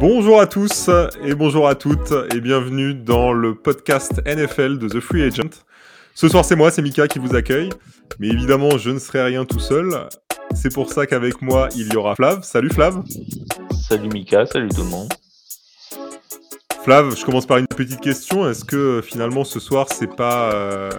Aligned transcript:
Bonjour 0.00 0.40
à 0.40 0.46
tous 0.46 0.88
et 1.22 1.34
bonjour 1.34 1.68
à 1.68 1.74
toutes 1.74 2.14
et 2.34 2.40
bienvenue 2.40 2.94
dans 2.94 3.34
le 3.34 3.54
podcast 3.54 4.22
NFL 4.24 4.78
de 4.78 4.88
The 4.88 4.98
Free 4.98 5.22
Agent. 5.22 5.50
Ce 6.14 6.26
soir 6.26 6.42
c'est 6.42 6.56
moi, 6.56 6.70
c'est 6.70 6.80
Mika 6.80 7.06
qui 7.06 7.18
vous 7.18 7.36
accueille, 7.36 7.68
mais 8.18 8.28
évidemment 8.28 8.78
je 8.78 8.90
ne 8.90 8.98
serai 8.98 9.22
rien 9.22 9.44
tout 9.44 9.58
seul. 9.58 10.08
C'est 10.54 10.72
pour 10.72 10.90
ça 10.90 11.06
qu'avec 11.06 11.42
moi 11.42 11.68
il 11.76 11.92
y 11.92 11.96
aura 11.96 12.14
Flav. 12.16 12.42
Salut 12.42 12.70
Flav. 12.70 13.02
Salut 13.88 14.08
Mika, 14.08 14.46
salut 14.46 14.70
tout 14.70 14.84
le 14.84 14.88
monde. 14.88 15.12
Flav, 16.84 17.14
je 17.14 17.24
commence 17.26 17.44
par 17.44 17.58
une 17.58 17.66
petite 17.66 18.00
question. 18.00 18.48
Est-ce 18.48 18.64
que 18.64 19.02
finalement 19.04 19.44
ce 19.44 19.60
soir 19.60 19.86
c'est 19.92 20.14
pas 20.16 20.50
euh, 20.52 20.90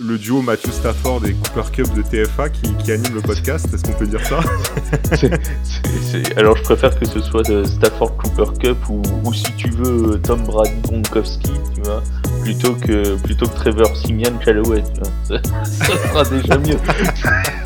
le, 0.00 0.18
duo 0.18 0.42
Matthew 0.42 0.70
Stafford 0.72 1.24
et 1.26 1.34
Cooper 1.34 1.70
Cup 1.72 1.94
de 1.94 2.02
TFA 2.02 2.48
qui, 2.48 2.90
anime 2.90 3.14
le 3.14 3.20
podcast? 3.20 3.66
Est-ce 3.72 3.84
qu'on 3.84 3.92
peut 3.92 4.08
dire 4.08 4.24
ça? 4.26 4.40
Alors 6.36 6.56
je 6.56 6.62
préfère 6.62 6.98
que 6.98 7.06
ce 7.06 7.20
soit 7.20 7.44
de 7.44 7.62
Stafford 7.62 8.16
Cooper 8.16 8.58
Cup 8.58 8.78
ou, 8.88 9.32
si 9.32 9.52
tu 9.56 9.70
veux 9.70 10.20
Tom 10.20 10.42
Brady 10.42 10.80
Gronkowski, 10.82 11.52
tu 11.74 11.82
vois, 11.82 12.02
plutôt 12.42 12.74
que 12.74 13.16
plutôt 13.22 13.46
que 13.46 13.54
Trevor 13.54 13.96
Simian 13.96 14.36
Callaway. 14.44 14.82
Ça, 15.28 15.40
ça 15.64 16.08
sera 16.08 16.24
déjà 16.24 16.58
mieux. 16.58 16.76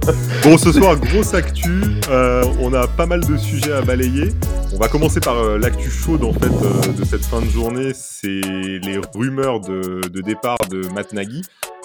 bon, 0.44 0.58
ce 0.58 0.72
soir, 0.72 0.98
grosse 0.98 1.34
actu. 1.34 1.82
Euh, 2.08 2.44
on 2.60 2.72
a 2.72 2.86
pas 2.86 3.06
mal 3.06 3.20
de 3.24 3.36
sujets 3.36 3.72
à 3.72 3.82
balayer. 3.82 4.28
On 4.72 4.78
va 4.78 4.88
commencer 4.88 5.20
par 5.20 5.36
euh, 5.38 5.58
l'actu 5.58 5.90
chaude 5.90 6.24
en 6.24 6.32
fait 6.32 6.46
euh, 6.46 6.92
de 6.92 7.04
cette 7.04 7.24
fin 7.24 7.40
de 7.40 7.48
journée. 7.48 7.92
C'est 7.94 8.28
les 8.28 9.00
rumeurs 9.14 9.60
de, 9.60 10.00
départ 10.20 10.58
de 10.70 10.86
Matt 10.94 11.12
Nagy. 11.12 11.42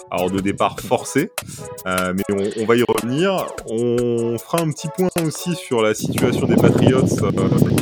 Alors 0.09 0.31
de 0.31 0.39
départ 0.39 0.79
forcé, 0.79 1.31
mais 1.85 2.23
on, 2.29 2.65
va 2.65 2.77
y 2.77 2.83
revenir. 2.83 3.45
On 3.65 4.37
fera 4.37 4.61
un 4.61 4.71
petit 4.71 4.87
point 4.95 5.09
aussi 5.25 5.53
sur 5.55 5.81
la 5.81 5.93
situation 5.93 6.47
des 6.47 6.55
Patriots 6.55 7.05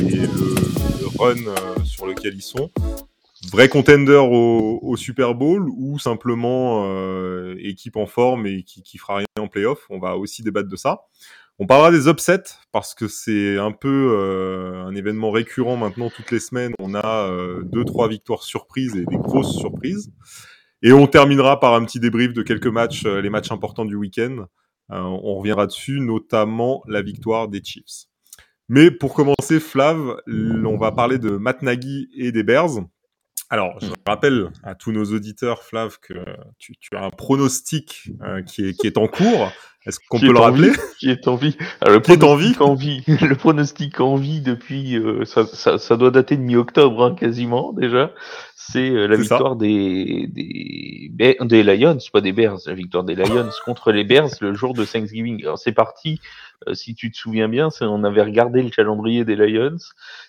et 0.00 0.16
le 0.16 1.20
run 1.20 1.36
sur 1.84 2.06
lequel 2.06 2.34
ils 2.34 2.42
sont 2.42 2.68
vrai 3.50 3.68
contender 3.68 4.16
au, 4.16 4.96
Super 4.96 5.34
Bowl 5.34 5.68
ou 5.76 5.98
simplement 5.98 6.84
euh, 6.86 7.54
équipe 7.58 7.96
en 7.96 8.06
forme 8.06 8.46
et 8.46 8.62
qui, 8.62 8.82
qui 8.82 8.98
fera 8.98 9.16
rien 9.16 9.26
en 9.38 9.48
playoff? 9.48 9.86
On 9.90 9.98
va 9.98 10.16
aussi 10.16 10.42
débattre 10.42 10.68
de 10.68 10.76
ça. 10.76 11.02
On 11.58 11.66
parlera 11.66 11.90
des 11.90 12.08
upsets 12.08 12.58
parce 12.72 12.94
que 12.94 13.08
c'est 13.08 13.56
un 13.58 13.72
peu 13.72 14.14
euh, 14.14 14.84
un 14.84 14.94
événement 14.94 15.30
récurrent 15.30 15.76
maintenant 15.76 16.10
toutes 16.10 16.30
les 16.30 16.40
semaines. 16.40 16.72
On 16.78 16.94
a 16.94 17.28
euh, 17.28 17.62
deux 17.64 17.84
trois 17.84 18.08
victoires 18.08 18.42
surprises 18.42 18.96
et 18.96 19.04
des 19.04 19.16
grosses 19.16 19.56
surprises. 19.56 20.12
Et 20.82 20.92
on 20.92 21.06
terminera 21.06 21.58
par 21.58 21.74
un 21.74 21.84
petit 21.84 22.00
débrief 22.00 22.34
de 22.34 22.42
quelques 22.42 22.66
matchs, 22.66 23.06
les 23.06 23.30
matchs 23.30 23.50
importants 23.50 23.86
du 23.86 23.96
week-end. 23.96 24.46
on 24.90 25.36
reviendra 25.36 25.66
dessus, 25.66 26.00
notamment 26.00 26.82
la 26.86 27.00
victoire 27.00 27.48
des 27.48 27.62
Chiefs. 27.64 28.06
Mais 28.68 28.90
pour 28.90 29.14
commencer, 29.14 29.58
Flav, 29.58 30.16
on 30.26 30.76
va 30.76 30.92
parler 30.92 31.18
de 31.18 31.30
Matt 31.30 31.62
Nagy 31.62 32.08
et 32.14 32.30
des 32.30 32.42
Bears. 32.42 32.82
Alors, 33.48 33.78
je 33.80 33.88
rappelle 34.04 34.50
à 34.64 34.74
tous 34.74 34.90
nos 34.90 35.04
auditeurs, 35.04 35.62
Flav, 35.62 35.98
que 36.00 36.14
tu, 36.58 36.74
as 36.96 37.04
un 37.04 37.10
pronostic 37.10 38.10
euh, 38.22 38.42
qui, 38.42 38.66
est, 38.66 38.72
qui 38.74 38.88
est 38.88 38.98
en 38.98 39.06
cours. 39.06 39.52
Est-ce 39.86 40.00
qu'on 40.08 40.18
peut 40.18 40.32
le 40.32 40.40
rappeler? 40.40 40.72
Qui 40.98 41.10
est 41.10 41.28
en 41.28 41.36
vie. 41.36 41.56
le 41.86 42.00
qui 42.00 42.10
est 42.10 42.24
en 42.24 42.34
vie? 42.34 42.56
en 42.58 42.74
vie. 42.74 43.04
Le 43.06 43.36
pronostic 43.36 44.00
en 44.00 44.16
vie 44.16 44.40
depuis, 44.40 44.96
euh, 44.96 45.24
ça, 45.24 45.46
ça, 45.46 45.78
ça, 45.78 45.96
doit 45.96 46.10
dater 46.10 46.36
de 46.36 46.42
mi-octobre 46.42 47.04
hein, 47.04 47.14
quasiment 47.14 47.72
déjà. 47.72 48.10
C'est 48.56 48.90
euh, 48.90 49.06
la 49.06 49.16
victoire 49.16 49.54
des, 49.54 50.26
des, 50.28 51.36
des 51.40 51.62
Lions, 51.62 51.98
pas 52.12 52.20
des 52.20 52.32
Bears, 52.32 52.58
la 52.66 52.74
victoire 52.74 53.04
des 53.04 53.14
Lions 53.14 53.48
contre 53.64 53.92
les 53.92 54.02
Bears 54.02 54.30
le 54.40 54.54
jour 54.54 54.74
de 54.74 54.84
Thanksgiving. 54.84 55.40
Alors 55.42 55.58
c'est 55.58 55.72
parti 55.72 56.20
si 56.72 56.94
tu 56.94 57.10
te 57.10 57.16
souviens 57.16 57.48
bien, 57.48 57.68
on 57.80 58.04
avait 58.04 58.22
regardé 58.22 58.62
le 58.62 58.70
calendrier 58.70 59.24
des 59.24 59.36
Lions 59.36 59.76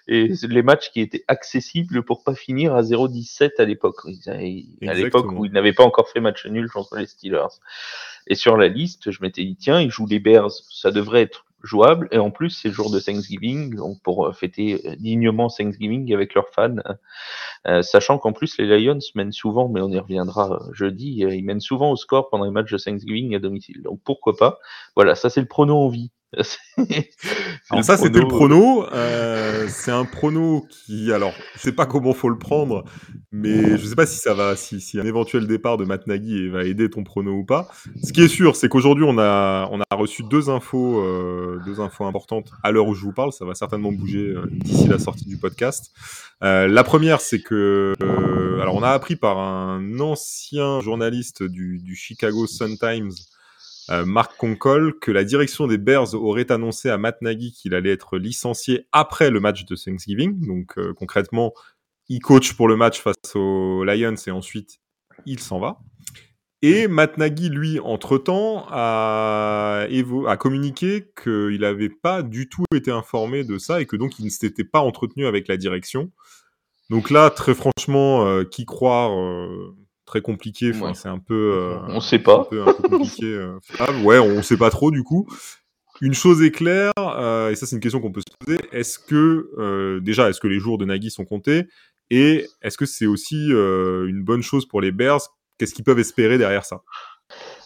et 0.08 0.34
les 0.44 0.64
matchs 0.64 0.92
qui 0.92 1.02
étaient 1.02 1.24
accessibles 1.28 2.04
pour 2.04 2.24
pas 2.24 2.36
finir 2.36 2.76
à 2.76 2.82
0-17 2.82 3.52
à 3.60 3.66
l'époque. 3.66 3.98
À 4.28 4.94
l'époque 4.94 5.32
où 5.32 5.46
ils 5.46 5.52
n'avaient 5.52 5.74
pas 5.74 5.84
encore 5.84 6.10
fait 6.10 6.20
match 6.20 6.46
nul 6.46 6.70
contre 6.70 6.98
les 6.98 7.08
Steelers. 7.08 7.60
Et 8.28 8.36
sur 8.36 8.58
la 8.58 8.68
liste, 8.68 9.12
je 9.12 9.20
m'étais 9.22 9.44
dit, 9.44 9.56
tiens, 9.56 9.82
ils 9.82 9.90
jouent 9.90 10.08
les 10.08 10.20
Bears, 10.20 10.52
ça 10.52 10.92
devrait 10.92 11.22
être 11.22 11.47
jouable. 11.64 12.08
Et 12.12 12.18
en 12.18 12.32
plus, 12.32 12.52
c'est 12.52 12.70
le 12.70 12.74
jour 12.74 12.92
de 12.92 13.00
Thanksgiving, 13.00 13.76
donc 13.76 14.02
pour 14.04 14.28
euh, 14.28 14.32
fêter 14.32 14.82
euh, 14.86 14.96
dignement 14.96 15.50
Thanksgiving 15.50 16.14
avec 16.14 16.34
leurs 16.34 16.50
fans. 16.50 16.76
sachant 17.82 18.18
qu'en 18.18 18.34
plus, 18.34 18.58
les 18.58 18.80
Lions 18.80 19.00
mènent 19.16 19.32
souvent, 19.32 19.70
mais 19.70 19.82
on 19.82 19.90
y 19.90 20.00
reviendra 20.00 20.60
jeudi, 20.72 21.20
ils 21.20 21.44
mènent 21.44 21.60
souvent 21.60 21.92
au 21.92 21.96
score 21.96 22.30
pendant 22.30 22.46
les 22.46 22.52
matchs 22.52 22.72
de 22.72 22.78
Thanksgiving 22.78 23.36
à 23.36 23.40
domicile. 23.40 23.82
Donc 23.84 24.00
pourquoi 24.04 24.36
pas? 24.36 24.60
Voilà, 24.96 25.16
ça 25.16 25.30
c'est 25.30 25.42
le 25.42 25.48
prono 25.48 25.78
en 25.78 25.90
ça 27.82 27.96
c'était 27.96 28.20
le 28.20 28.28
prono. 28.28 28.86
Euh, 28.92 29.68
c'est 29.70 29.92
un 29.92 30.04
prono 30.04 30.66
qui, 30.70 31.14
alors 31.14 31.34
je 31.56 31.60
sais 31.60 31.72
pas 31.72 31.86
comment 31.86 32.14
faut 32.14 32.28
le 32.30 32.38
prendre, 32.38 32.84
mais 33.32 33.78
je 33.78 33.86
sais 33.86 33.96
pas 33.96 34.06
si 34.06 34.18
ça 34.18 34.34
va, 34.34 34.58
si, 34.58 34.82
si 34.82 35.00
un 35.00 35.06
éventuel 35.06 35.48
départ 35.48 35.78
de 35.78 35.86
Matt 35.86 36.06
Nagy 36.06 36.50
va 36.50 36.66
aider 36.66 36.90
ton 36.90 37.04
prono 37.04 37.32
ou 37.32 37.46
pas. 37.46 37.70
Ce 38.04 38.12
qui 38.12 38.22
est 38.22 38.28
sûr, 38.28 38.58
c'est 38.58 38.68
qu'aujourd'hui 38.68 39.06
on 39.08 39.18
a 39.18 39.70
on 39.72 39.80
a 39.80 39.96
reçu 39.96 40.24
deux 40.24 40.50
infos, 40.50 41.00
euh, 41.00 41.62
deux 41.66 41.80
infos 41.80 42.06
importantes 42.06 42.52
à 42.62 42.72
l'heure 42.72 42.88
où 42.88 42.94
je 42.94 43.04
vous 43.04 43.14
parle. 43.14 43.32
Ça 43.32 43.46
va 43.46 43.56
certainement 43.56 43.94
bouger 43.94 44.34
euh, 44.36 44.48
d'ici 44.52 44.90
la 44.90 45.00
sortie 45.00 45.26
du 45.26 45.38
podcast. 45.38 45.94
la 46.42 46.84
première, 46.84 47.22
c'est 47.22 47.40
que 47.40 47.94
alors 48.62 48.76
on 48.76 48.84
a 48.84 48.90
appris 48.90 49.16
par 49.16 49.38
un 49.40 50.00
ancien 50.02 50.82
journaliste 50.82 51.42
du, 51.44 51.78
du 51.78 51.96
Chicago 51.96 52.48
Sun 52.48 52.78
Times 52.78 53.14
euh, 53.90 54.06
Marc 54.06 54.36
Concol 54.38 55.00
que 55.00 55.12
la 55.12 55.24
direction 55.24 55.68
des 55.68 55.78
Bears 55.78 56.14
aurait 56.14 56.52
annoncé 56.52 56.90
à 56.90 56.98
Matt 56.98 57.22
Nagy 57.22 57.52
qu'il 57.52 57.74
allait 57.74 57.92
être 57.92 58.18
licencié 58.18 58.88
après 58.92 59.30
le 59.30 59.40
match 59.40 59.66
de 59.66 59.76
Thanksgiving. 59.76 60.46
Donc 60.46 60.78
euh, 60.78 60.94
concrètement, 60.94 61.54
il 62.10 62.20
coach 62.20 62.54
pour 62.54 62.68
le 62.68 62.76
match 62.76 63.02
face 63.02 63.16
aux 63.36 63.84
Lions 63.84 64.16
et 64.26 64.32
ensuite 64.32 64.80
il 65.26 65.40
s'en 65.40 65.60
va. 65.60 65.80
Et 66.64 66.88
Matt 66.88 67.20
Nagy, 67.20 67.50
lui, 67.50 67.80
entre-temps, 67.80 68.66
a, 68.72 69.88
communiqué 70.40 71.12
qu'il 71.24 71.60
n'avait 71.60 71.90
pas 71.90 72.24
du 72.24 72.50
tout 72.50 72.66
été 72.74 72.90
informé 72.90 73.44
de 73.44 73.60
ça 73.60 73.80
et 73.80 73.86
que 73.86 73.96
donc 73.96 74.18
il 74.18 74.26
ne 74.26 74.30
s'était 74.30 74.64
pas 74.64 74.80
entretenu 74.80 75.28
avec 75.28 75.48
la 75.48 75.58
direction. 75.58 76.12
Donc 76.90 77.12
là, 77.12 77.30
très 77.30 77.54
franchement, 77.54 78.26
euh, 78.26 78.44
qui 78.44 78.66
croire 78.66 79.12
très 80.08 80.22
compliqué. 80.22 80.72
Enfin, 80.74 80.96
c'est 80.96 81.10
un 81.10 81.20
peu. 81.20 81.54
Euh, 81.56 81.78
on 81.90 82.00
sait 82.00 82.18
pas. 82.18 82.40
Un 82.40 82.44
peu, 82.46 82.62
un 82.64 82.74
peu 82.74 82.90
compliqué. 82.90 83.26
Euh, 83.26 83.60
ouais, 84.04 84.18
on 84.18 84.42
sait 84.42 84.58
pas 84.58 84.72
trop 84.72 84.90
du 84.90 85.04
coup. 85.04 85.28
Une 86.02 86.14
chose 86.14 86.42
est 86.44 86.52
claire, 86.52 86.92
euh, 86.98 87.50
et 87.50 87.56
ça 87.56 87.66
c'est 87.66 87.76
une 87.76 87.82
question 87.82 88.00
qu'on 88.00 88.12
peut 88.12 88.22
se 88.22 88.46
poser. 88.46 88.60
Est-ce 88.72 88.98
que 88.98 90.00
déjà, 90.00 90.30
est-ce 90.30 90.40
que 90.40 90.48
les 90.48 90.60
jours 90.60 90.80
de 90.80 90.86
Nagui 90.86 91.12
sont 91.12 91.26
comptés? 91.26 91.68
Et 92.10 92.48
est-ce 92.62 92.78
que 92.78 92.86
c'est 92.86 93.06
aussi 93.06 93.50
une 93.50 94.24
bonne 94.24 94.42
chose 94.42 94.68
pour 94.68 94.82
les 94.82 94.92
Bears? 94.92 95.22
Qu'est-ce 95.58 95.74
qu'ils 95.74 95.84
peuvent 95.84 96.00
espérer 96.00 96.38
derrière 96.38 96.66
ça? 96.66 96.82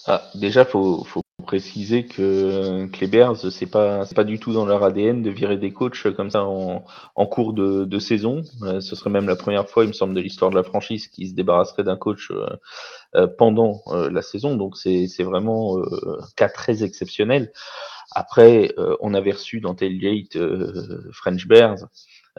Ah, 0.07 0.23
Déjà, 0.35 0.65
faut, 0.65 1.03
faut 1.03 1.21
préciser 1.41 2.05
que, 2.05 2.87
que 2.87 2.99
les 3.01 3.07
Bears, 3.07 3.37
c'est 3.51 3.65
pas 3.65 4.05
pas 4.15 4.23
du 4.23 4.39
tout 4.39 4.53
dans 4.53 4.65
leur 4.65 4.83
ADN 4.83 5.21
de 5.21 5.29
virer 5.29 5.57
des 5.57 5.71
coachs 5.71 6.11
comme 6.15 6.29
ça 6.29 6.43
en, 6.43 7.25
cours 7.25 7.53
de, 7.53 7.99
saison. 7.99 8.43
Euh, 8.63 8.81
ce 8.81 8.95
serait 8.95 9.09
même 9.09 9.27
la 9.27 9.35
première 9.35 9.69
fois, 9.69 9.83
il 9.83 9.87
me 9.87 9.93
semble, 9.93 10.13
de 10.13 10.21
l'histoire 10.21 10.51
de 10.51 10.55
la 10.55 10.63
franchise 10.63 11.07
qui 11.07 11.27
se 11.27 11.33
débarrasserait 11.33 11.83
d'un 11.83 11.97
coach 11.97 12.31
euh, 12.31 12.47
euh, 13.15 13.27
pendant 13.27 13.81
la 13.87 14.21
saison. 14.21 14.55
Donc 14.55 14.77
c'est 14.77 15.23
vraiment 15.23 15.77
cas 16.35 16.49
très 16.49 16.83
exceptionnel. 16.83 17.51
Après, 18.13 18.73
on 18.99 19.13
avait 19.13 19.31
reçu 19.31 19.61
dans 19.61 19.73
Tailgate 19.73 20.37
French 21.11 21.47
Bears 21.47 21.77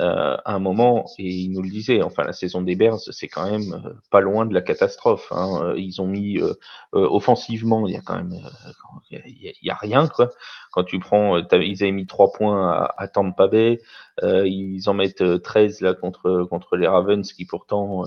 euh, 0.01 0.39
à 0.47 0.55
un 0.55 0.59
moment, 0.59 1.05
et 1.19 1.29
il 1.29 1.53
nous 1.53 1.61
le 1.61 1.69
disait, 1.69 2.03
enfin 2.03 2.25
la 2.25 2.33
saison 2.33 2.63
des 2.63 2.77
Bears, 2.77 3.01
c'est 3.11 3.29
quand 3.29 3.51
même 3.51 3.75
euh, 3.75 3.93
pas 4.11 4.21
loin 4.21 4.47
de 4.47 4.55
la 4.55 4.63
catastrophe. 4.63 5.29
Hein. 5.33 5.61
Euh, 5.63 5.75
ils 5.79 6.01
ont 6.01 6.07
mis 6.07 6.39
offensivement, 6.93 7.87
il 7.87 7.95
y 7.95 7.97
a 7.97 8.01
quand 8.01 8.17
même, 8.17 8.35
il 9.11 9.55
y, 9.63 9.71
a 9.71 9.75
rien 9.75 10.09
quoi. 10.09 10.31
Quand 10.71 10.85
tu 10.85 10.99
prends, 10.99 11.37
ils 11.39 11.83
avaient 11.83 11.93
mis 11.93 12.07
trois 12.07 12.33
points 12.33 12.71
à, 12.71 12.95
à 12.97 13.09
Tampa 13.09 13.49
Bay, 13.49 13.81
ils 14.23 14.83
en 14.87 14.95
mettent 14.95 15.43
13 15.43 15.83
là 15.83 15.95
contre 15.95 16.47
contre 16.49 16.77
les 16.77 16.87
Ravens 16.87 17.31
qui 17.31 17.45
pourtant 17.45 18.05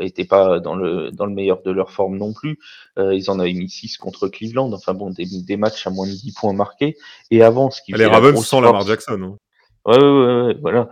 étaient 0.00 0.24
pas 0.24 0.58
dans 0.58 0.74
le 0.74 1.10
dans 1.12 1.26
le 1.26 1.34
meilleur 1.34 1.62
de 1.62 1.70
leur 1.70 1.90
forme 1.90 2.16
non 2.16 2.32
plus. 2.32 2.58
ils 2.96 3.30
en 3.30 3.38
avaient 3.38 3.52
mis 3.52 3.70
6 3.70 3.98
contre 3.98 4.28
Cleveland. 4.28 4.72
Enfin 4.72 4.94
bon, 4.94 5.10
des, 5.10 5.26
des 5.46 5.56
matchs 5.56 5.86
à 5.86 5.90
moins 5.90 6.06
de 6.06 6.12
10 6.12 6.34
points 6.34 6.52
marqués. 6.52 6.96
Et 7.30 7.42
avant, 7.42 7.70
ce 7.70 7.82
qui 7.82 7.92
les 7.92 8.06
Ravens 8.06 8.44
sans 8.44 8.60
Lamar 8.60 8.86
Jackson. 8.86 9.20
Hein. 9.22 9.38
Ouais, 9.86 9.98
ouais, 9.98 10.42
ouais, 10.46 10.56
voilà. 10.62 10.88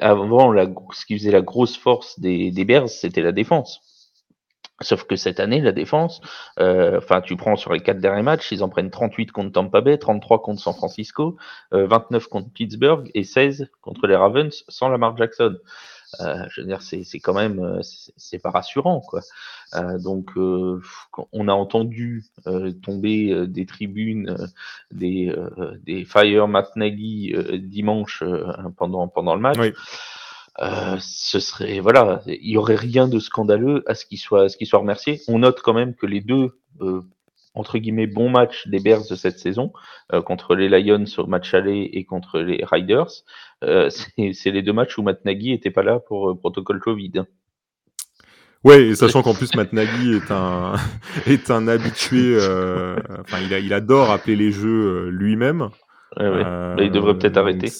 avant, 0.00 0.52
la, 0.52 0.66
ce 0.92 1.04
qui 1.06 1.18
faisait 1.18 1.32
la 1.32 1.40
grosse 1.42 1.76
force 1.76 2.18
des, 2.20 2.50
des 2.52 2.64
Bears, 2.64 2.88
c'était 2.88 3.22
la 3.22 3.32
défense. 3.32 3.80
Sauf 4.80 5.04
que 5.04 5.16
cette 5.16 5.40
année, 5.40 5.60
la 5.60 5.72
défense, 5.72 6.20
euh, 6.60 6.98
enfin, 6.98 7.20
tu 7.20 7.36
prends 7.36 7.56
sur 7.56 7.72
les 7.72 7.80
quatre 7.80 7.98
derniers 7.98 8.22
matchs, 8.22 8.52
ils 8.52 8.62
en 8.62 8.68
prennent 8.68 8.90
38 8.90 9.32
contre 9.32 9.52
Tampa 9.52 9.80
Bay, 9.80 9.98
33 9.98 10.40
contre 10.40 10.60
San 10.60 10.72
Francisco, 10.72 11.36
29 11.72 12.24
euh, 12.24 12.28
contre 12.30 12.52
Pittsburgh 12.52 13.10
et 13.14 13.24
16 13.24 13.68
contre 13.80 14.06
les 14.06 14.14
Ravens 14.14 14.64
sans 14.68 14.88
Lamar 14.88 15.16
Jackson. 15.16 15.56
Euh, 16.20 16.44
je 16.50 16.60
veux 16.60 16.66
dire, 16.66 16.82
c'est 16.82 17.20
quand 17.20 17.34
même, 17.34 17.80
c'est 18.16 18.38
pas 18.38 18.50
rassurant, 18.50 19.00
quoi. 19.00 19.20
donc, 19.98 20.30
on 20.36 21.48
a 21.48 21.52
entendu 21.52 22.24
tomber 22.82 23.46
des 23.46 23.66
tribunes, 23.66 24.36
des, 24.90 25.34
des 25.84 26.04
Fire 26.04 26.48
Matt 26.48 26.74
Nagy 26.76 27.34
dimanche 27.58 28.22
pendant 28.76 29.08
pendant 29.08 29.34
le 29.34 29.40
match. 29.40 29.58
Euh, 30.60 30.96
ce 31.00 31.38
serait 31.38 31.78
voilà, 31.78 32.20
il 32.26 32.50
y 32.50 32.56
aurait 32.56 32.74
rien 32.74 33.06
de 33.06 33.20
scandaleux 33.20 33.84
à 33.86 33.94
ce 33.94 34.04
qu'il 34.04 34.18
soit, 34.18 34.48
ce 34.48 34.56
qu'il 34.56 34.66
soit 34.66 34.80
remercié. 34.80 35.20
On 35.28 35.38
note 35.40 35.60
quand 35.62 35.74
même 35.74 35.94
que 35.94 36.06
les 36.06 36.20
deux 36.20 36.58
euh, 36.80 37.02
entre 37.58 37.78
guillemets 37.78 38.06
bons 38.06 38.30
matchs 38.30 38.66
des 38.68 38.80
Bears 38.80 39.08
de 39.10 39.14
cette 39.16 39.38
saison 39.38 39.72
euh, 40.12 40.22
contre 40.22 40.54
les 40.54 40.68
Lions 40.68 41.06
sur 41.06 41.28
match 41.28 41.54
aller 41.54 41.90
et 41.92 42.04
contre 42.04 42.40
les 42.40 42.64
Riders, 42.64 43.10
c'est 43.62 44.50
les 44.50 44.62
deux 44.62 44.72
matchs 44.72 44.96
où 44.98 45.02
Matt 45.02 45.24
Nagy 45.24 45.52
était 45.52 45.70
pas 45.70 45.82
là 45.82 45.98
pour 46.00 46.38
protocole 46.38 46.80
Covid. 46.80 47.24
Ouais, 48.64 48.88
et 48.88 48.94
sachant 48.94 49.22
qu'en 49.22 49.34
plus 49.34 49.54
Matt 49.54 49.72
Nagy 49.72 50.16
est 50.16 50.30
un 50.30 50.74
est 51.26 51.50
un 51.50 51.68
habitué, 51.68 52.36
enfin 52.36 53.38
il, 53.40 53.52
il 53.64 53.72
adore 53.72 54.10
appeler 54.10 54.36
les 54.36 54.52
jeux 54.52 55.08
lui-même. 55.08 55.68
Ouais, 56.16 56.28
ouais. 56.28 56.86
il 56.86 56.90
devrait 56.90 57.18
peut-être 57.18 57.36
arrêter. 57.36 57.70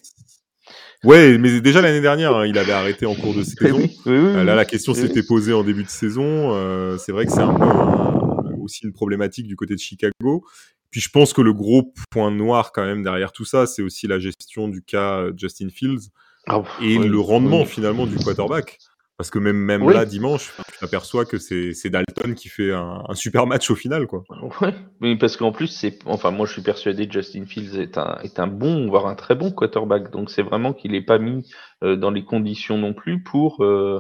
Ouais, 1.04 1.38
mais 1.38 1.60
déjà 1.60 1.80
l'année 1.80 2.00
dernière, 2.00 2.34
hein, 2.34 2.46
il 2.46 2.58
avait 2.58 2.72
arrêté 2.72 3.06
en 3.06 3.14
cours 3.14 3.34
de 3.34 3.42
saison. 3.44 3.80
Euh, 4.06 4.42
là, 4.42 4.54
la 4.54 4.64
question 4.64 4.94
s'était 4.94 5.22
posée 5.22 5.52
en 5.52 5.62
début 5.62 5.84
de 5.84 5.88
saison. 5.88 6.52
Euh, 6.54 6.96
c'est 6.98 7.12
vrai 7.12 7.26
que 7.26 7.32
c'est 7.32 7.40
un 7.40 7.54
peu 7.54 8.27
aussi 8.68 8.84
une 8.84 8.92
problématique 8.92 9.46
du 9.46 9.56
côté 9.56 9.74
de 9.74 9.80
Chicago. 9.80 10.44
Puis 10.90 11.00
je 11.00 11.10
pense 11.10 11.32
que 11.32 11.42
le 11.42 11.52
gros 11.52 11.92
point 12.10 12.30
noir 12.30 12.72
quand 12.72 12.84
même 12.84 13.02
derrière 13.02 13.32
tout 13.32 13.44
ça, 13.44 13.66
c'est 13.66 13.82
aussi 13.82 14.06
la 14.06 14.18
gestion 14.18 14.68
du 14.68 14.82
cas 14.82 15.18
euh, 15.18 15.32
Justin 15.36 15.68
Fields 15.68 16.10
ah, 16.46 16.62
et 16.80 16.98
le 16.98 17.18
rendement 17.18 17.64
finalement 17.64 18.06
du 18.06 18.16
quarterback. 18.16 18.78
Parce 19.18 19.30
que 19.30 19.40
même, 19.40 19.56
même 19.56 19.90
là, 19.90 20.04
dimanche, 20.04 20.52
tu 20.72 20.78
t'aperçois 20.78 21.24
que 21.24 21.38
c'est 21.38 21.90
Dalton 21.90 22.36
qui 22.36 22.48
fait 22.48 22.70
un, 22.72 23.02
super 23.14 23.48
match 23.48 23.68
au 23.68 23.74
final, 23.74 24.06
quoi. 24.06 24.22
Ouais, 24.60 24.72
mais 25.00 25.18
parce 25.18 25.36
qu'en 25.36 25.50
plus, 25.50 25.66
c'est, 25.66 25.98
enfin, 26.06 26.30
moi, 26.30 26.46
je 26.46 26.52
suis 26.52 26.62
persuadé 26.62 27.08
que 27.08 27.14
Justin 27.14 27.44
Fields 27.44 27.80
est 27.80 27.98
un, 27.98 28.18
est 28.22 28.38
un 28.38 28.46
bon, 28.46 28.86
voire 28.86 29.08
un 29.08 29.16
très 29.16 29.34
bon 29.34 29.50
quarterback. 29.50 30.12
Donc, 30.12 30.30
c'est 30.30 30.42
vraiment 30.42 30.72
qu'il 30.72 30.92
n'est 30.92 31.04
pas 31.04 31.18
mis 31.18 31.50
euh, 31.82 31.96
dans 31.96 32.12
les 32.12 32.24
conditions 32.24 32.78
non 32.78 32.94
plus 32.94 33.20
pour, 33.20 33.64
euh, 33.64 33.98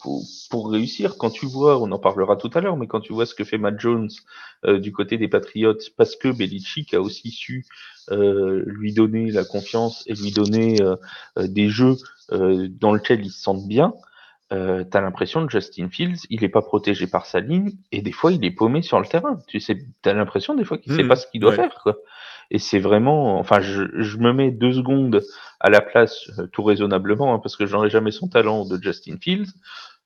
pour, 0.00 0.22
pour, 0.50 0.70
réussir. 0.70 1.16
Quand 1.18 1.30
tu 1.30 1.46
vois, 1.46 1.80
on 1.80 1.90
en 1.92 1.98
parlera 1.98 2.36
tout 2.36 2.50
à 2.54 2.60
l'heure, 2.60 2.76
mais 2.76 2.86
quand 2.86 3.00
tu 3.00 3.12
vois 3.12 3.26
ce 3.26 3.34
que 3.34 3.44
fait 3.44 3.58
Matt 3.58 3.78
Jones 3.80 4.10
euh, 4.64 4.78
du 4.78 4.92
côté 4.92 5.18
des 5.18 5.28
Patriots, 5.28 5.78
parce 5.96 6.16
que 6.16 6.28
Belichick 6.28 6.94
a 6.94 7.00
aussi 7.00 7.30
su 7.30 7.66
lui 8.10 8.94
donner 8.94 9.30
la 9.30 9.44
confiance 9.44 10.02
et 10.06 10.14
lui 10.14 10.32
donner 10.32 10.78
des 11.36 11.68
jeux 11.68 11.96
dans 12.30 12.94
lesquels 12.94 13.22
il 13.22 13.30
se 13.30 13.42
sente 13.42 13.68
bien 13.68 13.92
euh, 14.50 14.82
t'as 14.82 15.02
l'impression 15.02 15.44
que 15.46 15.52
Justin 15.52 15.90
Fields, 15.90 16.20
il 16.30 16.42
est 16.42 16.48
pas 16.48 16.62
protégé 16.62 17.06
par 17.06 17.26
sa 17.26 17.40
ligne 17.40 17.72
et 17.92 18.00
des 18.00 18.12
fois 18.12 18.32
il 18.32 18.42
est 18.44 18.50
paumé 18.50 18.80
sur 18.80 18.98
le 18.98 19.06
terrain. 19.06 19.38
Tu 19.46 19.60
sais, 19.60 19.78
t'as 20.00 20.14
l'impression 20.14 20.54
des 20.54 20.64
fois 20.64 20.78
qu'il 20.78 20.94
sait 20.94 21.02
mmh, 21.02 21.08
pas 21.08 21.16
ce 21.16 21.26
qu'il 21.26 21.40
doit 21.40 21.52
faire, 21.52 21.78
quoi. 21.82 21.96
Et 22.50 22.58
c'est 22.58 22.78
vraiment, 22.78 23.38
enfin, 23.38 23.60
je, 23.60 23.84
je, 24.00 24.16
me 24.16 24.32
mets 24.32 24.50
deux 24.50 24.72
secondes 24.72 25.22
à 25.60 25.68
la 25.68 25.82
place, 25.82 26.30
euh, 26.38 26.46
tout 26.46 26.62
raisonnablement, 26.62 27.34
hein, 27.34 27.38
parce 27.40 27.56
que 27.56 27.66
j'en 27.66 27.84
ai 27.84 27.90
jamais 27.90 28.10
son 28.10 28.28
talent 28.28 28.64
de 28.64 28.82
Justin 28.82 29.16
Fields. 29.20 29.52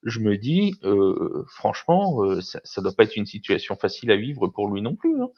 Je 0.02 0.18
me 0.18 0.36
dis, 0.36 0.74
euh, 0.82 1.44
franchement, 1.48 2.24
euh, 2.24 2.40
ça, 2.40 2.60
ça 2.64 2.82
doit 2.82 2.92
pas 2.92 3.04
être 3.04 3.16
une 3.16 3.26
situation 3.26 3.76
facile 3.76 4.10
à 4.10 4.16
vivre 4.16 4.48
pour 4.48 4.68
lui 4.68 4.82
non 4.82 4.96
plus, 4.96 5.22
hein, 5.22 5.28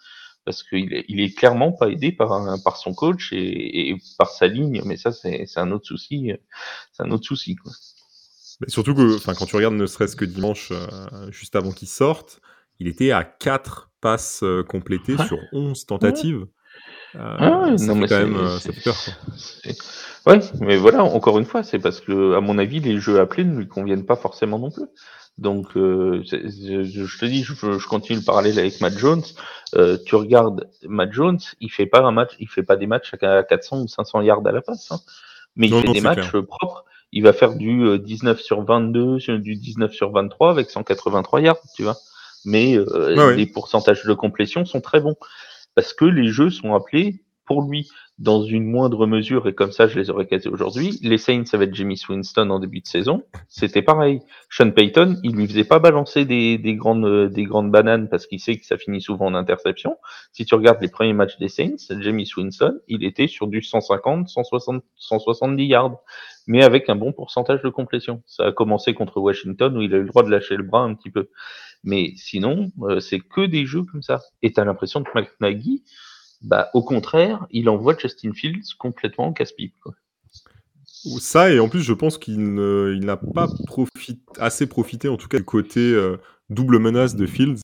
parce 0.46 0.62
qu'il 0.62 0.94
est, 0.94 1.04
il 1.08 1.20
est 1.20 1.36
clairement 1.36 1.72
pas 1.72 1.90
aidé 1.90 2.10
par 2.10 2.32
un, 2.32 2.58
par 2.58 2.78
son 2.78 2.94
coach 2.94 3.34
et, 3.34 3.90
et 3.90 3.96
par 4.16 4.30
sa 4.30 4.46
ligne. 4.46 4.80
Mais 4.86 4.96
ça, 4.96 5.12
c'est 5.12 5.46
un 5.56 5.72
autre 5.72 5.86
souci, 5.86 6.32
c'est 6.92 7.02
un 7.02 7.10
autre 7.10 7.26
souci, 7.26 7.56
quoi 7.56 7.72
surtout 8.68 8.94
que, 8.94 9.16
enfin, 9.16 9.34
quand 9.34 9.46
tu 9.46 9.56
regardes 9.56 9.74
ne 9.74 9.84
serait-ce 9.84 10.14
que 10.14 10.24
dimanche, 10.24 10.72
juste 11.30 11.56
avant 11.56 11.72
qu'il 11.72 11.88
sorte, 11.88 12.40
il 12.78 12.86
était 12.86 13.10
à 13.10 13.24
4 13.24 13.90
passes 14.00 14.44
complétées 14.68 15.16
sur 15.26 15.38
11 15.52 15.86
tentatives. 15.86 16.46
Ah 17.18 17.70
non, 17.78 17.94
mais 17.94 18.08
quand 18.08 18.18
même, 18.18 18.58
ça 18.58 18.72
fait 18.72 18.80
peur. 18.82 18.96
Ouais, 20.26 20.40
mais 20.60 20.76
voilà, 20.76 21.04
encore 21.04 21.38
une 21.38 21.44
fois, 21.44 21.62
c'est 21.62 21.78
parce 21.78 22.00
que, 22.00 22.34
à 22.34 22.40
mon 22.40 22.58
avis, 22.58 22.80
les 22.80 22.98
jeux 22.98 23.20
appelés 23.20 23.44
ne 23.44 23.56
lui 23.56 23.68
conviennent 23.68 24.06
pas 24.06 24.16
forcément 24.16 24.58
non 24.58 24.70
plus. 24.70 24.86
Donc, 25.36 25.68
je, 25.74 27.18
te 27.18 27.24
dis, 27.26 27.42
je, 27.44 27.86
continue 27.86 28.18
le 28.18 28.24
parallèle 28.24 28.58
avec 28.58 28.80
Matt 28.80 28.96
Jones. 28.96 29.22
tu 30.06 30.14
regardes 30.14 30.68
Matt 30.88 31.12
Jones, 31.12 31.40
il 31.60 31.70
fait 31.70 31.86
pas 31.86 32.00
un 32.00 32.10
match, 32.10 32.32
il 32.40 32.48
fait 32.48 32.62
pas 32.62 32.76
des 32.76 32.86
matchs 32.86 33.12
à 33.20 33.42
400 33.42 33.82
ou 33.82 33.88
500 33.88 34.22
yards 34.22 34.46
à 34.46 34.52
la 34.52 34.62
passe, 34.62 34.90
hein. 34.90 34.98
mais 35.56 35.68
il 35.68 35.74
fait 35.74 35.92
des 35.92 36.00
matchs 36.00 36.32
propres 36.40 36.84
il 37.14 37.22
va 37.22 37.32
faire 37.32 37.54
du 37.54 37.98
19 37.98 38.36
euh, 38.36 38.42
sur 38.42 38.62
22, 38.62 39.18
du 39.38 39.54
19 39.54 39.92
sur 39.92 40.10
23 40.10 40.50
avec 40.50 40.68
183 40.68 41.40
yards, 41.40 41.60
tu 41.74 41.84
vois. 41.84 41.96
Mais 42.44 42.76
euh, 42.76 43.34
les 43.34 43.46
pourcentages 43.46 44.04
de 44.04 44.12
complétion 44.12 44.66
sont 44.66 44.80
très 44.80 45.00
bons 45.00 45.16
parce 45.74 45.92
que 45.92 46.04
les 46.04 46.28
jeux 46.28 46.50
sont 46.50 46.74
appelés 46.74 47.24
pour 47.46 47.62
lui 47.62 47.88
dans 48.18 48.44
une 48.44 48.64
moindre 48.64 49.06
mesure, 49.06 49.48
et 49.48 49.54
comme 49.54 49.72
ça 49.72 49.88
je 49.88 49.98
les 49.98 50.08
aurais 50.08 50.26
casés 50.26 50.48
aujourd'hui, 50.48 50.98
les 51.02 51.18
Saints 51.18 51.44
avec 51.52 51.74
Jimmy 51.74 51.96
Swinston 51.96 52.48
en 52.50 52.60
début 52.60 52.80
de 52.80 52.86
saison, 52.86 53.24
c'était 53.48 53.82
pareil. 53.82 54.20
Sean 54.50 54.70
Payton, 54.70 55.16
il 55.24 55.34
lui 55.34 55.48
faisait 55.48 55.64
pas 55.64 55.80
balancer 55.80 56.24
des, 56.24 56.56
des 56.58 56.74
grandes, 56.74 57.28
des 57.32 57.44
grandes 57.44 57.72
bananes 57.72 58.08
parce 58.08 58.26
qu'il 58.26 58.38
sait 58.38 58.56
que 58.56 58.64
ça 58.64 58.78
finit 58.78 59.00
souvent 59.00 59.26
en 59.26 59.34
interception. 59.34 59.96
Si 60.32 60.44
tu 60.44 60.54
regardes 60.54 60.80
les 60.80 60.88
premiers 60.88 61.12
matchs 61.12 61.38
des 61.38 61.48
Saints, 61.48 61.76
Jimmy 61.98 62.24
Swinston, 62.24 62.78
il 62.86 63.04
était 63.04 63.26
sur 63.26 63.48
du 63.48 63.62
150, 63.62 64.28
160, 64.28 64.84
170 64.94 65.66
yards, 65.66 65.96
mais 66.46 66.62
avec 66.62 66.88
un 66.88 66.96
bon 66.96 67.12
pourcentage 67.12 67.62
de 67.62 67.68
complétion. 67.68 68.22
Ça 68.26 68.46
a 68.46 68.52
commencé 68.52 68.94
contre 68.94 69.20
Washington 69.20 69.76
où 69.76 69.82
il 69.82 69.92
a 69.92 69.98
eu 69.98 70.02
le 70.02 70.08
droit 70.08 70.22
de 70.22 70.30
lâcher 70.30 70.56
le 70.56 70.62
bras 70.62 70.82
un 70.82 70.94
petit 70.94 71.10
peu. 71.10 71.30
Mais 71.82 72.12
sinon, 72.16 72.70
euh, 72.82 73.00
c'est 73.00 73.18
que 73.18 73.44
des 73.44 73.66
jeux 73.66 73.82
comme 73.82 74.02
ça. 74.02 74.20
Et 74.42 74.52
t'as 74.52 74.64
l'impression 74.64 75.02
que 75.02 75.10
McNaghy, 75.14 75.84
bah, 76.44 76.68
au 76.74 76.82
contraire, 76.82 77.46
il 77.50 77.68
envoie 77.68 77.96
Justin 77.98 78.32
Fields 78.32 78.74
complètement 78.78 79.28
en 79.28 79.32
casse-pipe. 79.32 79.74
Ça, 81.18 81.50
et 81.50 81.58
en 81.58 81.68
plus, 81.68 81.82
je 81.82 81.92
pense 81.92 82.18
qu'il 82.18 82.54
n'a 82.54 83.16
pas 83.16 83.48
assez 84.38 84.66
profité, 84.66 85.08
en 85.08 85.16
tout 85.16 85.28
cas, 85.28 85.38
du 85.38 85.44
côté 85.44 85.80
euh, 85.80 86.16
double 86.50 86.78
menace 86.78 87.16
de 87.16 87.26
Fields. 87.26 87.60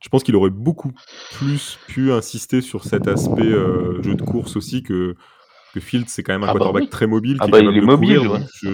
Je 0.00 0.08
pense 0.08 0.22
qu'il 0.22 0.36
aurait 0.36 0.50
beaucoup 0.50 0.92
plus 1.32 1.78
pu 1.86 2.12
insister 2.12 2.60
sur 2.60 2.84
cet 2.84 3.08
aspect 3.08 3.42
euh, 3.42 4.02
jeu 4.02 4.14
de 4.14 4.22
course 4.22 4.56
aussi 4.56 4.82
que, 4.82 5.14
que 5.72 5.80
Fields, 5.80 6.08
c'est 6.08 6.22
quand 6.22 6.32
même 6.32 6.44
un 6.44 6.48
ah 6.48 6.52
bah 6.52 6.58
quarterback 6.58 6.90
très 6.90 7.06
mobile. 7.06 7.36
Ah 7.40 7.46
bah, 7.48 7.60
il 7.60 7.76
est 7.76 7.80
mobile, 7.80 8.20
je, 8.62 8.70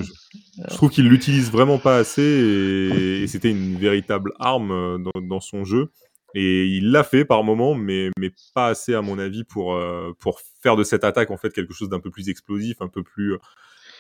trouve 0.69 0.91
qu'il 0.91 1.09
l'utilise 1.09 1.51
vraiment 1.51 1.79
pas 1.79 1.97
assez 1.97 2.23
et, 2.23 3.27
c'était 3.27 3.51
une 3.51 3.77
véritable 3.77 4.33
arme 4.39 4.71
euh, 4.71 4.99
dans, 4.99 5.21
dans 5.23 5.41
son 5.41 5.65
jeu. 5.65 5.91
Et 6.35 6.67
il 6.67 6.91
l'a 6.91 7.05
fait 7.05 7.25
par 7.25 7.43
moment, 7.43 7.75
mais, 7.75 8.11
mais 8.19 8.31
pas 8.55 8.69
assez 8.69 8.95
à 8.95 9.03
mon 9.03 9.19
avis 9.19 9.45
pour, 9.45 9.75
euh, 9.75 10.13
pour 10.21 10.41
faire 10.63 10.77
de 10.77 10.85
cette 10.85 11.05
attaque 11.05 11.31
en 11.31 11.37
fait 11.37 11.53
quelque 11.53 11.75
chose 11.75 11.89
d'un 11.89 12.01
peu 12.01 12.11
plus 12.11 12.29
explosif, 12.29 12.81
un 12.81 12.89
peu 12.89 13.03
plus, 13.03 13.37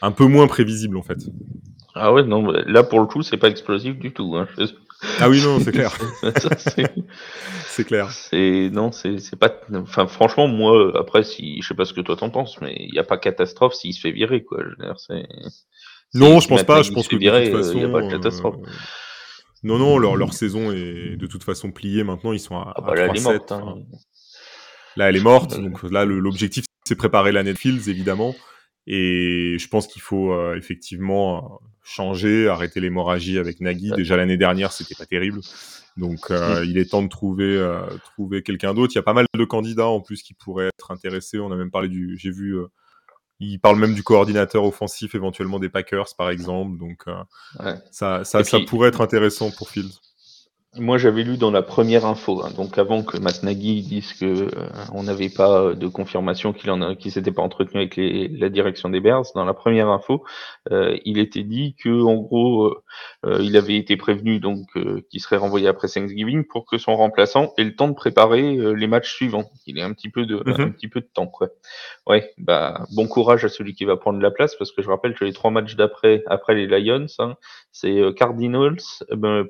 un 0.02 0.12
peu 0.12 0.26
moins 0.26 0.46
prévisible 0.46 0.96
en 0.96 1.02
fait. 1.02 1.18
Ah 1.94 2.12
ouais, 2.12 2.22
non, 2.22 2.50
là 2.50 2.82
pour 2.84 3.00
le 3.00 3.06
coup 3.06 3.22
c'est 3.22 3.36
pas 3.36 3.48
explosif 3.48 3.98
du 3.98 4.12
tout. 4.12 4.36
Hein. 4.36 4.48
Ah 5.18 5.28
oui 5.28 5.42
non, 5.42 5.58
c'est 5.58 5.72
clair. 5.72 5.96
c'est 7.66 7.84
clair. 7.84 8.10
C'est 8.12 8.70
non, 8.72 8.92
c'est 8.92 9.36
pas. 9.38 9.52
Enfin 9.74 10.06
franchement 10.06 10.46
moi 10.46 10.92
après 10.98 11.24
si 11.24 11.60
je 11.62 11.68
sais 11.68 11.74
pas 11.74 11.84
ce 11.84 11.92
que 11.92 12.00
toi 12.00 12.16
t'en 12.16 12.30
penses, 12.30 12.60
mais 12.60 12.76
il 12.78 12.92
n'y 12.92 12.98
a 12.98 13.04
pas 13.04 13.18
catastrophe 13.18 13.74
s'il 13.74 13.94
se 13.94 14.00
fait 14.00 14.12
virer 14.12 14.44
quoi. 14.44 14.62
Je 14.62 14.68
veux 14.68 14.76
dire. 14.76 14.96
Non, 16.14 16.40
je 16.40 16.48
pense 16.48 16.64
pas. 16.64 16.82
Je 16.82 16.92
pense 16.92 17.08
que 17.08 17.16
de 17.16 17.20
toute 17.20 17.56
façon, 17.56 17.72
il 17.74 17.78
n'y 17.78 17.84
a 17.84 17.88
pas 17.88 18.02
de 18.02 18.10
catastrophe. 18.10 18.56
Euh, 18.56 18.70
non, 19.62 19.78
non, 19.78 19.98
leur, 19.98 20.16
leur 20.16 20.32
saison 20.32 20.72
est 20.72 21.16
de 21.16 21.26
toute 21.26 21.44
façon 21.44 21.70
pliée 21.70 22.04
maintenant. 22.04 22.32
Ils 22.32 22.40
sont 22.40 22.56
à, 22.56 22.72
ah 22.76 22.80
bah 22.80 22.94
là, 22.94 23.08
3 23.08 23.34
elle 23.34 23.40
hein. 23.50 23.78
Là, 24.96 25.08
elle 25.08 25.16
est 25.16 25.22
morte. 25.22 25.60
Donc 25.60 25.82
là, 25.84 26.04
l'objectif, 26.04 26.64
c'est 26.84 26.96
préparer 26.96 27.32
l'année 27.32 27.52
de 27.52 27.58
Fields, 27.58 27.88
évidemment. 27.88 28.34
Et 28.86 29.56
je 29.58 29.68
pense 29.68 29.86
qu'il 29.86 30.02
faut 30.02 30.32
euh, 30.32 30.56
effectivement 30.56 31.38
euh, 31.38 31.66
changer, 31.84 32.48
arrêter 32.48 32.80
l'hémorragie 32.80 33.38
avec 33.38 33.60
Nagui. 33.60 33.92
Déjà 33.92 34.16
l'année 34.16 34.38
dernière, 34.38 34.72
c'était 34.72 34.94
pas 34.94 35.06
terrible. 35.06 35.40
Donc 35.96 36.30
euh, 36.30 36.62
mm. 36.62 36.64
il 36.64 36.78
est 36.78 36.90
temps 36.90 37.02
de 37.02 37.08
trouver 37.08 37.62
trouver 38.04 38.42
quelqu'un 38.42 38.74
d'autre. 38.74 38.92
Il 38.94 38.96
y 38.96 39.00
a 39.00 39.02
pas 39.02 39.12
mal 39.12 39.26
de 39.32 39.44
candidats 39.44 39.88
en 39.88 40.00
plus 40.00 40.22
qui 40.22 40.34
pourraient 40.34 40.68
être 40.68 40.90
intéressés. 40.90 41.38
On 41.38 41.52
a 41.52 41.56
même 41.56 41.70
parlé 41.70 41.88
du, 41.88 42.16
j'ai 42.18 42.30
vu 42.30 42.56
il 43.40 43.58
parle 43.58 43.78
même 43.78 43.94
du 43.94 44.02
coordinateur 44.02 44.64
offensif, 44.64 45.14
éventuellement 45.14 45.58
des 45.58 45.70
Packers, 45.70 46.14
par 46.16 46.30
exemple. 46.30 46.78
Donc, 46.78 47.04
euh, 47.08 47.74
ça, 47.90 48.24
ça, 48.24 48.44
ça 48.44 48.60
pourrait 48.60 48.90
être 48.90 49.00
intéressant 49.00 49.50
pour 49.50 49.70
Fields. 49.70 49.98
Moi, 50.78 50.98
j'avais 50.98 51.24
lu 51.24 51.36
dans 51.36 51.50
la 51.50 51.62
première 51.62 52.06
info, 52.06 52.44
hein, 52.44 52.50
donc 52.56 52.78
avant 52.78 53.02
que 53.02 53.18
Matt 53.18 53.42
Nagy 53.42 53.82
dise 53.82 54.12
que 54.12 54.24
euh, 54.24 54.68
on 54.92 55.02
n'avait 55.02 55.28
pas 55.28 55.74
de 55.74 55.88
confirmation 55.88 56.52
qu'il 56.52 56.70
en 56.70 56.94
qu'il 56.94 57.10
s'était 57.10 57.32
pas 57.32 57.42
entretenu 57.42 57.80
avec 57.80 57.96
les, 57.96 58.28
la 58.28 58.50
direction 58.50 58.88
des 58.88 59.00
Bears. 59.00 59.24
Dans 59.34 59.44
la 59.44 59.52
première 59.52 59.88
info, 59.88 60.22
euh, 60.70 60.96
il 61.04 61.18
était 61.18 61.42
dit 61.42 61.74
que 61.74 62.04
en 62.04 62.14
gros, 62.14 62.72
euh, 63.26 63.38
il 63.40 63.56
avait 63.56 63.74
été 63.74 63.96
prévenu 63.96 64.38
donc 64.38 64.68
qu'il 65.10 65.20
serait 65.20 65.38
renvoyé 65.38 65.66
après 65.66 65.88
Thanksgiving 65.88 66.44
pour 66.44 66.66
que 66.66 66.78
son 66.78 66.94
remplaçant 66.94 67.52
ait 67.58 67.64
le 67.64 67.74
temps 67.74 67.88
de 67.88 67.94
préparer 67.94 68.56
les 68.76 68.86
matchs 68.86 69.12
suivants. 69.12 69.50
Il 69.66 69.76
ait 69.76 69.82
un 69.82 69.92
petit 69.92 70.08
peu 70.08 70.24
de 70.24 70.40
un 70.46 70.70
petit 70.70 70.86
peu 70.86 71.00
de 71.00 71.08
temps, 71.12 71.26
quoi. 71.26 71.48
Ouais, 72.06 72.32
bah 72.38 72.86
bon 72.94 73.08
courage 73.08 73.44
à 73.44 73.48
celui 73.48 73.74
qui 73.74 73.84
va 73.84 73.96
prendre 73.96 74.20
la 74.20 74.30
place 74.30 74.54
parce 74.54 74.70
que 74.70 74.82
je 74.82 74.88
rappelle 74.88 75.14
que 75.14 75.24
les 75.24 75.32
trois 75.32 75.50
matchs 75.50 75.74
d'après 75.74 76.22
après 76.28 76.54
les 76.54 76.68
Lions, 76.68 77.06
hein, 77.18 77.34
c'est 77.72 78.00
Cardinals, 78.14 78.78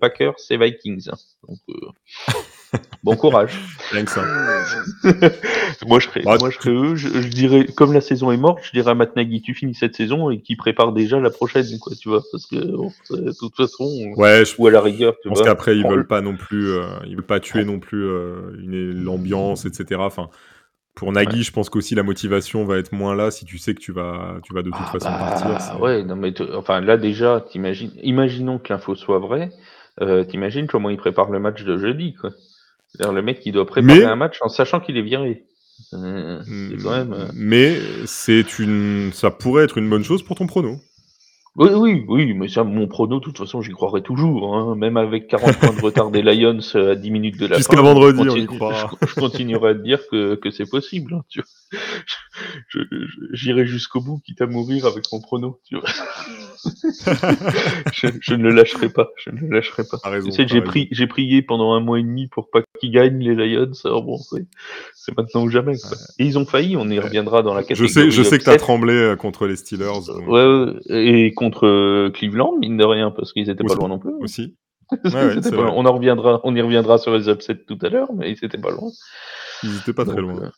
Packers 0.01 0.37
et 0.49 0.57
Vikings. 0.57 1.10
Donc, 1.49 1.59
euh, 1.69 2.79
bon 3.03 3.17
courage. 3.17 3.59
Rien 3.91 4.05
que 4.05 4.11
ça. 4.11 4.23
moi, 5.87 5.99
je 5.99 6.09
serais, 6.09 6.23
moi, 6.23 6.51
je 6.51 6.59
serais 6.59 6.71
eux. 6.71 6.95
Je, 6.95 7.29
dirais, 7.29 7.67
comme 7.67 7.93
la 7.93 8.01
saison 8.01 8.31
est 8.31 8.37
morte, 8.37 8.61
je 8.63 8.71
dirais 8.73 8.91
à 8.91 8.95
Matt 8.95 9.17
Nagy, 9.17 9.43
tu 9.43 9.55
finis 9.55 9.75
cette 9.75 9.97
saison 9.97 10.31
et 10.31 10.41
qui 10.41 10.57
prépare 10.57 10.93
déjà 10.93 11.19
la 11.19 11.31
prochaine, 11.31 11.67
quoi, 11.81 11.93
tu 11.99 12.09
vois, 12.09 12.23
parce 12.31 12.47
que 12.47 12.57
de 12.57 13.33
toute 13.39 13.57
façon, 13.57 14.13
ouais, 14.17 14.45
je, 14.45 14.55
ou 14.59 14.67
à 14.67 14.71
la 14.71 14.81
rigueur, 14.81 15.15
tu 15.15 15.21
je 15.25 15.29
pense 15.31 15.43
qu'après 15.43 15.77
ils 15.77 15.87
veulent 15.87 16.07
pas 16.07 16.21
non 16.21 16.37
plus, 16.37 16.71
euh, 16.71 16.85
ils 17.07 17.17
veulent 17.17 17.25
pas 17.25 17.41
tuer 17.41 17.65
non 17.65 17.79
plus 17.79 18.05
euh, 18.05 18.53
l'ambiance, 18.95 19.65
etc. 19.65 20.01
Enfin, 20.05 20.29
pour 20.95 21.13
Nagui, 21.13 21.43
je 21.43 21.53
pense 21.53 21.71
qu'aussi 21.71 21.95
la 21.95 22.03
motivation 22.03 22.65
va 22.65 22.79
être 22.79 22.93
moins 22.93 23.15
là 23.15 23.31
si 23.31 23.45
tu 23.45 23.59
sais 23.59 23.75
que 23.75 23.81
tu 23.81 23.93
vas, 23.93 24.37
tu 24.43 24.53
vas 24.53 24.63
de 24.63 24.71
toute 24.71 24.81
ah 24.81 24.93
façon 24.93 25.11
bah, 25.11 25.19
partir. 25.19 25.81
Ouais, 25.81 26.03
non 26.03 26.17
mais 26.17 26.35
enfin 26.55 26.81
là 26.81 26.97
déjà, 26.97 27.41
t'imagines, 27.41 27.93
imaginons 28.03 28.59
que 28.59 28.73
l'info 28.73 28.95
soit 28.95 29.19
vraie. 29.19 29.51
Euh, 30.01 30.25
T'imagines 30.25 30.67
comment 30.67 30.91
il 30.91 30.97
prépare 30.97 31.31
le 31.31 31.39
match 31.39 31.63
de 31.65 31.79
jeudi, 31.79 32.15
quoi. 32.15 32.31
C'est-à-dire 32.89 33.13
le 33.13 33.23
mec 33.23 33.41
qui 33.41 33.53
doit 33.53 33.67
préparer 33.67 34.05
un 34.05 34.17
match 34.17 34.39
en 34.43 34.49
sachant 34.49 34.81
qu'il 34.81 34.97
est 34.97 35.03
viré. 35.03 35.45
Euh, 35.95 36.43
quand 36.83 36.91
même, 36.91 37.13
euh, 37.13 37.27
Mais 37.35 37.77
c'est 38.07 38.59
une, 38.59 39.13
ça 39.13 39.31
pourrait 39.31 39.65
être 39.65 39.79
une 39.79 39.89
bonne 39.89 40.05
chose 40.05 40.23
pour 40.23 40.37
ton 40.37 40.47
prono. 40.47 40.79
Oui, 41.57 41.71
oui, 41.75 42.05
oui, 42.07 42.33
mais 42.35 42.49
ça, 42.49 42.63
mon 42.63 42.87
prono, 42.87 43.19
de 43.19 43.25
toute 43.25 43.39
façon, 43.39 43.61
j'y 43.61 43.73
croirais 43.73 44.03
toujours. 44.03 44.55
Hein. 44.55 44.77
Même 44.77 44.97
avec 44.97 45.27
40 45.27 45.59
points 45.59 45.75
de 45.75 45.81
retard 45.83 46.11
des 46.13 46.23
Lions 46.23 46.61
euh, 46.77 46.93
à 46.93 46.95
10 46.95 47.11
minutes 47.11 47.39
de 47.39 47.47
la 47.47 47.57
fin. 47.57 47.59
Jusqu'à 47.59 47.83
vendredi, 47.83 48.21
on 48.21 48.37
y 48.37 48.47
croira. 48.47 48.91
Je, 49.03 49.15
continuerai 49.15 49.71
à 49.71 49.75
te 49.75 49.81
dire 49.81 49.99
que, 50.11 50.37
que 50.37 50.51
c'est 50.51 50.71
possible. 50.71 51.15
Hein, 51.15 51.25
tu 51.29 51.43
J'irai 53.33 53.67
jusqu'au 53.67 54.01
bout, 54.01 54.21
quitte 54.25 54.41
à 54.43 54.47
mourir 54.47 54.87
avec 54.87 55.05
mon 55.13 55.21
prono. 55.21 55.61
Tu 55.69 55.77
vois. 55.77 55.89
je, 57.93 58.35
ne 58.35 58.43
le 58.45 58.51
lâcherai 58.51 58.89
pas. 58.89 59.11
Je 59.17 59.31
ne 59.31 59.41
le 59.41 59.49
lâcherai 59.49 59.83
pas. 59.85 59.99
Raison, 60.05 60.31
tu 60.31 60.37
sais, 60.37 60.47
j'ai, 60.49 61.07
prié 61.07 61.43
pendant 61.43 61.73
un 61.73 61.81
mois 61.81 61.99
et 61.99 62.03
demi 62.03 62.29
pour 62.29 62.49
pas 62.51 62.61
qu'ils 62.79 62.93
gagnent 62.93 63.19
les 63.19 63.35
Lions. 63.35 63.73
Alors 63.85 64.05
bon, 64.05 64.19
c'est, 64.19 64.47
c'est 64.95 65.17
maintenant 65.17 65.43
ou 65.43 65.49
jamais. 65.49 65.77
Quoi. 65.79 65.97
Et 66.19 66.27
ils 66.27 66.39
ont 66.39 66.47
failli, 66.47 66.77
on 66.77 66.89
y 66.89 66.99
reviendra 66.99 67.43
dans 67.43 67.55
la 67.55 67.63
catégorie. 67.63 67.89
Je 67.89 67.93
sais, 67.93 68.11
je 68.11 68.23
sais 68.23 68.39
que 68.39 68.45
tu 68.45 68.51
as 68.51 68.57
tremblé 68.57 68.95
euh, 68.95 69.17
contre 69.17 69.47
les 69.47 69.57
Steelers. 69.57 70.07
Donc... 70.07 70.29
Ouais, 70.29 70.75
et 70.91 71.33
contre 71.41 71.67
euh, 71.67 72.11
Cleveland, 72.11 72.59
mine 72.59 72.77
de 72.77 72.85
rien, 72.85 73.11
parce 73.11 73.33
qu'ils 73.33 73.49
étaient 73.49 73.65
pas 73.65 73.75
loin 73.75 73.89
non 73.89 73.99
plus. 73.99 74.13
Aussi. 74.21 74.57
On 75.05 75.87
en 75.87 75.93
reviendra, 75.93 76.41
on 76.43 76.55
y 76.55 76.61
reviendra 76.61 76.99
sur 76.99 77.17
les 77.17 77.29
upsets 77.29 77.65
tout 77.65 77.79
à 77.83 77.89
l'heure, 77.89 78.13
mais 78.13 78.33
ils 78.33 78.45
étaient 78.45 78.59
pas 78.59 78.71
loin. 78.71 78.91
Ils 79.63 79.77
étaient 79.79 79.93
pas 79.93 80.05
très 80.05 80.21
loin. 80.21 80.37
Euh, 80.37 80.51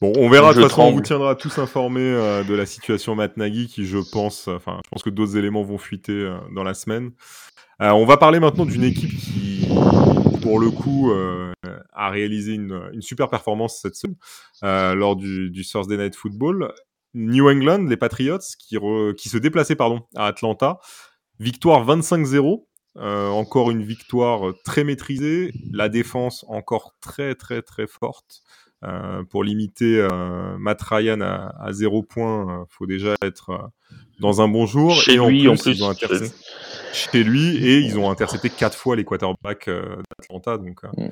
bon, 0.00 0.12
on 0.16 0.28
verra. 0.28 0.52
De 0.52 0.60
toute 0.60 0.68
façon, 0.68 0.82
on 0.82 0.92
vous 0.92 1.00
tiendra 1.00 1.34
tous 1.34 1.58
informés 1.58 2.02
euh, 2.02 2.44
de 2.44 2.54
la 2.54 2.66
situation 2.66 3.14
Matt 3.14 3.38
Nagy, 3.38 3.66
qui, 3.66 3.86
je 3.86 3.98
pense, 4.12 4.46
enfin, 4.46 4.78
je 4.84 4.90
pense 4.90 5.02
que 5.02 5.10
d'autres 5.10 5.38
éléments 5.38 5.62
vont 5.62 5.78
fuiter 5.78 6.30
dans 6.54 6.64
la 6.64 6.74
semaine. 6.74 7.12
on 7.80 8.04
va 8.04 8.18
parler 8.18 8.40
maintenant 8.40 8.66
d'une 8.66 8.84
équipe 8.84 9.18
qui, 9.18 9.66
pour 10.42 10.60
le 10.60 10.70
coup, 10.70 11.10
a 11.94 12.10
réalisé 12.10 12.52
une, 12.52 12.78
une, 12.92 13.02
super 13.02 13.30
performance 13.30 13.80
cette 13.80 13.96
semaine 13.96 14.16
lors 14.62 15.16
du, 15.16 15.50
du 15.50 15.64
Thursday 15.64 15.96
Night 15.96 16.14
Football. 16.14 16.74
New 17.14 17.48
England, 17.48 17.86
les 17.88 17.96
Patriots, 17.96 18.38
qui, 18.58 18.78
qui 19.16 19.28
se 19.28 19.38
déplaçaient 19.38 19.76
pardon, 19.76 20.02
à 20.14 20.26
Atlanta. 20.26 20.78
Victoire 21.38 21.86
25-0. 21.86 22.64
Euh, 22.98 23.28
encore 23.28 23.70
une 23.70 23.82
victoire 23.82 24.52
très 24.64 24.84
maîtrisée. 24.84 25.52
La 25.72 25.88
défense 25.88 26.44
encore 26.48 26.94
très 27.00 27.34
très 27.34 27.62
très 27.62 27.86
forte. 27.86 28.42
Euh, 28.84 29.22
pour 29.22 29.44
limiter 29.44 30.00
euh, 30.00 30.58
Matt 30.58 30.82
Ryan 30.82 31.20
à, 31.20 31.54
à 31.60 31.72
0 31.72 32.02
points, 32.02 32.66
faut 32.68 32.86
déjà 32.86 33.14
être 33.22 33.70
dans 34.20 34.42
un 34.42 34.48
bon 34.48 34.66
jour. 34.66 34.94
Chez 34.94 35.14
et 35.14 35.18
lui, 35.18 35.48
en 35.48 35.54
plus, 35.54 35.76
ils 35.76 35.84
ont 35.84 35.90
intercepté, 35.90 36.34
chez 36.92 37.22
lui, 37.22 37.56
et 37.64 37.78
ils 37.78 37.96
ont 37.96 38.10
intercepté 38.10 38.50
quatre 38.50 38.76
fois 38.76 38.96
les 38.96 39.04
quarterbacks 39.04 39.70
d'Atlanta, 40.18 40.58
donc 40.58 40.82
mm. 40.82 41.10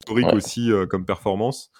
historique 0.00 0.32
aussi 0.32 0.70
comme 0.88 1.04
performance. 1.04 1.70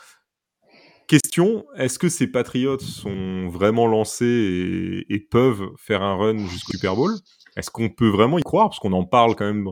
Question, 1.06 1.66
est-ce 1.76 1.98
que 1.98 2.08
ces 2.08 2.26
Patriots 2.26 2.78
sont 2.78 3.48
vraiment 3.48 3.86
lancés 3.86 5.04
et, 5.08 5.20
peuvent 5.20 5.68
faire 5.76 6.02
un 6.02 6.16
run 6.16 6.38
jusqu'au 6.46 6.72
Super 6.72 6.96
Bowl? 6.96 7.12
Est-ce 7.56 7.70
qu'on 7.70 7.88
peut 7.88 8.08
vraiment 8.08 8.38
y 8.38 8.42
croire? 8.42 8.68
Parce 8.68 8.78
qu'on 8.78 8.92
en 8.92 9.04
parle 9.04 9.36
quand 9.36 9.44
même 9.44 9.68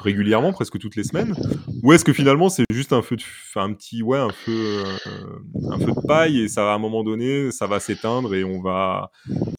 régulièrement, 0.00 0.52
presque 0.52 0.78
toutes 0.78 0.96
les 0.96 1.04
semaines. 1.04 1.34
Ou 1.82 1.92
est-ce 1.92 2.04
que 2.04 2.12
finalement 2.12 2.48
c'est 2.48 2.64
juste 2.70 2.92
un 2.92 3.02
feu 3.02 3.16
de, 3.16 3.22
un 3.58 3.72
petit, 3.72 4.02
ouais, 4.02 4.18
un 4.18 4.30
feu, 4.30 4.84
euh, 4.84 5.70
un 5.70 5.78
feu 5.78 5.92
de 5.92 6.06
paille 6.06 6.40
et 6.40 6.48
ça 6.48 6.64
va 6.64 6.72
à 6.72 6.74
un 6.74 6.78
moment 6.78 7.04
donné, 7.04 7.50
ça 7.52 7.66
va 7.66 7.80
s'éteindre 7.80 8.34
et 8.34 8.44
on 8.44 8.60
va, 8.60 9.10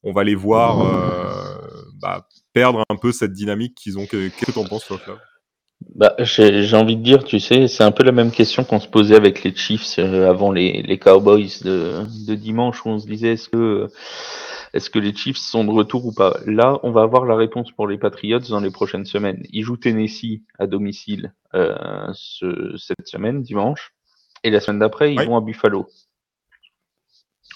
on 0.03 0.11
va 0.11 0.23
les 0.23 0.35
voir 0.35 0.81
euh, 0.81 1.57
bah, 2.01 2.27
perdre 2.53 2.83
un 2.89 2.95
peu 2.95 3.11
cette 3.11 3.33
dynamique 3.33 3.75
qu'ils 3.75 3.97
ont? 3.97 4.05
Qu'est-ce 4.05 4.45
que 4.45 4.51
tu 4.51 4.59
en 4.59 4.65
penses, 4.65 4.85
toi, 4.85 4.99
bah, 5.81 6.15
j'ai 6.19 6.75
envie 6.75 6.96
de 6.96 7.03
dire, 7.03 7.24
tu 7.24 7.39
sais, 7.39 7.67
c'est 7.67 7.84
un 7.84 7.91
peu 7.91 8.03
la 8.03 8.12
même 8.12 8.31
question 8.31 8.63
qu'on 8.63 8.79
se 8.79 8.88
posait 8.88 9.15
avec 9.15 9.43
les 9.43 9.55
Chiefs 9.55 10.00
euh, 10.00 10.29
avant 10.29 10.51
les, 10.51 10.81
les 10.81 10.98
Cowboys 10.98 11.50
de, 11.63 12.03
de, 12.27 12.36
dimanche 12.36 12.84
où 12.86 12.89
on 12.89 13.00
se 13.00 13.05
disait 13.05 13.34
est-ce 13.34 13.50
que 13.50 13.88
est-ce 14.74 14.89
que 14.89 15.00
les 15.00 15.15
Chiefs 15.15 15.38
sont 15.38 15.63
de 15.63 15.72
retour 15.72 16.05
ou 16.05 16.13
pas? 16.13 16.38
Là, 16.46 16.79
on 16.84 16.91
va 16.91 17.03
avoir 17.03 17.25
la 17.25 17.36
réponse 17.36 17.72
pour 17.72 17.88
les 17.88 17.98
Patriots 17.98 18.39
dans 18.50 18.60
les 18.60 18.72
prochaines 18.72 19.05
semaines. 19.05 19.43
Ils 19.51 19.63
jouent 19.63 19.77
Tennessee 19.77 20.41
à 20.60 20.67
domicile 20.67 21.34
euh, 21.53 21.75
ce, 22.13 22.75
cette 22.77 23.07
semaine, 23.07 23.41
dimanche, 23.41 23.93
et 24.43 24.50
la 24.50 24.60
semaine 24.60 24.79
d'après, 24.79 25.13
ils 25.13 25.22
vont 25.22 25.38
à 25.38 25.41
Buffalo. 25.41 25.88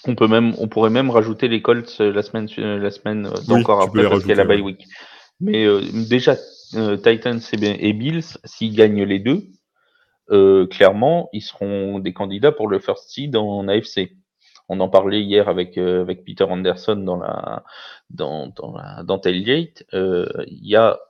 On 0.04 0.14
peut 0.14 0.26
même, 0.26 0.54
on 0.58 0.68
pourrait 0.68 0.90
même 0.90 1.10
rajouter 1.10 1.48
les 1.48 1.62
Colts 1.62 1.98
la 2.00 2.22
semaine, 2.22 2.48
la 2.56 2.90
semaine 2.90 3.30
encore 3.50 3.82
après 3.82 4.08
parce 4.08 4.20
qu'il 4.20 4.30
y 4.30 4.32
a 4.32 4.36
la 4.36 4.44
bye 4.44 4.60
week. 4.60 4.84
Mais 5.42 5.66
euh, 5.66 5.82
déjà, 6.08 6.36
euh, 6.76 6.96
Titans 6.96 7.40
et, 7.60 7.92
Bills, 7.92 8.38
s'ils 8.44 8.74
gagnent 8.74 9.02
les 9.02 9.18
deux, 9.18 9.42
euh, 10.30 10.66
clairement, 10.68 11.28
ils 11.32 11.42
seront 11.42 11.98
des 11.98 12.12
candidats 12.12 12.52
pour 12.52 12.68
le 12.68 12.78
first 12.78 13.10
seed 13.10 13.34
en 13.36 13.66
AFC. 13.66 14.12
On 14.68 14.78
en 14.78 14.88
parlait 14.88 15.20
hier 15.20 15.48
avec, 15.48 15.74
Peter 16.24 16.44
Anderson 16.44 16.96
dans 16.96 17.16
la 17.16 17.64
dans, 18.08 18.46
dans. 18.46 19.20
Il 19.26 19.78
y 20.46 20.76
a 20.76 21.00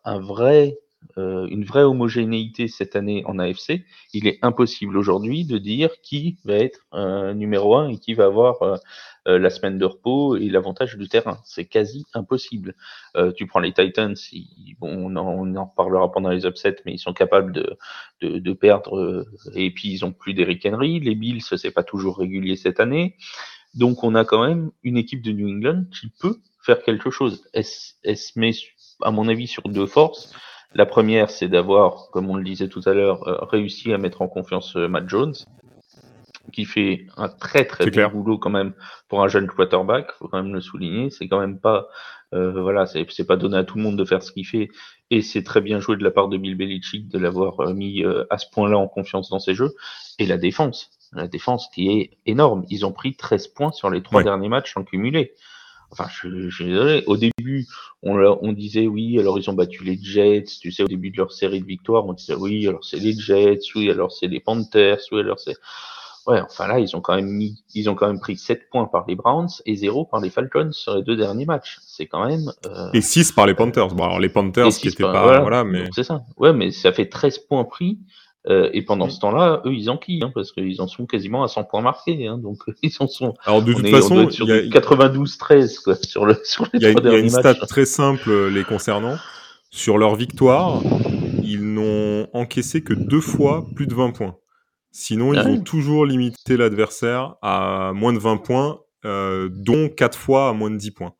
une 1.16 1.64
vraie 1.64 1.82
homogénéité 1.82 2.68
cette 2.68 2.96
année 2.96 3.22
en 3.26 3.38
AFC, 3.38 3.84
il 4.14 4.26
est 4.26 4.38
impossible 4.40 4.96
aujourd'hui 4.96 5.44
de 5.44 5.58
dire 5.58 5.90
qui 6.02 6.38
va 6.44 6.54
être 6.54 6.80
numéro 7.34 7.76
un 7.76 7.90
et 7.90 7.98
qui 7.98 8.14
va 8.14 8.24
avoir 8.24 8.80
la 9.26 9.50
semaine 9.50 9.78
de 9.78 9.84
repos 9.84 10.36
et 10.36 10.48
l'avantage 10.48 10.96
du 10.96 11.08
terrain. 11.08 11.38
C'est 11.44 11.64
quasi 11.64 12.04
impossible. 12.14 12.74
tu 13.36 13.46
prends 13.46 13.60
les 13.60 13.72
Titans, 13.72 14.16
bon, 14.80 15.14
on, 15.14 15.16
en, 15.16 15.64
reparlera 15.66 16.10
pendant 16.10 16.30
les 16.30 16.44
upsets, 16.44 16.76
mais 16.84 16.92
ils 16.94 16.98
sont 16.98 17.12
capables 17.12 17.52
de, 17.52 17.76
de, 18.20 18.38
de 18.38 18.52
perdre 18.52 19.26
et 19.54 19.70
puis 19.70 19.90
ils 19.90 20.04
ont 20.04 20.12
plus 20.12 20.34
d'Eric 20.34 20.66
Henry. 20.66 21.00
Les 21.00 21.14
Bills, 21.14 21.42
c'est 21.42 21.70
pas 21.70 21.84
toujours 21.84 22.18
régulier 22.18 22.56
cette 22.56 22.80
année. 22.80 23.16
Donc 23.74 24.04
on 24.04 24.14
a 24.14 24.24
quand 24.24 24.46
même 24.46 24.70
une 24.82 24.96
équipe 24.96 25.22
de 25.22 25.32
New 25.32 25.48
England 25.48 25.84
qui 25.90 26.08
peut 26.20 26.38
faire 26.62 26.82
quelque 26.82 27.10
chose. 27.10 27.44
Elle, 27.52 27.64
elle 28.04 28.16
se 28.16 28.38
met, 28.38 28.52
à 29.02 29.10
mon 29.10 29.28
avis, 29.28 29.46
sur 29.46 29.62
deux 29.64 29.86
forces. 29.86 30.34
La 30.74 30.86
première, 30.86 31.30
c'est 31.30 31.48
d'avoir, 31.48 32.10
comme 32.12 32.30
on 32.30 32.36
le 32.36 32.44
disait 32.44 32.68
tout 32.68 32.82
à 32.86 32.94
l'heure, 32.94 33.26
euh, 33.28 33.44
réussi 33.44 33.92
à 33.92 33.98
mettre 33.98 34.22
en 34.22 34.28
confiance 34.28 34.74
euh, 34.76 34.88
Matt 34.88 35.08
Jones, 35.08 35.34
qui 36.52 36.64
fait 36.64 37.06
un 37.16 37.28
très 37.28 37.64
très 37.64 37.90
bon 37.90 38.08
boulot 38.08 38.38
quand 38.38 38.50
même 38.50 38.74
pour 39.08 39.22
un 39.22 39.28
jeune 39.28 39.46
quarterback, 39.46 40.10
faut 40.18 40.28
quand 40.28 40.42
même 40.42 40.52
le 40.52 40.60
souligner. 40.60 41.10
C'est 41.10 41.28
quand 41.28 41.40
même 41.40 41.58
pas, 41.58 41.88
euh, 42.34 42.60
voilà, 42.60 42.86
c'est 42.86 43.26
pas 43.26 43.36
donné 43.36 43.56
à 43.56 43.64
tout 43.64 43.76
le 43.76 43.82
monde 43.82 43.96
de 43.96 44.04
faire 44.04 44.22
ce 44.22 44.32
qu'il 44.32 44.46
fait, 44.46 44.70
et 45.10 45.22
c'est 45.22 45.42
très 45.42 45.60
bien 45.60 45.80
joué 45.80 45.96
de 45.96 46.04
la 46.04 46.10
part 46.10 46.28
de 46.28 46.36
Bill 46.36 46.56
Belichick 46.56 47.08
de 47.08 47.18
l'avoir 47.18 47.74
mis 47.74 48.04
à 48.30 48.38
ce 48.38 48.46
point-là 48.52 48.78
en 48.78 48.88
confiance 48.88 49.30
dans 49.30 49.38
ses 49.38 49.54
jeux. 49.54 49.74
Et 50.18 50.26
la 50.26 50.38
défense, 50.38 50.90
la 51.12 51.28
défense 51.28 51.68
qui 51.74 51.90
est 51.90 52.18
énorme. 52.26 52.64
Ils 52.68 52.86
ont 52.86 52.92
pris 52.92 53.14
13 53.14 53.48
points 53.48 53.72
sur 53.72 53.90
les 53.90 54.02
trois 54.02 54.22
derniers 54.22 54.48
matchs 54.48 54.76
en 54.76 54.84
cumulé. 54.84 55.34
Enfin, 55.90 56.06
je, 56.10 56.48
je, 56.48 56.54
suis 56.54 56.64
désolé. 56.64 57.04
Au 57.06 57.18
début, 57.18 57.66
on, 58.02 58.16
on 58.16 58.52
disait 58.52 58.86
oui, 58.86 59.18
alors 59.18 59.38
ils 59.38 59.50
ont 59.50 59.52
battu 59.52 59.84
les 59.84 59.98
Jets. 60.02 60.44
Tu 60.60 60.72
sais, 60.72 60.82
au 60.82 60.88
début 60.88 61.10
de 61.10 61.18
leur 61.18 61.32
série 61.32 61.60
de 61.60 61.66
victoires, 61.66 62.06
on 62.06 62.14
disait 62.14 62.34
oui, 62.34 62.66
alors 62.66 62.82
c'est 62.82 62.98
les 62.98 63.12
Jets, 63.12 63.60
oui, 63.74 63.90
alors 63.90 64.10
c'est 64.10 64.26
les 64.26 64.40
Panthers, 64.40 65.00
oui, 65.12 65.20
alors 65.20 65.38
c'est. 65.38 65.56
Ouais, 66.26 66.40
enfin 66.40 66.68
là, 66.68 66.78
ils 66.78 66.94
ont 66.94 67.00
quand 67.00 67.16
même 67.16 67.28
mis, 67.28 67.64
ils 67.74 67.90
ont 67.90 67.94
quand 67.94 68.06
même 68.06 68.20
pris 68.20 68.36
7 68.36 68.68
points 68.70 68.86
par 68.86 69.04
les 69.08 69.16
Browns 69.16 69.48
et 69.66 69.74
0 69.74 70.04
par 70.04 70.20
les 70.20 70.30
Falcons 70.30 70.70
sur 70.70 70.96
les 70.96 71.02
deux 71.02 71.16
derniers 71.16 71.46
matchs. 71.46 71.78
C'est 71.82 72.06
quand 72.06 72.26
même. 72.26 72.52
Euh, 72.66 72.90
et 72.92 73.00
6 73.00 73.32
par 73.32 73.46
les 73.46 73.54
Panthers. 73.54 73.88
Bon, 73.88 74.04
alors 74.04 74.20
les 74.20 74.28
Panthers 74.28 74.68
qui 74.68 74.88
étaient 74.88 75.02
pas. 75.02 75.40
Voilà, 75.40 75.64
mais. 75.64 75.84
C'est 75.92 76.04
ça. 76.04 76.22
Ouais, 76.36 76.52
mais 76.52 76.70
ça 76.70 76.92
fait 76.92 77.08
13 77.08 77.38
points 77.38 77.64
pris. 77.64 77.98
Euh, 78.48 78.70
et 78.72 78.82
pendant 78.82 79.08
ce 79.08 79.20
temps-là, 79.20 79.62
eux, 79.66 79.72
ils 79.72 79.88
enquillent, 79.88 80.22
hein, 80.24 80.32
parce 80.34 80.50
qu'ils 80.50 80.80
en 80.80 80.88
sont 80.88 81.06
quasiment 81.06 81.44
à 81.44 81.48
100 81.48 81.64
points 81.64 81.80
marqués. 81.80 82.26
Hein, 82.26 82.38
donc, 82.38 82.58
ils 82.82 82.94
en 83.00 83.06
sont. 83.06 83.34
Alors, 83.44 83.62
de 83.62 83.72
toute 83.72 83.88
façon, 83.88 84.28
sur 84.30 84.46
92-13, 84.46 85.82
quoi, 85.82 85.94
sur, 86.02 86.26
le, 86.26 86.36
sur 86.44 86.64
les 86.72 86.80
Il 86.80 86.82
y 86.82 87.08
a, 87.08 87.18
une 87.18 87.30
stat 87.30 87.54
très 87.54 87.84
simple 87.84 88.30
euh, 88.30 88.50
les 88.50 88.64
concernant. 88.64 89.16
Sur 89.70 89.96
leur 89.96 90.16
victoire, 90.16 90.82
ils 91.42 91.72
n'ont 91.72 92.28
encaissé 92.34 92.82
que 92.82 92.92
deux 92.92 93.22
fois 93.22 93.64
plus 93.74 93.86
de 93.86 93.94
20 93.94 94.10
points. 94.10 94.36
Sinon, 94.92 95.32
ils 95.32 95.38
ah 95.38 95.46
ont 95.46 95.60
toujours 95.60 96.04
limité 96.04 96.56
l'adversaire 96.56 97.36
à 97.40 97.92
moins 97.94 98.12
de 98.12 98.18
20 98.18 98.36
points, 98.36 98.80
euh, 99.04 99.48
dont 99.50 99.88
4 99.88 100.18
fois 100.18 100.50
à 100.50 100.52
moins 100.52 100.70
de 100.70 100.76
10 100.76 100.90
points. 100.92 101.14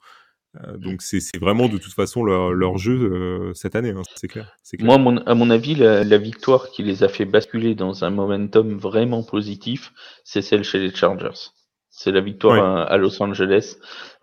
Euh, 0.62 0.76
donc 0.76 1.00
c'est 1.00 1.22
vraiment 1.40 1.66
de 1.66 1.78
toute 1.78 1.94
façon 1.94 2.22
leur, 2.24 2.52
leur 2.52 2.76
jeu 2.76 2.92
euh, 2.92 3.54
cette 3.54 3.74
année, 3.74 3.88
hein, 3.88 4.02
c'est 4.16 4.28
clair, 4.28 4.54
clair, 4.68 4.84
Moi, 4.84 4.98
mon, 4.98 5.16
à 5.24 5.34
mon 5.34 5.48
avis, 5.48 5.74
la, 5.74 6.04
la, 6.04 6.18
victoire 6.18 6.68
qui 6.68 6.82
les 6.82 7.02
a 7.02 7.08
fait 7.08 7.24
basculer 7.24 7.74
dans 7.74 8.04
un 8.04 8.10
momentum 8.10 8.76
vraiment 8.76 9.22
positif, 9.22 9.94
c'est 10.24 10.42
celle 10.42 10.62
chez 10.62 10.78
les 10.78 10.94
Chargers. 10.94 11.52
C'est 11.88 12.10
la 12.10 12.22
victoire 12.22 12.90
à, 12.90 12.96
Los 12.96 13.22
Angeles. 13.22 13.76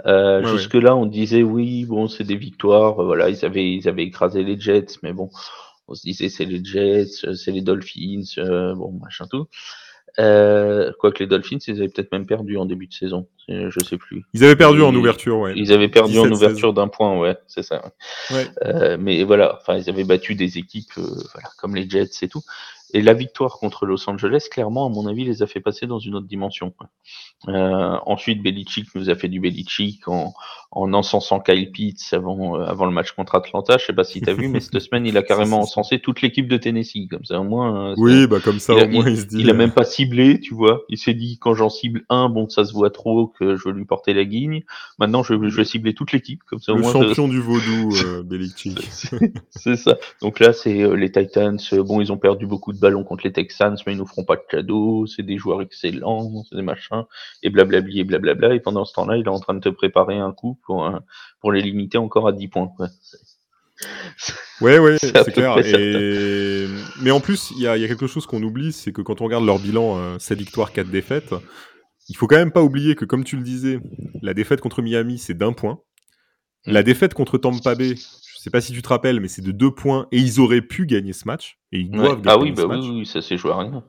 Euh, 0.07 0.43
jusque 0.43 0.73
là, 0.73 0.95
on 0.95 1.05
disait 1.05 1.43
oui, 1.43 1.85
bon, 1.85 2.07
c'est 2.07 2.23
des 2.23 2.35
victoires. 2.35 2.95
Voilà, 2.95 3.29
ils 3.29 3.45
avaient 3.45 3.71
ils 3.71 3.87
avaient 3.87 4.03
écrasé 4.03 4.43
les 4.43 4.59
Jets, 4.59 4.97
mais 5.03 5.13
bon, 5.13 5.29
on 5.89 5.96
se 5.96 6.03
disait 6.03 6.29
c'est 6.29 6.46
les 6.46 6.63
Jets, 6.63 7.34
c'est 7.36 7.51
les 7.51 7.62
Dolphins, 7.62 8.24
euh, 8.38 8.75
bon 8.75 8.91
machin 8.91 9.25
tout. 9.29 9.48
Euh, 10.17 10.91
Quoique 11.00 11.19
les 11.19 11.27
Dolphins, 11.27 11.60
ils 11.67 11.77
avaient 11.77 11.88
peut-être 11.88 12.12
même 12.12 12.25
perdu 12.25 12.58
en 12.58 12.65
début 12.65 12.88
de 12.88 12.93
saison, 12.93 13.27
je 13.48 13.79
sais 13.86 13.98
plus. 13.98 14.24
Ils 14.34 14.43
avaient 14.43 14.55
perdu 14.55 14.81
en 14.81 14.93
ouverture, 14.93 15.39
ouais. 15.39 15.53
Ils 15.55 15.72
avaient 15.72 15.89
perdu 15.89 16.19
en 16.19 16.29
ouverture 16.29 16.74
d'un 16.74 16.88
point, 16.88 17.17
ouais, 17.17 17.38
c'est 17.48 17.63
ça. 17.63 17.91
Ouais. 18.31 18.48
Euh, 18.65 18.98
mais 19.00 19.24
voilà, 19.24 19.60
enfin, 19.62 19.77
ils 19.77 19.89
avaient 19.89 20.03
battu 20.03 20.36
des 20.36 20.58
équipes, 20.58 20.98
euh, 20.98 21.24
voilà, 21.34 21.50
comme 21.58 21.75
les 21.75 21.89
Jets 21.89 22.10
et 22.22 22.27
tout. 22.27 22.41
Et 22.91 23.01
la 23.03 23.13
victoire 23.13 23.60
contre 23.60 23.86
Los 23.86 24.10
Angeles, 24.10 24.48
clairement, 24.50 24.88
à 24.88 24.89
mon 24.89 25.05
avis, 25.05 25.24
les 25.24 25.43
a 25.43 25.48
fait 25.48 25.60
passer 25.60 25.86
dans 25.86 26.00
une 26.00 26.15
autre 26.15 26.25
dimension. 26.25 26.74
Euh, 27.48 27.98
ensuite, 28.05 28.41
Belichick 28.41 28.88
nous 28.96 29.12
a 29.12 29.15
fait 29.15 29.27
du 29.27 29.39
Belichick 29.39 30.08
en, 30.08 30.34
en 30.71 30.93
encensant 30.93 31.39
Kyle 31.39 31.71
Pitts 31.71 32.13
avant, 32.13 32.55
euh, 32.55 32.65
avant 32.65 32.85
le 32.85 32.91
match 32.91 33.13
contre 33.13 33.33
Atlanta. 33.33 33.77
Je 33.79 33.85
sais 33.85 33.93
pas 33.93 34.03
si 34.03 34.21
tu 34.21 34.29
as 34.29 34.33
vu, 34.33 34.47
mais 34.47 34.59
cette 34.59 34.79
semaine, 34.79 35.05
il 35.05 35.17
a 35.17 35.23
carrément 35.23 35.61
encensé 35.61 35.99
toute 35.99 36.21
l'équipe 36.21 36.47
de 36.47 36.57
Tennessee. 36.57 37.07
Comme 37.09 37.25
ça, 37.25 37.39
au 37.39 37.43
moins. 37.43 37.91
Euh, 37.91 37.95
oui, 37.97 38.27
bah 38.27 38.38
comme 38.43 38.59
ça, 38.59 38.73
il 38.73 38.83
au 38.83 38.88
moins, 38.89 39.09
il, 39.09 39.17
se 39.17 39.25
dit. 39.25 39.39
Il 39.39 39.49
a 39.49 39.53
même 39.53 39.71
pas 39.71 39.83
ciblé, 39.83 40.39
tu 40.39 40.53
vois. 40.53 40.81
Il 40.89 40.99
s'est 40.99 41.15
dit, 41.15 41.39
quand 41.39 41.55
j'en 41.55 41.69
cible 41.69 42.03
un, 42.09 42.29
bon, 42.29 42.47
ça 42.49 42.65
se 42.65 42.73
voit 42.73 42.91
trop 42.91 43.27
que 43.27 43.55
je 43.55 43.67
veux 43.67 43.73
lui 43.73 43.85
porter 43.85 44.13
la 44.13 44.25
guigne. 44.25 44.63
Maintenant, 44.99 45.23
je, 45.23 45.33
je 45.49 45.55
vais 45.55 45.65
cibler 45.65 45.95
toute 45.95 46.11
l'équipe. 46.11 46.43
Comme 46.43 46.59
ça, 46.59 46.73
le 46.73 46.79
au 46.79 46.81
moins. 46.81 46.91
champion 46.91 47.27
du 47.27 47.39
vaudou, 47.39 47.95
euh, 48.05 48.21
Belichick. 48.21 48.79
c'est 49.49 49.75
ça. 49.75 49.97
Donc 50.21 50.39
là, 50.39 50.53
c'est 50.53 50.95
les 50.95 51.11
Titans. 51.11 51.57
Bon, 51.79 51.99
ils 51.99 52.11
ont 52.11 52.17
perdu 52.17 52.45
beaucoup 52.45 52.73
de 52.73 52.79
ballon 52.79 53.03
contre 53.03 53.23
les 53.25 53.33
Texans, 53.33 53.75
mais 53.88 53.93
ils 53.93 53.97
nous 53.97 54.05
feront 54.05 54.23
pas 54.23 54.35
de 54.35 54.43
cadeaux, 54.47 55.07
c'est 55.07 55.23
des 55.23 55.38
joueurs 55.39 55.63
excellents, 55.63 56.43
c'est 56.47 56.55
des 56.55 56.61
machins, 56.61 57.05
et 57.41 57.49
blablabli 57.49 58.01
et 58.01 58.03
blablabla, 58.03 58.53
et 58.53 58.59
pendant 58.59 58.85
ce 58.85 58.93
temps-là, 58.93 59.17
il 59.17 59.25
est 59.25 59.29
en 59.29 59.39
train 59.39 59.55
de 59.55 59.59
te 59.59 59.69
préparer 59.69 60.17
un 60.17 60.31
coup 60.31 60.58
pour, 60.65 60.91
pour 61.39 61.51
les 61.51 61.61
limiter 61.61 61.97
encore 61.97 62.27
à 62.27 62.31
10 62.31 62.47
points. 62.47 62.71
Quoi. 62.75 62.87
Ouais, 64.61 64.79
ouais, 64.79 64.97
c'est 65.01 65.31
clair. 65.31 65.55
Mais 67.01 67.11
en 67.11 67.19
plus, 67.19 67.51
il 67.55 67.61
y 67.61 67.67
a, 67.67 67.77
y 67.77 67.83
a, 67.83 67.87
quelque 67.87 68.07
chose 68.07 68.25
qu'on 68.25 68.43
oublie, 68.43 68.73
c'est 68.73 68.91
que 68.91 69.01
quand 69.01 69.21
on 69.21 69.25
regarde 69.25 69.45
leur 69.45 69.59
bilan, 69.59 69.97
euh, 69.97 70.19
7 70.19 70.37
victoires, 70.37 70.73
4 70.73 70.89
défaites, 70.89 71.33
il 72.09 72.17
faut 72.17 72.27
quand 72.27 72.35
même 72.35 72.51
pas 72.51 72.63
oublier 72.63 72.95
que, 72.95 73.05
comme 73.05 73.23
tu 73.23 73.37
le 73.37 73.43
disais, 73.43 73.79
la 74.21 74.33
défaite 74.33 74.61
contre 74.61 74.81
Miami, 74.81 75.17
c'est 75.17 75.37
d'un 75.37 75.53
point. 75.53 75.79
La 76.65 76.83
défaite 76.83 77.13
contre 77.13 77.37
Tampa 77.37 77.75
Bay, 77.75 77.95
je 77.95 78.39
sais 78.43 78.49
pas 78.49 78.61
si 78.61 78.73
tu 78.73 78.81
te 78.81 78.89
rappelles, 78.89 79.21
mais 79.21 79.29
c'est 79.29 79.41
de 79.41 79.51
deux 79.51 79.71
points 79.71 80.07
et 80.11 80.17
ils 80.17 80.39
auraient 80.39 80.61
pu 80.61 80.85
gagner 80.85 81.13
ce 81.13 81.25
match. 81.25 81.57
Et 81.71 81.79
ils 81.79 81.91
doivent 81.91 82.21
ah 82.25 82.37
oui, 82.37 82.51
bah 82.51 82.65
oui, 82.67 83.05
ça 83.05 83.21
s'est 83.21 83.37
joué 83.37 83.51
à 83.51 83.57
rien. 83.59 83.83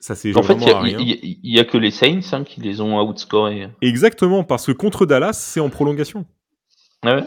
Ça 0.00 0.14
en 0.14 0.42
fait. 0.42 0.54
Il 0.54 1.38
y, 1.42 1.58
a 1.58 1.64
que 1.64 1.76
les 1.76 1.90
Saints 1.90 2.20
hein, 2.32 2.44
qui 2.44 2.60
les 2.60 2.80
ont 2.80 3.00
outscorés. 3.00 3.68
Exactement, 3.82 4.44
parce 4.44 4.66
que 4.66 4.72
contre 4.72 5.06
Dallas, 5.06 5.32
c'est 5.32 5.60
en 5.60 5.70
prolongation. 5.70 6.24
Ah 7.02 7.16
ouais 7.16 7.24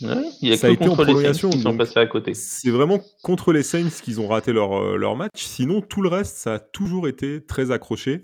il 0.00 0.48
y 0.48 0.52
a 0.52 0.56
ça 0.56 0.68
que 0.68 0.72
a 0.72 0.74
été 0.74 0.88
en 0.88 0.94
prolongation. 0.94 1.50
Qui 1.50 1.60
sont 1.60 1.76
passés 1.76 1.98
à 1.98 2.06
côté. 2.06 2.34
C'est 2.34 2.70
vraiment 2.70 3.00
contre 3.22 3.52
les 3.52 3.62
Saints 3.62 3.90
qu'ils 4.02 4.20
ont 4.20 4.28
raté 4.28 4.52
leur, 4.52 4.72
euh, 4.72 4.96
leur 4.96 5.16
match. 5.16 5.42
Sinon, 5.42 5.80
tout 5.80 6.02
le 6.02 6.08
reste, 6.08 6.36
ça 6.36 6.54
a 6.54 6.58
toujours 6.58 7.08
été 7.08 7.44
très 7.44 7.70
accroché. 7.70 8.22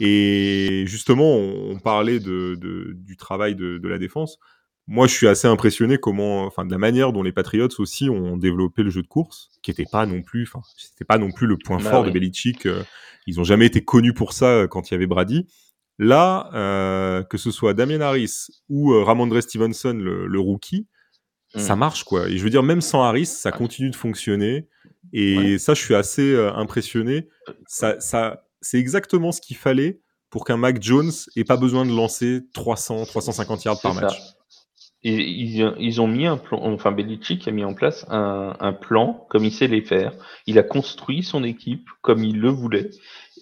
Et 0.00 0.84
justement, 0.86 1.36
on, 1.36 1.78
parlait 1.78 2.18
de, 2.18 2.56
de, 2.60 2.92
du 2.94 3.16
travail 3.16 3.54
de, 3.54 3.78
de 3.78 3.88
la 3.88 3.98
défense 3.98 4.38
moi, 4.88 5.06
je 5.06 5.14
suis 5.14 5.28
assez 5.28 5.46
impressionné 5.46 5.98
comment, 5.98 6.44
enfin, 6.44 6.64
de 6.64 6.70
la 6.70 6.78
manière 6.78 7.12
dont 7.12 7.22
les 7.22 7.32
Patriots 7.32 7.68
aussi 7.78 8.10
ont 8.10 8.36
développé 8.36 8.82
le 8.82 8.90
jeu 8.90 9.02
de 9.02 9.06
course, 9.06 9.50
qui 9.62 9.70
n'était 9.70 9.86
pas 9.90 10.06
non 10.06 10.22
plus, 10.22 10.42
enfin, 10.42 10.60
c'était 10.76 11.04
pas 11.04 11.18
non 11.18 11.30
plus 11.30 11.46
le 11.46 11.56
point 11.56 11.78
bah 11.78 11.90
fort 11.90 12.04
de 12.04 12.10
Belichick. 12.10 12.66
Euh, 12.66 12.82
ils 13.26 13.40
ont 13.40 13.44
jamais 13.44 13.66
été 13.66 13.84
connus 13.84 14.14
pour 14.14 14.32
ça 14.32 14.46
euh, 14.46 14.66
quand 14.66 14.90
il 14.90 14.94
y 14.94 14.96
avait 14.96 15.06
Brady. 15.06 15.46
Là, 15.98 16.50
euh, 16.54 17.22
que 17.22 17.38
ce 17.38 17.50
soit 17.50 17.74
Damien 17.74 18.00
Harris 18.00 18.48
ou 18.68 18.92
euh, 18.92 19.04
Ramondre 19.04 19.40
Stevenson, 19.40 19.92
le, 19.92 20.26
le 20.26 20.40
rookie, 20.40 20.88
ça 21.54 21.76
mmh. 21.76 21.78
marche 21.78 22.04
quoi. 22.04 22.28
Et 22.28 22.38
je 22.38 22.42
veux 22.42 22.50
dire, 22.50 22.62
même 22.62 22.80
sans 22.80 23.02
Harris, 23.02 23.26
ça 23.26 23.52
continue 23.52 23.90
de 23.90 23.96
fonctionner. 23.96 24.68
Et 25.12 25.58
ça, 25.58 25.74
je 25.74 25.82
suis 25.82 25.94
assez 25.94 26.34
impressionné. 26.54 27.28
Ça, 27.66 28.00
ça, 28.00 28.46
c'est 28.62 28.78
exactement 28.78 29.32
ce 29.32 29.42
qu'il 29.42 29.56
fallait 29.56 30.00
pour 30.30 30.46
qu'un 30.46 30.56
Mac 30.56 30.82
Jones 30.82 31.12
ait 31.36 31.44
pas 31.44 31.58
besoin 31.58 31.84
de 31.84 31.94
lancer 31.94 32.40
300, 32.54 33.04
350 33.04 33.64
yards 33.64 33.82
par 33.82 33.94
match. 33.94 34.14
Ils, 35.04 35.74
ils, 35.78 36.00
ont 36.00 36.06
mis 36.06 36.26
un 36.26 36.36
plan, 36.36 36.60
enfin 36.62 36.92
Belichick 36.92 37.48
a 37.48 37.50
mis 37.50 37.64
en 37.64 37.74
place 37.74 38.06
un, 38.08 38.54
un, 38.60 38.72
plan 38.72 39.26
comme 39.30 39.44
il 39.44 39.50
sait 39.50 39.66
les 39.66 39.82
faire. 39.82 40.12
Il 40.46 40.60
a 40.60 40.62
construit 40.62 41.24
son 41.24 41.42
équipe 41.42 41.88
comme 42.02 42.22
il 42.22 42.38
le 42.38 42.50
voulait 42.50 42.90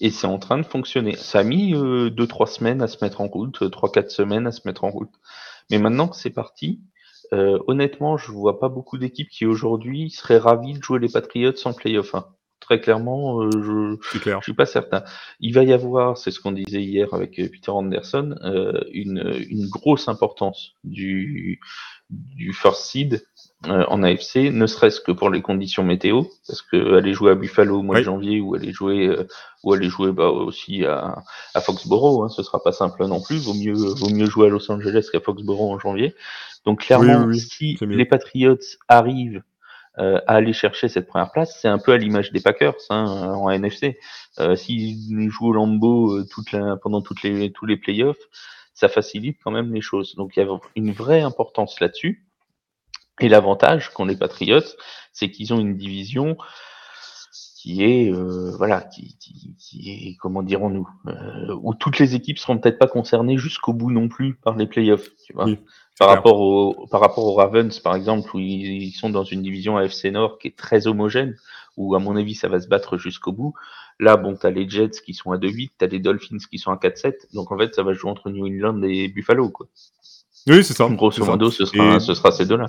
et 0.01 0.11
c'est 0.11 0.27
en 0.27 0.39
train 0.39 0.59
de 0.59 0.65
fonctionner. 0.65 1.17
Ça 1.17 1.41
a 1.41 1.43
mis 1.43 1.75
euh, 1.75 2.11
deux 2.11 2.27
trois 2.27 2.47
semaines 2.47 2.81
à 2.83 2.89
se 2.89 3.05
mettre 3.05 3.21
en 3.21 3.29
route, 3.29 3.63
euh, 3.63 3.69
trois 3.69 3.93
quatre 3.93 4.11
semaines 4.11 4.47
à 4.47 4.53
se 4.53 4.63
mettre 4.67 4.85
en 4.85 4.91
route. 4.91 5.13
Mais 5.71 5.79
maintenant 5.79 6.09
que 6.09 6.17
c'est 6.17 6.31
parti, 6.31 6.81
euh, 7.33 7.59
honnêtement, 7.69 8.17
je 8.17 8.33
vois 8.33 8.59
pas 8.59 8.69
beaucoup 8.69 8.99
d'équipes 8.99 9.29
qui 9.29 9.47
aujourd'hui 9.47 10.11
seraient 10.11 10.39
ravies 10.39 10.75
de 10.75 10.83
jouer 10.83 10.99
les 10.99 11.11
Patriots 11.11 11.53
en 11.65 11.75
playoff 11.75 12.15
1 12.15 12.27
très 12.71 12.81
clairement, 12.81 13.43
euh, 13.43 13.51
je 13.53 14.19
clair. 14.21 14.41
suis 14.45 14.55
pas 14.55 14.65
certain. 14.65 15.03
Il 15.41 15.53
va 15.55 15.65
y 15.65 15.73
avoir, 15.73 16.17
c'est 16.17 16.31
ce 16.31 16.39
qu'on 16.39 16.53
disait 16.53 16.81
hier 16.81 17.13
avec 17.13 17.41
euh, 17.41 17.49
Peter 17.51 17.73
Anderson, 17.73 18.37
euh, 18.45 18.81
une, 18.93 19.43
une 19.49 19.69
grosse 19.69 20.07
importance 20.07 20.75
du, 20.85 21.59
du 22.11 22.53
first 22.53 22.83
seed 22.83 23.27
euh, 23.67 23.85
en 23.89 24.05
AFC, 24.05 24.53
ne 24.53 24.67
serait-ce 24.67 25.01
que 25.01 25.11
pour 25.11 25.31
les 25.31 25.43
conditions 25.43 25.83
météo, 25.83 26.23
parce 26.47 26.63
que 26.63 26.95
aller 26.95 27.13
jouer 27.13 27.33
à 27.33 27.35
Buffalo 27.35 27.81
au 27.81 27.83
mois 27.83 27.99
de 27.99 28.05
janvier 28.05 28.41
ou 28.41 28.55
aller 28.55 28.73
jouer 28.73 29.09
euh, 29.09 29.27
ou 29.65 29.73
aller 29.73 29.89
jouer 29.89 30.13
bah, 30.13 30.29
aussi 30.31 30.85
à, 30.85 31.17
à 31.55 31.61
Foxborough, 31.61 32.25
hein, 32.25 32.29
ce 32.29 32.45
sera 32.45 32.63
pas 32.63 32.71
simple 32.73 33.05
non 33.07 33.21
plus. 33.21 33.39
Vaut 33.39 33.55
mieux 33.55 33.75
vaut 33.75 34.11
mieux 34.11 34.27
jouer 34.27 34.47
à 34.47 34.51
Los 34.51 34.71
Angeles 34.71 35.09
qu'à 35.11 35.19
Foxborough 35.19 35.73
en 35.73 35.79
janvier. 35.81 36.15
Donc 36.65 36.83
clairement, 36.83 37.33
si 37.33 37.77
les 37.81 38.05
Patriots 38.05 38.57
arrivent 38.87 39.43
euh, 39.99 40.21
à 40.29 40.35
aller 40.35 40.53
chercher 40.53 40.89
cette 40.89 41.09
première 41.09 41.33
place. 41.33 41.59
C'est 41.61 41.69
un 41.69 41.79
peu 41.79 41.93
à 41.93 41.97
l'image 41.97 42.31
des 42.31 42.41
Packers 42.41 42.77
hein, 42.91 43.05
en 43.35 43.51
NFC. 43.51 43.99
Euh, 44.39 44.55
S'ils 44.55 45.29
jouent 45.31 45.49
au 45.49 45.53
Lambeau 45.53 46.19
euh, 46.19 46.27
toute 46.31 46.53
la, 46.53 46.77
pendant 46.77 47.03
toutes 47.03 47.23
les, 47.23 47.51
tous 47.51 47.67
les 47.67 47.77
playoffs, 47.77 48.23
ça 48.73 48.89
facilite 48.89 49.39
quand 49.43 49.51
même 49.51 49.75
les 49.75 49.81
choses. 49.81 50.15
Donc 50.15 50.37
il 50.37 50.45
y 50.45 50.47
a 50.47 50.59
une 50.77 50.93
vraie 50.93 51.23
importance 51.23 51.81
là-dessus. 51.81 52.25
Et 53.21 53.29
l'avantage 53.29 53.91
qu'ont 53.91 54.05
les 54.05 54.17
Patriots, 54.17 54.61
c'est 55.13 55.31
qu'ils 55.31 55.53
ont 55.53 55.59
une 55.59 55.77
division 55.77 56.39
qui 57.61 57.85
est 57.85 58.11
euh, 58.11 58.55
voilà 58.57 58.81
qui, 58.81 59.19
qui, 59.19 59.55
qui, 59.59 59.91
est 59.91 60.17
comment 60.17 60.43
dirons-nous 60.43 60.89
euh, 61.09 61.55
où 61.61 61.75
toutes 61.75 61.99
les 61.99 62.15
équipes 62.15 62.39
seront 62.39 62.57
peut-être 62.57 62.79
pas 62.79 62.87
concernées 62.87 63.37
jusqu'au 63.37 63.75
bout 63.75 63.91
non 63.91 64.09
plus 64.09 64.35
par 64.35 64.57
les 64.57 64.67
playoffs 64.67 65.11
tu 65.27 65.35
vois. 65.35 65.47
Par 65.99 66.09
rapport 66.09 66.41
au 66.41 66.87
par 66.87 67.03
rapport 67.03 67.27
aux 67.27 67.35
Ravens 67.35 67.79
par 67.81 67.95
exemple 67.97 68.35
où 68.35 68.39
ils, 68.39 68.93
sont 68.93 69.11
dans 69.11 69.25
une 69.25 69.43
division 69.43 69.77
AFC 69.77 70.07
Nord 70.07 70.39
qui 70.39 70.49
est 70.49 70.57
très 70.57 70.87
homogène 70.87 71.37
où 71.77 71.95
à 71.95 71.99
mon 71.99 72.17
avis 72.17 72.35
ça 72.35 72.49
va 72.49 72.61
se 72.61 72.67
battre 72.67 72.97
jusqu'au 72.97 73.33
bout. 73.33 73.53
Là 73.99 74.17
bon 74.17 74.37
t'as 74.37 74.51
les 74.51 74.67
Jets 74.67 75.03
qui 75.05 75.13
sont 75.13 75.31
à 75.31 75.37
2-8 75.37 75.73
t'as 75.77 75.87
les 75.87 75.99
Dolphins 75.99 76.39
qui 76.51 76.59
sont 76.59 76.71
à 76.71 76.77
4-7 76.77 77.35
donc 77.35 77.53
en 77.53 77.59
fait 77.59 77.75
ça 77.75 77.83
va 77.83 77.93
jouer 77.93 78.11
entre 78.11 78.31
New 78.31 78.47
England 78.47 78.81
et 78.85 79.09
Buffalo 79.09 79.51
quoi 79.51 79.67
oui, 80.49 80.65
c'est 80.65 80.75
ça. 80.75 80.89
Grosso 80.89 81.25
modo, 81.25 81.51
ce 81.51 81.65
sera, 81.65 82.01
ce 82.01 82.15
sera 82.15 82.31
ces 82.33 82.47
deux-là. 82.47 82.67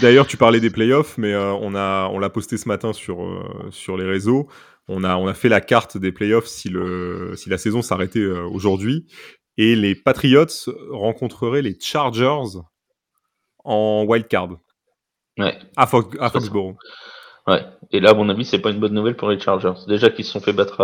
D'ailleurs, 0.00 0.26
tu 0.26 0.36
parlais 0.36 0.60
des 0.60 0.70
playoffs, 0.70 1.18
mais 1.18 1.32
euh, 1.32 1.52
on 1.52 1.74
a, 1.74 2.08
on 2.08 2.18
l'a 2.18 2.30
posté 2.30 2.56
ce 2.56 2.68
matin 2.68 2.92
sur 2.92 3.22
euh, 3.22 3.68
sur 3.70 3.96
les 3.96 4.04
réseaux. 4.04 4.48
On 4.88 5.04
a, 5.04 5.16
on 5.16 5.26
a 5.26 5.34
fait 5.34 5.48
la 5.48 5.60
carte 5.60 5.96
des 5.96 6.12
playoffs 6.12 6.46
si 6.46 6.68
le, 6.68 7.34
si 7.36 7.50
la 7.50 7.58
saison 7.58 7.82
s'arrêtait 7.82 8.18
euh, 8.18 8.42
aujourd'hui, 8.44 9.06
et 9.56 9.76
les 9.76 9.94
Patriots 9.94 10.46
rencontreraient 10.90 11.62
les 11.62 11.78
Chargers 11.78 12.58
en 13.64 14.04
wild 14.08 14.26
card. 14.28 14.48
Ouais. 15.38 15.56
À, 15.76 15.82
à 15.82 16.30
Foxborough. 16.30 16.76
Ouais. 17.46 17.64
Et 17.90 18.00
là, 18.00 18.10
à 18.10 18.14
mon 18.14 18.28
avis, 18.28 18.44
c'est 18.44 18.60
pas 18.60 18.70
une 18.70 18.78
bonne 18.78 18.94
nouvelle 18.94 19.16
pour 19.16 19.28
les 19.28 19.38
Chargers. 19.38 19.72
Déjà 19.88 20.10
qu'ils 20.10 20.24
se 20.24 20.32
sont 20.32 20.40
fait 20.40 20.52
battre 20.52 20.80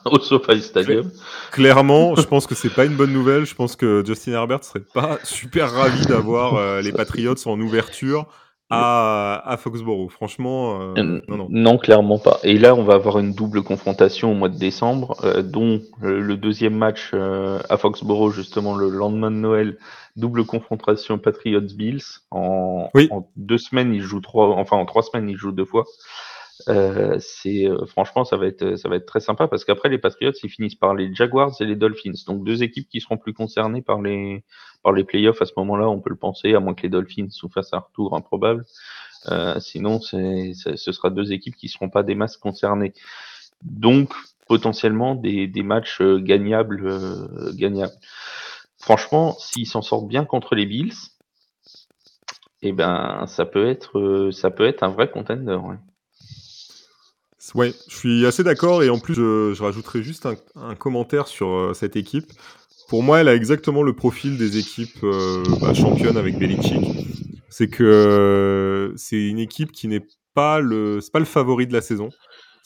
au 0.04 0.18
SoFi 0.18 0.60
Stadium. 0.60 1.10
Clairement, 1.50 2.14
je 2.16 2.22
pense 2.22 2.46
que 2.46 2.54
c'est 2.54 2.72
pas 2.72 2.84
une 2.84 2.94
bonne 2.94 3.12
nouvelle. 3.12 3.46
Je 3.46 3.54
pense 3.54 3.74
que 3.74 4.02
Justin 4.06 4.32
Herbert 4.32 4.62
serait 4.64 4.84
pas 4.94 5.18
super 5.24 5.72
ravi 5.72 6.04
d'avoir 6.06 6.56
euh, 6.56 6.80
les 6.80 6.92
Patriots 6.92 7.34
en 7.46 7.58
ouverture 7.60 8.26
à, 8.74 9.42
à 9.44 9.56
Foxborough. 9.56 10.10
Franchement, 10.10 10.80
euh, 10.80 10.94
euh, 10.98 11.20
non, 11.28 11.46
non. 11.48 11.78
clairement 11.78 12.18
pas. 12.18 12.38
Et 12.42 12.58
là, 12.58 12.74
on 12.74 12.82
va 12.82 12.94
avoir 12.94 13.18
une 13.18 13.32
double 13.32 13.62
confrontation 13.62 14.32
au 14.32 14.34
mois 14.34 14.48
de 14.48 14.58
décembre, 14.58 15.16
dont 15.42 15.80
le 16.00 16.36
deuxième 16.36 16.74
match 16.76 17.12
à 17.14 17.76
Foxborough, 17.76 18.32
justement 18.32 18.74
le 18.74 18.88
lendemain 18.88 19.30
de 19.30 19.36
Noël, 19.36 19.78
double 20.16 20.44
confrontation 20.44 21.18
Patriots-Bills. 21.18 22.02
En, 22.30 22.90
en, 23.10 23.30
deux 23.36 23.58
semaines, 23.58 23.94
ils 23.94 24.02
jouent 24.02 24.20
trois, 24.20 24.48
enfin 24.48 24.76
en 24.76 24.86
trois 24.86 25.02
semaines, 25.02 25.28
ils 25.28 25.36
jouent 25.36 25.52
deux 25.52 25.64
fois. 25.64 25.84
Euh, 26.68 27.16
c'est 27.18 27.66
euh, 27.66 27.84
franchement 27.84 28.24
ça 28.24 28.36
va 28.36 28.46
être 28.46 28.76
ça 28.76 28.88
va 28.88 28.96
être 28.96 29.06
très 29.06 29.20
sympa 29.20 29.48
parce 29.48 29.64
qu'après 29.64 29.88
les 29.88 29.98
Patriots 29.98 30.32
ils 30.42 30.48
finissent 30.48 30.76
par 30.76 30.94
les 30.94 31.12
Jaguars 31.12 31.52
et 31.60 31.64
les 31.64 31.74
Dolphins 31.74 32.12
donc 32.26 32.44
deux 32.44 32.62
équipes 32.62 32.88
qui 32.88 33.00
seront 33.00 33.18
plus 33.18 33.34
concernées 33.34 33.82
par 33.82 34.00
les 34.00 34.44
par 34.84 34.92
les 34.92 35.02
playoffs 35.02 35.42
à 35.42 35.46
ce 35.46 35.52
moment-là 35.56 35.88
on 35.88 36.00
peut 36.00 36.10
le 36.10 36.16
penser 36.16 36.54
à 36.54 36.60
moins 36.60 36.74
que 36.74 36.82
les 36.82 36.88
Dolphins 36.88 37.26
à 37.72 37.76
un 37.76 37.78
retour 37.80 38.14
improbable 38.14 38.64
euh, 39.30 39.58
sinon 39.58 40.00
ce 40.00 40.76
sera 40.76 41.10
deux 41.10 41.32
équipes 41.32 41.56
qui 41.56 41.68
seront 41.68 41.88
pas 41.88 42.04
des 42.04 42.14
masses 42.14 42.36
concernées 42.36 42.94
donc 43.62 44.12
potentiellement 44.46 45.16
des, 45.16 45.50
matchs 45.64 46.00
euh, 46.00 46.20
gagnables 46.20 46.84
gagnables 47.56 47.94
franchement 48.78 49.34
s'ils 49.40 49.66
s'en 49.66 49.82
sortent 49.82 50.08
bien 50.08 50.24
contre 50.24 50.54
les 50.54 50.66
Bills 50.66 50.94
eh 52.62 52.72
ben 52.72 53.24
ça 53.26 53.44
peut 53.46 53.66
être 53.66 54.30
un 54.82 54.88
vrai 54.88 55.10
contender 55.10 55.54
ouais. 55.54 55.76
Je 57.54 57.72
suis 57.88 58.26
assez 58.26 58.42
d'accord 58.42 58.82
et 58.82 58.88
en 58.88 58.98
plus 58.98 59.14
je, 59.14 59.62
rajouterai 59.62 60.02
juste 60.02 60.26
un, 60.56 60.74
commentaire 60.74 61.26
sur 61.26 61.48
euh, 61.48 61.74
cette 61.74 61.96
équipe. 61.96 62.32
Pour 62.88 63.02
moi, 63.02 63.20
elle 63.20 63.28
a 63.28 63.34
exactement 63.34 63.82
le 63.82 63.94
profil 63.94 64.36
des 64.36 64.58
équipes 64.58 65.02
euh, 65.02 65.42
bah, 65.60 65.74
championnes 65.74 66.16
avec 66.16 66.38
Belichick. 66.38 66.84
C'est 67.48 67.68
que 67.68 67.84
euh, 67.84 68.92
c'est 68.96 69.28
une 69.28 69.38
équipe 69.38 69.72
qui 69.72 69.88
n'est 69.88 70.06
pas 70.34 70.60
le, 70.60 71.00
c'est 71.00 71.12
pas 71.12 71.18
le 71.18 71.24
favori 71.24 71.66
de 71.66 71.72
la 71.72 71.80
saison. 71.80 72.10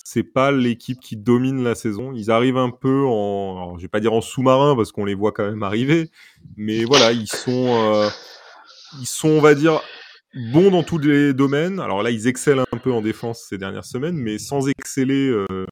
C'est 0.03 0.23
pas 0.23 0.51
l'équipe 0.51 0.99
qui 1.01 1.17
domine 1.17 1.63
la 1.63 1.75
saison. 1.75 2.13
Ils 2.15 2.31
arrivent 2.31 2.57
un 2.57 2.71
peu 2.71 3.05
en, 3.05 3.57
alors, 3.57 3.79
je 3.79 3.83
vais 3.83 3.89
pas 3.89 4.01
dire 4.01 4.15
en 4.15 4.23
sous-marin 4.23 4.75
parce 4.75 4.91
qu'on 4.91 5.05
les 5.05 5.15
voit 5.15 5.33
quand 5.33 5.49
même 5.49 5.63
arriver, 5.63 6.11
mais 6.57 6.85
voilà, 6.85 7.13
ils 7.13 7.27
sont, 7.27 8.09
ils 9.01 9.07
sont, 9.07 9.29
on 9.29 9.41
va 9.43 9.55
dire, 9.55 9.83
bon 10.35 10.71
dans 10.71 10.83
tous 10.83 10.99
les 10.99 11.33
domaines. 11.33 11.81
Alors 11.81 12.03
là, 12.03 12.11
ils 12.11 12.27
excellent 12.27 12.65
un 12.73 12.79
peu 12.79 12.93
en 12.93 13.03
défense 13.03 13.47
ces 13.49 13.59
dernières 13.59 13.85
semaines, 13.85 14.17
mais 14.17 14.39
sans 14.39 14.69
exceller 14.69 15.29
euh, 15.29 15.67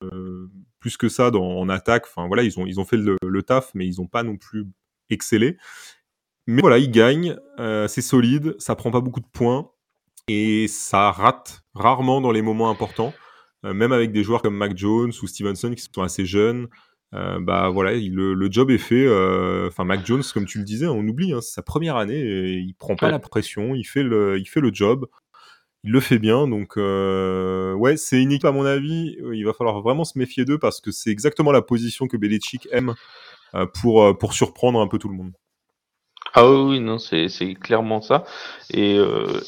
plus 0.87 0.96
que 0.96 1.09
ça 1.09 1.33
dans, 1.33 1.59
en 1.59 1.68
attaque. 1.68 2.05
Enfin 2.07 2.29
voilà, 2.29 2.44
ils 2.44 2.61
ont, 2.61 2.66
ils 2.66 2.79
ont 2.79 2.85
fait 2.85 2.96
le, 2.96 3.42
taf, 3.42 3.72
mais 3.75 3.88
ils 3.88 3.96
n'ont 3.99 4.07
pas 4.07 4.22
non 4.22 4.37
plus 4.37 4.66
excellé. 5.11 5.57
Mais 6.46 6.61
voilà, 6.61 6.79
ils 6.79 6.92
gagnent, 6.92 7.37
euh, 7.59 7.88
c'est 7.88 8.03
solide, 8.03 8.55
ça 8.61 8.77
prend 8.77 8.92
pas 8.92 9.01
beaucoup 9.01 9.18
de 9.18 9.27
points 9.27 9.68
et 10.29 10.68
ça 10.68 11.11
rate 11.11 11.64
rarement 11.75 12.20
dans 12.20 12.31
les 12.31 12.40
moments 12.40 12.70
importants. 12.70 13.12
Euh, 13.64 13.75
même 13.75 13.90
avec 13.90 14.12
des 14.12 14.22
joueurs 14.22 14.42
comme 14.42 14.57
Mac 14.57 14.77
Jones 14.77 15.12
ou 15.20 15.27
Stevenson 15.27 15.75
qui 15.75 15.83
sont 15.92 16.03
assez 16.03 16.25
jeunes, 16.25 16.68
euh, 17.14 17.40
bah 17.40 17.68
voilà, 17.68 17.94
le, 17.94 18.49
job 18.49 18.70
est 18.70 18.79
fait. 18.79 19.09
Enfin, 19.66 19.83
Mac 19.83 20.07
Jones, 20.07 20.22
comme 20.33 20.46
tu 20.46 20.59
le 20.59 20.64
disais, 20.64 20.87
on 20.87 21.01
oublie, 21.01 21.33
hein, 21.33 21.40
c'est 21.40 21.55
sa 21.55 21.62
première 21.62 21.96
année, 21.96 22.20
et 22.20 22.53
il 22.59 22.75
prend 22.75 22.94
pas 22.94 23.11
la 23.11 23.18
pression, 23.18 23.75
il 23.75 23.85
fait 23.85 24.05
le, 24.05 24.38
il 24.38 24.46
fait 24.46 24.61
le 24.61 24.72
job, 24.72 25.07
il 25.87 25.92
le 25.92 26.01
fait 26.01 26.18
bien. 26.18 26.46
Donc 26.46 26.77
euh, 26.77 27.72
ouais, 27.75 27.96
c'est 27.96 28.20
une 28.20 28.33
équipe 28.33 28.44
à 28.44 28.53
mon 28.53 28.66
avis. 28.66 29.16
Il 29.33 29.44
va 29.44 29.53
falloir 29.55 29.81
vraiment 29.81 30.05
se 30.05 30.18
méfier 30.18 30.44
d'eux 30.44 30.59
parce 30.59 30.81
que 30.81 30.90
c'est 30.90 31.11
exactement 31.11 31.53
la 31.53 31.62
position 31.62 32.09
que 32.09 32.16
Belichick 32.16 32.68
aime 32.72 32.94
pour 33.72 34.18
pour 34.18 34.35
surprendre 34.35 34.81
un 34.81 34.88
peu 34.88 34.99
tout 34.99 35.09
le 35.09 35.14
monde. 35.14 35.33
Ah 36.35 36.46
oui, 36.51 36.81
non, 36.81 36.99
c'est 36.99 37.29
clairement 37.55 38.03
ça. 38.03 38.25
Et, 38.70 38.96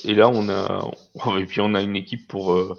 et 0.04 0.14
là, 0.14 0.30
on 0.30 0.48
a, 0.48 0.90
et 1.38 1.44
puis 1.44 1.60
on 1.60 1.74
a 1.74 1.82
une 1.82 1.96
équipe 1.96 2.26
pour 2.26 2.78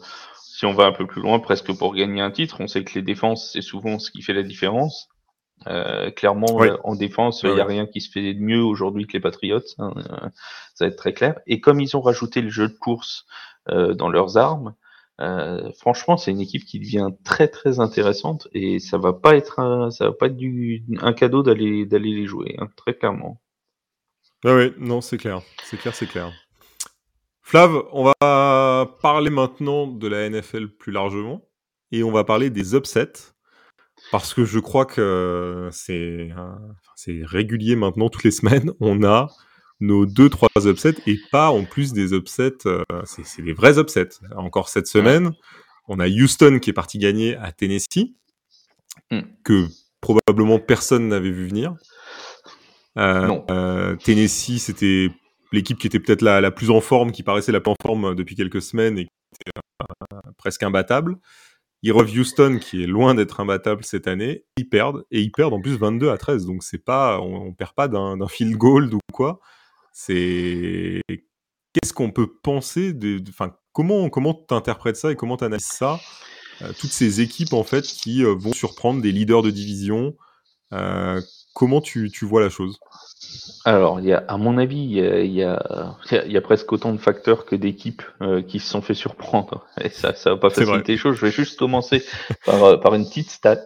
si 0.59 0.65
on 0.65 0.73
va 0.73 0.87
un 0.87 0.91
peu 0.91 1.07
plus 1.07 1.21
loin, 1.21 1.39
presque 1.39 1.71
pour 1.77 1.95
gagner 1.95 2.19
un 2.19 2.31
titre, 2.31 2.57
on 2.59 2.67
sait 2.67 2.83
que 2.83 2.93
les 2.95 3.01
défenses, 3.01 3.49
c'est 3.53 3.61
souvent 3.61 3.97
ce 3.97 4.11
qui 4.11 4.21
fait 4.21 4.33
la 4.33 4.43
différence. 4.43 5.07
Euh, 5.67 6.09
clairement, 6.11 6.59
en 6.83 6.95
défense, 6.95 7.43
il 7.43 7.53
n'y 7.53 7.59
a 7.59 7.65
rien 7.65 7.85
qui 7.85 8.01
se 8.01 8.09
fait 8.09 8.33
de 8.33 8.39
mieux 8.39 8.61
aujourd'hui 8.61 9.07
que 9.07 9.13
les 9.13 9.19
Patriots. 9.19 9.59
Hein, 9.77 9.93
euh, 9.97 10.29
ça 10.73 10.85
va 10.85 10.87
être 10.87 10.97
très 10.97 11.13
clair. 11.13 11.39
Et 11.47 11.59
comme 11.59 11.81
ils 11.81 11.97
ont 11.97 12.01
rajouté 12.01 12.41
le 12.41 12.49
jeu 12.49 12.67
de 12.67 12.77
course 12.77 13.25
euh, 13.69 13.93
dans 13.93 14.09
leurs 14.09 14.37
armes, 14.37 14.75
franchement, 15.77 16.15
c'est 16.15 16.31
une 16.31 16.39
équipe 16.39 16.63
qui 16.63 16.79
devient 16.79 17.09
très 17.25 17.49
très 17.49 17.81
intéressante 17.81 18.47
et 18.53 18.79
ça 18.79 18.97
va 18.97 19.11
pas 19.11 19.35
être 19.35 19.59
un, 19.59 19.91
ça 19.91 20.05
va 20.05 20.13
pas 20.13 20.27
être 20.27 20.37
du, 20.37 20.85
un 21.01 21.11
cadeau 21.11 21.43
d'aller 21.43 21.85
d'aller 21.85 22.13
les 22.13 22.25
jouer, 22.25 22.55
hein, 22.57 22.69
très 22.77 22.93
clairement. 22.93 23.41
Ah 24.45 24.55
oui, 24.55 24.71
non, 24.77 25.01
c'est 25.01 25.17
clair, 25.17 25.41
c'est 25.65 25.75
clair, 25.75 25.93
c'est 25.93 26.05
clair. 26.05 26.31
Flav, 27.41 27.83
on 27.91 28.05
va 28.05 28.95
parler 29.01 29.29
maintenant 29.29 29.87
de 29.87 30.07
la 30.07 30.29
NFL 30.29 30.69
plus 30.69 30.93
largement 30.93 31.41
et 31.91 32.01
on 32.01 32.11
va 32.11 32.23
parler 32.23 32.49
des 32.49 32.73
upsets 32.73 33.33
parce 34.11 34.33
que 34.33 34.45
je 34.45 34.59
crois 34.59 34.85
que 34.85 35.69
c'est 35.71 36.31
régulier 37.23 37.75
maintenant 37.75 38.09
toutes 38.09 38.23
les 38.23 38.31
semaines. 38.39 38.71
On 38.79 39.03
a 39.03 39.27
nos 39.79 40.05
deux 40.05 40.29
trois 40.29 40.49
upsets 40.65 40.95
et 41.07 41.17
pas 41.31 41.49
en 41.49 41.63
plus 41.63 41.93
des 41.93 42.13
upsets. 42.13 42.65
Euh, 42.65 42.83
c'est 43.05 43.41
des 43.41 43.53
vrais 43.53 43.79
upsets. 43.79 44.19
Encore 44.35 44.69
cette 44.69 44.87
semaine, 44.87 45.31
on 45.87 45.99
a 45.99 46.07
Houston 46.07 46.59
qui 46.61 46.69
est 46.69 46.73
parti 46.73 46.97
gagner 46.97 47.35
à 47.37 47.51
Tennessee 47.51 48.15
hmm. 49.11 49.21
que 49.43 49.67
probablement 50.01 50.59
personne 50.59 51.07
n'avait 51.07 51.31
vu 51.31 51.47
venir. 51.47 51.75
Euh, 52.97 53.39
euh, 53.49 53.95
Tennessee, 53.95 54.59
c'était 54.59 55.09
l'équipe 55.51 55.77
qui 55.77 55.87
était 55.87 55.99
peut-être 55.99 56.21
la, 56.21 56.51
plus 56.51 56.69
en 56.69 56.81
forme, 56.81 57.11
qui 57.11 57.23
paraissait 57.23 57.51
la 57.51 57.61
plus 57.61 57.71
en 57.71 57.75
forme 57.81 58.15
depuis 58.15 58.35
quelques 58.35 58.61
semaines 58.61 58.97
et 58.97 59.05
qui 59.05 59.11
était 59.41 59.51
presque 60.37 60.63
imbattable. 60.63 61.17
Ils 61.81 61.93
reviennent 61.93 62.19
Houston, 62.19 62.59
qui 62.61 62.83
est 62.83 62.87
loin 62.87 63.15
d'être 63.15 63.39
imbattable 63.39 63.83
cette 63.85 64.07
année. 64.07 64.43
Ils 64.57 64.67
perdent, 64.67 65.05
et 65.11 65.21
ils 65.21 65.31
perdent 65.31 65.53
en 65.53 65.61
plus 65.61 65.77
22 65.77 66.09
à 66.09 66.17
13. 66.17 66.45
Donc 66.45 66.63
c'est 66.63 66.83
pas, 66.83 67.19
on, 67.21 67.47
ne 67.47 67.53
perd 67.53 67.73
pas 67.73 67.87
d'un 67.87 68.27
field 68.27 68.57
goal 68.57 68.93
ou 68.93 68.99
quoi. 69.13 69.39
C'est 69.93 71.01
qu'est-ce 71.73 71.93
qu'on 71.93 72.11
peut 72.11 72.31
penser 72.43 72.93
de, 72.93 73.21
enfin 73.29 73.55
comment 73.73 74.09
comment 74.09 74.33
t'interprètes 74.33 74.95
ça 74.97 75.11
et 75.11 75.15
comment 75.15 75.37
t'analyses 75.37 75.65
ça 75.65 75.99
euh, 76.61 76.73
toutes 76.79 76.91
ces 76.91 77.21
équipes 77.21 77.53
en 77.53 77.63
fait 77.63 77.83
qui 77.83 78.23
euh, 78.23 78.35
vont 78.37 78.53
surprendre 78.53 79.01
des 79.01 79.11
leaders 79.11 79.41
de 79.41 79.51
division. 79.51 80.15
comment 81.53 81.81
tu, 81.81 82.11
tu 82.11 82.25
vois 82.25 82.41
la 82.41 82.49
chose? 82.49 82.79
Alors, 83.65 83.99
il 83.99 84.07
y 84.07 84.13
a, 84.13 84.23
à 84.27 84.37
mon 84.37 84.57
avis, 84.57 84.77
il 84.77 84.91
y 84.91 85.01
a, 85.01 85.19
il 85.19 85.33
y 85.33 85.43
a, 85.43 85.95
il 86.11 86.31
y 86.31 86.37
a 86.37 86.41
presque 86.41 86.71
autant 86.71 86.93
de 86.93 86.97
facteurs 86.97 87.45
que 87.45 87.55
d'équipes 87.55 88.01
euh, 88.21 88.41
qui 88.41 88.59
se 88.59 88.69
sont 88.69 88.81
fait 88.81 88.93
surprendre. 88.93 89.65
Et 89.81 89.89
ça, 89.89 90.13
ça 90.13 90.31
va 90.31 90.37
pas 90.37 90.49
faciliter 90.49 90.93
les 90.93 90.97
choses. 90.97 91.17
Je 91.17 91.25
vais 91.25 91.31
juste 91.31 91.59
commencer 91.59 92.03
par, 92.45 92.63
euh, 92.63 92.77
par 92.77 92.95
une 92.95 93.05
petite 93.05 93.29
stat 93.29 93.59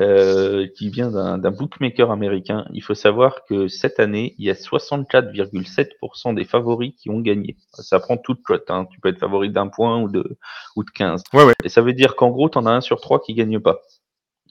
euh, 0.00 0.68
qui 0.76 0.90
vient 0.90 1.10
d'un 1.10 1.50
bookmaker 1.50 2.10
américain. 2.10 2.64
Il 2.72 2.82
faut 2.82 2.94
savoir 2.94 3.44
que 3.44 3.66
cette 3.68 3.98
année, 3.98 4.34
il 4.38 4.46
y 4.46 4.50
a 4.50 4.54
64,7% 4.54 6.34
des 6.34 6.44
favoris 6.44 6.94
qui 6.96 7.10
ont 7.10 7.20
gagné. 7.20 7.56
Ça 7.72 7.98
prend 7.98 8.16
toute 8.16 8.42
cote. 8.42 8.70
Hein. 8.70 8.86
Tu 8.90 9.00
peux 9.00 9.08
être 9.08 9.18
favori 9.18 9.50
d'un 9.50 9.68
point 9.68 10.00
ou 10.00 10.08
de, 10.08 10.38
ou 10.76 10.84
de 10.84 10.90
15. 10.90 11.24
Ouais, 11.34 11.44
ouais. 11.44 11.54
Et 11.64 11.68
ça 11.68 11.82
veut 11.82 11.92
dire 11.94 12.14
qu'en 12.14 12.30
gros, 12.30 12.48
tu 12.48 12.58
en 12.58 12.66
as 12.66 12.70
un 12.70 12.80
sur 12.80 13.00
trois 13.00 13.20
qui 13.20 13.34
gagne 13.34 13.58
pas. 13.58 13.80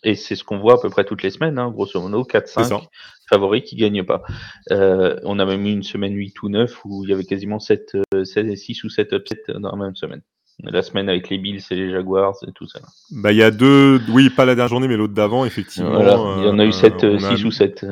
Et 0.04 0.16
c'est 0.16 0.36
ce 0.36 0.44
qu'on 0.44 0.60
voit 0.60 0.74
à 0.74 0.78
peu 0.82 0.90
près 0.90 1.04
toutes 1.04 1.24
les 1.24 1.30
semaines, 1.30 1.60
hein, 1.60 1.70
grosso 1.70 2.00
modo, 2.02 2.24
4-5 2.24 2.88
favoris 3.30 3.64
qui 3.64 3.76
gagnent 3.76 4.04
pas. 4.04 4.24
Euh, 4.72 5.20
on 5.24 5.40
a 5.40 5.46
même 5.46 5.66
eu 5.66 5.72
une 5.72 5.84
semaine 5.84 6.14
8 6.14 6.42
ou 6.44 6.50
9 6.50 6.86
où 6.86 7.04
il 7.04 7.12
y 7.12 7.14
avait 7.14 7.24
quasiment 7.24 7.60
7, 7.60 7.98
7 8.24 8.58
6 8.58 8.84
ou 8.84 8.90
7 8.90 9.14
upsets 9.14 9.44
dans 9.60 9.72
la 9.72 9.78
même 9.78 9.96
semaine. 9.96 10.22
La 10.64 10.84
semaine 10.84 11.10
avec 11.10 11.30
les 11.30 11.38
Bills 11.38 11.62
et 11.72 11.76
les 11.76 11.92
Jaguars 11.92 12.36
et 12.48 12.52
tout 12.52 12.68
ça. 12.68 12.80
Bah, 13.12 13.32
il 13.32 13.38
y 13.38 13.44
a 13.44 13.50
deux, 13.50 14.00
oui, 14.10 14.30
pas 14.30 14.46
la 14.46 14.54
dernière 14.54 14.70
journée, 14.70 14.88
mais 14.88 14.98
l'autre 14.98 15.14
d'avant, 15.14 15.46
effectivement. 15.46 16.00
il 16.38 16.46
y 16.46 16.50
en 16.50 16.60
a 16.60 16.66
eu 16.66 16.72
7, 16.72 17.04
euh, 17.04 17.20
6 17.20 17.46
ou 17.46 17.52
7. 17.52 17.86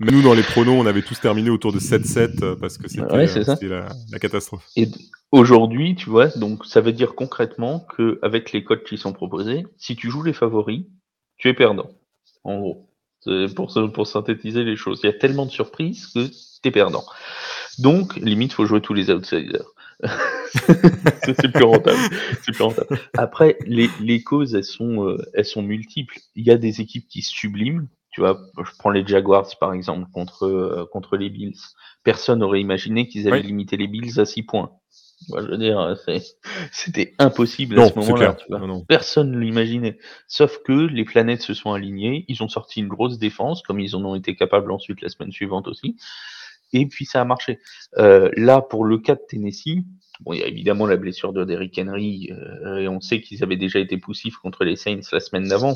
Mais 0.00 0.10
nous, 0.10 0.22
dans 0.22 0.34
les 0.34 0.42
pronos, 0.42 0.74
on 0.74 0.86
avait 0.86 1.02
tous 1.02 1.20
terminé 1.20 1.50
autour 1.50 1.72
de 1.72 1.78
7-7 1.78 2.42
euh, 2.42 2.56
parce 2.60 2.78
que 2.78 2.88
c'était 2.88 3.68
la, 3.68 3.88
la, 4.10 4.18
catastrophe. 4.18 4.66
Et 4.76 4.88
aujourd'hui, 5.30 5.94
tu 5.94 6.10
vois, 6.10 6.28
donc 6.28 6.66
ça 6.66 6.80
veut 6.80 6.92
dire 6.92 7.14
concrètement 7.14 7.86
qu'avec 7.96 8.52
les 8.52 8.64
codes 8.64 8.82
qui 8.82 8.98
sont 8.98 9.12
proposés, 9.12 9.64
si 9.78 9.94
tu 9.94 10.10
joues 10.10 10.24
les 10.24 10.32
favoris, 10.32 10.86
tu 11.38 11.48
es 11.48 11.54
perdant. 11.54 11.90
En 12.44 12.58
gros. 12.58 12.90
Pour, 13.56 13.72
pour 13.94 14.06
synthétiser 14.06 14.64
les 14.64 14.76
choses. 14.76 15.00
Il 15.02 15.06
y 15.06 15.10
a 15.10 15.14
tellement 15.14 15.46
de 15.46 15.50
surprises 15.50 16.08
que 16.08 16.26
tu 16.26 16.68
es 16.68 16.70
perdant. 16.70 17.04
Donc, 17.78 18.16
limite, 18.16 18.52
faut 18.52 18.66
jouer 18.66 18.82
tous 18.82 18.92
les 18.92 19.10
outsiders. 19.10 19.64
c'est 21.24 21.52
plus 21.52 21.64
rentable. 21.64 21.98
C'est 22.42 22.52
plus 22.52 22.62
rentable. 22.62 23.00
Après, 23.16 23.56
les, 23.66 23.88
les 24.00 24.22
causes, 24.22 24.54
elles 24.54 24.64
sont, 24.64 25.08
euh, 25.08 25.16
elles 25.32 25.44
sont 25.46 25.62
multiples. 25.62 26.18
Il 26.34 26.44
y 26.44 26.50
a 26.50 26.58
des 26.58 26.80
équipes 26.80 27.08
qui 27.08 27.22
subliment. 27.22 27.86
Tu 28.10 28.20
vois, 28.20 28.38
je 28.58 28.70
prends 28.78 28.90
les 28.90 29.04
Jaguars 29.04 29.48
par 29.58 29.72
exemple 29.72 30.08
contre, 30.12 30.46
euh, 30.46 30.86
contre 30.92 31.16
les 31.16 31.30
Bills. 31.30 31.58
Personne 32.04 32.40
n'aurait 32.40 32.60
imaginé 32.60 33.08
qu'ils 33.08 33.26
allaient 33.26 33.42
limiter 33.42 33.76
les 33.76 33.88
Bills 33.88 34.20
à 34.20 34.24
6 34.24 34.44
points. 34.44 34.70
Je 35.28 35.46
veux 35.46 35.58
dire, 35.58 35.96
c'était 36.72 37.14
impossible 37.18 37.78
à 37.80 37.88
ce 37.88 37.98
moment-là. 37.98 38.36
Personne 38.88 39.32
ne 39.32 39.38
l'imaginait. 39.38 39.98
Sauf 40.28 40.58
que 40.64 40.72
les 40.72 41.04
planètes 41.04 41.42
se 41.42 41.54
sont 41.54 41.72
alignées, 41.72 42.24
ils 42.28 42.42
ont 42.42 42.48
sorti 42.48 42.80
une 42.80 42.88
grosse 42.88 43.18
défense, 43.18 43.62
comme 43.62 43.80
ils 43.80 43.96
en 43.96 44.04
ont 44.04 44.14
été 44.14 44.36
capables 44.36 44.70
ensuite 44.72 45.00
la 45.00 45.08
semaine 45.08 45.32
suivante 45.32 45.68
aussi. 45.68 45.96
Et 46.72 46.86
puis 46.86 47.04
ça 47.04 47.20
a 47.20 47.24
marché. 47.24 47.60
Euh, 47.98 48.30
là, 48.36 48.60
pour 48.60 48.84
le 48.84 48.98
cas 48.98 49.14
de 49.14 49.22
Tennessee, 49.28 49.84
bon, 50.20 50.32
il 50.32 50.40
y 50.40 50.42
a 50.42 50.46
évidemment 50.46 50.86
la 50.86 50.96
blessure 50.96 51.32
de 51.32 51.44
Derrick 51.44 51.78
Henry, 51.78 52.30
euh, 52.32 52.78
et 52.78 52.88
on 52.88 53.00
sait 53.00 53.20
qu'ils 53.20 53.42
avaient 53.44 53.56
déjà 53.56 53.78
été 53.78 53.96
poussifs 53.96 54.36
contre 54.36 54.64
les 54.64 54.76
Saints 54.76 55.00
la 55.12 55.20
semaine 55.20 55.48
d'avant 55.48 55.74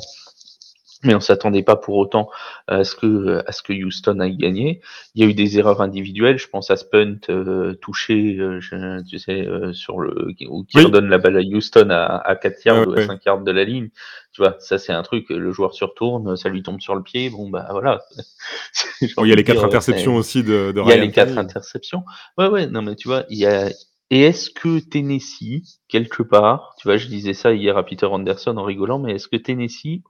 mais 1.03 1.15
on 1.15 1.19
s'attendait 1.19 1.63
pas 1.63 1.75
pour 1.75 1.95
autant 1.95 2.29
à 2.67 2.83
ce 2.83 2.95
que 2.95 3.41
à 3.47 3.51
ce 3.51 3.63
que 3.63 3.73
Houston 3.73 4.19
aille 4.19 4.35
gagner. 4.35 4.81
Il 5.15 5.23
y 5.23 5.25
a 5.25 5.29
eu 5.29 5.33
des 5.33 5.57
erreurs 5.57 5.81
individuelles, 5.81 6.37
je 6.37 6.47
pense 6.47 6.71
à 6.71 6.75
Spunt 6.75 7.29
euh, 7.29 7.75
touché, 7.75 8.37
euh, 8.37 8.59
tu 9.07 9.17
sais, 9.17 9.47
euh, 9.47 9.71
sur 9.71 9.99
le 9.99 10.33
ou 10.49 10.65
qui 10.65 10.79
redonne 10.79 11.07
la 11.07 11.17
balle 11.17 11.37
à 11.37 11.41
Houston 11.41 11.89
à, 11.89 12.17
à 12.17 12.35
4 12.35 12.65
yards 12.65 12.87
ou 12.87 12.93
à 12.93 13.05
5 13.05 13.25
yards 13.25 13.41
de 13.41 13.51
la 13.51 13.63
ligne. 13.63 13.89
Tu 14.33 14.41
vois, 14.41 14.57
ça 14.59 14.77
c'est 14.77 14.93
un 14.93 15.03
truc, 15.03 15.29
le 15.29 15.51
joueur 15.51 15.73
se 15.73 15.85
retourne, 15.85 16.35
ça 16.35 16.49
lui 16.49 16.63
tombe 16.63 16.81
sur 16.81 16.95
le 16.95 17.01
pied, 17.01 17.29
bon 17.29 17.49
bah 17.49 17.67
voilà. 17.71 18.01
il 19.01 19.27
y 19.27 19.31
a 19.31 19.35
les 19.35 19.43
quatre 19.43 19.63
interceptions 19.63 20.15
aussi 20.15 20.43
de, 20.43 20.71
de 20.71 20.81
Il 20.81 20.89
y 20.89 20.93
a 20.93 20.97
les 20.97 21.11
quatre 21.11 21.37
interceptions. 21.37 22.03
Ouais 22.37 22.47
ouais, 22.47 22.67
non 22.67 22.81
mais 22.81 22.95
tu 22.95 23.07
vois, 23.07 23.23
il 23.29 23.39
y 23.39 23.45
a 23.45 23.69
et 24.11 24.21
est-ce 24.21 24.49
que 24.49 24.79
Tennessee, 24.79 25.79
quelque 25.87 26.23
part, 26.23 26.75
tu 26.79 26.87
vois, 26.87 26.97
je 26.97 27.07
disais 27.07 27.35
ça 27.35 27.53
hier 27.53 27.77
à 27.77 27.85
Peter 27.85 28.07
Anderson 28.07 28.57
en 28.57 28.63
rigolant, 28.63 28.97
mais 28.97 29.13
est-ce 29.13 29.27
que 29.27 29.35
Tennessee 29.35 30.01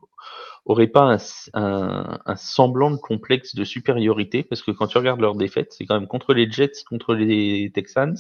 aurait 0.65 0.87
pas 0.87 1.17
un, 1.53 2.19
un, 2.25 2.35
semblant 2.35 2.91
de 2.91 2.97
complexe 2.97 3.55
de 3.55 3.63
supériorité 3.63 4.43
parce 4.43 4.61
que 4.61 4.71
quand 4.71 4.87
tu 4.87 4.97
regardes 4.97 5.21
leurs 5.21 5.35
défaites, 5.35 5.73
c'est 5.73 5.85
quand 5.85 5.99
même 5.99 6.07
contre 6.07 6.33
les 6.33 6.49
Jets, 6.49 6.83
contre 6.87 7.15
les 7.15 7.71
Texans. 7.73 8.15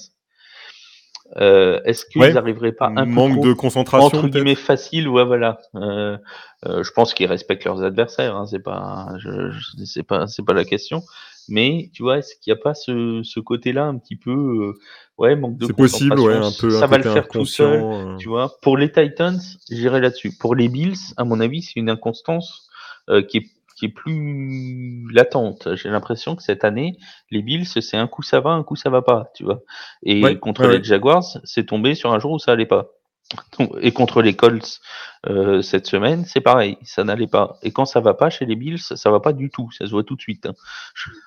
Euh, 1.37 1.79
Est-ce 1.85 2.05
qu'ils 2.05 2.21
n'arriveraient 2.21 2.71
pas 2.71 2.91
un 2.95 3.05
manque 3.05 3.41
de 3.41 3.53
concentration 3.53 4.17
entre 4.17 4.27
guillemets 4.29 4.55
facile? 4.55 5.07
Ouais 5.07 5.23
voilà. 5.23 5.59
Euh, 5.75 6.17
euh, 6.65 6.83
je 6.83 6.91
pense 6.91 7.13
qu'ils 7.13 7.27
respectent 7.27 7.65
leurs 7.65 7.83
adversaires 7.83 8.35
hein, 8.35 8.47
c'est 8.47 8.63
pas 8.63 9.09
je, 9.19 9.51
je 9.51 9.85
c'est 9.85 10.03
pas 10.03 10.25
c'est 10.25 10.43
pas 10.43 10.53
la 10.53 10.65
question 10.65 11.03
mais 11.49 11.89
tu 11.93 12.03
vois 12.03 12.19
est-ce 12.19 12.35
qu'il 12.35 12.53
n'y 12.53 12.59
a 12.59 12.61
pas 12.61 12.73
ce, 12.73 13.21
ce 13.23 13.39
côté 13.39 13.73
là 13.73 13.85
un 13.85 13.97
petit 13.97 14.15
peu 14.15 14.31
euh, 14.31 14.79
ouais 15.17 15.35
manque 15.35 15.57
de 15.57 15.67
concentration 15.67 16.09
possible 16.09 16.19
ouais 16.19 16.35
un 16.35 16.51
peu 16.59 16.69
ça 16.69 16.87
va 16.87 16.97
le 16.97 17.03
faire 17.03 17.27
tout 17.27 17.45
seul 17.45 17.81
euh. 17.81 18.17
tu 18.17 18.27
vois 18.27 18.57
pour 18.61 18.77
les 18.77 18.91
Titans 18.91 19.39
j'irai 19.69 19.99
là-dessus 19.99 20.31
pour 20.37 20.55
les 20.55 20.69
Bills 20.69 21.13
à 21.17 21.23
mon 21.23 21.39
avis 21.39 21.61
c'est 21.61 21.79
une 21.79 21.89
inconstance 21.89 22.69
euh, 23.09 23.21
qui 23.21 23.37
est 23.37 23.47
qui 23.79 23.85
est 23.85 23.89
plus 23.89 25.09
latente. 25.13 25.73
J'ai 25.75 25.89
l'impression 25.89 26.35
que 26.35 26.43
cette 26.43 26.65
année, 26.65 26.97
les 27.31 27.41
Bills, 27.41 27.65
c'est 27.65 27.95
un 27.95 28.07
coup 28.07 28.23
ça 28.23 28.41
va, 28.41 28.49
un 28.49 28.61
coup 28.61 28.75
ça 28.75 28.89
va 28.89 29.01
pas, 29.01 29.31
tu 29.33 29.45
vois. 29.45 29.61
Et 30.03 30.37
contre 30.37 30.67
les 30.67 30.83
Jaguars, 30.83 31.23
c'est 31.45 31.65
tombé 31.65 31.95
sur 31.95 32.11
un 32.11 32.19
jour 32.19 32.33
où 32.33 32.39
ça 32.39 32.51
allait 32.51 32.65
pas. 32.65 32.89
Et 33.81 33.91
contre 33.91 34.21
les 34.21 34.35
Colts 34.35 34.81
euh, 35.27 35.61
cette 35.61 35.85
semaine, 35.85 36.23
c'est 36.25 36.41
pareil, 36.41 36.77
ça 36.83 37.03
n'allait 37.03 37.27
pas. 37.27 37.57
Et 37.61 37.71
quand 37.71 37.85
ça 37.85 37.99
va 37.99 38.13
pas 38.13 38.29
chez 38.29 38.45
les 38.45 38.55
Bills, 38.55 38.79
ça 38.79 39.11
va 39.11 39.19
pas 39.19 39.33
du 39.33 39.49
tout, 39.49 39.69
ça 39.77 39.85
se 39.85 39.91
voit 39.91 40.03
tout 40.03 40.15
de 40.15 40.21
suite. 40.21 40.45
Hein. 40.45 40.53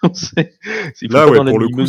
là, 1.03 1.29
ouais, 1.29 1.45
pour 1.45 1.59
le 1.59 1.69
coup, 1.69 1.87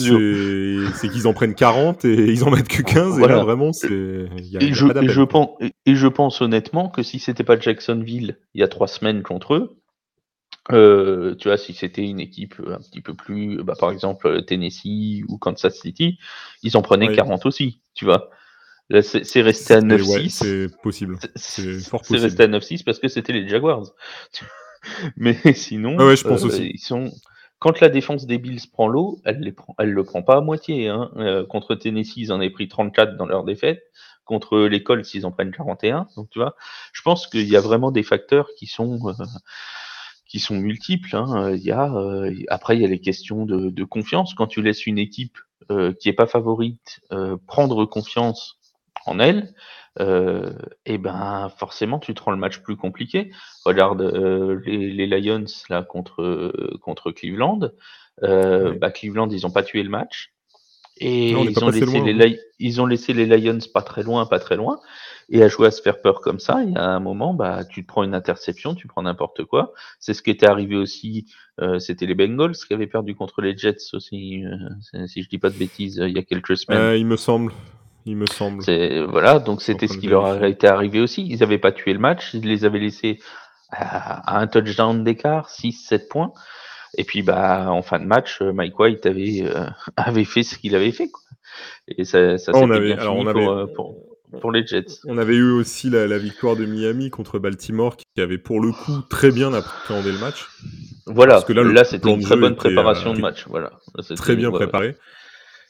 c'est 0.96 1.10
qu'ils 1.10 1.28
en 1.28 1.34
prennent 1.34 1.56
40 1.56 2.06
et 2.06 2.32
ils 2.32 2.44
en 2.44 2.52
mettent 2.52 2.68
que 2.68 2.82
15. 2.84 3.20
Et 3.20 3.28
là, 3.28 3.44
vraiment, 3.44 3.74
c'est. 3.74 3.88
Et, 3.92 4.74
je, 4.74 5.04
et, 5.04 5.10
je 5.10 5.22
pense, 5.22 5.50
et 5.62 5.96
je 5.96 6.08
pense 6.08 6.42
honnêtement 6.42 6.90
que 6.90 7.04
si 7.04 7.20
c'était 7.20 7.44
pas 7.44 7.60
Jacksonville 7.60 8.38
il 8.54 8.62
y 8.62 8.64
a 8.64 8.68
trois 8.68 8.88
semaines 8.88 9.24
contre 9.24 9.56
eux, 9.56 9.78
euh, 10.72 11.36
tu 11.36 11.50
vois, 11.50 11.58
si 11.58 11.74
c'était 11.74 12.04
une 12.04 12.20
équipe 12.20 12.56
un 12.68 12.80
petit 12.80 13.02
peu 13.02 13.14
plus, 13.14 13.64
bah, 13.64 13.74
par 13.78 13.92
exemple 13.92 14.44
Tennessee 14.44 15.24
ou 15.28 15.38
Kansas 15.38 15.76
City, 15.80 16.20
ils 16.62 16.78
en 16.78 16.82
prenaient 16.82 17.14
40 17.14 17.46
aussi, 17.46 17.82
tu 17.96 18.06
vois. 18.06 18.30
C'est 19.02 19.42
resté 19.42 19.76
à 19.76 19.82
9-6. 19.82 20.30
c'est 20.30 20.82
possible. 20.82 21.18
C'est 21.36 21.80
fort 21.80 22.02
possible. 22.02 22.20
C'est 22.20 22.26
resté 22.26 22.44
à 22.44 22.48
9-6 22.48 22.84
parce 22.84 23.00
que 23.00 23.08
c'était 23.08 23.34
les 23.34 23.48
Jaguars. 23.48 23.92
Mais 25.18 25.38
sinon, 25.54 25.98
ouais, 25.98 26.16
je 26.16 26.24
pense 26.24 26.44
euh, 26.44 26.48
aussi. 26.48 26.72
ils 26.74 26.80
sont. 26.80 27.12
Quand 27.60 27.80
la 27.80 27.88
défense 27.88 28.26
des 28.26 28.38
Bills 28.38 28.68
prend 28.74 28.90
l'eau, 28.90 29.22
elle 29.24 29.40
ne 29.40 29.52
elle 29.80 29.92
le 29.92 30.04
prend 30.04 30.22
pas 30.22 30.38
à 30.38 30.42
moitié. 30.42 30.90
Hein. 30.90 31.12
Euh, 31.16 31.46
contre 31.46 31.76
Tennessee, 31.76 32.18
ils 32.18 32.34
en 32.34 32.36
avaient 32.36 32.50
pris 32.50 32.68
34 32.68 33.16
dans 33.16 33.26
leur 33.26 33.46
défaite. 33.46 33.82
Contre 34.26 34.60
l'école, 34.60 35.06
s'ils 35.06 35.26
en 35.26 35.32
prennent 35.32 35.52
41. 35.52 36.08
Donc, 36.18 36.30
tu 36.30 36.40
vois, 36.40 36.56
je 36.92 37.02
pense 37.02 37.28
qu'il 37.28 37.48
y 37.48 37.56
a 37.56 37.62
vraiment 37.62 37.92
des 37.92 38.04
facteurs 38.04 38.50
qui 38.58 38.68
sont 38.68 39.00
qui 40.34 40.40
sont 40.40 40.56
multiples. 40.56 41.16
Hein. 41.16 41.54
Il 41.54 41.62
y 41.62 41.72
a, 41.72 41.94
euh, 41.94 42.34
après, 42.48 42.76
il 42.76 42.82
y 42.82 42.86
a 42.86 42.88
les 42.88 43.00
questions 43.00 43.46
de, 43.46 43.70
de, 43.70 43.84
confiance. 43.84 44.34
Quand 44.34 44.48
tu 44.48 44.64
laisses 44.64 44.88
une 44.88 44.98
équipe 44.98 45.38
euh, 45.70 45.94
qui 45.94 46.10
est 46.10 46.14
pas 46.14 46.26
favorite 46.26 47.02
euh, 47.12 47.38
prendre 47.46 47.86
confiance 47.86 48.60
en 49.06 49.20
elle, 49.20 49.54
euh, 50.00 50.54
et 50.86 50.98
ben 50.98 51.52
forcément 51.58 52.00
tu 52.00 52.14
te 52.16 52.24
rends 52.24 52.32
le 52.32 52.38
match 52.38 52.60
plus 52.60 52.76
compliqué. 52.76 53.32
Regarde 53.66 54.02
les, 54.66 55.08
les, 55.08 55.22
Lions 55.22 55.46
là 55.70 55.84
contre 55.84 56.52
contre 56.82 57.12
Cleveland. 57.12 57.72
Bah, 58.22 58.92
Cleveland, 58.92 59.30
ils 59.30 59.46
ont 59.46 59.52
pas 59.52 59.64
tué 59.64 59.84
le 59.84 59.90
match. 59.90 60.34
Et 60.98 61.32
ils, 61.32 61.64
ont 61.64 61.70
laissé 61.70 62.00
les, 62.02 62.40
ils 62.60 62.82
ont 62.82 62.86
laissé 62.86 63.14
les 63.14 63.26
Lions 63.26 63.58
pas 63.74 63.82
très 63.82 64.04
loin, 64.04 64.26
pas 64.26 64.40
très 64.40 64.56
loin. 64.56 64.80
Et 65.30 65.42
à 65.42 65.48
jouer 65.48 65.68
à 65.68 65.72
se 65.72 65.82
faire 65.82 66.02
peur 66.02 66.22
comme 66.22 66.40
ça, 66.40 66.62
il 66.64 66.74
y 66.74 66.78
a 66.78 66.86
un 66.86 67.00
moment, 67.00 67.34
bah, 67.34 67.64
tu 67.66 67.82
te 67.82 67.88
prends 67.88 68.04
une 68.04 68.14
interception, 68.14 68.76
tu 68.76 68.88
prends 68.88 69.02
n'importe 69.02 69.44
quoi. 69.46 69.74
C'est 70.00 70.14
ce 70.14 70.22
qui 70.22 70.30
était 70.30 70.46
arrivé 70.46 70.76
aussi, 70.76 71.26
euh, 71.62 71.80
c'était 71.80 72.06
les 72.06 72.14
Bengals 72.14 72.56
qui 72.56 72.74
avaient 72.74 72.88
perdu 72.88 73.16
contre 73.16 73.42
les 73.42 73.58
Jets 73.58 73.94
aussi, 73.94 74.44
euh, 74.46 75.08
si 75.08 75.24
je 75.24 75.30
dis 75.30 75.40
pas 75.40 75.50
de 75.50 75.58
bêtises, 75.58 76.00
euh, 76.00 76.08
il 76.08 76.16
y 76.16 76.20
a 76.20 76.24
quelques 76.24 76.58
semaines. 76.58 76.80
Euh, 76.80 76.98
il 76.98 77.06
me 77.06 77.18
semble. 77.18 77.54
Il 78.06 78.18
me 78.18 78.26
semble. 78.26 78.64
Voilà, 79.10 79.40
donc 79.40 79.62
c'était 79.62 79.88
ce 79.88 79.98
qui 79.98 80.08
leur 80.08 80.26
a 80.26 80.48
été 80.48 80.68
arrivé 80.68 81.00
aussi. 81.00 81.26
Ils 81.28 81.40
n'avaient 81.40 81.58
pas 81.58 81.72
tué 81.72 81.94
le 81.94 82.00
match, 82.00 82.34
ils 82.34 82.46
les 82.48 82.66
avaient 82.66 82.80
laissés 82.80 83.20
à, 83.72 84.40
un 84.40 84.48
touchdown 84.48 85.04
d'écart, 85.04 85.50
6-7 85.50 86.08
points. 86.08 86.34
Et 86.98 87.06
puis, 87.06 87.24
bah, 87.24 87.72
en 87.72 87.82
fin 87.82 88.00
de 88.00 88.06
match, 88.06 88.42
Mike 88.42 88.78
White 88.78 89.06
avait, 89.06 89.46
avait 89.98 90.26
fait 90.26 90.44
ce 90.44 90.58
qu'il 90.58 90.76
avait 90.76 90.92
fait. 90.92 91.10
Quoi. 91.10 91.22
Et 91.88 92.04
ça, 92.04 92.38
ça 92.38 92.52
oh, 92.54 92.68
bien 92.68 92.98
alors 92.98 93.16
on 93.18 93.28
avait, 93.28 93.74
pour, 93.74 93.96
pour 94.40 94.52
les 94.52 94.66
Jets. 94.66 95.00
On 95.06 95.18
avait 95.18 95.36
eu 95.36 95.52
aussi 95.52 95.90
la, 95.90 96.18
victoire 96.18 96.56
de 96.56 96.66
Miami 96.66 97.10
contre 97.10 97.40
Baltimore 97.40 97.96
qui 97.98 98.22
avait 98.22 98.38
pour 98.38 98.62
le 98.62 98.72
coup 98.72 99.02
très 99.10 99.32
bien 99.32 99.54
appréhendé 99.54 100.12
le 100.12 100.20
match. 100.20 100.48
Voilà, 101.06 101.34
Parce 101.34 101.46
que 101.46 101.54
là, 101.54 101.64
là 101.64 101.84
c'était 101.84 102.10
une 102.10 102.24
très 102.24 102.38
bonne 102.38 102.56
préparation 102.56 103.12
euh, 103.12 103.16
de 103.16 103.22
match. 103.22 103.46
Voilà. 103.48 103.72
très 104.16 104.36
bien 104.36 104.52
préparé. 104.52 104.96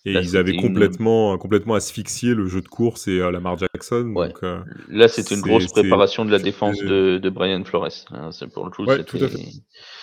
Et 0.06 0.12
ils 0.12 0.36
avaient 0.36 0.58
complètement, 0.58 1.38
complètement 1.38 1.76
asphyxié 1.76 2.34
le 2.34 2.46
jeu 2.48 2.60
de 2.60 2.68
course 2.68 3.08
et 3.08 3.20
euh, 3.20 3.32
Lamar 3.32 3.58
Jackson. 3.58 4.12
Donc, 4.14 4.44
euh, 4.44 4.60
là, 4.90 5.08
c'était 5.08 5.36
une 5.36 5.42
grosse 5.42 5.68
préparation 5.68 6.26
de 6.26 6.32
la 6.32 6.40
défense 6.40 6.78
de, 6.80 7.20
de 7.20 7.30
Brian 7.30 7.64
Flores. 7.64 8.06
Hein, 8.12 8.32
c'est 8.34 8.52
pour 8.52 8.66
le 8.66 8.72
coup. 8.72 8.84
Ouais, 8.84 9.04
tout 9.06 9.18
à 9.18 9.30
fait. 9.30 9.40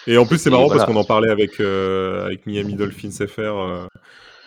Et 0.06 0.16
en 0.16 0.24
plus, 0.24 0.38
c'est 0.38 0.48
marrant 0.48 0.68
parce 0.68 0.86
qu'on 0.86 0.96
en 0.96 1.04
parlait 1.04 1.30
avec, 1.30 1.60
avec 1.60 2.46
Miami 2.46 2.74
Dolphins 2.74 3.26
FR 3.26 3.88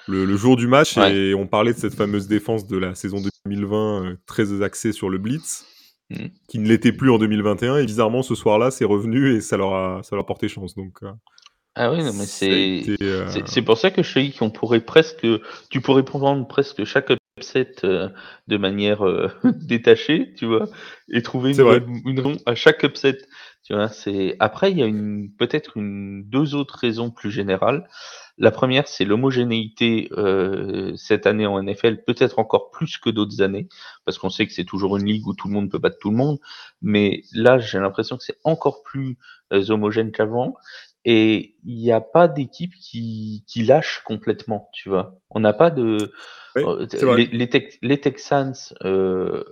le, 0.08 0.38
jour 0.38 0.56
du 0.56 0.68
match 0.68 0.98
et 0.98 1.34
on 1.34 1.48
parlait 1.48 1.74
de 1.74 1.78
cette 1.78 1.96
fameuse 1.96 2.28
défense 2.28 2.68
de 2.68 2.78
la 2.78 2.96
saison 2.96 3.22
2020 3.46 4.06
euh, 4.06 4.16
très 4.26 4.62
axée 4.62 4.92
sur 4.92 5.10
le 5.10 5.18
blitz 5.18 5.66
mm. 6.10 6.26
qui 6.48 6.60
ne 6.60 6.68
l'était 6.68 6.92
plus 6.92 7.12
en 7.12 7.18
2021 7.18 7.78
et 7.78 7.86
bizarrement 7.86 8.24
ce 8.24 8.36
soir-là 8.36 8.72
c'est 8.72 8.86
revenu 8.86 9.36
et 9.36 9.42
ça 9.42 9.58
leur 9.58 9.74
a 9.74 10.02
ça 10.04 10.16
leur 10.16 10.24
a 10.24 10.28
porté 10.28 10.48
chance 10.48 10.76
donc 10.76 11.00
euh, 11.04 11.12
ah 11.76 11.92
oui 11.92 12.04
non 12.04 12.14
mais 12.14 12.26
c'est 12.26 12.84
euh, 13.02 13.28
c'est 13.46 13.62
pour 13.62 13.78
ça 13.78 13.92
que 13.92 14.04
je 14.04 14.20
dis 14.20 14.34
qu'on 14.34 14.52
pourrait 14.52 14.82
presque 14.82 15.28
tu 15.70 15.82
pourrais 15.82 16.04
prendre 16.04 16.48
presque 16.48 16.84
chaque 16.84 17.12
upset 17.40 17.76
de 17.84 18.58
manière 18.58 19.02
détachée 19.44 20.34
tu 20.38 20.46
vois 20.46 20.68
et 21.12 21.24
trouver 21.24 21.52
une, 21.58 22.02
une 22.06 22.20
raison 22.20 22.38
à 22.46 22.54
chaque 22.54 22.84
upset 22.84 23.18
tu 23.64 23.74
vois. 23.74 23.88
C'est 23.88 24.36
après 24.40 24.72
il 24.72 24.78
y 24.78 24.84
a 24.84 24.86
une 24.86 25.32
peut-être 25.38 25.78
une 25.78 26.24
deux 26.26 26.54
autres 26.54 26.78
raisons 26.78 27.10
plus 27.12 27.32
générales. 27.32 27.88
La 28.38 28.52
première, 28.52 28.88
c'est 28.88 29.06
l'homogénéité 29.06 30.10
euh, 30.18 30.94
cette 30.98 31.28
année 31.28 31.46
en 31.46 31.62
NFL, 31.62 32.04
peut-être 32.04 32.40
encore 32.40 32.72
plus 32.72 32.98
que 32.98 33.10
d'autres 33.10 33.42
années, 33.42 33.70
parce 34.06 34.18
qu'on 34.18 34.30
sait 34.30 34.48
que 34.48 34.54
c'est 34.54 34.66
toujours 34.66 34.98
une 34.98 35.06
ligue 35.06 35.28
où 35.28 35.34
tout 35.34 35.48
le 35.48 35.54
monde 35.54 35.70
peut 35.70 35.78
battre 35.78 35.98
tout 36.02 36.10
le 36.10 36.18
monde, 36.18 36.40
mais 36.82 37.24
là, 37.32 37.60
j'ai 37.60 37.80
l'impression 37.80 38.18
que 38.18 38.24
c'est 38.24 38.40
encore 38.44 38.82
plus 38.84 39.18
euh, 39.54 39.70
homogène 39.70 40.12
qu'avant. 40.12 40.56
Et 41.06 41.56
il 41.66 41.76
n'y 41.76 41.92
a 41.92 42.02
pas 42.02 42.28
d'équipe 42.28 42.74
qui, 42.76 43.44
qui 43.48 43.64
lâche 43.64 44.02
complètement, 44.06 44.70
tu 44.74 44.90
vois. 44.90 45.20
On 45.30 45.40
n'a 45.40 45.54
pas 45.54 45.70
de... 45.70 46.14
Euh, 46.58 46.88
les, 47.18 47.26
les, 47.28 47.70
les, 47.82 48.00
Texans, 48.00 48.54
euh, 48.84 49.44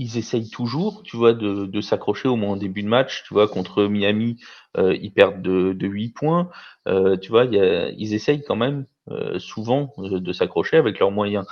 ils 0.00 0.16
essayent 0.16 0.48
toujours, 0.48 1.02
tu 1.02 1.18
vois, 1.18 1.34
de, 1.34 1.66
de 1.66 1.80
s'accrocher 1.82 2.26
au 2.26 2.36
moins 2.36 2.52
en 2.52 2.56
début 2.56 2.82
de 2.82 2.88
match. 2.88 3.22
Tu 3.26 3.34
vois, 3.34 3.48
contre 3.48 3.84
Miami, 3.84 4.38
euh, 4.78 4.96
ils 4.98 5.12
perdent 5.12 5.42
de, 5.42 5.74
de 5.74 5.86
8 5.86 6.08
points. 6.14 6.48
Euh, 6.88 7.18
tu 7.18 7.30
vois, 7.30 7.44
y 7.44 7.60
a, 7.60 7.90
ils 7.90 8.14
essayent 8.14 8.42
quand 8.42 8.56
même 8.56 8.86
euh, 9.10 9.38
souvent 9.38 9.92
de 9.98 10.32
s'accrocher 10.32 10.78
avec 10.78 10.98
leurs 11.00 11.10
moyens. 11.10 11.44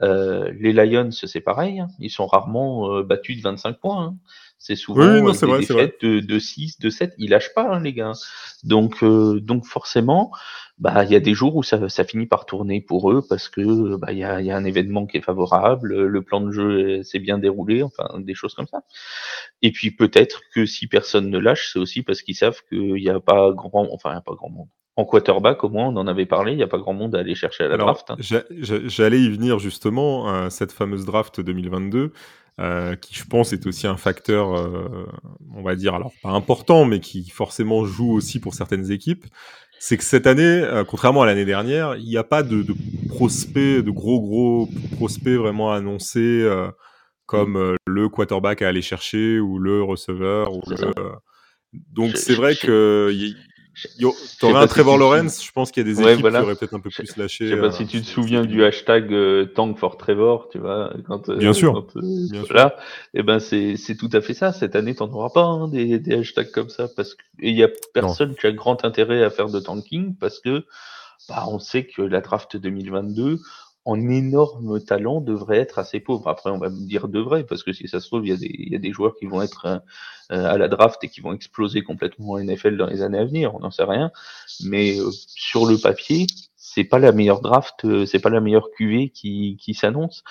les 0.00 0.72
Lions, 0.72 1.10
c'est 1.10 1.42
pareil. 1.42 1.80
Hein. 1.80 1.88
Ils 1.98 2.08
sont 2.08 2.26
rarement 2.26 3.02
battus 3.02 3.36
de 3.36 3.42
25 3.42 3.78
points. 3.78 4.02
Hein. 4.02 4.16
C'est 4.62 4.76
souvent 4.76 5.32
des 5.32 5.58
défaites 5.58 5.96
de, 6.02 6.20
de, 6.20 6.38
6, 6.38 6.78
de 6.80 6.90
7. 6.90 7.14
Ils 7.16 7.30
lâchent 7.30 7.54
pas, 7.54 7.66
hein, 7.66 7.80
les 7.80 7.94
gars. 7.94 8.12
Donc, 8.62 9.02
donc 9.02 9.64
forcément, 9.64 10.30
bah 10.76 11.04
il 11.04 11.10
y 11.10 11.16
a 11.16 11.20
des 11.20 11.34
jours 11.34 11.56
où 11.56 11.62
ça, 11.62 11.88
ça 11.88 12.04
finit 12.04 12.26
par 12.26 12.44
tourner 12.46 12.80
pour 12.80 13.10
eux 13.10 13.22
parce 13.26 13.48
que 13.48 13.96
bah 13.96 14.12
il 14.12 14.18
y 14.18 14.24
a, 14.24 14.40
y 14.40 14.50
a, 14.50 14.56
un 14.56 14.64
événement 14.64 15.06
qui 15.06 15.18
est 15.18 15.22
favorable, 15.22 16.06
le 16.06 16.22
plan 16.22 16.40
de 16.40 16.50
jeu 16.50 17.02
s'est 17.02 17.18
bien 17.18 17.38
déroulé, 17.38 17.82
enfin 17.82 18.06
des 18.18 18.34
choses 18.34 18.54
comme 18.54 18.66
ça. 18.66 18.82
Et 19.62 19.72
puis 19.72 19.90
peut-être 19.90 20.40
que 20.54 20.66
si 20.66 20.86
personne 20.86 21.30
ne 21.30 21.38
lâche, 21.38 21.70
c'est 21.72 21.78
aussi 21.78 22.02
parce 22.02 22.22
qu'ils 22.22 22.34
savent 22.34 22.60
qu'il 22.68 22.94
n'y 22.94 23.10
a 23.10 23.20
pas 23.20 23.52
grand, 23.52 23.88
enfin 23.92 24.12
il 24.12 24.16
a 24.16 24.20
pas 24.22 24.34
grand 24.34 24.50
monde. 24.50 24.68
En 24.96 25.04
quarterback, 25.04 25.64
au 25.64 25.70
moins, 25.70 25.86
on 25.86 25.96
en 25.96 26.06
avait 26.06 26.26
parlé, 26.26 26.52
il 26.52 26.56
n'y 26.56 26.62
a 26.62 26.66
pas 26.66 26.76
grand 26.76 26.92
monde 26.92 27.14
à 27.14 27.20
aller 27.20 27.34
chercher 27.34 27.64
à 27.64 27.68
la 27.68 27.78
draft. 27.78 28.10
Hein. 28.10 28.16
J'allais 28.18 29.20
y 29.20 29.30
venir 29.30 29.58
justement, 29.58 30.50
cette 30.50 30.72
fameuse 30.72 31.06
draft 31.06 31.40
2022, 31.40 32.12
euh, 32.60 32.94
qui 32.96 33.14
je 33.14 33.24
pense 33.24 33.52
est 33.52 33.66
aussi 33.66 33.86
un 33.86 33.96
facteur, 33.96 34.54
euh, 34.54 35.06
on 35.54 35.62
va 35.62 35.76
dire, 35.76 35.94
alors 35.94 36.12
pas 36.22 36.30
important, 36.30 36.84
mais 36.84 37.00
qui 37.00 37.28
forcément 37.30 37.84
joue 37.84 38.12
aussi 38.12 38.38
pour 38.40 38.54
certaines 38.54 38.90
équipes 38.90 39.26
c'est 39.82 39.96
que 39.96 40.04
cette 40.04 40.26
année, 40.26 40.42
euh, 40.42 40.84
contrairement 40.84 41.22
à 41.22 41.26
l'année 41.26 41.46
dernière, 41.46 41.96
il 41.96 42.04
n'y 42.04 42.18
a 42.18 42.22
pas 42.22 42.42
de, 42.42 42.62
de, 42.62 42.74
prospects, 43.08 43.82
de 43.82 43.90
gros 43.90 44.20
gros 44.20 44.68
prospects 44.96 45.36
vraiment 45.36 45.72
annoncés 45.72 46.42
euh, 46.42 46.70
comme 47.24 47.56
euh, 47.56 47.76
le 47.86 48.10
quarterback 48.10 48.60
à 48.60 48.68
aller 48.68 48.82
chercher 48.82 49.40
ou 49.40 49.58
le 49.58 49.82
receveur. 49.82 50.54
Ou 50.54 50.60
le... 50.68 50.92
Donc 51.72 52.18
c'est 52.18 52.34
vrai 52.34 52.56
que 52.56 53.10
T'aurais 54.38 54.62
un 54.62 54.66
Trevor 54.66 54.98
Lawrence, 54.98 55.44
je 55.44 55.52
pense 55.52 55.70
qu'il 55.70 55.86
y 55.86 55.90
a 55.90 55.94
des 55.94 56.00
équipes 56.00 56.26
qui 56.26 56.36
auraient 56.36 56.54
peut-être 56.56 56.74
un 56.74 56.80
peu 56.80 56.90
plus 56.90 57.16
lâché. 57.16 57.46
Je 57.46 57.54
sais 57.54 57.60
pas 57.60 57.66
euh, 57.66 57.70
si 57.70 57.86
tu 57.86 58.00
te 58.00 58.06
souviens 58.06 58.44
du 58.44 58.64
hashtag 58.64 59.12
euh, 59.12 59.46
Tank 59.46 59.78
for 59.78 59.96
Trevor, 59.96 60.48
tu 60.50 60.58
vois, 60.58 60.92
quand 61.06 61.28
euh, 61.28 61.36
bien 61.36 61.52
sûr, 61.52 61.86
bien 61.94 62.42
là, 62.50 62.76
et 63.14 63.20
eh 63.20 63.22
ben 63.22 63.38
c'est 63.38 63.76
c'est 63.76 63.96
tout 63.96 64.10
à 64.12 64.20
fait 64.20 64.34
ça. 64.34 64.52
Cette 64.52 64.76
année, 64.76 64.94
t'en 64.94 65.10
auras 65.10 65.30
pas 65.30 65.44
hein, 65.44 65.68
des, 65.68 65.98
des 65.98 66.14
hashtags 66.14 66.50
comme 66.50 66.68
ça 66.68 66.88
parce 66.94 67.14
que 67.14 67.22
il 67.38 67.54
y 67.54 67.62
a 67.62 67.68
personne 67.94 68.34
qui 68.34 68.46
a 68.46 68.52
grand 68.52 68.84
intérêt 68.84 69.22
à 69.22 69.30
faire 69.30 69.48
de 69.48 69.60
tanking 69.60 70.16
parce 70.16 70.40
que 70.40 70.64
bah 71.28 71.44
on 71.48 71.58
sait 71.58 71.84
que 71.84 72.02
la 72.02 72.20
draft 72.20 72.56
2022 72.56 73.38
en 73.90 74.08
énorme 74.08 74.80
talent 74.80 75.20
devrait 75.20 75.58
être 75.58 75.80
assez 75.80 75.98
pauvre. 75.98 76.28
Après, 76.28 76.48
on 76.50 76.58
va 76.58 76.68
me 76.68 76.86
dire 76.86 77.08
devrait, 77.08 77.42
parce 77.42 77.64
que 77.64 77.72
si 77.72 77.88
ça 77.88 77.98
se 77.98 78.06
trouve, 78.06 78.24
il 78.24 78.30
y 78.30 78.32
a 78.32 78.36
des, 78.36 78.54
il 78.56 78.72
y 78.72 78.76
a 78.76 78.78
des 78.78 78.92
joueurs 78.92 79.16
qui 79.16 79.26
vont 79.26 79.42
être 79.42 79.82
euh, 80.30 80.44
à 80.44 80.58
la 80.58 80.68
draft 80.68 81.02
et 81.02 81.08
qui 81.08 81.20
vont 81.20 81.32
exploser 81.32 81.82
complètement 81.82 82.34
en 82.34 82.38
NFL 82.38 82.76
dans 82.76 82.86
les 82.86 83.02
années 83.02 83.18
à 83.18 83.24
venir, 83.24 83.52
on 83.56 83.58
n'en 83.58 83.72
sait 83.72 83.82
rien. 83.82 84.12
Mais 84.64 85.00
euh, 85.00 85.10
sur 85.10 85.66
le 85.66 85.76
papier, 85.76 86.28
c'est 86.54 86.84
pas 86.84 87.00
la 87.00 87.10
meilleure 87.10 87.40
draft, 87.40 87.84
euh, 87.84 88.06
c'est 88.06 88.20
pas 88.20 88.30
la 88.30 88.40
meilleure 88.40 88.68
QV 88.76 89.10
qui, 89.10 89.56
qui 89.60 89.74
s'annonce. 89.74 90.22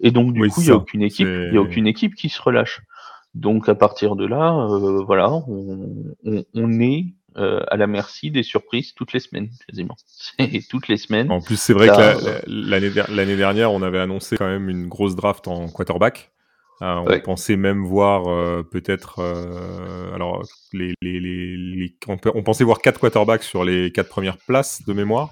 Et 0.00 0.10
donc, 0.10 0.32
du 0.32 0.48
coup, 0.48 0.62
il 0.62 0.68
y 0.68 0.70
a 0.70 0.76
aucune 0.76 1.02
équipe, 1.02 1.28
il 1.28 1.52
y 1.52 1.58
a 1.58 1.60
aucune 1.60 1.86
équipe 1.86 2.14
qui 2.14 2.30
se 2.30 2.40
relâche. 2.40 2.80
Donc, 3.34 3.68
à 3.68 3.74
partir 3.74 4.16
de 4.16 4.26
là, 4.26 4.66
voilà, 5.04 5.30
on, 5.30 6.14
on, 6.24 6.44
on 6.54 6.80
est 6.80 7.12
euh, 7.36 7.60
à 7.68 7.76
la 7.76 7.86
merci 7.86 8.30
des 8.30 8.42
surprises 8.42 8.94
toutes 8.94 9.12
les 9.12 9.20
semaines, 9.20 9.48
quasiment. 9.66 9.96
C'est 10.38 10.68
toutes 10.68 10.88
les 10.88 10.96
semaines. 10.96 11.30
En 11.30 11.40
plus, 11.40 11.56
c'est 11.56 11.72
vrai 11.72 11.88
que 11.88 12.42
l'année 12.46 13.36
dernière, 13.36 13.72
on 13.72 13.82
avait 13.82 13.98
annoncé 13.98 14.36
quand 14.36 14.46
même 14.46 14.68
une 14.68 14.88
grosse 14.88 15.16
draft 15.16 15.48
en 15.48 15.68
quarterback. 15.68 16.30
Euh, 16.82 17.04
on 17.06 17.20
pensait 17.20 17.56
même 17.56 17.84
voir 17.84 18.26
euh, 18.26 18.62
peut-être, 18.62 19.20
alors 20.14 20.42
les, 20.72 20.94
les, 21.00 21.20
les, 21.20 21.96
on, 22.08 22.42
pensait 22.42 22.64
voir 22.64 22.80
quatre 22.80 23.00
quarterbacks 23.00 23.44
sur 23.44 23.64
les 23.64 23.92
quatre 23.92 24.08
premières 24.08 24.38
places 24.38 24.82
de 24.84 24.92
mémoire, 24.92 25.30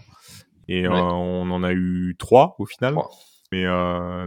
et 0.69 0.87
on 0.89 1.51
en 1.51 1.63
a 1.65 1.73
eu 1.73 2.15
trois 2.19 2.55
au 2.59 2.67
final. 2.67 2.95
Mais, 3.53 3.65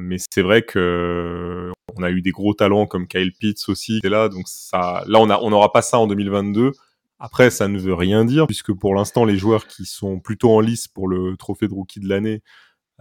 mais 0.02 0.18
c'est 0.32 0.42
vrai 0.42 0.64
que 0.64 1.72
on 1.98 2.04
a 2.04 2.12
eu 2.12 2.22
des 2.22 2.32
gros 2.32 2.54
talents 2.54 2.88
comme 2.88 3.08
Kyle 3.08 3.32
Pitts 3.32 3.70
aussi, 3.70 4.00
et 4.04 4.10
là, 4.10 4.30
donc 4.30 4.44
ça, 4.48 5.04
là 5.08 5.20
on 5.20 5.50
n'aura 5.50 5.72
pas 5.72 5.82
ça 5.82 5.98
en 6.00 6.08
2022. 6.08 6.72
Après, 7.20 7.50
ça 7.50 7.68
ne 7.68 7.80
veut 7.80 7.94
rien 7.94 8.26
dire, 8.26 8.48
puisque 8.48 8.74
pour 8.74 8.96
l'instant, 8.96 9.24
les 9.24 9.38
joueurs 9.38 9.68
qui 9.68 9.86
sont 9.86 10.20
plutôt 10.20 10.52
en 10.52 10.60
lice 10.60 10.88
pour 10.88 11.08
le 11.08 11.38
trophée 11.38 11.68
de 11.68 11.74
rookie 11.74 12.00
de 12.00 12.10
l'année 12.10 12.42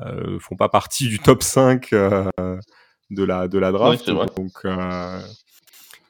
euh, 0.00 0.38
font 0.38 0.56
pas 0.56 0.68
partie 0.68 1.08
du 1.08 1.18
top 1.18 1.42
5 1.42 1.92
euh, 1.92 2.30
de, 3.10 3.24
la, 3.24 3.48
de 3.48 3.58
la 3.58 3.72
draft. 3.72 4.08
Donc, 4.08 4.52
euh, 4.64 5.20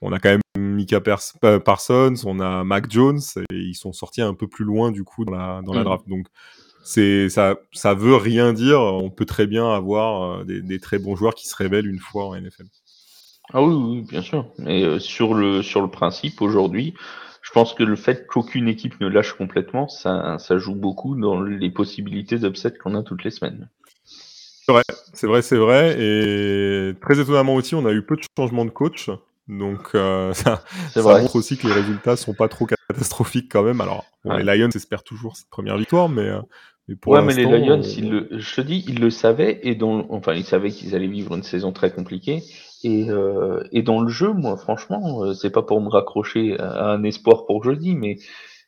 on 0.00 0.12
a 0.12 0.18
quand 0.18 0.30
même 0.30 0.40
Mika 0.58 1.00
euh, 1.44 1.58
Parsons, 1.58 2.14
on 2.24 2.40
a 2.40 2.64
Mac 2.64 2.90
Jones, 2.90 3.20
et 3.50 3.56
ils 3.56 3.74
sont 3.74 3.92
sortis 3.92 4.22
un 4.22 4.34
peu 4.34 4.46
plus 4.46 4.64
loin, 4.64 4.90
du 4.90 5.04
coup, 5.04 5.24
dans 5.24 5.32
la, 5.32 5.62
dans 5.64 5.72
la 5.72 5.80
mm. 5.80 5.84
draft. 5.84 6.08
Donc, 6.08 6.26
c'est 6.84 7.28
ça, 7.28 7.56
ça 7.72 7.94
veut 7.94 8.16
rien 8.16 8.52
dire. 8.52 8.80
On 8.80 9.10
peut 9.10 9.24
très 9.24 9.46
bien 9.46 9.72
avoir 9.72 10.44
des, 10.44 10.60
des, 10.60 10.80
très 10.80 10.98
bons 10.98 11.14
joueurs 11.14 11.34
qui 11.34 11.46
se 11.46 11.54
révèlent 11.54 11.86
une 11.86 12.00
fois 12.00 12.26
en 12.26 12.34
NFL. 12.34 12.66
Ah 13.52 13.62
oui, 13.62 13.74
oui 13.74 14.02
bien 14.02 14.22
sûr. 14.22 14.46
Mais 14.58 14.98
sur 14.98 15.34
le 15.34 15.62
sur 15.62 15.80
le 15.80 15.88
principe 15.88 16.42
aujourd'hui, 16.42 16.94
pense 17.52 17.74
que 17.74 17.82
le 17.82 17.96
fait 17.96 18.26
qu'aucune 18.26 18.68
équipe 18.68 19.00
ne 19.00 19.08
lâche 19.08 19.32
complètement, 19.34 19.88
ça, 19.88 20.38
ça 20.38 20.58
joue 20.58 20.74
beaucoup 20.74 21.14
dans 21.14 21.40
les 21.40 21.70
possibilités 21.70 22.38
d'upset 22.38 22.72
qu'on 22.72 22.94
a 22.94 23.02
toutes 23.02 23.24
les 23.24 23.30
semaines. 23.30 23.68
C'est 24.04 24.72
vrai, 24.72 24.82
c'est 25.12 25.26
vrai, 25.26 25.42
c'est 25.42 25.56
vrai. 25.56 25.96
Et 25.98 26.94
très 27.00 27.20
étonnamment 27.20 27.54
aussi, 27.54 27.74
on 27.74 27.84
a 27.84 27.92
eu 27.92 28.02
peu 28.02 28.16
de 28.16 28.22
changements 28.36 28.64
de 28.64 28.70
coach. 28.70 29.10
Donc 29.48 29.94
euh, 29.94 30.32
ça, 30.34 30.62
ça 30.90 31.02
montre 31.02 31.36
aussi 31.36 31.58
que 31.58 31.66
les 31.66 31.72
résultats 31.72 32.16
sont 32.16 32.34
pas 32.34 32.48
trop 32.48 32.66
catastrophiques 32.66 33.50
quand 33.50 33.62
même. 33.62 33.80
Alors 33.80 34.04
les 34.24 34.44
Lions 34.44 34.70
espèrent 34.70 35.02
toujours 35.02 35.36
cette 35.36 35.50
première 35.50 35.76
victoire, 35.76 36.08
mais, 36.08 36.22
euh, 36.22 36.40
mais 36.88 36.94
pour 36.94 37.12
ouais, 37.12 37.22
mais 37.22 37.34
les 37.34 37.44
Lions, 37.44 37.82
le, 38.02 38.28
je 38.38 38.54
te 38.54 38.60
dis, 38.60 38.84
ils 38.86 39.00
le 39.00 39.10
savaient 39.10 39.60
et 39.62 39.74
dont, 39.74 40.06
enfin 40.10 40.34
ils 40.34 40.44
savaient 40.44 40.70
qu'ils 40.70 40.94
allaient 40.94 41.08
vivre 41.08 41.34
une 41.34 41.42
saison 41.42 41.72
très 41.72 41.90
compliquée 41.90 42.42
et, 42.84 43.10
euh, 43.10 43.62
et 43.72 43.82
dans 43.82 44.00
le 44.00 44.08
jeu, 44.08 44.32
moi, 44.32 44.56
franchement, 44.56 45.24
euh, 45.24 45.34
c'est 45.34 45.50
pas 45.50 45.62
pour 45.62 45.80
me 45.80 45.88
raccrocher 45.88 46.58
à 46.58 46.90
un 46.90 47.04
espoir 47.04 47.46
pour 47.46 47.62
jeudi, 47.62 47.94
mais 47.94 48.16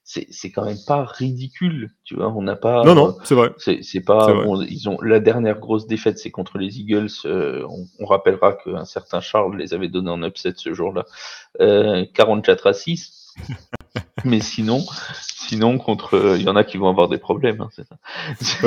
c'est 0.05 0.51
quand 0.51 0.67
même 0.67 0.77
pas 0.87 1.05
ridicule, 1.05 1.95
tu 2.05 2.17
vois. 2.17 2.29
On 2.29 2.43
n'a 2.43 2.57
pas. 2.57 2.85
Non, 2.85 2.95
non, 2.95 3.17
c'est 3.25 3.35
vrai. 3.35 3.53
C'est 3.57 4.01
pas. 4.01 4.29
ils 4.69 4.89
ont 4.89 5.01
la 5.01 5.19
dernière 5.19 5.59
grosse 5.59 5.87
défaite, 5.87 6.19
c'est 6.19 6.31
contre 6.31 6.59
les 6.59 6.79
Eagles. 6.79 7.09
Euh, 7.25 7.67
on, 7.69 7.87
on, 7.99 8.05
rappellera 8.05 8.53
qu'un 8.53 8.85
certain 8.85 9.21
Charles 9.21 9.57
les 9.57 9.73
avait 9.73 9.89
donnés 9.89 10.11
en 10.11 10.23
upset 10.23 10.53
ce 10.57 10.75
jour-là, 10.75 11.07
euh, 11.61 12.05
44 12.13 12.67
à 12.67 12.73
6. 12.75 13.35
mais 14.25 14.41
sinon, 14.41 14.85
Sinon, 15.47 15.77
contre, 15.77 16.15
il 16.15 16.27
euh, 16.27 16.39
y 16.39 16.49
en 16.49 16.57
a 16.57 16.65
qui 16.65 16.79
vont 16.79 16.89
avoir 16.89 17.09
des 17.09 17.19
problèmes. 17.19 17.61
Hein, 17.61 17.69
ça. 17.71 17.83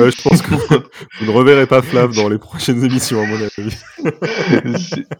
Ouais, 0.00 0.12
je 0.12 0.22
pense 0.22 0.42
que 0.42 0.54
vous 0.54 1.26
ne 1.26 1.30
reverrez 1.30 1.66
pas 1.66 1.82
Flav 1.82 2.14
dans 2.14 2.28
les 2.28 2.38
prochaines 2.38 2.84
émissions, 2.84 3.20
à 3.20 3.26
mon 3.26 3.34
avis. 3.34 3.76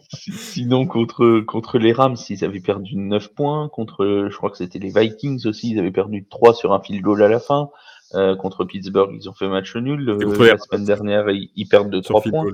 Sinon, 0.09 0.87
contre, 0.87 1.41
contre 1.41 1.77
les 1.77 1.91
Rams, 1.91 2.15
ils 2.29 2.45
avaient 2.45 2.61
perdu 2.61 2.95
9 2.95 3.33
points. 3.33 3.67
Contre, 3.69 4.27
je 4.31 4.35
crois 4.37 4.49
que 4.51 4.57
c'était 4.57 4.79
les 4.79 4.89
Vikings 4.89 5.45
aussi, 5.47 5.71
ils 5.71 5.79
avaient 5.79 5.91
perdu 5.91 6.25
3 6.29 6.53
sur 6.53 6.73
un 6.73 6.79
field 6.79 7.01
goal 7.01 7.21
à 7.23 7.27
la 7.27 7.39
fin. 7.39 7.69
Euh, 8.15 8.35
contre 8.35 8.63
Pittsburgh, 8.63 9.11
ils 9.13 9.29
ont 9.29 9.33
fait 9.33 9.49
match 9.49 9.75
nul. 9.75 10.09
Euh, 10.09 10.47
la 10.47 10.57
semaine 10.57 10.85
dernière, 10.85 11.29
ils, 11.29 11.67
perdent 11.67 11.89
de 11.89 11.99
3 11.99 12.21
points. 12.21 12.45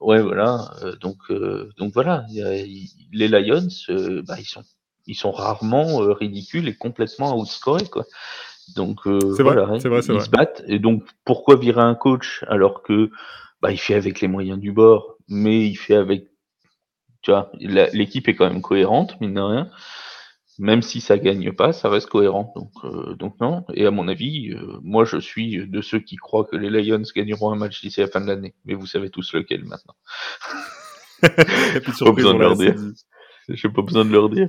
Ouais, 0.00 0.22
voilà. 0.22 0.70
Donc, 1.00 1.18
donc 1.78 1.92
voilà. 1.92 2.24
Y 2.30 2.42
a, 2.42 2.50
les 3.12 3.28
Lions, 3.28 3.68
bah, 4.24 4.36
ils 4.38 4.46
sont 4.46 4.62
ils 5.08 5.16
sont 5.16 5.32
rarement 5.32 6.02
euh, 6.02 6.12
ridicules 6.12 6.68
et 6.68 6.76
complètement 6.76 7.36
outscorés 7.36 7.88
quoi. 7.88 8.04
Donc 8.76 9.06
euh, 9.06 9.18
voilà, 9.40 9.64
vrai, 9.64 9.78
vrai, 9.78 10.00
ils, 10.00 10.22
se 10.22 10.30
battent 10.30 10.62
et 10.66 10.78
donc 10.78 11.02
pourquoi 11.24 11.56
virer 11.56 11.80
un 11.80 11.94
coach 11.94 12.44
alors 12.48 12.82
que 12.82 13.10
bah, 13.60 13.72
il 13.72 13.78
fait 13.78 13.94
avec 13.94 14.20
les 14.20 14.28
moyens 14.28 14.60
du 14.60 14.72
bord, 14.72 15.16
mais 15.26 15.66
il 15.66 15.74
fait 15.74 15.96
avec 15.96 16.28
tu 17.22 17.32
vois, 17.32 17.50
l'équipe 17.58 18.28
est 18.28 18.36
quand 18.36 18.48
même 18.48 18.62
cohérente 18.62 19.20
mine 19.20 19.34
de 19.34 19.40
rien. 19.40 19.70
Même 20.58 20.82
si 20.82 21.00
ça 21.00 21.18
gagne 21.18 21.52
pas, 21.52 21.72
ça 21.72 21.88
reste 21.88 22.08
cohérent. 22.08 22.52
Donc, 22.56 22.72
euh, 22.84 23.14
donc 23.14 23.40
non. 23.40 23.64
Et 23.74 23.86
à 23.86 23.92
mon 23.92 24.08
avis, 24.08 24.50
euh, 24.50 24.78
moi 24.82 25.04
je 25.04 25.18
suis 25.18 25.68
de 25.68 25.80
ceux 25.80 26.00
qui 26.00 26.16
croient 26.16 26.44
que 26.44 26.56
les 26.56 26.68
Lions 26.82 27.02
gagneront 27.14 27.52
un 27.52 27.56
match 27.56 27.80
d'ici 27.80 28.00
la 28.00 28.08
fin 28.08 28.20
de 28.20 28.26
l'année. 28.26 28.54
Mais 28.64 28.74
vous 28.74 28.86
savez 28.86 29.08
tous 29.10 29.34
lequel 29.34 29.64
maintenant. 29.64 29.94
Pas 31.22 32.12
besoin 32.12 32.34
de 32.34 32.38
leur 32.38 32.56
dire. 32.56 32.74
J'ai 33.54 33.68
pas 33.68 33.82
besoin 33.82 34.04
de 34.04 34.12
leur 34.12 34.28
dire. 34.28 34.48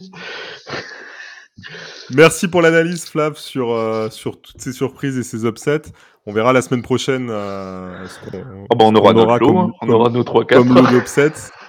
Merci 2.11 2.47
pour 2.47 2.61
l'analyse, 2.61 3.05
Flav, 3.05 3.37
sur, 3.37 3.71
euh, 3.71 4.09
sur 4.09 4.41
toutes 4.41 4.61
ces 4.61 4.73
surprises 4.73 5.17
et 5.17 5.23
ces 5.23 5.45
upsets. 5.45 5.91
On 6.25 6.33
verra 6.33 6.53
la 6.53 6.61
semaine 6.61 6.81
prochaine 6.81 7.29
euh, 7.29 8.05
ce 8.05 8.37
oh 8.69 8.75
bah 8.75 8.85
on, 8.85 8.95
aura, 8.95 9.13
on 9.13 9.17
aura, 9.17 9.39
comme, 9.39 9.57
hein. 9.57 9.71
on 9.81 9.89
aura 9.89 10.09
nos 10.09 10.23
3 10.23 10.45
4 10.45 10.57
Comme 10.57 10.75
lot 10.75 10.87
d'upsets. 10.87 11.31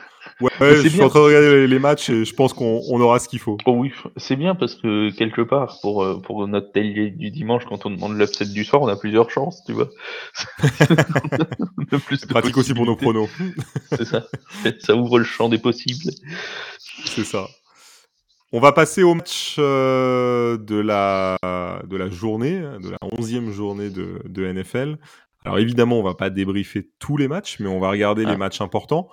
Ouais, 0.41 0.51
je 0.61 0.89
suis 0.89 1.03
en 1.03 1.11
train 1.11 1.21
de 1.21 1.25
regarder 1.25 1.67
les, 1.67 1.79
matchs 1.79 2.09
et 2.09 2.25
je 2.25 2.35
pense 2.35 2.55
qu'on 2.55 2.81
on 2.89 3.01
aura 3.01 3.19
ce 3.19 3.29
qu'il 3.29 3.39
faut. 3.39 3.59
Oh 3.67 3.73
oui, 3.73 3.93
c'est 4.17 4.37
bien 4.37 4.55
parce 4.55 4.75
que 4.75 5.11
quelque 5.11 5.43
part, 5.43 5.79
pour, 5.83 6.03
euh, 6.03 6.19
pour 6.19 6.47
notre 6.49 6.73
télé 6.73 7.11
du 7.11 7.31
dimanche, 7.31 7.65
quand 7.67 7.85
on 7.85 7.91
demande 7.91 8.17
l'upset 8.17 8.47
du 8.47 8.65
soir, 8.65 8.81
on 8.81 8.89
a 8.89 8.97
plusieurs 8.97 9.31
chances, 9.31 9.63
tu 9.67 9.73
vois. 9.73 9.91
plus 12.07 12.25
pratique 12.25 12.57
aussi 12.57 12.73
pour 12.73 12.87
nos 12.87 12.97
pronos. 12.97 13.29
c'est 13.91 14.07
ça. 14.07 14.25
Ça 14.79 14.95
ouvre 14.95 15.19
le 15.19 15.25
champ 15.25 15.51
des 15.51 15.59
possibles. 15.59 16.11
C'est 17.05 17.25
ça. 17.25 17.47
On 18.53 18.59
va 18.61 18.73
passer 18.73 19.03
au 19.05 19.15
match 19.15 19.57
euh, 19.59 20.57
de, 20.59 20.77
la, 20.77 21.37
de 21.87 21.97
la 21.97 22.09
journée, 22.11 22.59
de 22.61 22.91
la 22.91 22.99
onzième 23.17 23.51
journée 23.53 23.91
de, 23.91 24.21
de 24.25 24.53
NFL, 24.53 24.97
Alors 25.45 25.59
évidemment, 25.59 26.01
on 26.01 26.03
va 26.03 26.15
pas 26.15 26.31
débriefer 26.31 26.91
tous 26.99 27.17
les 27.17 27.29
matchs, 27.29 27.59
mais 27.61 27.69
on 27.69 27.79
va 27.79 27.91
regarder 27.91 28.25
les 28.25 28.33
Ah. 28.33 28.37
matchs 28.37 28.61
importants. 28.61 29.09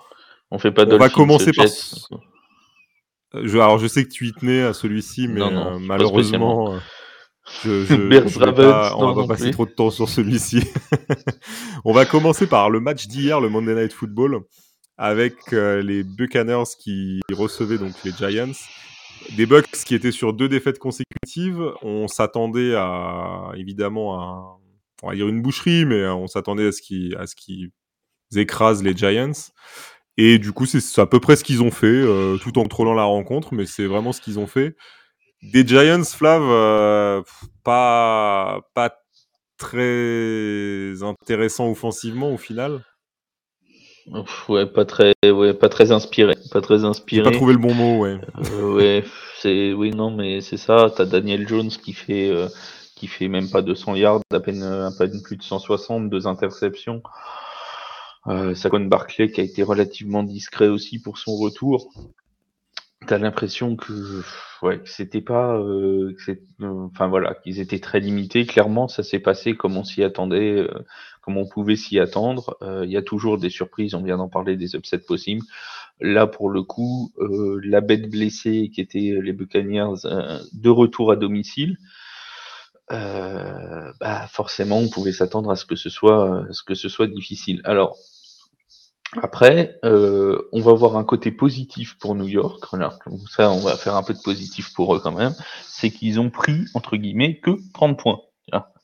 On 0.50 0.58
fait 0.58 0.72
pas 0.72 0.86
On 0.86 0.96
va 0.98 1.08
commencer 1.08 1.52
par. 1.52 1.66
Euh, 1.66 3.42
Je, 3.44 3.58
alors 3.58 3.78
je 3.78 3.86
sais 3.86 4.04
que 4.04 4.08
tu 4.10 4.26
y 4.26 4.32
tenais 4.32 4.62
à 4.62 4.72
celui-ci, 4.72 5.28
mais 5.28 5.40
Non, 5.40 5.50
non, 5.52 5.74
euh, 5.74 5.78
malheureusement, 5.78 6.78
je, 7.62 7.84
je, 7.84 7.94
Bears 8.08 8.26
je 8.28 8.38
vais 8.40 8.44
Ravens, 8.46 8.72
pas- 8.72 8.94
on 8.96 9.12
va 9.12 9.22
pas 9.22 9.28
passer 9.34 9.50
trop 9.52 9.66
de 9.66 9.70
temps 9.70 9.90
sur 9.90 10.08
celui-ci. 10.08 10.64
on 11.84 11.92
va 11.92 12.06
commencer 12.06 12.46
par 12.46 12.70
le 12.70 12.80
match 12.80 13.06
d'hier, 13.06 13.40
le 13.40 13.48
Monday 13.50 13.74
Night 13.74 13.92
Football, 13.92 14.40
avec 14.98 15.52
euh, 15.52 15.80
les 15.82 16.02
Buccaneers 16.02 16.64
qui 16.78 17.20
recevaient 17.32 17.78
donc 17.78 17.94
les 18.04 18.12
Giants. 18.12 18.52
Des 19.36 19.46
Bucks 19.46 19.70
qui 19.84 19.94
étaient 19.94 20.12
sur 20.12 20.32
deux 20.32 20.48
défaites 20.48 20.78
consécutives. 20.78 21.72
On 21.82 22.08
s'attendait 22.08 22.74
à 22.74 23.52
évidemment 23.56 24.20
à 24.20 24.58
on 25.02 25.10
va 25.10 25.14
dire 25.14 25.28
une 25.28 25.42
boucherie, 25.42 25.84
mais 25.84 26.00
euh, 26.02 26.14
on 26.14 26.26
s'attendait 26.26 26.68
à 26.68 26.72
ce 26.72 26.82
qu'ils 26.82 27.16
qu'ils 27.36 27.70
écrasent 28.34 28.82
les 28.82 28.96
Giants. 28.96 29.32
Et 30.16 30.38
du 30.38 30.52
coup, 30.52 30.66
c'est 30.66 31.00
à 31.00 31.06
peu 31.06 31.20
près 31.20 31.36
ce 31.36 31.44
qu'ils 31.44 31.62
ont 31.62 31.70
fait, 31.70 31.86
euh, 31.86 32.36
tout 32.38 32.58
en 32.58 32.62
contrôlant 32.62 32.94
la 32.94 33.04
rencontre, 33.04 33.54
mais 33.54 33.66
c'est 33.66 33.86
vraiment 33.86 34.12
ce 34.12 34.20
qu'ils 34.20 34.38
ont 34.38 34.48
fait. 34.48 34.76
Des 35.42 35.64
Giants, 35.66 36.02
Flav, 36.02 36.42
euh, 36.42 37.22
pas, 37.62 38.60
pas 38.74 38.92
très 39.56 41.02
intéressant 41.02 41.70
offensivement 41.70 42.32
au 42.32 42.36
final. 42.36 42.84
Ouais, 44.48 44.66
pas 44.66 44.84
très, 44.84 45.14
ouais, 45.24 45.54
pas 45.54 45.68
très 45.68 45.92
inspiré, 45.92 46.34
pas 46.52 46.60
très 46.60 46.84
inspiré. 46.84 47.24
pas 47.24 47.36
trouvé 47.36 47.52
le 47.52 47.58
bon 47.58 47.74
mot, 47.74 48.02
ouais. 48.02 48.18
Euh, 48.52 48.74
ouais, 48.74 49.04
c'est, 49.40 49.72
oui, 49.72 49.90
non, 49.90 50.10
mais 50.10 50.40
c'est 50.40 50.56
ça. 50.56 50.90
T'as 50.94 51.04
Daniel 51.04 51.46
Jones 51.46 51.68
qui 51.68 51.92
fait, 51.92 52.30
euh, 52.30 52.48
qui 52.96 53.06
fait 53.06 53.28
même 53.28 53.50
pas 53.50 53.62
200 53.62 53.96
yards, 53.96 54.20
à 54.32 54.40
peine, 54.40 54.62
à 54.62 54.90
peine 54.96 55.22
plus 55.22 55.36
de 55.36 55.42
160, 55.42 56.08
deux 56.10 56.26
interceptions. 56.26 57.02
Euh, 58.26 58.54
Saquon 58.54 58.80
Barclay 58.80 59.30
qui 59.30 59.40
a 59.40 59.44
été 59.44 59.62
relativement 59.62 60.22
discret 60.22 60.68
aussi 60.68 61.00
pour 61.00 61.18
son 61.18 61.36
retour. 61.36 61.90
T'as 63.08 63.16
l'impression 63.16 63.74
que, 63.74 64.22
ouais, 64.60 64.82
c'était 64.84 65.22
pas, 65.22 65.56
euh, 65.56 66.14
euh, 66.28 66.88
enfin 66.92 67.08
voilà, 67.08 67.32
qu'ils 67.42 67.58
étaient 67.58 67.78
très 67.78 68.00
limités. 68.00 68.44
Clairement, 68.44 68.86
ça 68.86 69.02
s'est 69.02 69.18
passé 69.18 69.54
comme 69.54 69.78
on 69.78 69.82
s'y 69.82 70.04
attendait, 70.04 70.58
euh, 70.58 70.68
comme 71.22 71.38
on 71.38 71.48
pouvait 71.48 71.76
s'y 71.76 71.98
attendre. 71.98 72.58
Il 72.84 72.90
y 72.90 72.98
a 72.98 73.02
toujours 73.02 73.38
des 73.38 73.48
surprises. 73.48 73.94
On 73.94 74.02
vient 74.02 74.18
d'en 74.18 74.28
parler, 74.28 74.56
des 74.58 74.76
upsets 74.76 74.98
possibles. 74.98 75.42
Là, 76.02 76.26
pour 76.26 76.50
le 76.50 76.62
coup, 76.62 77.10
la 77.18 77.80
bête 77.80 78.10
blessée 78.10 78.70
qui 78.74 78.82
était 78.82 79.18
les 79.22 79.32
Buccaneers 79.32 80.02
de 80.52 80.68
retour 80.68 81.10
à 81.10 81.16
domicile, 81.16 81.78
bah 82.90 84.26
forcément, 84.28 84.78
on 84.80 84.88
pouvait 84.90 85.12
s'attendre 85.12 85.50
à 85.50 85.56
ce 85.56 85.64
que 85.64 85.76
ce 85.76 85.88
soit, 85.88 86.46
à 86.46 86.52
ce 86.52 86.62
que 86.62 86.74
ce 86.74 86.90
soit 86.90 87.06
difficile. 87.06 87.62
Alors 87.64 87.96
après, 89.22 89.78
euh, 89.84 90.38
on 90.52 90.60
va 90.60 90.72
voir 90.74 90.96
un 90.96 91.04
côté 91.04 91.30
positif 91.30 91.96
pour 91.98 92.14
New 92.14 92.28
York. 92.28 92.62
Alors, 92.72 92.98
ça, 93.30 93.50
on 93.50 93.60
va 93.60 93.76
faire 93.76 93.96
un 93.96 94.02
peu 94.02 94.12
de 94.12 94.20
positif 94.22 94.72
pour 94.74 94.94
eux 94.94 95.00
quand 95.00 95.12
même. 95.12 95.34
C'est 95.66 95.90
qu'ils 95.90 96.20
ont 96.20 96.30
pris 96.30 96.66
entre 96.74 96.96
guillemets 96.96 97.40
que 97.40 97.52
30 97.74 97.98
points. 97.98 98.20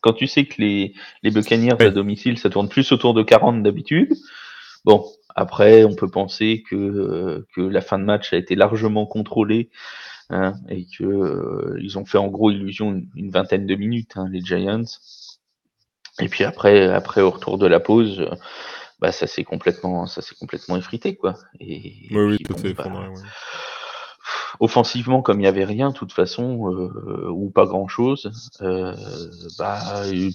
Quand 0.01 0.13
tu 0.13 0.27
sais 0.27 0.45
que 0.45 0.61
les 0.61 0.95
les 1.23 1.31
Buccaneers 1.31 1.81
à 1.81 1.91
domicile, 1.91 2.39
ça 2.39 2.51
tourne 2.51 2.69
plus 2.69 2.93
autour 2.93 3.15
de 3.15 3.23
40 3.23 3.63
d'habitude. 3.63 4.15
Bon, 4.85 5.07
après, 5.35 5.85
on 5.85 5.95
peut 5.95 6.09
penser 6.09 6.63
que, 6.69 6.77
euh, 6.77 7.47
que 7.55 7.61
la 7.61 7.81
fin 7.81 7.99
de 7.99 8.05
match 8.05 8.33
a 8.33 8.37
été 8.37 8.55
largement 8.55 9.07
contrôlée 9.07 9.71
hein, 10.31 10.55
et 10.69 10.87
que 10.87 11.05
euh, 11.05 11.79
ils 11.83 11.99
ont 11.99 12.05
fait 12.05 12.19
en 12.19 12.29
gros 12.29 12.51
illusion 12.51 12.93
une, 12.93 13.09
une 13.17 13.31
vingtaine 13.31 13.67
de 13.67 13.75
minutes, 13.75 14.13
hein, 14.17 14.29
les 14.31 14.41
Giants. 14.43 14.85
Et 16.21 16.29
puis 16.29 16.45
après, 16.45 16.87
après 16.87 17.21
au 17.23 17.31
retour 17.31 17.59
de 17.59 17.67
la 17.67 17.81
pause, 17.81 18.21
euh, 18.21 18.35
bah 19.01 19.13
ça 19.13 19.27
s'est 19.27 19.45
complètement, 19.45 20.07
ça 20.07 20.23
s'est 20.23 20.35
complètement 20.35 20.77
effrité 20.77 21.17
quoi. 21.17 21.35
Et, 21.61 22.07
Oui, 22.11 22.23
oui, 22.23 22.37
puis, 22.37 22.45
tout 22.45 22.55
bon, 22.55 22.69
est 22.69 22.75
bah, 22.75 22.85
effondré, 22.87 23.09
ouais. 23.09 23.15
offensivement, 24.61 25.23
comme 25.23 25.39
il 25.39 25.43
n'y 25.43 25.49
avait 25.49 25.65
rien, 25.65 25.91
de 25.91 25.95
toute 25.95 26.13
façon, 26.13 26.71
euh, 26.73 27.29
ou 27.29 27.51
pas 27.51 27.67
grand-chose, 27.67 28.31
euh, 28.63 28.95
bah, 29.59 29.81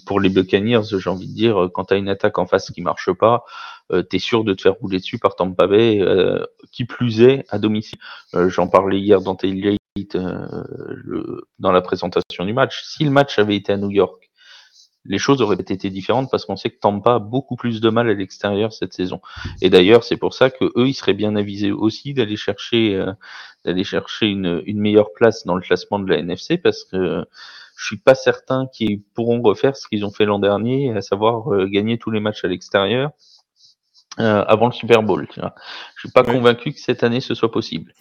pour 0.06 0.20
les 0.20 0.28
Buccaneers, 0.28 0.82
j'ai 0.84 1.10
envie 1.10 1.28
de 1.28 1.34
dire, 1.34 1.68
quand 1.72 1.86
tu 1.86 1.94
as 1.94 1.96
une 1.96 2.08
attaque 2.08 2.38
en 2.38 2.46
face 2.46 2.70
qui 2.70 2.82
marche 2.82 3.12
pas, 3.12 3.44
euh, 3.92 4.02
tu 4.08 4.16
es 4.16 4.18
sûr 4.18 4.44
de 4.44 4.54
te 4.54 4.62
faire 4.62 4.74
rouler 4.74 4.98
dessus 4.98 5.18
par 5.18 5.34
Tampa 5.36 5.66
Bay, 5.66 6.00
euh, 6.00 6.44
qui 6.70 6.84
plus 6.84 7.22
est 7.22 7.44
à 7.48 7.58
domicile. 7.58 7.98
J'en 8.32 8.68
parlais 8.68 9.00
hier 9.00 9.20
dans 9.20 9.34
Tailgate, 9.34 9.78
dans 11.58 11.72
la 11.72 11.80
présentation 11.80 12.44
du 12.44 12.52
match. 12.52 12.82
Si 12.84 13.04
le 13.04 13.10
match 13.10 13.38
avait 13.38 13.56
été 13.56 13.72
à 13.72 13.76
New 13.76 13.90
York, 13.90 14.29
les 15.04 15.18
choses 15.18 15.40
auraient 15.40 15.56
été 15.56 15.90
différentes 15.90 16.30
parce 16.30 16.44
qu'on 16.44 16.56
sait 16.56 16.70
que 16.70 16.78
Tampa 16.78 17.14
a 17.14 17.18
beaucoup 17.18 17.56
plus 17.56 17.80
de 17.80 17.88
mal 17.88 18.08
à 18.08 18.14
l'extérieur 18.14 18.72
cette 18.72 18.92
saison. 18.92 19.20
Et 19.62 19.70
d'ailleurs, 19.70 20.04
c'est 20.04 20.16
pour 20.16 20.34
ça 20.34 20.50
que 20.50 20.66
eux, 20.76 20.88
ils 20.88 20.94
seraient 20.94 21.14
bien 21.14 21.36
avisés 21.36 21.72
aussi 21.72 22.12
d'aller 22.12 22.36
chercher, 22.36 22.94
euh, 22.94 23.12
d'aller 23.64 23.84
chercher 23.84 24.26
une, 24.26 24.62
meilleure 24.66 25.12
place 25.12 25.44
dans 25.44 25.54
le 25.54 25.62
classement 25.62 25.98
de 25.98 26.08
la 26.08 26.18
NFC 26.18 26.58
parce 26.58 26.84
que 26.84 27.24
je 27.76 27.86
suis 27.86 27.96
pas 27.96 28.14
certain 28.14 28.66
qu'ils 28.66 29.02
pourront 29.02 29.40
refaire 29.40 29.74
ce 29.76 29.88
qu'ils 29.88 30.04
ont 30.04 30.10
fait 30.10 30.26
l'an 30.26 30.38
dernier, 30.38 30.92
à 30.94 31.00
savoir 31.00 31.52
euh, 31.52 31.66
gagner 31.66 31.96
tous 31.96 32.10
les 32.10 32.20
matchs 32.20 32.44
à 32.44 32.48
l'extérieur. 32.48 33.12
Euh, 34.20 34.44
avant 34.46 34.66
le 34.66 34.72
Super 34.72 35.02
Bowl, 35.02 35.26
tu 35.32 35.40
vois. 35.40 35.54
Je 35.96 36.00
suis 36.00 36.10
pas 36.10 36.22
convaincu 36.22 36.72
que 36.72 36.80
cette 36.80 37.02
année 37.02 37.20
ce 37.20 37.34
soit 37.34 37.50
possible. 37.50 37.92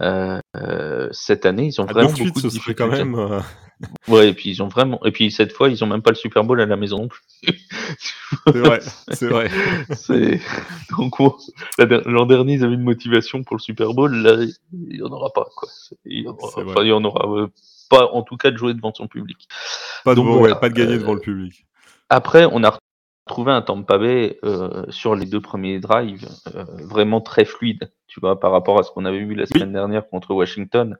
Euh, 0.00 0.40
euh, 0.56 1.08
cette 1.12 1.44
année, 1.46 1.66
ils 1.66 1.80
ont 1.80 1.84
À 1.84 1.92
vraiment 1.92 2.08
deux 2.08 2.14
suites, 2.16 2.28
beaucoup 2.28 2.42
de 2.42 2.48
ce 2.48 2.58
serait 2.58 2.74
quand 2.74 2.88
même. 2.88 3.14
euh, 3.14 3.40
Ouais, 4.08 4.28
et 4.28 4.34
puis 4.34 4.50
ils 4.50 4.62
ont 4.62 4.68
vraiment, 4.68 5.02
et 5.06 5.10
puis 5.10 5.30
cette 5.30 5.52
fois, 5.52 5.70
ils 5.70 5.82
ont 5.82 5.86
même 5.86 6.02
pas 6.02 6.10
le 6.10 6.16
Super 6.16 6.44
Bowl 6.44 6.60
à 6.60 6.66
la 6.66 6.76
maison 6.76 6.98
non 6.98 7.08
plus. 7.08 7.22
C'est 8.46 8.58
vrai, 8.58 8.80
c'est 9.10 9.26
vrai. 9.28 9.50
C'est 9.92 10.40
donc 10.98 11.16
bon, 11.18 11.34
l'an 11.78 12.26
dernier 12.26 12.54
ils 12.54 12.64
avaient 12.64 12.74
une 12.74 12.82
motivation 12.82 13.42
pour 13.42 13.56
le 13.56 13.60
Super 13.60 13.94
Bowl, 13.94 14.14
là 14.14 14.36
il 14.72 14.96
y 14.96 15.02
en 15.02 15.06
aura 15.10 15.30
pas 15.32 15.46
quoi. 15.56 15.68
Il 16.04 16.24
y 16.24 16.28
en 16.28 16.32
aura, 16.32 16.62
enfin, 16.62 16.82
il 16.82 16.88
y 16.88 16.92
en 16.92 17.04
aura 17.04 17.26
euh, 17.30 17.46
pas 17.88 18.10
en 18.12 18.22
tout 18.22 18.36
cas 18.36 18.50
de 18.50 18.56
jouer 18.58 18.74
devant 18.74 18.92
son 18.92 19.08
public. 19.08 19.48
Pas 20.04 20.10
de, 20.12 20.16
Donc 20.16 20.26
ouais, 20.26 20.38
voilà, 20.38 20.56
pas 20.56 20.68
de 20.68 20.74
gagner 20.74 20.94
euh, 20.94 20.98
devant 20.98 21.14
le 21.14 21.20
public. 21.20 21.66
Après, 22.10 22.46
on 22.52 22.62
a 22.62 22.76
retrouvé 23.30 23.52
un 23.52 23.62
Tampa 23.62 23.96
Bay 23.96 24.38
euh, 24.42 24.84
sur 24.88 25.14
les 25.14 25.24
deux 25.24 25.40
premiers 25.40 25.78
drives 25.78 26.28
euh, 26.56 26.64
vraiment 26.82 27.20
très 27.20 27.44
fluide, 27.44 27.92
tu 28.08 28.18
vois, 28.18 28.40
par 28.40 28.50
rapport 28.50 28.80
à 28.80 28.82
ce 28.82 28.90
qu'on 28.90 29.04
avait 29.04 29.24
vu 29.24 29.36
la 29.36 29.46
semaine 29.46 29.72
dernière 29.72 30.08
contre 30.08 30.34
Washington. 30.34 30.96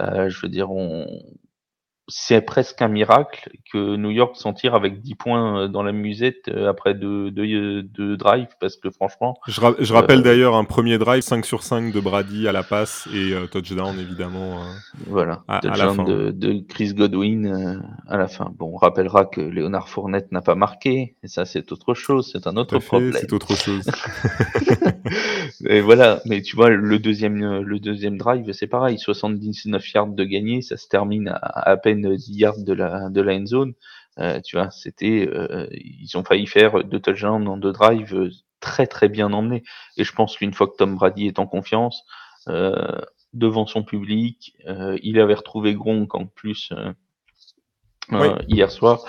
Euh, 0.00 0.28
je 0.28 0.40
veux 0.40 0.48
dire, 0.48 0.72
on 0.72 1.06
c'est 2.12 2.42
presque 2.42 2.82
un 2.82 2.88
miracle 2.88 3.48
que 3.72 3.96
New 3.96 4.10
York 4.10 4.36
s'en 4.36 4.52
tire 4.52 4.74
avec 4.74 5.00
10 5.00 5.14
points 5.14 5.62
euh, 5.62 5.68
dans 5.68 5.82
la 5.82 5.92
musette 5.92 6.48
euh, 6.48 6.68
après 6.68 6.92
deux, 6.94 7.30
deux, 7.30 7.82
deux 7.82 8.16
drives 8.16 8.48
parce 8.60 8.76
que 8.76 8.90
franchement, 8.90 9.38
Je, 9.46 9.60
ra- 9.60 9.74
je 9.78 9.92
rappelle 9.94 10.18
euh, 10.18 10.22
d'ailleurs 10.22 10.56
un 10.56 10.64
premier 10.64 10.98
drive 10.98 11.22
5 11.22 11.44
sur 11.46 11.62
5 11.62 11.92
de 11.92 12.00
Brady 12.00 12.48
à 12.48 12.52
la 12.52 12.62
passe 12.62 13.08
et 13.14 13.32
euh, 13.32 13.46
touchdown 13.46 13.98
évidemment. 13.98 14.58
euh. 14.60 14.72
Voilà, 15.06 15.42
À- 15.48 15.58
à 15.58 15.60
la 15.62 15.70
touchdown 15.70 15.96
fin. 15.96 16.04
de, 16.04 16.30
de 16.32 16.60
Chris 16.68 16.92
Godwin 16.94 17.46
euh, 17.46 17.78
à 18.08 18.16
la 18.18 18.28
fin. 18.28 18.50
Bon, 18.58 18.72
on 18.74 18.76
rappellera 18.76 19.24
que 19.24 19.40
Léonard 19.40 19.88
Fournette 19.88 20.32
n'a 20.32 20.40
pas 20.42 20.56
marqué, 20.56 21.14
et 21.22 21.28
ça 21.28 21.44
c'est 21.44 21.70
autre 21.72 21.94
chose, 21.94 22.28
c'est 22.32 22.46
un 22.46 22.56
autre 22.56 22.78
fait, 22.80 22.86
problème. 22.86 23.12
c'est 23.18 23.32
autre 23.32 23.56
chose. 23.56 23.88
et 25.66 25.80
voilà, 25.80 26.20
mais 26.26 26.42
tu 26.42 26.56
vois, 26.56 26.70
le 26.70 26.98
deuxième, 26.98 27.42
euh, 27.42 27.62
le 27.62 27.78
deuxième 27.78 28.16
drive, 28.16 28.50
c'est 28.52 28.66
pareil, 28.66 28.98
79 28.98 29.92
yards 29.94 30.06
de 30.08 30.24
gagné, 30.24 30.62
ça 30.62 30.76
se 30.76 30.88
termine 30.88 31.28
à 31.28 31.38
à 31.70 31.76
peine 31.76 31.99
10 32.08 32.32
yards 32.34 32.58
de 32.64 32.72
la, 32.72 33.08
de 33.10 33.20
la 33.20 33.34
end 33.34 33.46
zone. 33.46 33.74
Euh, 34.18 34.40
tu 34.40 34.56
vois, 34.56 34.70
c'était, 34.70 35.28
euh, 35.32 35.66
ils 35.72 36.16
ont 36.16 36.24
failli 36.24 36.46
faire 36.46 36.84
deux 36.84 37.00
touchdowns 37.00 37.46
en 37.48 37.56
deux 37.56 37.72
drives 37.72 38.14
euh, 38.14 38.30
très 38.60 38.86
très 38.86 39.08
bien 39.08 39.32
emmenés. 39.32 39.62
Et 39.96 40.04
je 40.04 40.12
pense 40.12 40.36
qu'une 40.36 40.52
fois 40.52 40.66
que 40.66 40.76
Tom 40.76 40.96
Brady 40.96 41.26
est 41.26 41.38
en 41.38 41.46
confiance, 41.46 42.02
euh, 42.48 42.74
devant 43.32 43.66
son 43.66 43.84
public, 43.84 44.54
euh, 44.66 44.98
il 45.02 45.20
avait 45.20 45.34
retrouvé 45.34 45.74
Gronk 45.74 46.14
en 46.14 46.26
plus 46.26 46.70
euh, 46.72 46.92
Oui. 48.12 48.28
euh, 48.28 48.36
hier 48.48 48.70
soir. 48.70 49.00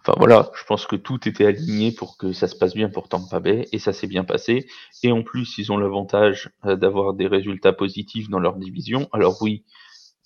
Enfin 0.00 0.14
voilà, 0.18 0.50
je 0.56 0.64
pense 0.64 0.86
que 0.86 0.94
tout 0.94 1.28
était 1.28 1.46
aligné 1.46 1.90
pour 1.90 2.16
que 2.16 2.32
ça 2.32 2.46
se 2.46 2.54
passe 2.54 2.74
bien 2.74 2.88
pour 2.88 3.08
Tampa 3.08 3.40
Bay 3.40 3.66
et 3.72 3.78
ça 3.80 3.92
s'est 3.92 4.06
bien 4.06 4.24
passé. 4.24 4.66
Et 5.02 5.10
en 5.10 5.22
plus, 5.22 5.58
ils 5.58 5.72
ont 5.72 5.78
l'avantage 5.78 6.50
euh, 6.64 6.76
d'avoir 6.76 7.14
des 7.14 7.26
résultats 7.26 7.72
positifs 7.72 8.28
dans 8.28 8.38
leur 8.38 8.56
division. 8.56 9.08
Alors 9.12 9.42
oui, 9.42 9.64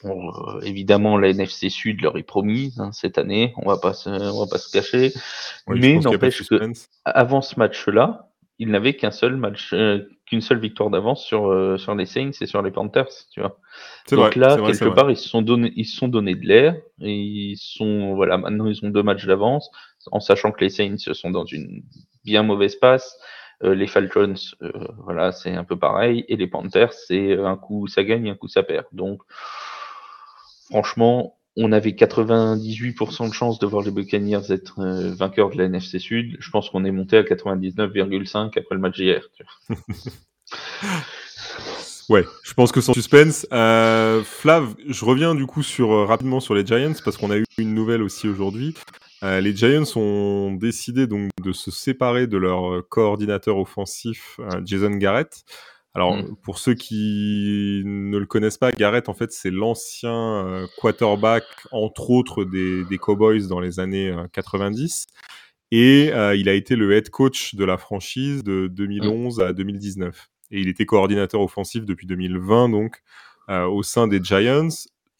bon, 0.05 0.31
euh, 0.31 0.61
évidemment, 0.63 1.19
la 1.19 1.31
NFC 1.31 1.71
Sud 1.71 2.01
leur 2.03 2.17
est 2.17 2.23
promise 2.23 2.81
hein, 2.81 2.93
cette 2.93 3.19
année. 3.19 3.53
On 3.57 3.69
va 3.69 3.79
pas 3.79 3.95
se, 3.95 4.09
on 4.09 4.41
va 4.41 4.51
pas 4.51 4.59
se 4.59 4.71
cacher. 4.71 5.13
Mais 5.69 5.99
n'empêche 5.99 6.49
que 6.49 6.73
avant 7.05 7.43
ce 7.43 7.59
match-là, 7.59 8.31
ils 8.59 8.69
n'avaient 8.69 8.95
qu'un 8.95 9.11
seul 9.11 9.37
match, 9.37 9.73
euh, 9.73 10.07
qu'une 10.27 10.43
seule 10.43 10.61
victoire 10.61 10.91
d'avance 10.91 11.25
sur 11.25 11.51
euh, 11.51 11.79
sur 11.79 11.95
les 11.95 12.05
Saints 12.05 12.33
et 12.41 12.47
sur 12.47 12.61
les 12.61 12.71
Panthers, 12.71 13.09
tu 13.33 13.41
vois. 13.41 13.59
Donc 14.11 14.19
vrai, 14.19 14.31
là, 14.37 14.57
vrai, 14.57 14.73
quelque 14.73 14.85
vrai. 14.85 14.95
part, 14.95 15.11
ils 15.11 15.17
se 15.17 15.29
sont 15.29 15.41
donné, 15.41 15.73
ils 15.77 15.87
se 15.87 15.97
sont 15.97 16.09
donné 16.09 16.35
de 16.35 16.47
l'air 16.47 16.77
et 17.01 17.15
ils 17.15 17.57
sont, 17.57 18.15
voilà, 18.15 18.37
maintenant 18.37 18.67
ils 18.67 18.85
ont 18.85 18.91
deux 18.91 19.03
matchs 19.03 19.25
d'avance, 19.25 19.71
en 20.13 20.21
sachant 20.21 20.53
que 20.53 20.61
les 20.63 20.69
Saints 20.69 20.99
sont 20.99 21.31
dans 21.31 21.47
une 21.47 21.83
bien 22.25 22.43
mauvaise 22.43 22.77
passe. 22.77 23.19
Euh, 23.63 23.75
les 23.75 23.87
Falcons, 23.87 24.35
euh, 24.63 24.73
voilà, 25.05 25.33
c'est 25.33 25.55
un 25.55 25.65
peu 25.65 25.79
pareil, 25.79 26.25
et 26.29 26.37
les 26.37 26.47
Panthers, 26.47 26.95
c'est 26.95 27.39
un 27.39 27.57
coup 27.57 27.89
ça 27.89 28.05
gagne, 28.05 28.31
un 28.31 28.35
coup 28.35 28.49
ça 28.49 28.63
perd. 28.63 28.87
Donc, 28.93 29.21
franchement, 30.71 31.37
on 31.57 31.73
avait 31.73 31.91
98% 31.91 33.29
de 33.29 33.35
chances 33.35 33.59
de 33.59 33.67
voir 33.67 33.83
les 33.83 33.91
Buccaneers 33.91 34.51
être 34.51 34.81
euh, 34.81 35.13
vainqueurs 35.13 35.51
de 35.51 35.59
la 35.59 35.65
NFC 35.65 35.99
Sud. 35.99 36.37
Je 36.39 36.51
pense 36.51 36.71
qu'on 36.71 36.85
est 36.85 36.93
monté 36.93 37.17
à 37.17 37.23
99,5 37.23 38.59
après 38.59 38.75
le 38.75 38.79
match 38.79 38.97
d'hier. 38.97 39.29
ouais, 42.09 42.25
je 42.45 42.55
pense 42.55 42.73
que 42.73 42.81
sans 42.81 42.95
suspense. 42.95 43.47
Euh, 43.53 44.23
Flav, 44.23 44.75
je 44.87 45.05
reviens 45.05 45.35
du 45.35 45.47
coup 45.47 45.63
euh, 45.81 46.05
rapidement 46.05 46.41
sur 46.41 46.55
les 46.55 46.65
Giants 46.65 46.95
parce 47.05 47.17
qu'on 47.17 47.31
a 47.31 47.37
eu 47.37 47.45
une 47.59 47.75
nouvelle 47.75 48.03
aussi 48.03 48.29
aujourd'hui. 48.29 48.75
les 49.23 49.55
Giants 49.55 49.85
ont 49.97 50.53
décidé 50.53 51.07
donc 51.07 51.31
de 51.43 51.53
se 51.53 51.71
séparer 51.71 52.27
de 52.27 52.39
leur 52.39 52.89
coordinateur 52.89 53.59
offensif 53.59 54.39
Jason 54.65 54.93
Garrett. 54.93 55.45
Alors, 55.95 56.17
mm. 56.17 56.37
pour 56.43 56.59
ceux 56.59 56.75
qui 56.75 57.83
ne 57.85 58.17
le 58.17 58.27
connaissent 58.27 58.59
pas, 58.59 58.71
Garrett, 58.73 59.09
en 59.09 59.15
fait, 59.15 59.33
c'est 59.33 59.51
l'ancien 59.51 60.47
euh, 60.47 60.67
quarterback, 60.79 61.45
entre 61.73 62.11
autres, 62.11 62.45
des, 62.45 62.85
des, 62.85 62.99
Cowboys 62.99 63.49
dans 63.49 63.61
les 63.61 63.81
années 63.81 64.15
90. 64.33 65.07
Euh, 65.09 65.21
Et 65.73 66.13
euh, 66.13 66.37
il 66.37 66.49
a 66.49 66.55
été 66.55 66.77
le 66.77 66.93
head 66.93 67.11
coach 67.11 67.55
de 67.55 67.65
la 67.65 67.77
franchise 67.77 68.45
de 68.45 68.69
2011 68.69 69.39
mm. 69.39 69.43
à 69.43 69.53
2019. 69.53 70.29
Et 70.53 70.61
il 70.61 70.69
était 70.69 70.87
coordinateur 70.87 71.41
offensif 71.41 71.85
depuis 71.85 72.07
2020, 72.07 72.69
donc, 72.71 73.03
au 73.49 73.83
sein 73.83 74.07
des 74.09 74.21
Giants. 74.23 74.69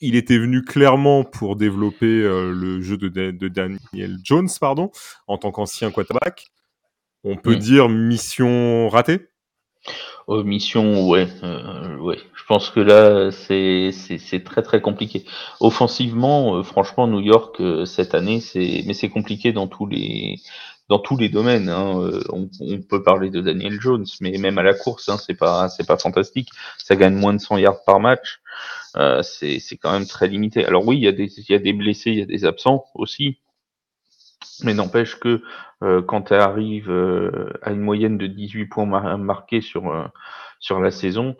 Il 0.01 0.17
était 0.17 0.39
venu 0.39 0.65
clairement 0.65 1.25
pour 1.25 1.57
développer 1.57 2.23
le 2.23 2.81
jeu 2.81 2.97
de, 2.97 3.09
de, 3.09 3.49
Daniel 3.49 4.19
Jones, 4.25 4.49
pardon, 4.61 4.91
en 5.29 5.39
tant 5.39 5.53
qu'ancien 5.53 5.93
quarterback. 5.93 6.49
On 7.23 7.37
peut 7.37 7.55
mm. 7.55 7.59
dire 7.59 7.89
mission 7.89 8.89
ratée 8.89 9.30
mission, 10.45 11.09
ouais, 11.09 11.29
euh, 11.43 11.97
ouais. 11.99 12.19
Je 12.35 12.45
pense 12.45 12.71
que 12.71 12.81
là, 12.81 13.31
c'est 13.31 14.45
très 14.45 14.63
très 14.63 14.81
compliqué. 14.81 15.25
Offensivement, 15.61 16.57
euh, 16.57 16.63
franchement, 16.63 17.07
New 17.07 17.21
York 17.21 17.61
euh, 17.61 17.85
cette 17.85 18.15
année, 18.15 18.41
c'est 18.41 18.83
mais 18.87 18.95
c'est 18.95 19.09
compliqué 19.09 19.53
dans 19.53 19.67
tous 19.67 19.87
les 19.87 20.37
dans 20.89 20.99
tous 20.99 21.17
les 21.17 21.29
domaines. 21.29 21.69
Hein. 21.69 22.11
On, 22.31 22.49
peut 22.89 23.03
parler 23.03 23.31
de 23.31 23.41
Daniel 23.41 23.81
Jones, 23.81 24.07
mais 24.21 24.37
même 24.39 24.59
à 24.59 24.63
la 24.63 24.75
course, 24.75 25.09
hein, 25.09 25.19
c'est 25.19 25.35
pas 25.35 25.69
c'est 25.69 25.87
pas 25.87 25.97
fantastique. 25.97 26.49
Ça 26.79 26.97
gagne 26.97 27.15
moins 27.15 27.35
de 27.35 27.41
100 27.41 27.59
yards 27.59 27.85
par 27.85 28.01
match. 28.01 28.41
c'est 29.23 29.59
c'est 29.61 29.77
quand 29.77 29.93
même 29.93 30.07
très 30.07 30.29
limité. 30.29 30.65
Alors 30.65 30.87
oui, 30.87 30.97
il 30.97 31.03
y 31.03 31.09
a 31.09 31.13
des 31.13 31.29
il 31.39 31.51
y 31.51 31.55
a 31.55 31.59
des 31.59 31.73
blessés, 31.73 32.11
il 32.11 32.19
y 32.19 32.23
a 32.23 32.27
des 32.27 32.45
absents 32.45 32.87
aussi. 32.95 33.39
Mais 34.63 34.75
n'empêche 34.75 35.19
que 35.19 35.43
euh, 35.83 36.03
quand 36.03 36.23
tu 36.23 36.35
arrives 36.35 36.91
euh, 36.91 37.51
à 37.63 37.71
une 37.73 37.81
moyenne 37.81 38.19
de 38.19 38.27
18 38.27 38.67
points 38.67 39.17
marqués 39.17 39.61
sur, 39.61 39.91
euh, 39.91 40.05
sur 40.59 40.81
la 40.81 40.91
saison, 40.91 41.37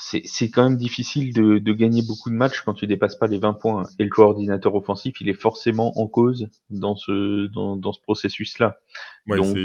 c'est 0.00 0.50
quand 0.50 0.64
même 0.64 0.76
difficile 0.76 1.32
de, 1.32 1.58
de, 1.58 1.72
gagner 1.72 2.02
beaucoup 2.02 2.30
de 2.30 2.34
matchs 2.34 2.62
quand 2.62 2.74
tu 2.74 2.86
dépasses 2.86 3.16
pas 3.16 3.26
les 3.26 3.38
20 3.38 3.54
points. 3.54 3.84
Et 3.98 4.04
le 4.04 4.10
coordinateur 4.10 4.74
offensif, 4.74 5.20
il 5.20 5.28
est 5.28 5.40
forcément 5.40 5.98
en 5.98 6.06
cause 6.06 6.48
dans 6.70 6.96
ce, 6.96 7.46
dans, 7.48 7.76
dans 7.76 7.92
ce 7.92 8.00
processus-là. 8.00 8.78
donc, 9.26 9.56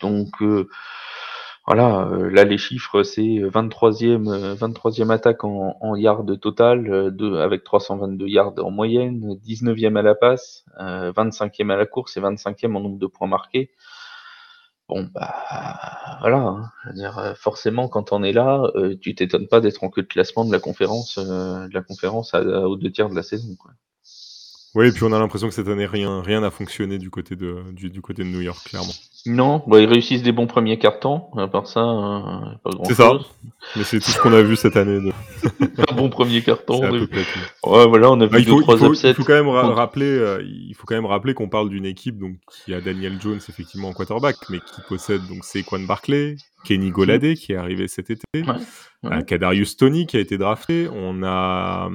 donc 0.00 0.30
voilà, 1.66 2.06
euh, 2.06 2.30
là 2.30 2.44
les 2.44 2.58
chiffres 2.58 3.02
c'est 3.02 3.22
23e 3.22 4.54
23e 4.56 5.10
attaque 5.10 5.42
en, 5.42 5.76
en 5.80 5.96
yards 5.96 6.24
total 6.40 6.88
euh, 6.92 7.10
de, 7.10 7.34
avec 7.36 7.64
322 7.64 8.28
yards 8.28 8.54
en 8.58 8.70
moyenne, 8.70 9.34
19e 9.44 9.96
à 9.96 10.02
la 10.02 10.14
passe, 10.14 10.64
25e 10.78 11.70
euh, 11.70 11.74
à 11.74 11.76
la 11.76 11.86
course 11.86 12.16
et 12.16 12.20
25e 12.20 12.76
en 12.76 12.80
nombre 12.80 12.98
de 12.98 13.06
points 13.06 13.26
marqués. 13.26 13.72
Bon 14.88 15.08
bah 15.12 15.34
voilà, 16.20 16.38
hein, 16.38 16.70
je 16.84 16.88
veux 16.90 16.94
dire 16.94 17.34
forcément 17.36 17.88
quand 17.88 18.12
on 18.12 18.22
est 18.22 18.32
là, 18.32 18.62
tu 19.00 19.16
t'étonnes 19.16 19.48
pas 19.48 19.60
d'être 19.60 19.82
en 19.82 19.90
queue 19.90 20.02
de 20.02 20.06
classement 20.06 20.44
de 20.44 20.52
la 20.52 20.60
conférence 20.60 21.18
de 21.18 21.74
la 21.74 21.82
conférence 21.82 22.34
aux 22.34 22.76
deux 22.76 22.92
tiers 22.92 23.08
de 23.10 23.16
la 23.16 23.24
saison. 23.24 23.56
Oui, 24.76 24.88
et 24.88 24.92
puis 24.92 25.04
on 25.04 25.12
a 25.12 25.18
l'impression 25.18 25.48
que 25.48 25.54
cette 25.54 25.68
année 25.68 25.86
rien 25.86 26.20
rien 26.20 26.42
n'a 26.42 26.50
fonctionné 26.50 26.98
du 26.98 27.08
côté 27.08 27.34
de 27.34 27.62
du, 27.72 27.88
du 27.88 28.02
côté 28.02 28.24
de 28.24 28.28
New 28.28 28.42
York 28.42 28.62
clairement. 28.68 28.92
Non, 29.24 29.62
bah, 29.66 29.80
ils 29.80 29.88
réussissent 29.88 30.22
des 30.22 30.32
bons 30.32 30.46
premiers 30.46 30.78
cartons. 30.78 31.24
À 31.36 31.48
part 31.48 31.66
ça, 31.66 31.80
euh, 31.80 32.56
pas 32.62 32.70
grand 32.70 32.84
C'est 32.84 32.94
ça. 32.94 33.12
Mais 33.74 33.84
c'est 33.84 34.00
tout 34.00 34.10
ce 34.10 34.20
qu'on 34.20 34.34
a 34.34 34.42
vu 34.42 34.54
cette 34.54 34.76
année. 34.76 35.00
De... 35.00 35.12
un 35.90 35.94
bon 35.94 36.10
premier 36.10 36.42
carton. 36.42 36.78
De... 36.78 37.08
Ouais, 37.64 37.88
voilà, 37.88 38.10
on 38.10 38.20
a 38.20 38.26
vu 38.26 38.44
deux, 38.44 38.60
trois 38.60 38.84
upsets. 38.84 39.08
Il 39.08 39.14
faut 39.14 39.24
quand 39.24 39.32
même 39.32 39.48
rappeler, 39.48 40.06
euh, 40.06 40.44
il 40.44 40.74
faut 40.74 40.86
quand 40.86 40.94
même 40.94 41.06
rappeler 41.06 41.32
qu'on 41.32 41.48
parle 41.48 41.70
d'une 41.70 41.86
équipe 41.86 42.18
donc 42.18 42.36
qui 42.64 42.74
a 42.74 42.80
Daniel 42.82 43.18
Jones 43.20 43.40
effectivement 43.48 43.88
en 43.88 43.92
quarterback, 43.94 44.36
mais 44.50 44.58
qui 44.58 44.82
possède 44.88 45.26
donc 45.26 45.42
Saquon 45.42 45.80
Barkley, 45.80 46.36
Kenny 46.66 46.90
Goladé 46.90 47.34
qui 47.34 47.52
est 47.52 47.56
arrivé 47.56 47.88
cet 47.88 48.10
été, 48.10 48.24
ouais. 48.34 48.42
Euh, 49.04 49.22
Kadarius 49.22 49.76
Tony 49.76 50.06
qui 50.06 50.16
a 50.16 50.20
été 50.20 50.36
drafté, 50.36 50.88
on 50.92 51.22
a 51.22 51.88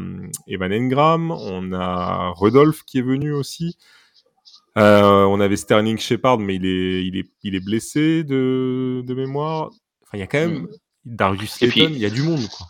Evan 0.47 0.71
Engram, 0.71 1.31
on 1.31 1.73
a 1.73 2.33
Rudolph 2.35 2.83
qui 2.83 2.99
est 2.99 3.03
venu 3.03 3.31
aussi. 3.31 3.77
Euh, 4.77 5.23
on 5.25 5.39
avait 5.41 5.57
Sterling 5.57 5.97
Shepard, 5.97 6.39
mais 6.39 6.55
il 6.55 6.65
est, 6.65 7.05
il 7.05 7.17
est, 7.17 7.29
il 7.43 7.55
est 7.55 7.59
blessé 7.59 8.23
de, 8.23 9.03
de 9.05 9.13
mémoire. 9.13 9.71
Enfin, 10.03 10.17
il 10.17 10.19
y 10.19 10.23
a 10.23 10.27
quand 10.27 10.39
même 10.39 10.61
mm. 10.61 10.67
Darius 11.05 11.51
Slayton, 11.51 11.89
il 11.91 11.97
y 11.97 12.05
a 12.05 12.09
du 12.09 12.21
monde, 12.21 12.47
quoi. 12.47 12.67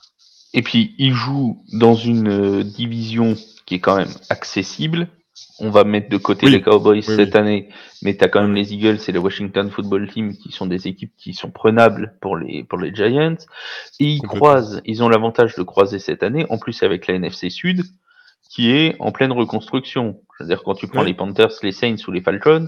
Et 0.53 0.61
puis, 0.63 0.95
il 0.97 1.13
joue 1.13 1.63
dans 1.73 1.95
une 1.95 2.27
euh, 2.27 2.63
division 2.63 3.35
qui 3.65 3.75
est 3.75 3.79
quand 3.79 3.95
même 3.95 4.13
accessible. 4.29 5.07
On 5.59 5.69
va 5.69 5.83
mettre 5.83 6.09
de 6.09 6.17
côté 6.17 6.49
les 6.49 6.61
Cowboys 6.61 7.03
cette 7.03 7.35
année, 7.35 7.69
mais 8.01 8.15
tu 8.15 8.23
as 8.23 8.27
quand 8.27 8.41
même 8.41 8.55
les 8.55 8.73
Eagles 8.73 8.99
et 9.07 9.11
le 9.11 9.19
Washington 9.19 9.69
Football 9.69 10.09
Team 10.09 10.35
qui 10.35 10.51
sont 10.51 10.65
des 10.65 10.87
équipes 10.87 11.13
qui 11.17 11.33
sont 11.33 11.51
prenables 11.51 12.15
pour 12.21 12.35
les, 12.35 12.63
pour 12.63 12.79
les 12.79 12.93
Giants. 12.93 13.37
Et 13.99 14.05
ils 14.05 14.21
croisent, 14.21 14.81
ils 14.85 15.03
ont 15.03 15.09
l'avantage 15.09 15.55
de 15.55 15.63
croiser 15.63 15.99
cette 15.99 16.23
année, 16.23 16.45
en 16.49 16.57
plus 16.57 16.83
avec 16.83 17.07
la 17.07 17.15
NFC 17.15 17.49
Sud, 17.49 17.83
qui 18.49 18.71
est 18.71 18.95
en 18.99 19.11
pleine 19.11 19.31
reconstruction. 19.31 20.19
C'est-à-dire 20.37 20.63
quand 20.63 20.73
tu 20.73 20.87
prends 20.87 21.03
les 21.03 21.13
Panthers, 21.13 21.53
les 21.63 21.71
Saints 21.71 21.97
ou 22.07 22.11
les 22.11 22.21
Falcons, 22.21 22.67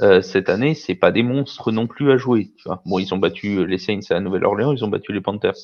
euh, 0.00 0.22
cette 0.22 0.48
année, 0.48 0.74
c'est 0.74 0.94
pas 0.94 1.10
des 1.10 1.22
monstres 1.22 1.70
non 1.70 1.86
plus 1.86 2.10
à 2.12 2.16
jouer. 2.16 2.52
Tu 2.56 2.64
vois. 2.64 2.82
Bon, 2.86 2.98
ils 2.98 3.12
ont 3.12 3.18
battu 3.18 3.66
les 3.66 3.78
Saints 3.78 4.00
à 4.10 4.20
Nouvelle-Orléans, 4.20 4.72
ils 4.72 4.84
ont 4.84 4.88
battu 4.88 5.12
les 5.12 5.20
Panthers. 5.20 5.54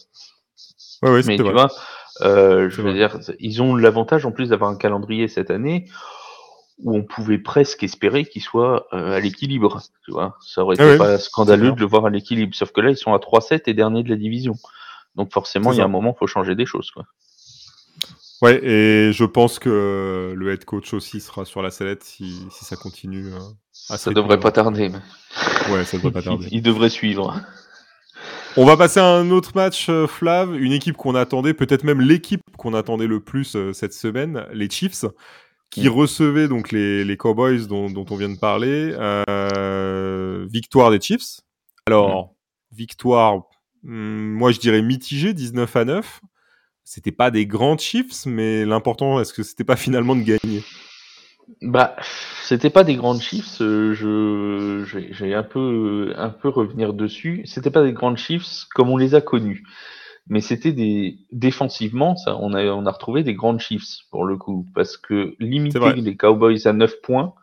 Ouais, 1.02 1.10
ouais, 1.10 1.22
Mais 1.26 1.36
tu 1.36 1.42
vois, 1.42 1.70
euh, 2.22 2.68
je 2.68 2.82
veux 2.82 2.92
dire, 2.92 3.18
ils 3.38 3.62
ont 3.62 3.76
l'avantage 3.76 4.26
en 4.26 4.32
plus 4.32 4.48
d'avoir 4.48 4.70
un 4.70 4.76
calendrier 4.76 5.28
cette 5.28 5.50
année 5.50 5.86
où 6.80 6.96
on 6.96 7.02
pouvait 7.02 7.38
presque 7.38 7.82
espérer 7.82 8.24
qu'ils 8.24 8.42
soient 8.42 8.86
euh, 8.92 9.16
à 9.16 9.20
l'équilibre. 9.20 9.82
Tu 10.04 10.12
vois, 10.12 10.36
ça 10.40 10.62
aurait 10.62 10.76
été 10.76 10.96
pas 10.96 11.18
scandaleux 11.18 11.72
de 11.72 11.80
le 11.80 11.86
voir 11.86 12.06
à 12.06 12.10
l'équilibre. 12.10 12.54
Sauf 12.54 12.72
que 12.72 12.80
là, 12.80 12.90
ils 12.90 12.96
sont 12.96 13.12
à 13.12 13.18
3-7 13.18 13.62
et 13.66 13.74
dernier 13.74 14.02
de 14.02 14.08
la 14.08 14.16
division. 14.16 14.54
Donc 15.16 15.32
forcément, 15.32 15.72
il 15.72 15.78
y 15.78 15.80
a 15.80 15.84
un 15.84 15.88
moment, 15.88 16.14
faut 16.14 16.26
changer 16.26 16.54
des 16.54 16.66
choses. 16.66 16.90
Quoi. 16.90 17.04
Ouais, 18.40 18.64
et 18.64 19.12
je 19.12 19.24
pense 19.24 19.58
que 19.58 20.32
le 20.36 20.52
head 20.52 20.64
coach 20.64 20.94
aussi 20.94 21.20
sera 21.20 21.44
sur 21.44 21.60
la 21.60 21.72
sellette 21.72 22.04
si, 22.04 22.46
si 22.52 22.64
ça 22.64 22.76
continue. 22.76 23.32
Euh, 23.32 23.38
ça 23.72 24.12
devrait 24.12 24.38
pas 24.38 24.52
tarder. 24.52 24.88
Mais... 24.88 25.72
Ouais, 25.72 25.84
ça 25.84 25.96
devrait 25.96 26.12
pas 26.12 26.22
tarder. 26.22 26.46
il, 26.52 26.62
devrait 26.62 26.90
suivre. 26.90 27.34
On 28.56 28.64
va 28.64 28.76
passer 28.76 29.00
à 29.00 29.06
un 29.06 29.30
autre 29.30 29.52
match, 29.56 29.88
euh, 29.88 30.06
Flav, 30.06 30.54
une 30.54 30.72
équipe 30.72 30.96
qu'on 30.96 31.16
attendait, 31.16 31.52
peut-être 31.52 31.82
même 31.82 32.00
l'équipe 32.00 32.42
qu'on 32.56 32.74
attendait 32.74 33.08
le 33.08 33.18
plus 33.18 33.56
cette 33.72 33.92
semaine, 33.92 34.46
les 34.52 34.70
Chiefs, 34.70 35.04
qui 35.70 35.88
recevaient 35.88 36.48
donc 36.48 36.72
les, 36.72 37.04
les 37.04 37.16
Cowboys 37.16 37.66
dont, 37.66 37.90
dont, 37.90 38.06
on 38.10 38.16
vient 38.16 38.28
de 38.28 38.38
parler. 38.38 38.94
Euh, 38.98 40.46
victoire 40.50 40.90
des 40.90 41.00
Chiefs. 41.00 41.40
Alors, 41.86 42.34
victoire, 42.72 43.42
hmm, 43.82 44.32
moi 44.32 44.50
je 44.52 44.60
dirais 44.60 44.82
mitigée, 44.82 45.34
19 45.34 45.76
à 45.76 45.84
9 45.84 46.20
c'était 46.88 47.12
pas 47.12 47.30
des 47.30 47.44
grands 47.44 47.76
Chiefs, 47.76 48.24
mais 48.24 48.64
l'important, 48.64 49.20
est-ce 49.20 49.34
que 49.34 49.42
c'était 49.42 49.62
pas 49.62 49.76
finalement 49.76 50.16
de 50.16 50.22
gagner? 50.22 50.64
Bah, 51.60 51.94
c'était 52.42 52.70
pas 52.70 52.82
des 52.82 52.96
grands 52.96 53.20
Chiefs. 53.20 53.60
Euh, 53.60 53.92
je, 53.92 54.84
j'ai 55.10 55.34
un 55.34 55.42
peu, 55.42 56.14
un 56.16 56.30
peu 56.30 56.48
revenir 56.48 56.94
dessus. 56.94 57.42
C'était 57.44 57.70
pas 57.70 57.82
des 57.82 57.92
grands 57.92 58.16
Chiefs 58.16 58.64
comme 58.74 58.88
on 58.88 58.96
les 58.96 59.14
a 59.14 59.20
connus, 59.20 59.64
mais 60.28 60.40
c'était 60.40 60.72
des 60.72 61.18
défensivement, 61.32 62.16
ça, 62.16 62.36
on 62.36 62.52
a, 62.52 62.64
on 62.66 62.86
a 62.86 62.90
retrouvé 62.90 63.22
des 63.22 63.34
grands 63.34 63.58
Chiefs 63.58 64.04
pour 64.10 64.24
le 64.24 64.36
coup, 64.36 64.66
parce 64.74 64.96
que 64.96 65.34
limiter 65.38 65.94
les 65.94 66.16
Cowboys 66.16 66.66
à 66.66 66.72
9 66.72 67.00
points, 67.00 67.34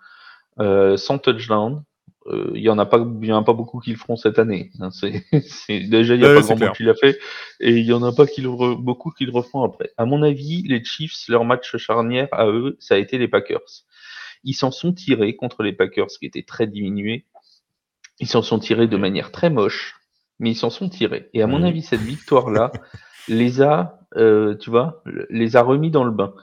euh, 0.59 0.95
sans 0.97 1.17
touchdown, 1.17 1.83
il 2.27 2.33
euh, 2.33 2.51
y 2.55 2.69
en 2.69 2.77
a 2.79 2.85
pas, 2.85 3.05
il 3.21 3.27
y 3.27 3.31
en 3.31 3.37
a 3.37 3.43
pas 3.43 3.53
beaucoup 3.53 3.79
qui 3.79 3.91
le 3.91 3.97
feront 3.97 4.15
cette 4.15 4.39
année. 4.39 4.71
Hein, 4.79 4.89
c'est, 4.91 5.23
déjà 5.69 6.15
il 6.15 6.21
y 6.21 6.25
a 6.25 6.33
pas 6.33 6.41
grand 6.41 6.59
monde 6.59 6.73
qui 6.73 6.83
l'a 6.83 6.95
fait, 6.95 7.19
et 7.59 7.71
il 7.77 7.85
y 7.85 7.93
en 7.93 8.03
a 8.03 8.11
pas 8.11 8.25
qui 8.25 8.41
le 8.41 8.75
beaucoup 8.75 9.11
qui 9.11 9.25
le 9.25 9.31
refont 9.31 9.63
après. 9.63 9.91
À 9.97 10.05
mon 10.05 10.21
avis, 10.23 10.63
les 10.63 10.83
Chiefs, 10.83 11.27
leur 11.27 11.45
match 11.45 11.75
charnière 11.77 12.27
à 12.31 12.47
eux, 12.47 12.77
ça 12.79 12.95
a 12.95 12.97
été 12.97 13.17
les 13.17 13.27
Packers. 13.27 13.83
Ils 14.43 14.53
s'en 14.53 14.71
sont 14.71 14.93
tirés 14.93 15.35
contre 15.35 15.63
les 15.63 15.73
Packers 15.73 16.07
qui 16.19 16.25
étaient 16.25 16.43
très 16.43 16.67
diminués. 16.67 17.25
Ils 18.19 18.27
s'en 18.27 18.43
sont 18.43 18.59
tirés 18.59 18.87
de 18.87 18.97
manière 18.97 19.31
très 19.31 19.49
moche, 19.49 19.95
mais 20.39 20.51
ils 20.51 20.55
s'en 20.55 20.69
sont 20.69 20.89
tirés. 20.89 21.29
Et 21.33 21.41
à 21.41 21.47
mon 21.47 21.63
avis, 21.63 21.81
cette 21.81 22.01
victoire-là 22.01 22.71
les 23.27 23.61
a, 23.61 23.99
euh, 24.15 24.55
tu 24.55 24.69
vois, 24.69 25.03
les 25.29 25.55
a 25.55 25.61
remis 25.61 25.91
dans 25.91 26.03
le 26.03 26.11
bain. 26.11 26.33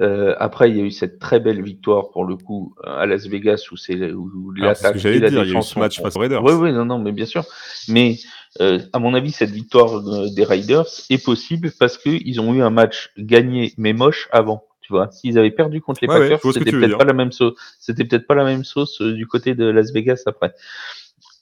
Euh, 0.00 0.34
après, 0.38 0.70
il 0.70 0.76
y 0.76 0.80
a 0.80 0.84
eu 0.84 0.90
cette 0.90 1.20
très 1.20 1.38
belle 1.38 1.62
victoire 1.62 2.10
pour 2.10 2.24
le 2.24 2.36
coup 2.36 2.74
à 2.82 3.06
Las 3.06 3.26
Vegas 3.26 3.68
où 3.70 3.76
c'est 3.76 4.12
où 4.12 4.50
l'attaque 4.50 5.04
et 5.04 5.20
la 5.20 5.30
dire, 5.30 5.44
défense. 5.44 5.46
Il 5.46 5.52
y 5.52 5.56
a 5.56 5.60
eu 5.60 5.62
ce 5.62 5.78
match 5.78 6.02
face 6.02 6.16
aux 6.16 6.18
Raiders. 6.18 6.42
Oui, 6.42 6.52
oui, 6.54 6.72
non, 6.72 6.84
non, 6.84 6.98
mais 6.98 7.12
bien 7.12 7.26
sûr. 7.26 7.44
Mais 7.88 8.16
Euh, 8.60 8.78
à 8.92 9.00
mon 9.00 9.14
avis, 9.14 9.32
cette 9.32 9.50
victoire 9.50 10.00
des 10.30 10.44
Riders 10.44 10.86
est 11.10 11.24
possible 11.24 11.72
parce 11.78 11.98
qu'ils 11.98 12.40
ont 12.40 12.54
eu 12.54 12.62
un 12.62 12.70
match 12.70 13.10
gagné 13.18 13.74
mais 13.78 13.92
moche 13.92 14.28
avant. 14.30 14.64
Tu 14.80 14.92
vois, 14.92 15.10
s'ils 15.10 15.38
avaient 15.38 15.50
perdu 15.50 15.80
contre 15.80 16.00
les 16.02 16.08
Packers, 16.08 16.40
c'était 16.52 16.70
peut-être 16.70 16.98
pas 16.98 17.04
la 17.04 17.14
même 17.14 17.32
sauce. 17.32 17.54
C'était 17.80 18.04
peut-être 18.04 18.26
pas 18.26 18.34
la 18.34 18.44
même 18.44 18.64
sauce 18.64 19.00
du 19.00 19.26
côté 19.26 19.54
de 19.54 19.64
Las 19.64 19.92
Vegas 19.92 20.22
après. 20.26 20.54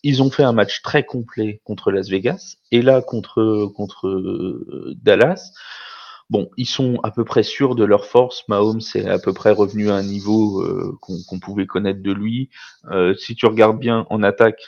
Ils 0.03 0.23
ont 0.23 0.31
fait 0.31 0.43
un 0.43 0.53
match 0.53 0.83
très 0.83 1.05
complet 1.05 1.61
contre 1.65 1.91
Las 1.91 2.09
Vegas 2.09 2.57
et 2.71 2.83
là 2.83 3.03
contre 3.03 3.71
contre 3.75 4.95
Dallas. 5.01 5.53
Bon, 6.31 6.49
ils 6.57 6.67
sont 6.67 6.99
à 7.03 7.11
peu 7.11 7.25
près 7.25 7.43
sûrs 7.43 7.75
de 7.75 7.85
leur 7.85 8.07
force. 8.07 8.45
Mahomes 8.49 8.81
est 8.95 9.07
à 9.07 9.19
peu 9.19 9.35
près 9.35 9.53
revenu 9.53 9.91
à 9.91 9.97
un 9.97 10.03
niveau 10.03 10.63
euh, 10.63 10.97
qu'on 11.03 11.39
pouvait 11.39 11.67
connaître 11.67 12.03
de 12.03 12.13
lui. 12.13 12.49
Euh, 12.91 13.15
si 13.15 13.35
tu 13.35 13.45
regardes 13.45 13.79
bien 13.79 14.07
en 14.09 14.23
attaque, 14.23 14.63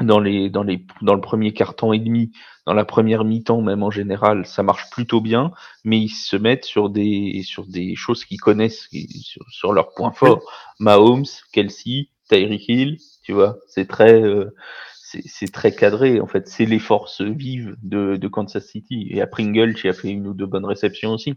dans 0.00 0.20
les 0.20 0.50
dans 0.50 0.62
les 0.62 0.84
dans 1.02 1.14
le 1.14 1.20
premier 1.20 1.52
quart 1.52 1.74
temps 1.74 1.92
et 1.92 1.98
demi, 1.98 2.32
dans 2.66 2.74
la 2.74 2.84
première 2.84 3.24
mi-temps 3.24 3.62
même 3.62 3.82
en 3.82 3.90
général, 3.90 4.46
ça 4.46 4.62
marche 4.62 4.90
plutôt 4.90 5.20
bien, 5.20 5.52
mais 5.84 5.98
ils 5.98 6.10
se 6.10 6.36
mettent 6.36 6.66
sur 6.66 6.90
des 6.90 7.42
sur 7.44 7.66
des 7.66 7.96
choses 7.96 8.24
qu'ils 8.24 8.40
connaissent 8.40 8.88
sur, 9.22 9.44
sur 9.50 9.72
leurs 9.72 9.94
points 9.94 10.12
forts. 10.12 10.42
Mahomes, 10.78 11.24
Kelsey, 11.52 12.10
Tyreek 12.28 12.68
Hill, 12.68 12.98
tu 13.28 13.34
vois, 13.34 13.58
c'est 13.66 13.86
très 13.86 14.22
euh, 14.22 14.54
c'est 15.02 15.52
très 15.52 15.74
cadré 15.74 16.18
en 16.18 16.26
fait. 16.26 16.48
C'est 16.48 16.64
les 16.64 16.78
forces 16.78 17.20
vives 17.20 17.76
de, 17.82 18.16
de, 18.16 18.26
Kansas 18.26 18.64
City. 18.64 19.06
Et 19.10 19.20
à 19.20 19.26
Pringle, 19.26 19.74
qui 19.74 19.86
a 19.86 19.92
fait 19.92 20.08
une 20.08 20.26
ou 20.26 20.32
deux 20.32 20.46
bonnes 20.46 20.64
réceptions 20.64 21.10
aussi. 21.10 21.34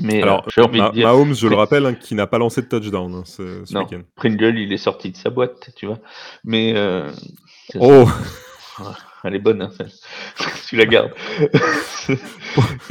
Mais 0.00 0.22
alors, 0.22 0.46
euh, 0.56 0.62
envie 0.62 0.80
de 0.80 0.92
dire, 0.92 1.08
Mahomes, 1.08 1.34
je 1.34 1.48
le 1.48 1.56
rappelle, 1.56 1.86
hein, 1.86 1.94
qui 1.94 2.14
n'a 2.14 2.28
pas 2.28 2.38
lancé 2.38 2.62
de 2.62 2.68
touchdown 2.68 3.12
hein, 3.12 3.22
ce, 3.24 3.64
ce 3.64 3.76
week-end. 3.76 4.02
Pringle, 4.14 4.60
il 4.60 4.72
est 4.72 4.76
sorti 4.76 5.10
de 5.10 5.16
sa 5.16 5.30
boîte, 5.30 5.70
tu 5.74 5.86
vois. 5.86 5.98
Mais 6.44 6.74
euh, 6.76 7.10
oh, 7.80 8.08
elle 9.24 9.34
est 9.34 9.40
bonne, 9.40 9.62
hein, 9.62 9.70
tu 10.68 10.76
la 10.76 10.86
gardes. 10.86 11.10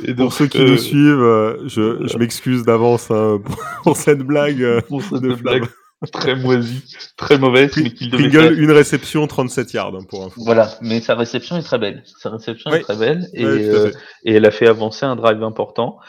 Et 0.04 0.14
pour 0.14 0.34
ceux 0.34 0.48
qui 0.48 0.60
nous 0.60 0.74
euh, 0.74 0.78
suivent, 0.78 1.24
euh, 1.24 1.66
je, 1.66 2.06
je 2.06 2.18
m'excuse 2.18 2.64
d'avance 2.64 3.10
hein, 3.10 3.42
pour 3.84 3.96
cette 3.96 4.20
blague 4.20 4.82
pour 4.90 5.02
cette 5.02 5.22
de 5.22 5.34
blague 5.36 5.70
très 6.12 6.36
moisi, 6.36 6.96
très 7.18 7.38
mauvaise, 7.38 7.76
mais 7.76 7.90
Pringle, 8.10 8.58
une 8.58 8.72
réception, 8.72 9.28
37 9.28 9.74
yards 9.74 9.96
hein, 9.96 10.06
pour 10.08 10.24
info. 10.24 10.42
Voilà, 10.44 10.78
mais 10.82 11.02
sa 11.02 11.16
réception 11.16 11.58
est 11.58 11.64
très 11.64 11.78
belle. 11.78 12.04
Sa 12.06 12.30
réception 12.30 12.72
est 12.72 12.82
très 12.82 12.96
belle 12.96 13.28
et, 13.34 13.44
euh, 13.44 13.92
et, 14.24 14.36
elle 14.36 14.46
a 14.46 14.52
fait 14.52 14.68
avancer 14.68 15.06
un 15.06 15.18
drive 15.18 15.44
important. 15.44 16.00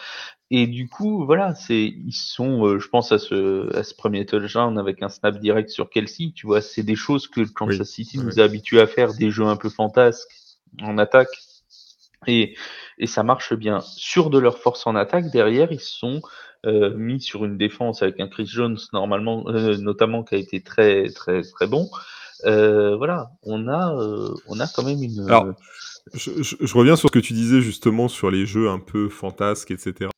Et 0.52 0.66
du 0.66 0.88
coup, 0.88 1.24
voilà, 1.26 1.54
c'est 1.54 1.84
ils 1.84 2.12
sont, 2.12 2.66
euh, 2.66 2.78
je 2.78 2.88
pense 2.88 3.12
à 3.12 3.18
ce 3.18 3.74
à 3.76 3.84
ce 3.84 3.94
premier 3.94 4.26
touchdown 4.26 4.78
avec 4.78 5.02
un 5.02 5.08
snap 5.08 5.38
direct 5.38 5.70
sur 5.70 5.90
Kelsey. 5.90 6.32
Tu 6.34 6.46
vois, 6.46 6.60
c'est 6.60 6.82
des 6.82 6.96
choses 6.96 7.28
que 7.28 7.42
Kansas 7.42 7.88
City 7.88 8.18
nous 8.18 8.40
a 8.40 8.44
habitués 8.44 8.80
à 8.80 8.88
faire, 8.88 9.12
des 9.14 9.30
jeux 9.30 9.46
un 9.46 9.56
peu 9.56 9.68
fantasques 9.68 10.28
en 10.82 10.98
attaque. 10.98 11.28
Et, 12.26 12.54
et 13.00 13.06
ça 13.06 13.22
marche 13.24 13.54
bien. 13.54 13.80
Sur 13.80 14.30
de 14.30 14.38
leur 14.38 14.58
force 14.58 14.86
en 14.86 14.94
attaque, 14.94 15.30
derrière, 15.32 15.72
ils 15.72 15.80
sont 15.80 16.20
euh, 16.66 16.94
mis 16.94 17.20
sur 17.20 17.44
une 17.44 17.56
défense 17.56 18.02
avec 18.02 18.20
un 18.20 18.28
Chris 18.28 18.46
Jones 18.46 18.78
normalement, 18.92 19.44
euh, 19.48 19.76
notamment 19.78 20.22
qui 20.22 20.34
a 20.36 20.38
été 20.38 20.60
très 20.60 21.08
très 21.08 21.42
très 21.42 21.66
bon. 21.66 21.88
Euh, 22.44 22.96
voilà, 22.96 23.30
on 23.42 23.68
a 23.68 23.94
on 24.46 24.60
a 24.60 24.66
quand 24.68 24.84
même 24.84 25.02
une. 25.02 25.24
Alors, 25.26 25.54
je, 26.14 26.30
je, 26.42 26.74
reviens 26.74 26.96
sur 26.96 27.08
ce 27.08 27.12
que 27.12 27.18
tu 27.18 27.32
disais 27.32 27.60
justement 27.60 28.08
sur 28.08 28.30
les 28.30 28.46
jeux 28.46 28.68
un 28.68 28.78
peu 28.78 29.08
fantasques, 29.08 29.70
etc. 29.70 30.10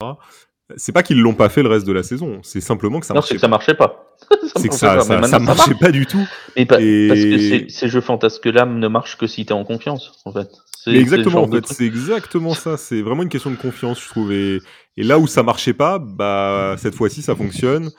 C'est 0.76 0.92
pas 0.92 1.02
qu'ils 1.02 1.20
l'ont 1.20 1.34
pas 1.34 1.48
fait 1.48 1.62
le 1.62 1.68
reste 1.68 1.86
de 1.86 1.92
la 1.92 2.02
saison, 2.02 2.40
c'est 2.42 2.60
simplement 2.60 2.98
que 2.98 3.06
ça 3.06 3.14
marchait. 3.14 3.26
Non, 3.26 3.28
c'est 3.28 3.34
que 3.34 3.40
ça 3.40 3.48
marchait 3.48 3.74
pas. 3.74 4.16
c'est 4.56 4.68
que 4.68 4.74
ça, 4.74 5.00
ça, 5.00 5.22
ça, 5.22 5.38
marchait 5.38 5.74
pas 5.74 5.90
du 5.90 6.06
tout. 6.06 6.26
Et, 6.56 6.64
Parce 6.64 6.80
que 6.80 7.68
ces 7.68 7.88
jeux 7.88 8.00
fantasques-là 8.00 8.64
ne 8.64 8.88
marchent 8.88 9.18
que 9.18 9.26
si 9.26 9.44
tu 9.44 9.52
es 9.52 9.56
en 9.56 9.64
confiance, 9.64 10.12
en 10.24 10.32
fait. 10.32 10.48
Exactement, 10.86 11.42
en 11.42 11.50
fait, 11.50 11.66
c'est 11.66 11.84
exactement 11.84 12.54
ça. 12.54 12.76
C'est 12.76 13.02
vraiment 13.02 13.22
une 13.22 13.28
question 13.28 13.50
de 13.50 13.56
confiance, 13.56 14.02
je 14.02 14.08
trouve. 14.08 14.32
Et, 14.32 14.60
là 14.96 15.18
où 15.18 15.26
ça 15.26 15.42
marchait 15.42 15.74
pas, 15.74 15.98
bah 15.98 16.76
cette 16.78 16.94
fois-ci, 16.94 17.22
ça 17.22 17.34
fonctionne. 17.34 17.90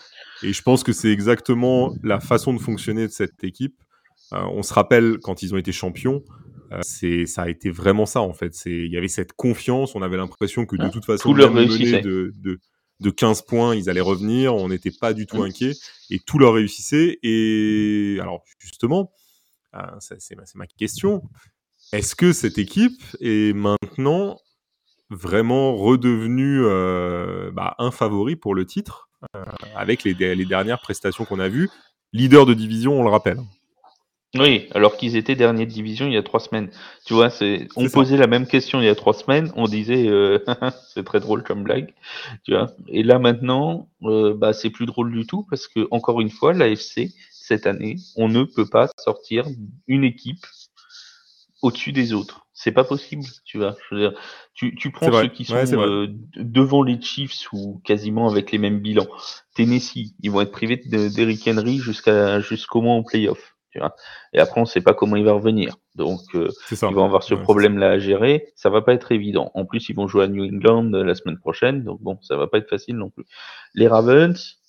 Et 0.44 0.52
je 0.52 0.62
pense 0.62 0.84
que 0.84 0.92
c'est 0.92 1.12
exactement 1.12 1.94
la 2.04 2.20
façon 2.20 2.54
de 2.54 2.60
fonctionner 2.60 3.08
de 3.08 3.12
cette 3.12 3.44
équipe. 3.44 3.76
Euh, 4.34 4.42
on 4.52 4.64
se 4.64 4.74
rappelle 4.74 5.18
quand 5.22 5.42
ils 5.44 5.54
ont 5.54 5.58
été 5.58 5.72
champions, 5.72 6.24
euh, 6.72 6.80
c'est 6.82 7.26
ça 7.26 7.44
a 7.44 7.50
été 7.50 7.70
vraiment 7.70 8.06
ça 8.06 8.22
en 8.22 8.34
fait. 8.34 8.54
Il 8.66 8.92
y 8.92 8.98
avait 8.98 9.08
cette 9.08 9.34
confiance. 9.34 9.96
On 9.96 10.02
avait 10.02 10.18
l'impression 10.18 10.66
que 10.66 10.76
de 10.76 10.90
toute 10.90 11.06
façon, 11.06 11.30
tout 11.30 11.36
leur 11.36 11.54
de, 11.54 12.34
de, 12.36 12.60
de 13.00 13.10
15 13.10 13.44
points, 13.44 13.76
ils 13.76 13.90
allaient 13.90 14.02
revenir. 14.02 14.56
On 14.56 14.70
n'était 14.70 14.92
pas 14.92 15.14
du 15.14 15.26
tout 15.26 15.38
mmh. 15.38 15.46
inquiet 15.46 15.72
et 16.10 16.20
tout 16.20 16.40
leur 16.40 16.54
réussissait. 16.54 17.20
Et 17.22 18.18
alors 18.22 18.44
justement, 18.60 19.12
euh, 19.76 19.82
c'est 20.00 20.56
ma 20.56 20.68
question. 20.68 21.22
Est-ce 21.94 22.16
que 22.16 22.34
cette 22.34 22.58
équipe 22.58 23.04
est 23.22 23.56
maintenant 23.56 24.40
vraiment 25.12 25.76
redevenue 25.76 26.64
euh, 26.64 27.52
bah, 27.52 27.76
un 27.78 27.92
favori 27.92 28.36
pour 28.36 28.56
le 28.56 28.66
titre 28.66 29.10
euh, 29.36 29.46
avec 29.76 30.04
les, 30.04 30.16
dernières 30.16 30.82
prestations 30.82 31.24
qu'on 31.24 31.40
a 31.40 31.50
vues? 31.50 31.70
Leader 32.12 32.48
de 32.48 32.56
division, 32.56 33.00
on 33.00 33.04
le 33.04 33.12
rappelle. 33.12 33.38
Oui, 34.34 34.68
alors 34.74 34.98
qu'ils 34.98 35.16
étaient 35.16 35.36
derniers 35.36 35.68
de 35.68 35.72
division 35.72 36.08
il 36.08 36.14
y 36.14 36.18
a 36.18 36.24
trois 36.24 36.40
semaines. 36.40 36.72
Tu 37.06 37.14
vois, 37.14 37.30
c'est 37.30 37.68
on 37.76 37.88
posait 37.88 38.18
la 38.18 38.26
même 38.26 38.48
question 38.48 38.80
il 38.80 38.86
y 38.86 38.90
a 38.90 38.96
trois 38.96 39.14
semaines, 39.14 39.52
on 39.56 39.66
disait 39.66 40.08
euh, 40.08 40.40
c'est 40.96 41.04
très 41.04 41.20
drôle 41.20 41.44
comme 41.44 41.62
blague, 41.62 41.94
tu 42.44 42.54
vois. 42.54 42.72
Et 42.88 43.04
là 43.04 43.20
maintenant, 43.20 43.88
bah 44.02 44.54
c'est 44.54 44.72
plus 44.72 44.88
drôle 44.88 45.12
du 45.12 45.28
tout 45.28 45.46
parce 45.48 45.68
que 45.68 45.88
encore 45.92 46.22
une 46.22 46.32
fois, 46.32 46.54
l'AFC 46.54 47.14
cette 47.30 47.68
année, 47.68 47.98
on 48.16 48.30
ne 48.30 48.46
peut 48.46 48.66
pas 48.66 48.90
sortir 48.98 49.46
une 49.86 50.04
équipe 50.04 50.44
au-dessus 51.64 51.94
des 51.94 52.14
autres. 52.14 52.46
C'est 52.54 52.74
pas 52.74 52.84
possible, 52.84 53.24
tu 53.46 53.58
vois. 53.58 53.76
Je 53.90 53.96
veux 53.96 54.02
dire, 54.02 54.20
tu, 54.54 54.76
tu 54.76 54.92
prends 54.92 55.12
ceux 55.12 55.30
qui 55.30 55.46
sont 55.46 55.56
euh, 55.56 56.08
devant 56.36 56.84
les 56.84 57.02
Chiefs 57.02 57.52
ou 57.52 57.82
quasiment 57.84 58.30
avec 58.30 58.52
les 58.52 58.60
mêmes 58.60 58.80
bilans. 58.80 59.08
Tennessee, 59.56 60.14
ils 60.22 60.30
vont 60.30 60.42
être 60.42 60.52
privés 60.52 60.78
d'Eric 60.78 61.48
Henry 61.48 61.80
jusqu'à 61.80 62.42
jusqu'au 62.42 62.82
moins 62.82 62.98
en 62.98 63.04
playoff. 63.04 63.56
Tu 63.72 63.80
vois. 63.80 63.96
Et 64.34 64.40
après, 64.40 64.62
on 64.62 64.66
sait 64.66 64.82
pas 64.82 64.94
comment 64.94 65.16
il 65.16 65.24
va 65.24 65.32
revenir. 65.32 65.78
Donc, 65.96 66.20
euh, 66.36 66.50
ils 66.70 66.94
vont 66.94 67.06
avoir 67.06 67.24
ce 67.24 67.34
problème-là 67.34 67.92
à 67.92 67.98
gérer. 67.98 68.52
Ça 68.56 68.70
va 68.70 68.84
pas 68.84 68.94
être 68.94 69.12
évident. 69.12 69.50
En 69.56 69.66
plus, 69.66 69.90
ils 69.90 69.96
vont 69.96 70.08
jouer 70.08 70.26
à 70.26 70.28
New 70.28 70.44
England 70.44 70.94
euh, 70.94 71.04
la 71.04 71.16
semaine 71.16 71.40
prochaine. 71.40 71.84
Donc, 71.84 72.00
bon, 72.02 72.20
ça 72.22 72.38
va 72.38 72.46
pas 72.46 72.60
être 72.60 72.70
facile 72.70 72.98
non 72.98 73.10
plus. 73.10 73.26
Les 73.74 73.88
Ravens, 73.88 74.60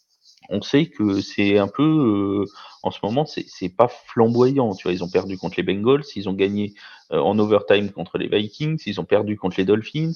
on 0.49 0.62
sait 0.62 0.86
que 0.86 1.20
c'est 1.20 1.59
un 1.59 1.68
peu, 1.68 1.82
euh, 1.82 2.45
en 2.82 2.90
ce 2.90 2.99
moment, 3.03 3.24
c'est 3.26 3.68
pas 3.68 3.88
flamboyant. 3.88 4.74
Tu 4.74 4.84
vois, 4.84 4.92
ils 4.92 5.03
ont 5.03 5.09
perdu 5.09 5.38
contre 5.38 5.57
les 5.57 5.62
Bengals, 5.62 6.05
ils 6.16 6.28
ont 6.28 6.34
gagné 6.34 6.74
euh, 7.12 7.18
en 7.18 7.38
overtime 7.38 7.90
contre 7.90 8.18
les 8.18 8.28
Vikings, 8.28 8.80
ils 8.86 9.01
ont 9.01 9.05
perdu 9.05 9.36
contre 9.36 9.57
les 9.59 9.64
Dolphins. 9.64 10.12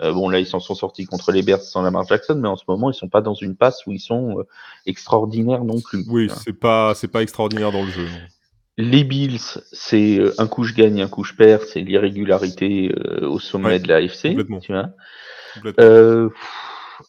Euh, 0.00 0.12
bon, 0.12 0.28
là, 0.28 0.38
ils 0.38 0.46
s'en 0.46 0.60
sont 0.60 0.74
sortis 0.74 1.06
contre 1.06 1.32
les 1.32 1.42
Bears 1.42 1.60
sans 1.60 1.82
Lamar 1.82 2.06
Jackson, 2.06 2.38
mais 2.40 2.48
en 2.48 2.56
ce 2.56 2.64
moment, 2.68 2.90
ils 2.90 2.94
sont 2.94 3.08
pas 3.08 3.20
dans 3.20 3.34
une 3.34 3.56
passe 3.56 3.86
où 3.86 3.92
ils 3.92 4.00
sont 4.00 4.44
extraordinaires 4.86 5.64
non 5.64 5.80
plus. 5.80 6.04
Oui, 6.08 6.30
c'est 6.44 6.58
pas, 6.58 6.94
c'est 6.94 7.08
pas 7.08 7.22
extraordinaire 7.22 7.72
dans 7.72 7.84
le 7.84 7.90
jeu. 7.90 8.06
Les 8.80 9.02
Bills, 9.02 9.40
c'est 9.72 10.20
un 10.38 10.46
coup 10.46 10.62
je 10.62 10.72
gagne, 10.72 11.02
un 11.02 11.08
coup 11.08 11.24
je 11.24 11.34
perds, 11.34 11.62
c'est 11.64 11.80
l'irrégularité 11.80 12.94
au 13.22 13.40
sommet 13.40 13.80
de 13.80 13.88
la 13.88 13.96
AFC. 13.96 14.36
Tu 14.62 14.72
vois. 14.72 16.30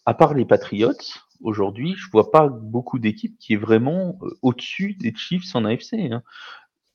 à 0.07 0.13
part 0.15 0.34
les 0.34 0.45
Patriots, 0.45 0.93
aujourd'hui, 1.42 1.96
je 1.98 2.10
vois 2.12 2.32
pas 2.32 2.48
beaucoup 2.48 3.00
d'équipes 3.00 3.38
qui 3.40 3.54
est 3.54 3.58
vraiment 3.58 4.18
euh, 4.22 4.30
au-dessus 4.42 4.94
des 4.94 5.14
Chiefs 5.16 5.56
en 5.56 5.66
AFC. 5.66 5.94
Hein. 5.94 6.24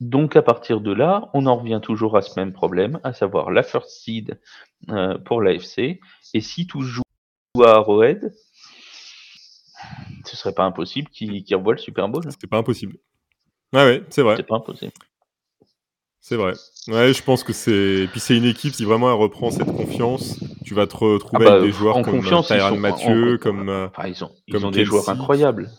Donc 0.01 0.35
à 0.35 0.41
partir 0.41 0.81
de 0.81 0.91
là, 0.91 1.29
on 1.33 1.45
en 1.45 1.55
revient 1.57 1.79
toujours 1.81 2.17
à 2.17 2.21
ce 2.21 2.37
même 2.39 2.51
problème, 2.53 2.99
à 3.03 3.13
savoir 3.13 3.51
la 3.51 3.63
first 3.63 3.89
seed 3.89 4.39
euh, 4.89 5.17
pour 5.19 5.41
l'AFC. 5.41 5.99
Et 6.33 6.41
si 6.41 6.67
tout 6.67 6.81
joue 6.81 7.03
à 7.63 7.75
Arrowhead, 7.75 8.33
ce 10.25 10.35
serait 10.35 10.53
pas 10.53 10.65
impossible 10.65 11.09
qu'il 11.09 11.43
qu 11.43 11.55
revoie 11.55 11.73
le 11.73 11.79
Super 11.79 12.09
Bowl. 12.09 12.23
C'est 12.39 12.49
pas 12.49 12.57
impossible. 12.57 12.97
Ouais, 13.73 13.83
ouais, 13.85 14.03
c'est 14.09 14.21
vrai. 14.21 14.35
C'est 14.37 14.47
pas 14.47 14.55
impossible. 14.55 14.93
C'est 16.19 16.35
vrai. 16.35 16.53
Ouais, 16.87 17.13
je 17.13 17.23
pense 17.23 17.43
que 17.43 17.53
c'est. 17.53 18.07
Puis 18.11 18.19
c'est 18.19 18.35
une 18.35 18.45
équipe, 18.45 18.73
si 18.73 18.83
vraiment 18.83 19.09
elle 19.09 19.19
reprend 19.19 19.51
cette 19.51 19.71
confiance, 19.71 20.39
tu 20.65 20.73
vas 20.73 20.87
te 20.87 20.97
retrouver 20.97 21.45
ah 21.45 21.51
avec 21.51 21.61
bah, 21.61 21.65
des 21.67 21.71
joueurs 21.71 22.01
comme 22.01 22.19
euh, 22.19 22.41
Tyrann 22.41 22.79
Mathieu, 22.79 23.37
comme. 23.37 23.89
Ils 24.05 24.23
ont, 24.23 24.31
ils 24.47 24.65
ont 24.65 24.71
des 24.71 24.85
joueurs 24.85 25.07
incroyables. 25.07 25.69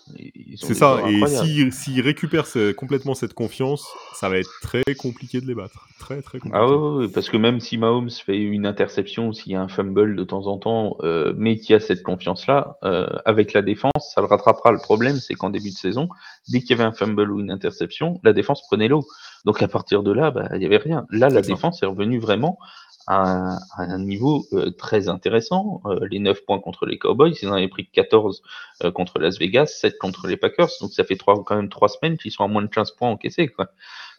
C'est 0.57 0.75
ça, 0.75 1.03
et 1.09 1.27
s'ils 1.27 1.73
si, 1.73 2.01
récupèrent 2.01 2.47
complètement 2.77 3.15
cette 3.15 3.35
confiance, 3.35 3.87
ça 4.15 4.29
va 4.29 4.39
être 4.39 4.51
très 4.63 4.85
compliqué 4.99 5.41
de 5.41 5.47
les 5.47 5.55
battre. 5.55 5.87
Très, 5.99 6.23
très 6.23 6.39
compliqué. 6.39 6.59
Ah 6.59 6.67
oui, 6.71 7.09
parce 7.09 7.29
que 7.29 7.37
même 7.37 7.61
si 7.61 7.79
Mahomes 7.79 8.11
fait 8.11 8.39
une 8.39 8.67
interception, 8.67 9.33
s'il 9.33 9.53
y 9.53 9.57
a 9.57 9.63
un 9.63 9.69
fumble 9.69 10.15
de 10.15 10.25
temps 10.25 10.47
en 10.47 10.59
temps, 10.59 10.97
euh, 11.03 11.33
mais 11.37 11.57
qu'il 11.57 11.73
y 11.73 11.75
a 11.75 11.81
cette 11.81 12.03
confiance-là, 12.03 12.79
euh, 12.85 13.07
avec 13.25 13.53
la 13.53 13.63
défense, 13.63 14.13
ça 14.15 14.21
le 14.21 14.27
rattrapera. 14.27 14.73
Le 14.73 14.79
problème, 14.79 15.17
c'est 15.17 15.35
qu'en 15.35 15.51
début 15.51 15.71
de 15.71 15.77
saison, 15.77 16.09
dès 16.49 16.61
qu'il 16.61 16.71
y 16.71 16.73
avait 16.75 16.85
un 16.85 16.93
fumble 16.93 17.31
ou 17.31 17.41
une 17.41 17.51
interception, 17.51 18.21
la 18.25 18.33
défense 18.33 18.63
prenait 18.63 18.89
l'eau. 18.89 19.07
Donc 19.45 19.63
à 19.63 19.69
partir 19.69 20.03
de 20.03 20.13
là, 20.13 20.31
bah, 20.31 20.49
il 20.53 20.59
n'y 20.59 20.67
avait 20.67 20.77
rien. 20.77 21.07
Là, 21.11 21.29
la 21.29 21.41
défense 21.41 21.83
est 21.83 21.87
revenue 21.87 22.19
vraiment 22.19 22.59
à, 23.07 23.59
un 23.79 23.99
niveau 23.99 24.47
euh, 24.53 24.71
très 24.71 25.09
intéressant. 25.09 25.81
Euh, 25.87 26.07
les 26.11 26.19
9 26.19 26.45
points 26.45 26.59
contre 26.59 26.87
les 26.87 26.99
Cowboys, 26.99 27.33
ils 27.41 27.49
en 27.49 27.53
avaient 27.53 27.69
pris 27.69 27.87
14 27.87 28.43
euh, 28.85 28.91
contre 28.91 29.19
Las 29.19 29.39
Vegas, 29.39 29.67
7 29.67 29.99
contre 29.99 30.27
les 30.27 30.37
Packers. 30.37 30.71
Donc 30.81 30.93
ça 30.93 31.05
fait 31.05 31.17
trois, 31.17 31.43
quand 31.45 31.57
même 31.57 31.69
3 31.69 31.89
semaines 31.89 32.19
qu'ils 32.19 32.33
sont 32.33 32.45
à 32.45 32.49
moins 32.49 32.63
de 32.63 32.69
15 32.69 32.93
points 32.93 33.11
encaissés. 33.11 33.49
Quoi. 33.49 33.69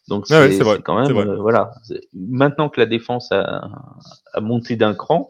Donc 0.08 0.26
Ah 0.30 0.50
c'est 0.50 0.82
quand 0.84 1.02
même 1.02 1.18
euh, 1.18 1.36
voilà. 1.38 1.72
Maintenant 2.14 2.70
que 2.70 2.80
la 2.80 2.86
défense 2.86 3.32
a, 3.32 3.70
a 4.34 4.40
monté 4.40 4.78
d'un 4.78 4.94
cran, 4.94 5.28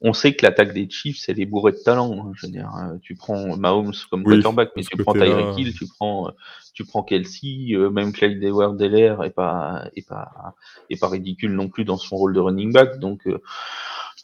on 0.00 0.12
sait 0.12 0.34
que 0.34 0.44
l'attaque 0.44 0.72
des 0.72 0.88
Chiefs, 0.88 1.28
elle 1.28 1.40
est 1.40 1.46
bourrée 1.46 1.72
de 1.72 1.78
talent. 1.78 2.12
Hein. 2.12 2.32
je 2.34 2.46
veux 2.46 2.52
dire, 2.52 2.70
euh, 2.76 2.96
tu 3.02 3.14
prends 3.14 3.56
Mahomes 3.56 3.92
comme 4.10 4.24
quarterback, 4.24 4.70
mais 4.76 4.82
tu 4.82 4.96
prends 4.96 5.12
Tyreek 5.12 5.58
Hill, 5.58 5.74
tu 5.74 5.86
prends, 5.86 6.28
euh, 6.28 6.32
tu 6.72 6.84
prends 6.84 7.02
Kelsey, 7.02 7.76
même 7.92 8.12
Clyde 8.12 8.42
Edward-Deller 8.42 9.16
est 9.24 9.30
pas, 9.30 9.84
est 9.96 10.06
pas, 10.08 10.54
est 10.88 10.98
pas 10.98 11.08
ridicule 11.08 11.52
non 11.52 11.68
plus 11.68 11.84
dans 11.84 11.98
son 11.98 12.16
rôle 12.16 12.34
de 12.34 12.40
running 12.40 12.72
back. 12.72 12.98
Donc, 12.98 13.28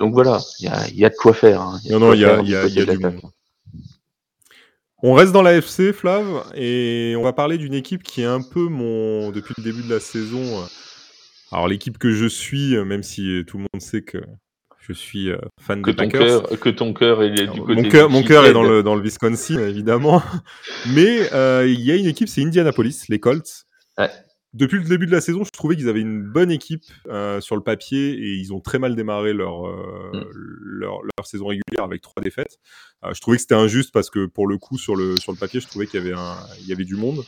donc 0.00 0.12
voilà, 0.12 0.40
il 0.60 0.66
y 0.66 0.68
a, 0.68 0.88
y 0.88 1.04
a, 1.04 1.10
de 1.10 1.14
quoi 1.14 1.34
faire. 1.34 1.60
Hein. 1.60 1.78
non, 1.90 1.98
non, 1.98 2.12
il 2.12 2.20
y 2.20 2.24
a, 2.24 2.40
y 2.42 2.54
a, 2.54 2.66
y 2.66 2.80
a 2.80 2.84
du 2.86 2.98
monde. 2.98 3.20
On 5.02 5.12
reste 5.12 5.32
dans 5.32 5.42
la 5.42 5.54
FC, 5.54 5.92
Flav, 5.92 6.24
et 6.54 7.14
on 7.18 7.22
va 7.22 7.34
parler 7.34 7.58
d'une 7.58 7.74
équipe 7.74 8.02
qui 8.02 8.22
est 8.22 8.26
un 8.26 8.40
peu 8.40 8.66
mon. 8.68 9.30
Depuis 9.30 9.54
le 9.58 9.62
début 9.62 9.82
de 9.82 9.92
la 9.92 10.00
saison. 10.00 10.40
Euh, 10.42 10.66
alors, 11.52 11.68
l'équipe 11.68 11.98
que 11.98 12.10
je 12.10 12.26
suis, 12.26 12.74
euh, 12.74 12.84
même 12.84 13.02
si 13.02 13.44
tout 13.46 13.58
le 13.58 13.66
monde 13.72 13.82
sait 13.82 14.02
que 14.02 14.18
je 14.86 14.92
suis 14.92 15.30
euh, 15.30 15.38
fan 15.60 15.82
que 15.82 15.90
des 15.90 15.96
Packers. 15.96 16.42
que 16.60 16.68
ton 16.68 16.92
cœur 16.92 17.22
est 17.22 17.30
du 17.30 17.60
côté 17.60 17.74
Mon 17.74 17.88
cœur, 17.88 18.10
mon 18.10 18.22
cœur 18.22 18.46
est 18.46 18.52
dans 18.52 18.62
le, 18.62 18.82
dans 18.82 18.94
le 18.94 19.02
Wisconsin, 19.02 19.58
évidemment. 19.58 20.22
Mais 20.94 21.28
il 21.66 21.80
y 21.80 21.90
a 21.90 21.96
une 21.96 22.06
équipe, 22.06 22.28
c'est 22.28 22.42
Indianapolis, 22.42 23.04
les 23.08 23.20
Colts. 23.20 23.64
Ouais 23.98 24.10
depuis 24.56 24.78
le 24.78 24.84
début 24.84 25.06
de 25.06 25.12
la 25.12 25.20
saison, 25.20 25.44
je 25.44 25.50
trouvais 25.50 25.76
qu'ils 25.76 25.88
avaient 25.88 26.00
une 26.00 26.22
bonne 26.22 26.50
équipe 26.50 26.84
euh, 27.08 27.40
sur 27.42 27.56
le 27.56 27.62
papier 27.62 28.12
et 28.12 28.34
ils 28.36 28.54
ont 28.54 28.60
très 28.60 28.78
mal 28.78 28.96
démarré 28.96 29.34
leur, 29.34 29.66
euh, 29.66 30.10
mm. 30.14 30.24
leur, 30.32 31.02
leur, 31.02 31.26
saison 31.26 31.46
régulière 31.46 31.84
avec 31.84 32.00
trois 32.00 32.22
défaites. 32.22 32.58
Euh, 33.04 33.12
je 33.12 33.20
trouvais 33.20 33.36
que 33.36 33.42
c'était 33.42 33.54
injuste 33.54 33.92
parce 33.92 34.08
que 34.08 34.24
pour 34.24 34.46
le 34.46 34.56
coup, 34.56 34.78
sur 34.78 34.96
le, 34.96 35.16
sur 35.18 35.30
le 35.32 35.38
papier, 35.38 35.60
je 35.60 35.66
trouvais 35.66 35.86
qu'il 35.86 36.00
y, 36.00 36.02
avait 36.02 36.14
un, 36.14 36.36
il 36.60 36.66
y 36.66 36.72
avait 36.72 36.84
du 36.84 36.96
monde. 36.96 37.22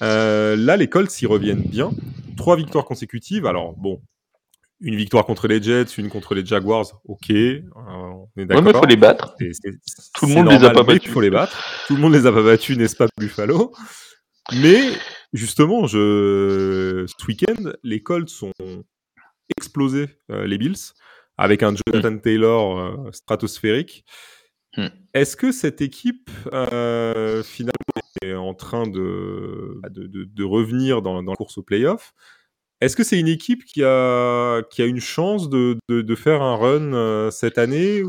là, 0.00 0.76
les 0.76 0.88
Colts 0.88 1.22
y 1.22 1.26
reviennent 1.26 1.62
bien. 1.62 1.92
Trois 2.36 2.56
victoires 2.56 2.84
consécutives. 2.84 3.46
Alors, 3.46 3.74
bon, 3.76 4.00
une 4.80 4.96
victoire 4.96 5.24
contre 5.24 5.48
les 5.48 5.62
Jets, 5.62 5.96
une 5.98 6.08
contre 6.08 6.34
les 6.34 6.44
Jaguars, 6.44 6.86
ok, 7.04 7.30
on 7.30 8.28
est 8.36 8.46
d'accord. 8.46 8.64
Ouais, 8.64 8.72
il 8.72 8.78
faut 8.78 8.86
les 8.86 8.96
battre. 8.96 9.36
Tout 10.14 10.26
le 10.26 10.34
monde 10.34 10.48
les 10.50 10.64
a 10.64 10.70
pas 10.70 10.82
battus. 10.82 11.04
Il 11.06 11.12
faut 11.12 11.20
les 11.20 11.30
battre. 11.30 11.58
Tout 11.86 11.96
le 11.96 12.02
monde 12.02 12.12
les 12.12 12.26
a 12.26 12.32
pas 12.32 12.42
battus, 12.42 12.76
n'est-ce 12.76 12.96
pas, 12.96 13.06
Buffalo? 13.18 13.72
Mais 14.52 14.92
Justement, 15.36 15.86
je... 15.86 17.04
ce 17.06 17.26
week-end, 17.26 17.72
les 17.82 18.02
Colts 18.02 18.30
sont 18.30 18.52
explosés, 19.58 20.08
euh, 20.30 20.46
les 20.46 20.56
Bills, 20.56 20.94
avec 21.36 21.62
un 21.62 21.74
Jonathan 21.86 22.16
Taylor 22.18 22.78
euh, 22.78 23.12
stratosphérique. 23.12 24.04
Hmm. 24.76 24.86
Est-ce 25.14 25.36
que 25.36 25.52
cette 25.52 25.82
équipe, 25.82 26.30
euh, 26.52 27.42
finalement, 27.42 27.74
est 28.22 28.32
en 28.32 28.54
train 28.54 28.86
de, 28.86 29.78
bah, 29.82 29.90
de, 29.90 30.06
de, 30.06 30.44
revenir 30.44 31.02
dans, 31.02 31.22
dans, 31.22 31.32
la 31.32 31.36
course 31.36 31.58
au 31.58 31.62
playoff? 31.62 32.14
Est-ce 32.80 32.96
que 32.96 33.04
c'est 33.04 33.18
une 33.18 33.28
équipe 33.28 33.64
qui 33.64 33.82
a, 33.82 34.62
qui 34.70 34.82
a 34.82 34.86
une 34.86 35.00
chance 35.00 35.48
de, 35.48 35.78
de 35.88 36.14
faire 36.14 36.42
un 36.42 36.56
run 36.56 37.30
cette 37.30 37.58
année 37.58 38.02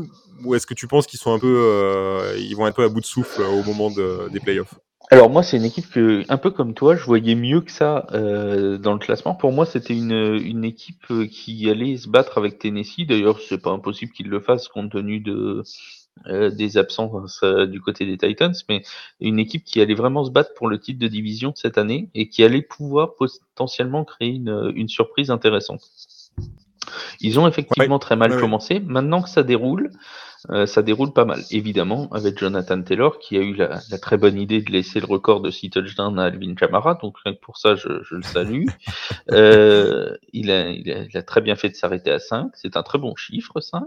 Ou 0.44 0.54
est-ce 0.54 0.66
que 0.66 0.74
tu 0.74 0.86
penses 0.86 1.06
qu'ils 1.06 1.18
sont 1.18 1.32
un 1.32 1.38
peu, 1.38 2.34
ils 2.38 2.54
vont 2.54 2.64
un 2.64 2.72
peu 2.72 2.84
à 2.84 2.88
bout 2.88 3.00
de 3.00 3.06
souffle 3.06 3.42
au 3.42 3.62
moment 3.62 3.90
des 3.90 4.40
playoffs? 4.40 4.74
Alors 5.10 5.30
moi, 5.30 5.42
c'est 5.42 5.56
une 5.56 5.64
équipe 5.64 5.88
que, 5.88 6.22
un 6.28 6.36
peu 6.36 6.50
comme 6.50 6.74
toi, 6.74 6.94
je 6.94 7.02
voyais 7.04 7.34
mieux 7.34 7.62
que 7.62 7.70
ça 7.70 8.06
euh, 8.12 8.76
dans 8.76 8.92
le 8.92 8.98
classement. 8.98 9.34
Pour 9.34 9.52
moi, 9.52 9.64
c'était 9.64 9.96
une, 9.96 10.12
une 10.12 10.64
équipe 10.64 11.10
euh, 11.10 11.26
qui 11.26 11.70
allait 11.70 11.96
se 11.96 12.08
battre 12.08 12.36
avec 12.36 12.58
Tennessee. 12.58 13.06
D'ailleurs, 13.06 13.40
c'est 13.40 13.62
pas 13.62 13.70
impossible 13.70 14.12
qu'ils 14.12 14.28
le 14.28 14.40
fassent 14.40 14.68
compte 14.68 14.92
tenu 14.92 15.20
de 15.20 15.62
euh, 16.26 16.50
des 16.50 16.76
absences 16.76 17.42
du 17.68 17.80
côté 17.80 18.06
des 18.06 18.18
Titans, 18.18 18.54
mais 18.68 18.82
une 19.20 19.38
équipe 19.38 19.64
qui 19.64 19.80
allait 19.80 19.94
vraiment 19.94 20.24
se 20.24 20.30
battre 20.30 20.54
pour 20.54 20.68
le 20.68 20.78
titre 20.78 20.98
de 20.98 21.08
division 21.08 21.52
cette 21.54 21.78
année 21.78 22.10
et 22.14 22.28
qui 22.28 22.44
allait 22.44 22.62
pouvoir 22.62 23.14
potentiellement 23.14 24.04
créer 24.04 24.30
une, 24.30 24.72
une 24.74 24.88
surprise 24.88 25.30
intéressante. 25.30 25.90
Ils 27.20 27.38
ont 27.38 27.46
effectivement 27.46 27.98
très 27.98 28.16
mal 28.16 28.38
commencé. 28.38 28.80
Maintenant 28.80 29.22
que 29.22 29.28
ça 29.28 29.42
déroule, 29.42 29.90
euh, 30.50 30.66
ça 30.66 30.82
déroule 30.82 31.12
pas 31.12 31.24
mal. 31.24 31.40
Évidemment, 31.50 32.08
avec 32.12 32.38
Jonathan 32.38 32.80
Taylor, 32.82 33.18
qui 33.18 33.36
a 33.36 33.40
eu 33.40 33.54
la, 33.54 33.80
très 34.00 34.16
bonne 34.16 34.38
idée 34.38 34.62
de 34.62 34.70
laisser 34.70 35.00
le 35.00 35.06
record 35.06 35.40
de 35.40 35.50
6 35.50 35.70
touchdowns 35.70 36.18
à 36.18 36.24
Alvin 36.24 36.54
Kamara, 36.54 36.94
donc 37.02 37.16
pour 37.42 37.58
ça, 37.58 37.74
je, 37.74 37.88
le 37.88 38.22
salue. 38.22 38.66
Euh, 39.30 40.16
il, 40.32 40.50
a, 40.50 40.70
il, 40.70 40.90
a, 41.14 41.22
très 41.22 41.42
bien 41.42 41.54
fait 41.54 41.68
de 41.68 41.74
s'arrêter 41.74 42.10
à 42.10 42.18
5, 42.18 42.50
c'est 42.54 42.76
un 42.78 42.82
très 42.82 42.98
bon 42.98 43.14
chiffre, 43.14 43.60
5. 43.60 43.82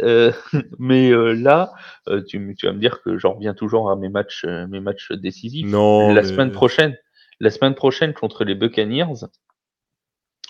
Euh, 0.00 0.32
mais 0.78 1.10
là, 1.34 1.72
tu, 2.28 2.54
tu, 2.58 2.66
vas 2.66 2.72
me 2.72 2.78
dire 2.78 3.00
que 3.02 3.16
j'en 3.16 3.34
reviens 3.34 3.54
toujours 3.54 3.90
à 3.90 3.96
mes 3.96 4.10
matchs, 4.10 4.44
mes 4.44 4.80
matchs 4.80 5.12
décisifs. 5.12 5.66
Non, 5.66 6.12
la 6.12 6.24
semaine 6.24 6.52
prochaine, 6.52 6.96
la 7.40 7.50
semaine 7.50 7.74
prochaine 7.74 8.12
contre 8.12 8.44
les 8.44 8.54
Buccaneers, 8.54 9.26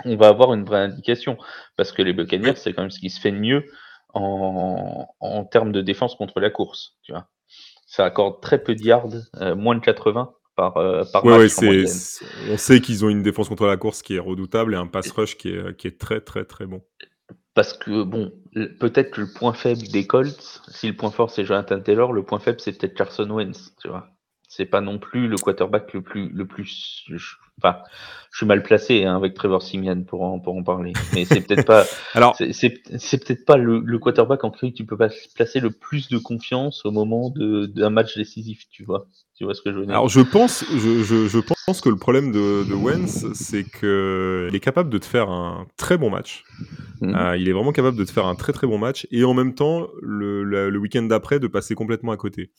on 0.04 0.16
va 0.16 0.28
avoir 0.28 0.52
une 0.54 0.64
vraie 0.64 0.80
indication, 0.80 1.38
parce 1.76 1.92
que 1.92 2.02
les 2.02 2.12
Buccaneers, 2.12 2.56
c'est 2.56 2.72
quand 2.72 2.82
même 2.82 2.90
ce 2.90 2.98
qui 2.98 3.10
se 3.10 3.20
fait 3.20 3.32
de 3.32 3.38
mieux 3.38 3.64
en, 4.14 5.44
termes 5.50 5.72
de 5.72 5.82
défense 5.82 6.14
contre 6.14 6.40
la 6.40 6.50
course. 6.50 6.96
Tu 7.02 7.12
vois. 7.12 7.28
Ça 7.86 8.04
accorde 8.04 8.40
très 8.40 8.62
peu 8.62 8.74
de 8.74 8.82
yards, 8.82 9.08
euh, 9.40 9.54
moins 9.54 9.74
de 9.74 9.80
80 9.80 10.32
par, 10.54 10.76
euh, 10.78 11.04
par 11.12 11.24
match. 11.24 11.52
on 12.50 12.56
sait 12.56 12.80
qu'ils 12.80 13.04
ont 13.04 13.10
une 13.10 13.22
défense 13.22 13.48
contre 13.48 13.66
la 13.66 13.76
course 13.76 14.02
qui 14.02 14.16
est 14.16 14.20
redoutable 14.20 14.74
et 14.74 14.76
un 14.76 14.86
pass 14.86 15.10
rush 15.10 15.36
qui 15.36 15.50
est, 15.50 15.76
qui 15.76 15.86
est 15.86 15.98
très 15.98 16.20
très 16.20 16.44
très 16.44 16.66
bon. 16.66 16.82
Parce 17.54 17.72
que, 17.72 18.02
bon, 18.02 18.32
peut-être 18.80 19.12
que 19.12 19.20
le 19.22 19.32
point 19.32 19.52
faible 19.52 19.82
des 19.88 20.06
Colts, 20.06 20.62
si 20.68 20.88
le 20.88 20.96
point 20.96 21.10
fort 21.10 21.30
c'est 21.30 21.44
Jonathan 21.44 21.80
Taylor, 21.80 22.12
le 22.12 22.22
point 22.22 22.38
faible 22.38 22.60
c'est 22.60 22.78
peut-être 22.78 22.94
Carson 22.94 23.28
Wentz, 23.30 23.74
tu 23.80 23.88
vois 23.88 24.08
c'est 24.48 24.66
pas 24.66 24.80
non 24.80 24.98
plus 24.98 25.28
le 25.28 25.36
quarterback 25.36 25.92
le 25.92 26.02
plus 26.02 26.28
le 26.30 26.46
plus 26.46 27.04
enfin 27.62 27.78
je 28.36 28.40
suis 28.40 28.46
mal 28.46 28.62
placé 28.62 29.04
hein, 29.04 29.16
avec 29.16 29.32
Trevor 29.32 29.62
Simian 29.62 30.02
pour 30.02 30.22
en, 30.22 30.38
pour 30.38 30.54
en 30.54 30.62
parler. 30.62 30.92
Mais 31.14 31.24
c'est 31.24 31.40
peut-être 31.40 31.64
pas 31.64 31.86
alors 32.14 32.36
c'est 32.36 32.68
peut-être 32.68 33.46
pas 33.46 33.56
le, 33.56 33.80
le, 33.80 33.98
quarterback 33.98 34.44
en 34.44 34.50
qui 34.50 34.74
tu 34.74 34.84
peux 34.84 34.98
pas 34.98 35.08
placer 35.34 35.58
le 35.58 35.70
plus 35.70 36.08
de 36.08 36.18
confiance 36.18 36.84
au 36.84 36.90
moment 36.90 37.32
d'un 37.34 37.88
match 37.88 38.14
décisif 38.14 38.64
tu 38.70 38.84
vois. 38.84 39.06
Tu 39.38 39.44
vois 39.44 39.54
ce 39.54 39.62
que 39.62 39.72
je 39.72 39.78
veux 39.78 39.86
dire? 39.86 39.94
Alors 39.94 40.10
je 40.10 40.20
pense 40.20 40.66
je, 40.70 41.02
je, 41.02 41.28
je 41.28 41.38
pense 41.38 41.80
que 41.80 41.88
le 41.88 41.96
problème 41.96 42.30
de, 42.30 42.68
de 42.68 42.74
Wentz 42.74 43.32
c'est 43.32 43.64
que 43.64 44.48
il 44.50 44.54
est 44.54 44.60
capable 44.60 44.90
de 44.90 44.98
te 44.98 45.06
faire 45.06 45.30
un 45.30 45.66
très 45.78 45.96
bon 45.96 46.10
match. 46.10 46.44
Mmh. 47.00 47.14
euh, 47.14 47.36
il 47.38 47.48
est 47.48 47.52
vraiment 47.52 47.72
capable 47.72 47.96
de 47.96 48.04
te 48.04 48.10
faire 48.10 48.26
un 48.26 48.34
très 48.34 48.52
très 48.52 48.66
bon 48.66 48.76
match 48.76 49.06
et 49.10 49.24
en 49.24 49.32
même 49.32 49.54
temps 49.54 49.88
le, 50.02 50.44
le, 50.44 50.78
week-end 50.78 51.02
d'après 51.04 51.40
de 51.40 51.46
passer 51.46 51.74
complètement 51.74 52.12
à 52.12 52.18
côté. 52.18 52.50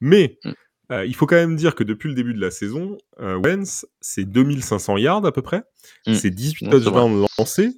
Mais 0.00 0.38
mmh. 0.44 0.50
Euh, 0.90 1.06
il 1.06 1.14
faut 1.14 1.26
quand 1.26 1.36
même 1.36 1.56
dire 1.56 1.74
que 1.74 1.84
depuis 1.84 2.08
le 2.08 2.14
début 2.14 2.34
de 2.34 2.40
la 2.40 2.50
saison, 2.50 2.98
euh, 3.20 3.38
Wentz, 3.38 3.86
c'est 4.00 4.24
2500 4.24 4.96
yards 4.96 5.24
à 5.24 5.32
peu 5.32 5.42
près. 5.42 5.62
Mm. 6.06 6.14
C'est 6.14 6.30
18 6.30 6.68
touchdowns 6.68 7.26
lancés 7.38 7.70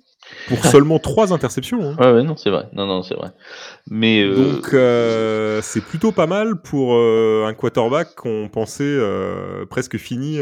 pour 0.49 0.65
seulement 0.65 0.99
3 0.99 1.35
interceptions. 1.35 1.83
Hein. 1.83 1.97
Ouais, 1.99 2.13
ouais, 2.13 2.23
non, 2.23 2.37
c'est 2.37 2.49
vrai. 2.49 2.69
Non, 2.73 2.87
non, 2.87 3.03
c'est 3.03 3.15
vrai. 3.15 3.33
Mais 3.91 4.23
euh... 4.23 4.55
Donc, 4.55 4.73
euh, 4.73 5.61
c'est 5.63 5.83
plutôt 5.83 6.11
pas 6.11 6.27
mal 6.27 6.63
pour 6.63 6.95
euh, 6.95 7.45
un 7.47 7.53
quarterback 7.53 8.15
qu'on 8.15 8.49
pensait 8.51 8.99
presque 9.69 9.99
fini 9.99 10.39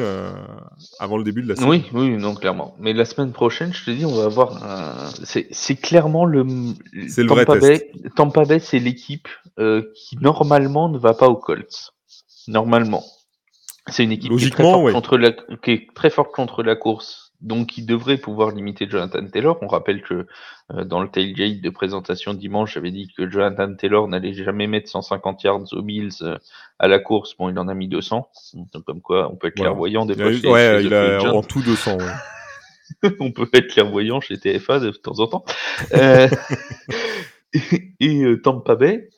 avant 1.00 1.16
le 1.16 1.24
début 1.24 1.42
de 1.42 1.48
la 1.48 1.56
saison. 1.56 1.68
Oui, 1.68 1.86
oui, 1.92 2.16
non, 2.18 2.36
clairement. 2.36 2.76
Mais 2.78 2.92
la 2.92 3.04
semaine 3.04 3.32
prochaine, 3.32 3.72
je 3.72 3.84
te 3.84 3.90
dis, 3.90 4.04
on 4.04 4.14
va 4.14 4.26
avoir 4.26 4.62
un... 4.62 5.10
C'est 5.24 5.76
clairement 5.76 6.24
le. 6.24 6.46
C'est 7.08 7.24
le 7.24 7.28
vrai 7.28 7.46
test. 7.46 7.84
Tampa 8.14 8.44
Bay, 8.44 8.60
c'est 8.60 8.78
l'équipe 8.78 9.26
qui 9.56 10.18
normalement 10.20 10.88
ne 10.88 10.98
va 10.98 11.14
pas 11.14 11.26
aux 11.26 11.36
Colts 11.36 11.92
normalement. 12.50 13.04
C'est 13.86 14.04
une 14.04 14.12
équipe 14.12 14.36
qui 14.36 14.46
est, 14.46 14.50
très 14.50 14.62
forte 14.62 14.92
contre 14.92 15.16
la, 15.16 15.32
qui 15.32 15.70
est 15.70 15.94
très 15.94 16.10
forte 16.10 16.32
contre 16.32 16.62
la 16.62 16.76
course, 16.76 17.32
donc 17.40 17.68
qui 17.68 17.82
devrait 17.82 18.18
pouvoir 18.18 18.50
limiter 18.50 18.86
Jonathan 18.88 19.26
Taylor. 19.26 19.58
On 19.62 19.68
rappelle 19.68 20.02
que 20.02 20.26
euh, 20.72 20.84
dans 20.84 21.00
le 21.00 21.08
tailgate 21.08 21.60
de 21.60 21.70
présentation 21.70 22.34
dimanche, 22.34 22.74
j'avais 22.74 22.90
dit 22.90 23.10
que 23.16 23.28
Jonathan 23.28 23.74
Taylor 23.74 24.06
n'allait 24.06 24.34
jamais 24.34 24.66
mettre 24.66 24.88
150 24.88 25.42
yards 25.42 25.72
aux 25.72 25.82
Mills 25.82 26.10
euh, 26.22 26.36
à 26.78 26.88
la 26.88 26.98
course. 26.98 27.34
Bon, 27.36 27.48
il 27.48 27.58
en 27.58 27.68
a 27.68 27.74
mis 27.74 27.88
200, 27.88 28.28
donc 28.54 28.84
comme 28.84 29.00
quoi 29.00 29.30
on 29.32 29.36
peut 29.36 29.48
être 29.48 29.56
clairvoyant 29.56 30.04
des 30.04 30.14
fois. 30.14 30.52
ouais, 30.52 30.84
il 30.84 30.94
a 30.94 31.32
en 31.32 31.42
tout 31.42 31.62
200. 31.62 31.98
on 33.20 33.32
peut 33.32 33.48
être 33.52 33.68
clairvoyant 33.68 34.20
chez 34.20 34.38
TFA 34.38 34.78
de 34.80 34.90
temps 34.90 35.18
en 35.20 35.26
temps. 35.26 35.44
euh, 35.94 36.28
et, 37.52 37.60
et 38.00 38.22
euh, 38.24 38.40
Tampa 38.40 38.76
Bay, 38.76 39.08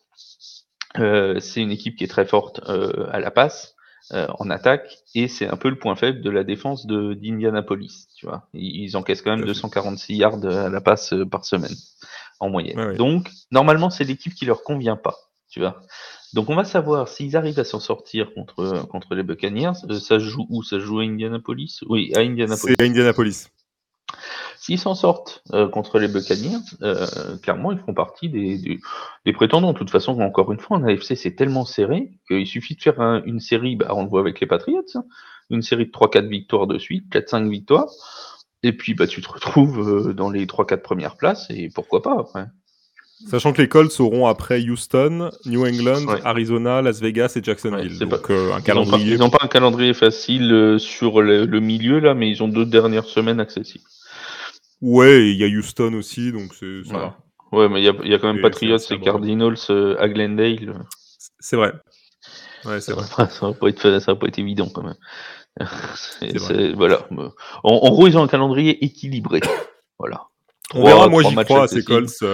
c'est 0.96 1.60
une 1.60 1.70
équipe 1.70 1.96
qui 1.96 2.04
est 2.04 2.08
très 2.08 2.26
forte 2.26 2.60
euh, 2.68 3.06
à 3.10 3.20
la 3.20 3.30
passe, 3.30 3.74
euh, 4.12 4.26
en 4.38 4.50
attaque, 4.50 4.98
et 5.14 5.28
c'est 5.28 5.48
un 5.48 5.56
peu 5.56 5.70
le 5.70 5.78
point 5.78 5.96
faible 5.96 6.20
de 6.20 6.30
la 6.30 6.44
défense 6.44 6.86
de 6.86 7.14
d'Indianapolis. 7.14 8.08
Tu 8.16 8.26
vois, 8.26 8.48
ils, 8.52 8.96
encaissent 8.96 9.22
quand 9.22 9.36
même 9.36 9.46
246 9.46 10.16
yards 10.16 10.44
à 10.44 10.68
la 10.68 10.80
passe 10.80 11.14
par 11.30 11.44
semaine 11.44 11.74
en 12.40 12.50
moyenne. 12.50 12.96
Donc 12.96 13.30
normalement, 13.50 13.90
c'est 13.90 14.04
l'équipe 14.04 14.34
qui 14.34 14.44
leur 14.44 14.64
convient 14.64 14.96
pas. 14.96 15.16
Tu 15.48 15.60
vois. 15.60 15.82
Donc 16.34 16.48
on 16.48 16.56
va 16.56 16.64
savoir 16.64 17.08
s'ils 17.08 17.36
arrivent 17.36 17.58
à 17.58 17.64
s'en 17.64 17.80
sortir 17.80 18.32
contre 18.34 18.86
contre 18.88 19.14
les 19.14 19.22
Buccaneers. 19.22 19.72
ça 20.00 20.18
joue 20.18 20.46
où? 20.48 20.62
Ça 20.62 20.78
joue 20.78 21.00
à 21.00 21.02
Indianapolis? 21.02 21.80
Oui, 21.88 22.12
à 22.16 22.20
Indianapolis. 22.20 22.74
C'est 22.78 22.82
à 22.82 22.86
Indianapolis. 22.86 23.48
S'ils 24.62 24.78
s'en 24.78 24.94
sortent 24.94 25.42
euh, 25.54 25.68
contre 25.68 25.98
les 25.98 26.06
Buccaneers, 26.06 26.62
euh, 26.82 27.36
clairement, 27.42 27.72
ils 27.72 27.80
font 27.80 27.94
partie 27.94 28.28
des, 28.28 28.78
des, 29.24 29.32
prétendants. 29.32 29.72
De 29.72 29.76
toute 29.76 29.90
façon, 29.90 30.20
encore 30.20 30.52
une 30.52 30.60
fois, 30.60 30.76
en 30.76 30.84
AFC, 30.84 31.16
c'est 31.16 31.34
tellement 31.34 31.64
serré 31.64 32.12
qu'il 32.28 32.46
suffit 32.46 32.76
de 32.76 32.80
faire 32.80 33.00
une 33.24 33.40
série, 33.40 33.74
bah, 33.74 33.88
on 33.90 34.04
le 34.04 34.08
voit 34.08 34.20
avec 34.20 34.38
les 34.38 34.46
Patriots, 34.46 34.84
hein, 34.94 35.02
une 35.50 35.62
série 35.62 35.86
de 35.86 35.90
3-4 35.90 36.28
victoires 36.28 36.68
de 36.68 36.78
suite, 36.78 37.12
4-5 37.12 37.50
victoires. 37.50 37.90
Et 38.62 38.72
puis 38.72 38.94
bah 38.94 39.08
tu 39.08 39.20
te 39.20 39.28
retrouves 39.28 40.14
dans 40.14 40.30
les 40.30 40.46
3-4 40.46 40.80
premières 40.80 41.16
places 41.16 41.48
et 41.50 41.68
pourquoi 41.68 42.00
pas 42.00 42.16
après. 42.16 42.46
Sachant 43.28 43.52
que 43.52 43.60
les 43.60 43.68
Colts 43.68 43.98
auront 43.98 44.28
après 44.28 44.60
Houston, 44.60 45.30
New 45.44 45.66
England, 45.66 46.06
Arizona, 46.24 46.82
Las 46.82 47.00
Vegas 47.00 47.32
et 47.34 47.42
Jacksonville. 47.42 47.98
Donc 47.98 48.30
euh, 48.30 48.52
un 48.52 48.60
calendrier. 48.60 49.14
Ils 49.14 49.18
n'ont 49.18 49.30
pas, 49.30 49.38
un 49.42 49.48
calendrier 49.48 49.94
facile 49.94 50.52
euh, 50.52 50.78
sur 50.78 51.20
le, 51.20 51.46
milieu 51.58 51.98
là, 51.98 52.14
mais 52.14 52.30
ils 52.30 52.44
ont 52.44 52.48
deux 52.48 52.64
dernières 52.64 53.06
semaines 53.06 53.40
accessibles. 53.40 53.84
Ouais, 54.82 55.30
il 55.30 55.36
y 55.36 55.44
a 55.44 55.46
Houston 55.46 55.94
aussi, 55.94 56.32
donc 56.32 56.54
c'est 56.54 56.82
ça. 56.84 57.16
Ouais, 57.52 57.68
mais 57.68 57.80
il 57.80 57.84
y 57.84 57.88
a, 57.88 57.94
y 58.04 58.14
a, 58.14 58.18
quand 58.18 58.32
même 58.32 58.42
Patriots 58.42 58.78
et 58.78 59.00
Cardinals 59.00 59.56
euh, 59.70 59.96
à 60.00 60.08
Glendale. 60.08 60.84
C'est 61.38 61.56
vrai. 61.56 61.72
Ouais, 62.64 62.80
c'est 62.80 62.92
vrai. 62.92 63.04
ça 63.06 63.46
va 63.46 63.52
pas 63.54 63.68
être 63.68 64.00
ça 64.00 64.12
va 64.12 64.16
pas 64.16 64.26
être 64.26 64.38
évident 64.38 64.68
quand 64.68 64.82
même. 64.82 64.96
voilà. 66.74 67.06
En, 67.62 67.74
en, 67.74 67.90
gros, 67.90 68.08
ils 68.08 68.18
ont 68.18 68.22
un 68.22 68.28
calendrier 68.28 68.84
équilibré. 68.84 69.40
Voilà. 69.98 70.24
On 70.74 70.84
verra, 70.84 71.08
moi 71.08 71.22
j'y 71.22 71.34
crois 71.36 71.64
à 71.64 71.68
ces 71.68 71.84
Colts. 71.84 72.24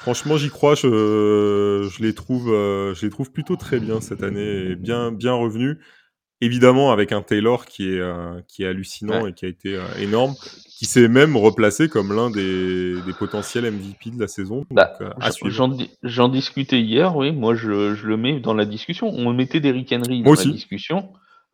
Franchement, 0.00 0.36
j'y 0.36 0.50
crois. 0.50 0.74
Je, 0.74 1.88
je, 1.90 2.02
les 2.02 2.14
trouve, 2.14 2.52
euh, 2.52 2.92
je 2.92 3.06
les 3.06 3.10
trouve 3.10 3.32
plutôt 3.32 3.56
très 3.56 3.80
bien 3.80 4.02
cette 4.02 4.22
année 4.22 4.72
et 4.72 4.76
bien, 4.76 5.12
bien 5.12 5.32
revenus. 5.32 5.78
Évidemment, 6.44 6.92
avec 6.92 7.12
un 7.12 7.22
Taylor 7.22 7.64
qui 7.64 7.88
est, 7.88 8.00
euh, 8.00 8.40
qui 8.48 8.64
est 8.64 8.66
hallucinant 8.66 9.26
et 9.26 9.32
qui 9.32 9.46
a 9.46 9.48
été 9.48 9.76
euh, 9.76 9.82
énorme, 9.98 10.34
qui 10.68 10.84
s'est 10.84 11.08
même 11.08 11.36
replacé 11.36 11.88
comme 11.88 12.12
l'un 12.14 12.30
des, 12.30 13.00
des, 13.00 13.12
potentiels 13.12 13.64
MVP 13.70 14.10
de 14.10 14.20
la 14.20 14.28
saison. 14.28 14.64
Bah, 14.70 14.92
J'en 16.02 16.28
discutais 16.28 16.80
hier, 16.80 17.16
oui. 17.16 17.32
Moi, 17.32 17.54
je, 17.54 17.94
je, 17.94 18.06
le 18.06 18.16
mets 18.16 18.40
dans 18.40 18.54
la 18.54 18.66
discussion. 18.66 19.08
On 19.08 19.32
mettait 19.32 19.60
des 19.60 19.70
Henry 19.70 20.22
dans 20.22 20.34
la 20.34 20.44
discussion. 20.44 21.08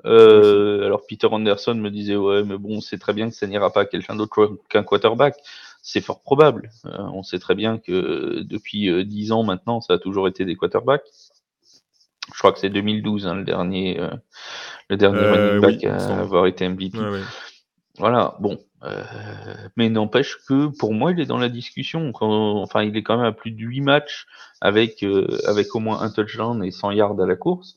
Euh, 0.07 0.87
alors 0.87 1.03
Peter 1.07 1.27
Anderson 1.31 1.75
me 1.75 1.91
disait 1.91 2.17
ouais 2.17 2.43
mais 2.43 2.57
bon 2.57 2.81
c'est 2.81 2.97
très 2.97 3.13
bien 3.13 3.29
que 3.29 3.35
ça 3.35 3.47
n'ira 3.47 3.71
pas 3.71 3.83
à 3.83 3.85
quelqu'un 3.85 4.17
d'autre 4.17 4.57
qu'un 4.71 4.83
quarterback 4.83 5.37
c'est 5.83 6.01
fort 6.01 6.21
probable. 6.21 6.71
Euh, 6.87 6.99
on 7.13 7.23
sait 7.23 7.39
très 7.39 7.55
bien 7.55 7.79
que 7.79 8.43
depuis 8.43 8.89
euh, 8.89 9.05
dix 9.05 9.33
ans 9.33 9.43
maintenant, 9.43 9.81
ça 9.81 9.95
a 9.95 9.99
toujours 9.99 10.29
été 10.29 10.45
des 10.45 10.57
quarterbacks. 10.57 11.05
Je 12.33 12.39
crois 12.39 12.53
que 12.53 12.59
c'est 12.59 12.71
2012 12.71 13.27
hein, 13.27 13.35
le 13.35 13.45
dernier, 13.45 14.01
euh, 14.01 14.11
le 14.89 14.97
dernier 14.97 15.21
running 15.21 15.61
back 15.61 15.85
à 15.85 16.21
avoir 16.21 16.47
été 16.47 16.69
MVP. 16.69 16.99
Voilà, 17.99 18.37
bon. 18.41 18.59
mais 19.77 19.91
n'empêche 19.91 20.39
que 20.49 20.67
pour 20.79 20.95
moi, 20.95 21.13
il 21.13 21.21
est 21.21 21.27
dans 21.27 21.39
la 21.39 21.49
discussion. 21.49 22.13
enfin, 22.15 22.83
il 22.83 22.97
est 22.97 23.03
quand 23.03 23.17
même 23.17 23.27
à 23.27 23.33
plus 23.33 23.51
de 23.51 23.63
8 23.63 23.81
matchs 23.83 24.27
avec, 24.61 25.05
avec 25.47 25.75
au 25.75 25.81
moins 25.81 26.01
un 26.01 26.11
touchdown 26.11 26.65
et 26.65 26.71
100 26.71 26.93
yards 26.93 27.21
à 27.21 27.27
la 27.27 27.37
course. 27.37 27.77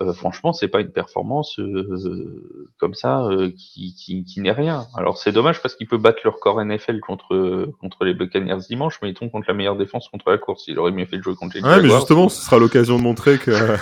Euh, 0.00 0.12
franchement, 0.12 0.52
c'est 0.52 0.68
pas 0.68 0.80
une 0.80 0.92
performance 0.92 1.58
euh, 1.58 2.72
comme 2.78 2.94
ça 2.94 3.24
euh, 3.24 3.50
qui, 3.50 3.94
qui, 3.94 4.24
qui 4.24 4.40
n'est 4.40 4.52
rien. 4.52 4.86
Alors 4.96 5.18
c'est 5.18 5.32
dommage 5.32 5.60
parce 5.60 5.74
qu'il 5.74 5.88
peut 5.88 5.98
battre 5.98 6.20
leur 6.22 6.38
corps 6.38 6.64
NFL 6.64 7.00
contre 7.00 7.68
contre 7.80 8.04
les 8.04 8.14
Buccaneers 8.14 8.60
dimanche, 8.68 9.00
mais 9.02 9.10
ils 9.10 9.14
tombent 9.14 9.32
contre 9.32 9.48
la 9.48 9.54
meilleure 9.54 9.76
défense 9.76 10.08
contre 10.08 10.30
la 10.30 10.38
course. 10.38 10.64
Il 10.68 10.78
aurait 10.78 10.92
mieux 10.92 11.06
fait 11.06 11.16
de 11.16 11.22
jouer 11.22 11.34
contre 11.34 11.56
les 11.56 11.60
Giants. 11.60 11.70
Ouais, 11.70 11.82
mais 11.82 11.90
justement, 11.90 12.28
ce 12.28 12.40
sera 12.40 12.58
l'occasion 12.58 12.98
de 12.98 13.02
montrer 13.02 13.38
que 13.38 13.50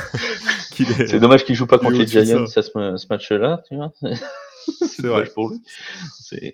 qu'il 0.72 0.90
est. 0.90 1.08
C'est 1.08 1.20
dommage 1.20 1.44
qu'il 1.44 1.54
joue 1.54 1.66
pas 1.66 1.78
contre 1.78 1.98
les 1.98 2.06
Giants 2.06 2.44
à 2.44 2.46
ce, 2.46 2.62
ce 2.62 3.06
match-là, 3.10 3.62
tu 3.68 3.76
vois. 3.76 3.92
c'est 4.66 5.06
vrai 5.06 5.30
pour 5.34 5.50
lui. 5.50 5.60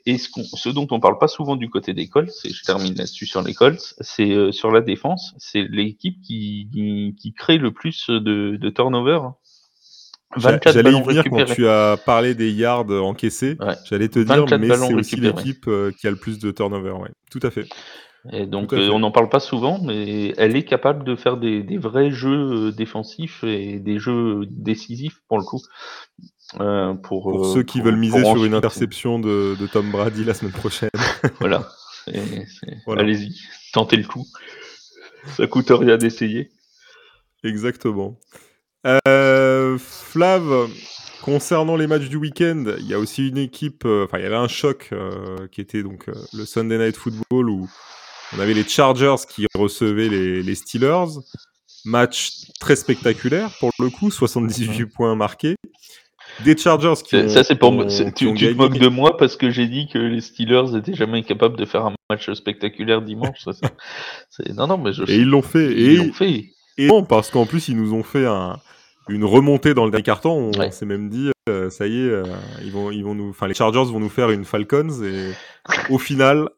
Et 0.04 0.18
ce, 0.18 0.28
ce, 0.54 0.68
dont 0.68 0.86
on 0.90 0.98
parle 0.98 1.18
pas 1.18 1.28
souvent 1.28 1.54
du 1.54 1.70
côté 1.70 1.94
des 1.94 2.08
Colts, 2.08 2.34
et 2.44 2.50
je 2.50 2.62
termine 2.64 2.94
là-dessus 2.94 3.26
sur 3.26 3.42
les 3.42 3.54
Colts, 3.54 3.94
c'est 4.00 4.52
sur 4.52 4.70
la 4.70 4.80
défense, 4.80 5.34
c'est 5.38 5.62
l'équipe 5.62 6.20
qui, 6.22 6.68
qui, 6.72 7.14
qui, 7.18 7.32
crée 7.32 7.58
le 7.58 7.72
plus 7.72 8.08
de, 8.08 8.56
de 8.56 8.70
turnover 8.70 9.20
J'allais 10.36 10.92
y 10.92 11.02
venir 11.02 11.24
quand 11.24 11.44
tu 11.44 11.66
as 11.66 11.96
parlé 12.04 12.34
des 12.34 12.50
yards 12.50 12.90
encaissés. 12.90 13.56
J'allais 13.84 14.08
te 14.08 14.18
dire, 14.18 14.46
mais 14.58 14.74
c'est 14.76 14.94
aussi 14.94 15.16
l'équipe 15.16 15.66
euh, 15.68 15.92
qui 15.98 16.06
a 16.06 16.10
le 16.10 16.16
plus 16.16 16.38
de 16.38 16.50
turnover. 16.50 16.92
Ouais. 16.92 17.10
Tout 17.30 17.40
à 17.42 17.50
fait. 17.50 17.66
Et 18.32 18.46
donc, 18.46 18.72
euh, 18.72 18.88
on 18.88 19.00
n'en 19.00 19.10
parle 19.10 19.28
pas 19.28 19.40
souvent, 19.40 19.78
mais 19.82 20.32
elle 20.38 20.56
est 20.56 20.64
capable 20.64 21.04
de 21.04 21.14
faire 21.14 21.36
des, 21.36 21.62
des, 21.62 21.76
vrais 21.76 22.10
jeux 22.10 22.68
euh, 22.68 22.72
défensifs 22.72 23.44
et 23.44 23.78
des 23.78 23.98
jeux 23.98 24.46
décisifs 24.48 25.20
pour 25.28 25.38
le 25.38 25.44
coup. 25.44 25.60
Euh, 26.60 26.94
pour, 26.94 27.30
pour 27.30 27.46
ceux 27.46 27.62
qui 27.62 27.80
veulent 27.80 27.96
miser 27.96 28.24
sur 28.24 28.44
une 28.44 28.54
interception 28.54 29.18
de, 29.18 29.56
de, 29.58 29.66
Tom 29.66 29.90
Brady 29.90 30.24
la 30.24 30.34
semaine 30.34 30.52
prochaine. 30.52 30.90
voilà. 31.40 31.68
voilà. 32.86 33.02
Allez-y, 33.02 33.40
tentez 33.72 33.96
le 33.96 34.04
coup. 34.04 34.24
Ça 35.36 35.46
coûte 35.46 35.70
rien 35.70 35.98
d'essayer. 35.98 36.50
Exactement. 37.42 38.18
Euh, 38.86 39.78
Flav, 39.78 40.68
concernant 41.24 41.76
les 41.76 41.86
matchs 41.86 42.08
du 42.08 42.16
week-end, 42.16 42.64
il 42.78 42.86
y 42.86 42.92
a 42.92 42.98
aussi 42.98 43.28
une 43.28 43.38
équipe, 43.38 43.84
euh, 43.86 44.04
enfin 44.04 44.18
il 44.18 44.24
y 44.24 44.26
avait 44.26 44.36
un 44.36 44.48
choc 44.48 44.90
euh, 44.92 45.48
qui 45.50 45.62
était 45.62 45.82
donc 45.82 46.08
euh, 46.08 46.12
le 46.34 46.44
Sunday 46.44 46.76
Night 46.76 46.96
Football 46.96 47.48
où 47.48 47.68
on 48.36 48.40
avait 48.40 48.52
les 48.52 48.64
Chargers 48.64 49.24
qui 49.26 49.46
recevaient 49.54 50.08
les, 50.08 50.42
les 50.42 50.54
Steelers. 50.54 51.20
Match 51.86 52.50
très 52.60 52.76
spectaculaire 52.76 53.50
pour 53.58 53.70
le 53.78 53.88
coup, 53.88 54.10
78 54.10 54.86
points 54.86 55.14
marqués. 55.14 55.56
Des 56.44 56.56
Chargers 56.56 57.02
qui 57.02 57.16
ont, 57.16 57.28
Ça 57.28 57.42
c'est 57.42 57.54
pour 57.54 57.86
tu, 57.86 58.12
tu 58.12 58.34
te 58.34 58.52
moques 58.52 58.78
de 58.78 58.88
moi 58.88 59.16
parce 59.16 59.36
que 59.36 59.50
j'ai 59.50 59.66
dit 59.66 59.88
que 59.88 59.98
les 59.98 60.20
Steelers 60.20 60.72
n'étaient 60.72 60.94
jamais 60.94 61.22
capables 61.22 61.56
de 61.56 61.64
faire 61.64 61.86
un 61.86 61.94
match 62.10 62.30
spectaculaire 62.32 63.00
dimanche. 63.00 63.44
Ça, 63.44 63.52
non 64.54 64.66
non 64.66 64.76
mais 64.76 64.92
je. 64.92 65.04
Et 65.04 65.16
ils 65.16 65.28
l'ont 65.28 65.42
fait. 65.42 65.72
Ils 65.72 65.90
et... 65.90 65.96
l'ont 65.96 66.12
fait. 66.12 66.50
Et 66.76 66.86
non, 66.88 67.04
parce 67.04 67.30
qu'en 67.30 67.46
plus 67.46 67.68
ils 67.68 67.76
nous 67.76 67.94
ont 67.94 68.02
fait 68.02 68.26
un, 68.26 68.58
une 69.08 69.24
remontée 69.24 69.74
dans 69.74 69.84
le 69.84 69.90
dernier 69.90 70.02
carton. 70.02 70.50
On 70.56 70.70
s'est 70.70 70.86
même 70.86 71.08
dit, 71.08 71.30
euh, 71.48 71.70
ça 71.70 71.86
y 71.86 71.98
est, 71.98 72.10
euh, 72.10 72.24
ils 72.62 72.72
vont, 72.72 72.90
ils 72.90 73.04
vont 73.04 73.14
nous, 73.14 73.30
enfin 73.30 73.46
les 73.46 73.54
Chargers 73.54 73.84
vont 73.84 74.00
nous 74.00 74.08
faire 74.08 74.30
une 74.30 74.44
Falcons 74.44 75.02
et 75.02 75.32
au 75.90 75.98
final, 75.98 76.48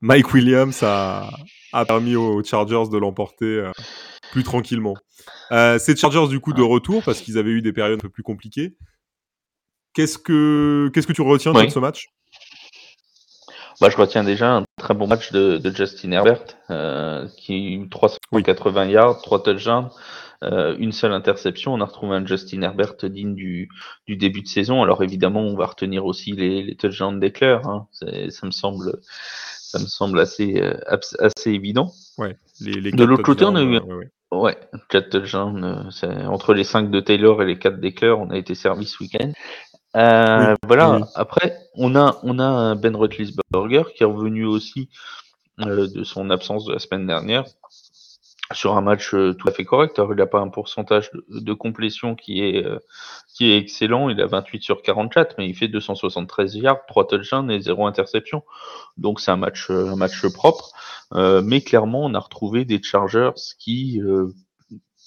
Mike 0.00 0.32
Williams 0.32 0.82
a, 0.82 1.30
a 1.72 1.84
permis 1.84 2.16
aux 2.16 2.42
Chargers 2.42 2.88
de 2.90 2.96
l'emporter 2.96 3.44
euh, 3.44 3.70
plus 4.32 4.42
tranquillement. 4.42 4.96
ces 5.50 5.96
Chargers 5.96 6.28
du 6.28 6.40
coup 6.40 6.52
de 6.54 6.62
retour 6.62 7.02
parce 7.04 7.20
qu'ils 7.20 7.36
avaient 7.36 7.50
eu 7.50 7.62
des 7.62 7.72
périodes 7.72 7.98
un 7.98 8.02
peu 8.02 8.08
plus 8.08 8.22
compliquées. 8.22 8.76
Qu'est-ce 9.92 10.18
que, 10.18 10.90
qu'est-ce 10.94 11.06
que 11.06 11.12
tu 11.12 11.22
retiens 11.22 11.52
de 11.52 11.68
ce 11.68 11.78
match? 11.78 12.06
Bah, 13.80 13.88
je 13.90 13.96
retiens 13.96 14.22
déjà 14.24 14.56
un 14.56 14.64
très 14.78 14.94
bon 14.94 15.06
match 15.06 15.32
de, 15.32 15.56
de 15.56 15.74
Justin 15.74 16.12
Herbert, 16.12 16.44
qui 17.36 17.52
a 17.52 17.56
eu 17.56 17.88
380 17.88 18.86
yards, 18.86 19.20
3 19.22 19.42
touchdowns, 19.42 19.90
euh, 20.42 20.74
une 20.78 20.92
seule 20.92 21.12
interception. 21.12 21.74
On 21.74 21.80
a 21.80 21.84
retrouvé 21.84 22.16
un 22.16 22.24
Justin 22.24 22.62
Herbert 22.62 22.96
digne 23.04 23.34
du, 23.34 23.68
du 24.06 24.16
début 24.16 24.42
de 24.42 24.48
saison. 24.48 24.82
Alors 24.82 25.02
évidemment, 25.02 25.42
on 25.42 25.56
va 25.56 25.66
retenir 25.66 26.06
aussi 26.06 26.32
les, 26.32 26.62
les 26.62 26.76
touchdowns 26.76 27.20
d'Eclair. 27.20 27.66
Hein. 27.66 27.86
Ça 27.92 28.46
me 28.46 28.50
semble, 28.50 29.00
ça 29.02 29.78
me 29.78 29.86
semble 29.86 30.18
assez, 30.18 30.60
euh, 30.60 30.78
assez 30.88 31.50
évident. 31.50 31.92
Ouais, 32.18 32.36
les, 32.60 32.80
les 32.80 32.90
de 32.92 33.04
l'autre 33.04 33.22
côté, 33.22 33.44
on 33.44 33.54
a 33.54 33.62
eu, 33.62 33.78
ouais, 33.78 34.08
ouais. 34.32 34.58
4 34.88 35.10
touchdowns. 35.10 35.90
Euh, 36.04 36.26
entre 36.26 36.54
les 36.54 36.64
5 36.64 36.90
de 36.90 37.00
Taylor 37.00 37.42
et 37.42 37.46
les 37.46 37.58
4 37.58 37.78
d'Eclair, 37.80 38.18
on 38.18 38.30
a 38.30 38.36
été 38.36 38.54
servi 38.54 38.86
ce 38.86 39.02
week-end. 39.02 39.32
Euh, 39.96 40.54
voilà. 40.66 41.00
Après, 41.14 41.56
on 41.74 41.96
a 41.96 42.18
on 42.22 42.38
a 42.38 42.74
Ben 42.76 42.94
Roethlisberger 42.94 43.82
qui 43.94 44.04
est 44.04 44.06
revenu 44.06 44.46
aussi 44.46 44.88
euh, 45.60 45.88
de 45.88 46.04
son 46.04 46.30
absence 46.30 46.64
de 46.64 46.72
la 46.72 46.78
semaine 46.78 47.06
dernière 47.06 47.44
sur 48.52 48.76
un 48.76 48.80
match 48.80 49.14
euh, 49.14 49.34
tout 49.34 49.48
à 49.48 49.52
fait 49.52 49.64
correct. 49.64 49.98
Alors, 49.98 50.12
il 50.12 50.16
n'a 50.16 50.26
pas 50.26 50.40
un 50.40 50.48
pourcentage 50.48 51.10
de, 51.28 51.52
complétion 51.52 52.14
qui 52.14 52.42
est, 52.42 52.64
euh, 52.64 52.78
qui 53.34 53.50
est 53.50 53.58
excellent. 53.58 54.08
Il 54.08 54.20
a 54.20 54.26
28 54.26 54.62
sur 54.62 54.82
44, 54.82 55.36
mais 55.38 55.48
il 55.48 55.54
fait 55.54 55.68
273 55.68 56.56
yards, 56.56 56.84
3 56.86 57.06
touchdowns 57.06 57.50
et 57.50 57.60
0 57.60 57.86
interception. 57.86 58.42
Donc 58.96 59.20
c'est 59.20 59.30
un 59.30 59.36
match, 59.36 59.70
euh, 59.70 59.90
un 59.90 59.96
match 59.96 60.26
propre. 60.32 60.72
mais 61.12 61.60
clairement, 61.60 62.04
on 62.04 62.14
a 62.14 62.18
retrouvé 62.18 62.64
des 62.64 62.82
Chargers 62.82 63.32
qui 63.58 64.00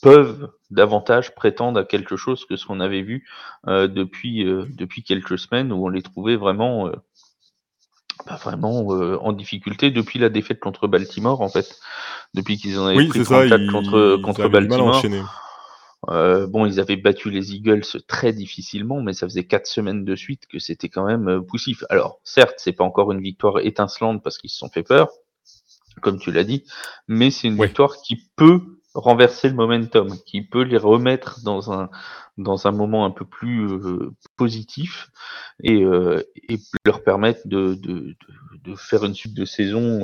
peuvent 0.01 0.49
davantage 0.69 1.33
prétendre 1.33 1.79
à 1.79 1.85
quelque 1.85 2.17
chose 2.17 2.45
que 2.45 2.57
ce 2.57 2.65
qu'on 2.65 2.81
avait 2.81 3.03
vu 3.03 3.25
depuis, 3.65 4.43
depuis 4.43 5.03
quelques 5.03 5.39
semaines 5.39 5.71
où 5.71 5.85
on 5.85 5.89
les 5.89 6.01
trouvait 6.01 6.35
vraiment 6.35 6.91
pas 8.25 8.35
vraiment 8.35 8.93
euh, 8.93 9.17
en 9.21 9.33
difficulté 9.33 9.91
depuis 9.91 10.19
la 10.19 10.29
défaite 10.29 10.59
contre 10.59 10.87
Baltimore 10.87 11.41
en 11.41 11.49
fait. 11.49 11.79
Depuis 12.33 12.57
qu'ils 12.57 12.79
en 12.79 12.87
avaient 12.87 12.97
oui, 12.97 13.07
pris 13.07 13.23
34 13.23 13.71
contre, 13.71 14.17
contre 14.23 14.47
Baltimore. 14.49 15.01
Euh, 16.09 16.47
bon, 16.47 16.65
ils 16.65 16.79
avaient 16.79 16.97
battu 16.97 17.29
les 17.29 17.53
Eagles 17.55 17.85
très 18.07 18.33
difficilement, 18.33 19.01
mais 19.01 19.13
ça 19.13 19.25
faisait 19.25 19.45
quatre 19.45 19.67
semaines 19.67 20.03
de 20.03 20.15
suite 20.15 20.47
que 20.47 20.59
c'était 20.59 20.89
quand 20.89 21.05
même 21.05 21.29
euh, 21.29 21.41
poussif. 21.41 21.83
Alors, 21.89 22.19
certes, 22.23 22.55
c'est 22.57 22.73
pas 22.73 22.83
encore 22.83 23.11
une 23.11 23.21
victoire 23.21 23.59
étincelante 23.59 24.21
parce 24.21 24.37
qu'ils 24.37 24.49
se 24.49 24.57
sont 24.57 24.69
fait 24.69 24.83
peur, 24.83 25.09
comme 26.01 26.19
tu 26.19 26.31
l'as 26.31 26.43
dit, 26.43 26.65
mais 27.07 27.31
c'est 27.31 27.47
une 27.47 27.61
victoire 27.61 27.95
qui 28.03 28.17
peut 28.35 28.72
renverser 28.93 29.49
le 29.49 29.55
momentum, 29.55 30.17
qui 30.25 30.41
peut 30.41 30.63
les 30.63 30.77
remettre 30.77 31.41
dans 31.43 31.71
un 31.71 31.89
dans 32.37 32.67
un 32.67 32.71
moment 32.71 33.05
un 33.05 33.11
peu 33.11 33.25
plus 33.25 33.67
euh, 33.67 34.11
positif 34.37 35.11
et, 35.61 35.83
euh, 35.83 36.23
et, 36.49 36.57
leur 36.85 37.03
permettre 37.03 37.41
de, 37.45 37.75
de, 37.75 38.15
de, 38.63 38.75
faire 38.75 39.03
une 39.03 39.13
suite 39.13 39.35
de 39.35 39.45
saison 39.45 40.01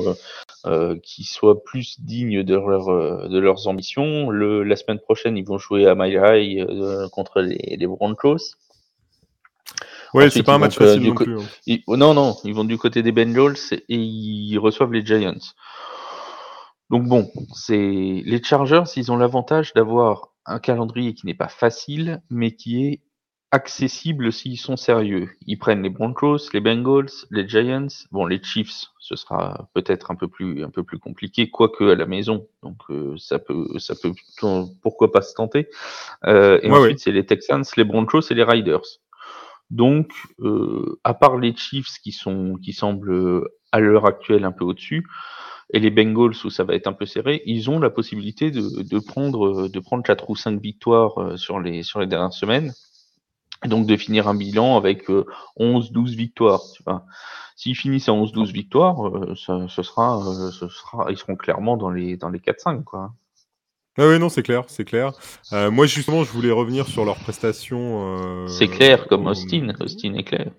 euh, 0.66 0.96
qui 1.02 1.24
soit 1.24 1.64
plus 1.64 2.00
digne 2.02 2.44
de, 2.44 2.54
leur, 2.54 3.30
de 3.30 3.40
leurs 3.40 3.68
ambitions. 3.68 4.30
Le, 4.30 4.64
la 4.64 4.76
semaine 4.76 5.00
prochaine, 5.00 5.38
ils 5.38 5.46
vont 5.46 5.58
jouer 5.58 5.88
à 5.88 5.96
High 5.96 7.10
contre 7.10 7.42
les, 7.42 7.78
les 7.80 7.88
Broncos. 7.88 8.56
Ouais, 10.14 10.30
c'est 10.30 10.44
pas 10.44 10.56
un 10.56 10.60
match 10.60 10.78
facile 10.78 11.04
non 11.04 11.16
plus. 11.16 11.40
Hein. 11.40 11.78
Non, 11.88 12.14
non, 12.14 12.36
ils 12.44 12.54
vont 12.54 12.64
du 12.64 12.78
côté 12.78 13.04
des 13.04 13.12
Bengals 13.12 13.58
et 13.72 13.96
ils 13.96 14.58
reçoivent 14.58 14.92
les 14.94 15.06
Giants. 15.06 15.54
Donc 16.90 17.08
bon, 17.08 17.32
c'est 17.54 18.24
les 18.26 18.44
Chargers, 18.44 18.84
ils 18.96 19.12
ont 19.12 19.18
l'avantage 19.18 19.74
d'avoir 19.74 20.30
un 20.46 20.60
calendrier 20.60 21.14
qui 21.14 21.28
n'est 21.28 21.36
pas 21.36 21.48
facile, 21.48 22.22
mais 22.30 22.56
qui 22.56 22.86
est 22.86 23.02
accessible 23.52 24.32
s'ils 24.32 24.60
sont 24.60 24.78
sérieux. 24.78 25.30
Ils 25.48 25.58
prennent 25.58 25.82
les 25.82 25.90
Broncos, 25.90 26.52
les 26.54 26.60
Bengals, 26.60 27.10
les 27.32 27.48
Giants. 27.48 27.88
Bon, 28.12 28.26
les 28.26 28.42
Chiefs, 28.42 28.86
ce 29.00 29.16
sera 29.16 29.70
peut-être 29.74 30.12
un 30.12 30.16
peu 30.16 30.28
plus 30.28 30.64
un 30.64 30.70
peu 30.70 30.84
plus 30.84 31.00
compliqué, 31.00 31.50
quoique 31.50 31.84
à 31.84 31.96
la 31.96 32.06
maison. 32.06 32.48
Donc 32.64 32.78
euh, 32.90 33.16
ça 33.18 33.40
peut 33.40 33.68
ça 33.78 33.96
peut 34.02 34.14
pourquoi 34.82 35.12
pas 35.12 35.22
se 35.22 35.34
tenter. 35.34 35.70
Euh, 36.26 36.60
et 36.62 36.72
ensuite 36.72 37.00
c'est 37.00 37.12
les 37.12 37.26
Texans, 37.26 37.64
les 37.76 37.84
Broncos 37.84 38.22
et 38.30 38.36
les 38.36 38.44
Riders. 38.44 39.00
Donc 39.72 40.12
euh, 40.40 41.00
à 41.04 41.14
part 41.14 41.38
les 41.38 41.56
Chiefs 41.56 42.00
qui 42.04 42.12
sont 42.12 42.56
qui 42.62 42.74
semblent 42.74 43.48
à 43.72 43.80
l'heure 43.80 44.06
actuelle 44.06 44.44
un 44.44 44.52
peu 44.52 44.66
au-dessus 44.66 45.06
et 45.72 45.80
les 45.80 45.92
Bengals 45.92 46.36
où 46.44 46.50
ça 46.50 46.64
va 46.64 46.76
être 46.76 46.88
un 46.88 46.94
peu 46.94 47.06
serré, 47.06 47.42
ils 47.46 47.70
ont 47.70 47.80
la 47.80 47.90
possibilité 47.90 48.52
de, 48.52 48.82
de 48.82 49.00
prendre 49.00 49.68
de 49.68 49.80
prendre 49.80 50.04
quatre 50.04 50.30
ou 50.30 50.36
cinq 50.36 50.60
victoires 50.62 51.38
sur 51.38 51.60
les 51.60 51.84
sur 51.84 52.00
les 52.00 52.08
dernières 52.08 52.34
semaines 52.34 52.74
donc 53.66 53.86
de 53.86 53.98
finir 53.98 54.28
un 54.28 54.36
bilan 54.36 54.78
avec 54.78 55.10
11-12 55.10 55.18
euh, 55.60 56.16
victoires. 56.16 56.62
Tu 56.76 56.84
vois. 56.84 57.06
S'ils 57.56 57.76
finissent 57.76 58.08
à 58.08 58.14
11-12 58.14 58.52
victoires, 58.52 59.08
euh, 59.08 59.36
ça, 59.36 59.66
ce 59.68 59.84
sera, 59.84 60.18
euh, 60.18 60.52
ce 60.52 60.68
sera, 60.70 61.08
ils 61.10 61.18
seront 61.18 61.36
clairement 61.36 61.76
dans 61.76 61.90
les, 61.90 62.16
dans 62.16 62.30
les 62.30 62.40
4-5. 62.40 62.84
Quoi. 62.84 63.12
Ah 63.98 64.08
oui, 64.08 64.18
non, 64.18 64.30
c'est 64.30 64.44
clair, 64.44 64.64
c'est 64.68 64.86
clair. 64.86 65.12
moi, 65.52 65.86
justement, 65.86 66.24
je 66.24 66.32
voulais 66.32 66.52
revenir 66.52 66.88
sur 66.88 67.04
leurs 67.04 67.18
prestations. 67.18 68.48
c'est 68.48 68.70
clair, 68.70 69.08
comme 69.08 69.28
Austin. 69.28 69.74
Austin 69.80 70.14
est 70.14 70.24
clair. 70.24 70.52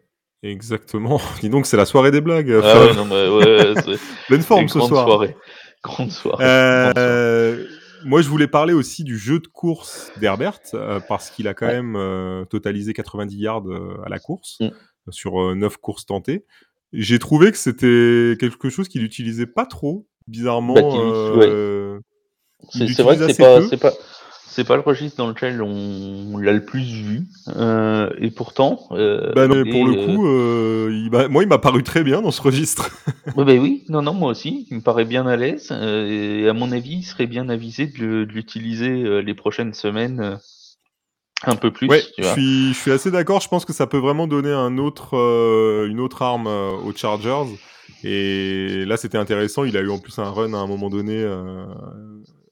Exactement. 0.42 1.20
Dis 1.40 1.48
donc, 1.50 1.66
c'est 1.66 1.76
la 1.76 1.86
soirée 1.86 2.10
des 2.10 2.20
blagues. 2.20 2.50
Ah 2.62 2.80
ouais, 2.80 2.94
non, 2.94 3.04
mais 3.04 3.28
ouais, 3.28 3.74
Pleine 4.26 4.42
forme 4.42 4.68
ce 4.68 4.80
soir. 4.80 5.06
Soirée. 5.06 5.36
Grande 5.82 6.10
soirée. 6.10 6.44
Grande 6.44 6.94
soirée. 6.94 7.66
Moi, 8.04 8.22
je 8.22 8.28
voulais 8.28 8.46
parler 8.46 8.72
aussi 8.72 9.04
du 9.04 9.18
jeu 9.18 9.40
de 9.40 9.46
course 9.46 10.10
d'Herbert, 10.18 10.60
euh, 10.74 11.00
parce 11.00 11.30
qu'il 11.30 11.48
a 11.48 11.54
quand 11.54 11.66
même 11.66 11.96
euh, 11.96 12.44
totalisé 12.44 12.92
90 12.92 13.36
yards 13.36 13.68
euh, 13.68 14.00
à 14.04 14.08
la 14.08 14.18
course, 14.18 14.58
mm. 14.60 14.70
sur 15.10 15.54
9 15.54 15.76
courses 15.78 16.06
tentées. 16.06 16.44
J'ai 16.92 17.18
trouvé 17.18 17.52
que 17.52 17.58
c'était 17.58 18.36
quelque 18.38 18.68
chose 18.68 18.88
qu'il 18.88 19.04
utilisait 19.04 19.46
pas 19.46 19.66
trop, 19.66 20.06
bizarrement. 20.26 20.74
Bah, 20.74 21.98
c'est 22.72 23.02
vrai 23.02 23.16
que 23.16 23.32
c'est 23.32 23.80
pas, 23.80 23.92
c'est 24.50 24.64
pas 24.64 24.74
le 24.74 24.82
registre 24.82 25.16
dans 25.16 25.28
lequel 25.28 25.62
on, 25.62 26.36
l'a 26.36 26.52
le 26.52 26.64
plus 26.64 26.82
vu, 26.82 27.22
euh, 27.56 28.10
et 28.18 28.32
pourtant. 28.32 28.88
Euh, 28.90 29.32
bah, 29.32 29.46
mais 29.46 29.64
pour 29.70 29.86
le 29.86 29.94
coup, 29.94 30.26
euh, 30.26 30.90
il 30.92 31.28
moi, 31.30 31.44
il 31.44 31.48
m'a 31.48 31.58
paru 31.58 31.84
très 31.84 32.02
bien 32.02 32.20
dans 32.20 32.32
ce 32.32 32.42
registre. 32.42 32.90
bah, 33.36 33.44
bah, 33.44 33.54
oui, 33.54 33.84
non, 33.88 34.02
non, 34.02 34.12
moi 34.12 34.30
aussi, 34.30 34.66
il 34.70 34.78
me 34.78 34.82
paraît 34.82 35.04
bien 35.04 35.26
à 35.26 35.36
l'aise, 35.36 35.68
euh, 35.70 36.42
et 36.44 36.48
à 36.48 36.52
mon 36.52 36.72
avis, 36.72 36.96
il 36.96 37.02
serait 37.04 37.28
bien 37.28 37.48
avisé 37.48 37.86
de, 37.86 38.26
l'utiliser 38.28 39.04
euh, 39.04 39.20
les 39.20 39.34
prochaines 39.34 39.72
semaines 39.72 40.38
un 41.44 41.56
peu 41.56 41.70
plus. 41.70 41.86
Ouais, 41.86 42.02
je 42.18 42.24
suis, 42.24 42.68
je 42.74 42.78
suis 42.78 42.90
assez 42.90 43.12
d'accord. 43.12 43.40
Je 43.40 43.48
pense 43.48 43.64
que 43.64 43.72
ça 43.72 43.86
peut 43.86 43.98
vraiment 43.98 44.26
donner 44.26 44.52
un 44.52 44.78
autre, 44.78 45.14
une 45.88 46.00
autre 46.00 46.22
arme 46.22 46.48
aux 46.48 46.92
Chargers. 46.94 47.48
Et 48.02 48.84
là, 48.84 48.96
c'était 48.96 49.18
intéressant. 49.18 49.62
Il 49.62 49.76
a 49.76 49.80
eu 49.80 49.90
en 49.90 49.98
plus 49.98 50.18
un 50.18 50.28
run 50.28 50.54
à 50.54 50.58
un 50.58 50.66
moment 50.66 50.90
donné 50.90 51.24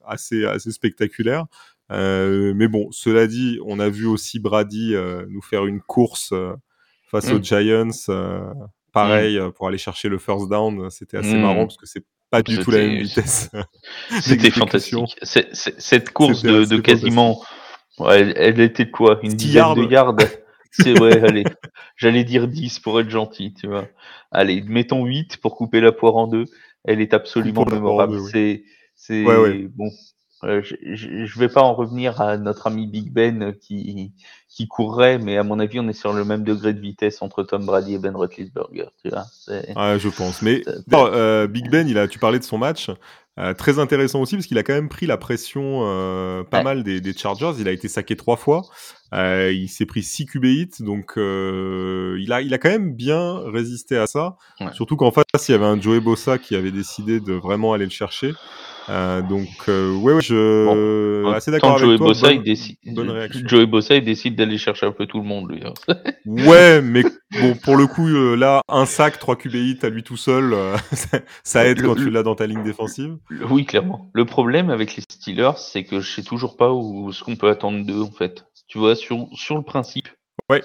assez, 0.06 0.44
assez 0.44 0.70
spectaculaire. 0.70 1.46
Euh, 1.90 2.52
mais 2.54 2.68
bon, 2.68 2.88
cela 2.90 3.26
dit, 3.26 3.58
on 3.64 3.80
a 3.80 3.88
vu 3.88 4.06
aussi 4.06 4.38
Brady 4.38 4.94
euh, 4.94 5.24
nous 5.28 5.42
faire 5.42 5.66
une 5.66 5.80
course 5.80 6.30
euh, 6.32 6.54
face 7.10 7.30
aux 7.30 7.38
mm. 7.38 7.44
Giants, 7.44 8.12
pareil 8.92 9.38
mm. 9.38 9.52
pour 9.52 9.68
aller 9.68 9.78
chercher 9.78 10.08
le 10.08 10.18
first 10.18 10.48
down. 10.48 10.90
C'était 10.90 11.16
assez 11.16 11.34
mm. 11.34 11.40
marrant 11.40 11.66
parce 11.66 11.76
que 11.76 11.86
c'est 11.86 12.04
pas 12.30 12.42
du 12.42 12.58
tout 12.58 12.70
la 12.70 12.78
même 12.78 13.02
vitesse. 13.02 13.50
C'était 14.20 14.50
fantastique. 14.50 15.18
cette 15.22 16.10
course 16.10 16.42
de, 16.42 16.76
quasiment, 16.78 17.42
elle, 18.06 18.60
était 18.60 18.84
de 18.84 18.90
quoi 18.90 19.18
Une 19.22 19.32
dizaine 19.32 19.74
de 19.74 19.84
yards. 19.84 20.16
C'est 20.70 20.98
ouais, 21.00 21.22
allez, 21.24 21.44
j'allais 21.96 22.24
dire 22.24 22.46
10 22.46 22.80
pour 22.80 23.00
être 23.00 23.08
gentil, 23.08 23.54
tu 23.54 23.66
vois. 23.66 23.86
Allez, 24.30 24.62
mettons 24.62 25.06
8 25.06 25.38
pour 25.38 25.56
couper 25.56 25.80
la 25.80 25.92
poire 25.92 26.16
en 26.16 26.26
deux. 26.26 26.44
Elle 26.84 27.00
est 27.00 27.14
absolument 27.14 27.64
mémorable. 27.64 28.20
C'est, 28.30 28.64
c'est 28.94 29.24
bon, 29.24 29.90
euh, 30.44 30.62
je, 30.62 30.76
je 31.26 31.38
vais 31.38 31.48
pas 31.48 31.62
en 31.62 31.74
revenir 31.74 32.20
à 32.20 32.36
notre 32.36 32.66
ami 32.66 32.86
Big 32.86 33.12
Ben 33.12 33.54
qui, 33.60 34.12
qui 34.48 34.68
courrait, 34.68 35.18
mais 35.18 35.36
à 35.36 35.42
mon 35.42 35.58
avis, 35.58 35.80
on 35.80 35.88
est 35.88 35.92
sur 35.92 36.12
le 36.12 36.24
même 36.24 36.44
degré 36.44 36.72
de 36.72 36.80
vitesse 36.80 37.22
entre 37.22 37.42
Tom 37.42 37.66
Brady 37.66 37.94
et 37.94 37.98
Ben 37.98 38.14
Roethlisberger. 38.14 38.88
Tu 39.02 39.10
vois, 39.10 39.24
ouais, 39.48 39.98
je 39.98 40.08
pense. 40.08 40.42
Mais 40.42 40.62
euh, 40.92 41.46
Big 41.46 41.70
Ben, 41.70 41.88
il 41.88 41.98
a, 41.98 42.08
tu 42.08 42.18
parlais 42.18 42.38
de 42.38 42.44
son 42.44 42.58
match. 42.58 42.90
Euh, 43.38 43.54
très 43.54 43.78
intéressant 43.78 44.20
aussi 44.20 44.34
parce 44.34 44.46
qu'il 44.46 44.58
a 44.58 44.64
quand 44.64 44.72
même 44.72 44.88
pris 44.88 45.06
la 45.06 45.16
pression 45.16 45.82
euh, 45.84 46.42
pas 46.42 46.64
mal 46.64 46.82
des, 46.82 47.00
des, 47.00 47.12
Chargers. 47.16 47.52
Il 47.58 47.68
a 47.68 47.70
été 47.70 47.86
saqué 47.86 48.16
trois 48.16 48.36
fois. 48.36 48.62
Euh, 49.14 49.52
il 49.52 49.68
s'est 49.68 49.86
pris 49.86 50.02
6 50.02 50.26
QB 50.26 50.44
hits, 50.44 50.70
donc 50.80 51.12
il, 51.16 52.32
a, 52.32 52.40
il 52.42 52.52
a 52.52 52.58
quand 52.58 52.68
même 52.68 52.94
bien 52.94 53.38
résisté 53.50 53.96
à 53.96 54.06
ça. 54.06 54.36
Surtout 54.72 54.96
qu'en 54.96 55.12
face, 55.12 55.24
il 55.48 55.52
y 55.52 55.54
avait 55.54 55.66
un 55.66 55.80
Joey 55.80 56.00
Bossa 56.00 56.38
qui 56.38 56.56
avait 56.56 56.72
décidé 56.72 57.20
de 57.20 57.32
vraiment 57.32 57.72
aller 57.72 57.84
le 57.84 57.90
chercher. 57.90 58.32
Euh, 58.90 59.22
donc, 59.22 59.48
euh, 59.68 59.94
ouais, 59.96 60.14
ouais, 60.14 60.22
je 60.22 61.22
bon, 61.22 61.30
assez 61.32 61.50
d'accord 61.50 61.72
avec 61.72 61.84
Joey 61.84 61.98
toi. 61.98 62.06
Bossa, 62.08 62.32
il 62.32 62.42
décide, 62.42 62.76
Joey 63.46 63.66
Bossa, 63.66 63.96
il 63.96 64.04
décide 64.04 64.36
d'aller 64.36 64.58
chercher 64.58 64.86
un 64.86 64.92
peu 64.92 65.06
tout 65.06 65.18
le 65.18 65.26
monde, 65.26 65.50
lui. 65.50 65.62
Hein. 65.64 65.74
ouais, 66.26 66.80
mais 66.80 67.02
bon, 67.40 67.54
pour 67.62 67.76
le 67.76 67.86
coup, 67.86 68.06
euh, 68.06 68.34
là, 68.34 68.62
un 68.68 68.86
sac, 68.86 69.18
3 69.18 69.36
QB 69.36 69.82
à 69.82 69.88
lui 69.88 70.02
tout 70.02 70.16
seul, 70.16 70.52
euh, 70.54 70.76
ça 71.42 71.66
aide 71.66 71.82
quand 71.82 71.94
tu 71.94 72.10
l'as 72.10 72.22
dans 72.22 72.34
ta 72.34 72.46
ligne 72.46 72.62
défensive. 72.62 73.16
Oui, 73.50 73.66
clairement. 73.66 74.10
Le 74.14 74.24
problème 74.24 74.70
avec 74.70 74.96
les 74.96 75.02
Steelers, 75.08 75.58
c'est 75.58 75.84
que 75.84 76.00
je 76.00 76.10
sais 76.10 76.22
toujours 76.22 76.56
pas 76.56 76.72
où 76.72 77.12
ce 77.12 77.22
qu'on 77.24 77.36
peut 77.36 77.50
attendre 77.50 77.84
d'eux, 77.84 78.02
en 78.02 78.10
fait. 78.10 78.46
Tu 78.68 78.78
vois, 78.78 78.94
sur 78.94 79.28
sur 79.32 79.56
le 79.56 79.62
principe. 79.62 80.08
Ouais. 80.50 80.62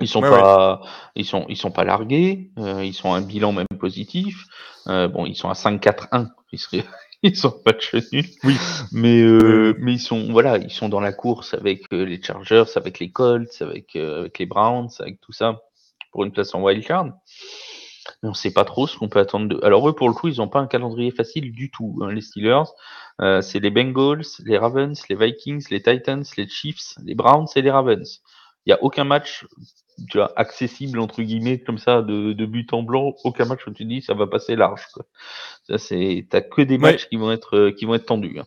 Ils 0.00 0.08
sont 0.08 0.20
pas, 0.20 0.80
ils 1.16 1.24
sont, 1.24 1.44
ils 1.48 1.56
sont 1.56 1.70
pas 1.70 1.84
largués. 1.84 2.50
Euh, 2.58 2.84
ils 2.84 2.94
sont 2.94 3.12
à 3.12 3.18
un 3.18 3.20
bilan 3.20 3.52
même 3.52 3.66
positif. 3.78 4.44
Euh, 4.86 5.08
bon, 5.08 5.26
ils 5.26 5.34
sont 5.34 5.48
à 5.48 5.54
5-4-1. 5.54 6.28
Ils 6.52 6.58
seraient, 6.58 6.84
ils 7.22 7.36
sont 7.36 7.50
pas 7.50 7.72
nuls. 8.12 8.24
Oui. 8.44 8.56
Mais, 8.92 9.20
euh, 9.22 9.74
mais 9.78 9.94
ils 9.94 10.00
sont, 10.00 10.30
voilà, 10.30 10.58
ils 10.58 10.70
sont 10.70 10.88
dans 10.88 11.00
la 11.00 11.12
course 11.12 11.54
avec 11.54 11.92
euh, 11.92 12.04
les 12.04 12.22
Chargers, 12.22 12.64
avec 12.76 13.00
les 13.00 13.10
Colts, 13.10 13.60
avec, 13.60 13.96
euh, 13.96 14.20
avec 14.20 14.38
les 14.38 14.46
Browns, 14.46 14.90
avec 15.00 15.20
tout 15.20 15.32
ça 15.32 15.60
pour 16.12 16.24
une 16.24 16.32
place 16.32 16.54
en 16.54 16.62
wildcard. 16.62 17.06
Mais 18.22 18.28
on 18.28 18.34
sait 18.34 18.52
pas 18.52 18.64
trop 18.64 18.86
ce 18.86 18.96
qu'on 18.96 19.08
peut 19.08 19.18
attendre 19.18 19.48
de. 19.48 19.60
Alors 19.64 19.88
eux, 19.88 19.94
pour 19.94 20.08
le 20.08 20.14
coup, 20.14 20.28
ils 20.28 20.40
ont 20.40 20.48
pas 20.48 20.60
un 20.60 20.66
calendrier 20.66 21.10
facile 21.10 21.52
du 21.52 21.70
tout. 21.70 21.98
Hein, 22.02 22.12
les 22.12 22.22
Steelers, 22.22 22.70
c'est 23.42 23.60
les 23.60 23.70
Bengals, 23.70 24.24
les 24.44 24.56
Ravens, 24.56 24.98
les 25.08 25.16
Vikings, 25.16 25.66
les 25.70 25.82
Titans, 25.82 26.24
les 26.36 26.48
Chiefs, 26.48 26.94
les 27.04 27.14
Browns 27.14 27.48
et 27.54 27.62
les 27.62 27.70
Ravens. 27.70 28.22
Il 28.68 28.72
y 28.72 28.74
a 28.74 28.82
aucun 28.82 29.04
match 29.04 29.46
tu 30.10 30.18
vois, 30.18 30.32
accessible 30.36 31.00
entre 31.00 31.22
guillemets 31.22 31.58
comme 31.58 31.78
ça 31.78 32.02
de, 32.02 32.32
de 32.32 32.46
but 32.46 32.72
en 32.72 32.82
blanc, 32.82 33.14
aucun 33.24 33.46
match 33.46 33.66
où 33.66 33.72
tu 33.72 33.86
dis 33.86 34.02
ça 34.02 34.14
va 34.14 34.26
passer 34.26 34.56
large. 34.56 34.86
Quoi. 34.92 35.06
Ça 35.66 35.78
c'est, 35.78 36.26
t'as 36.30 36.42
que 36.42 36.62
des 36.62 36.78
matchs 36.78 37.08
qui 37.08 37.16
vont 37.16 37.32
être 37.32 37.56
euh, 37.56 37.72
qui 37.72 37.86
vont 37.86 37.94
être 37.94 38.06
tendus. 38.06 38.38
Hein. 38.38 38.46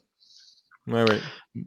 Ouais, 0.87 1.03
ouais. 1.03 1.19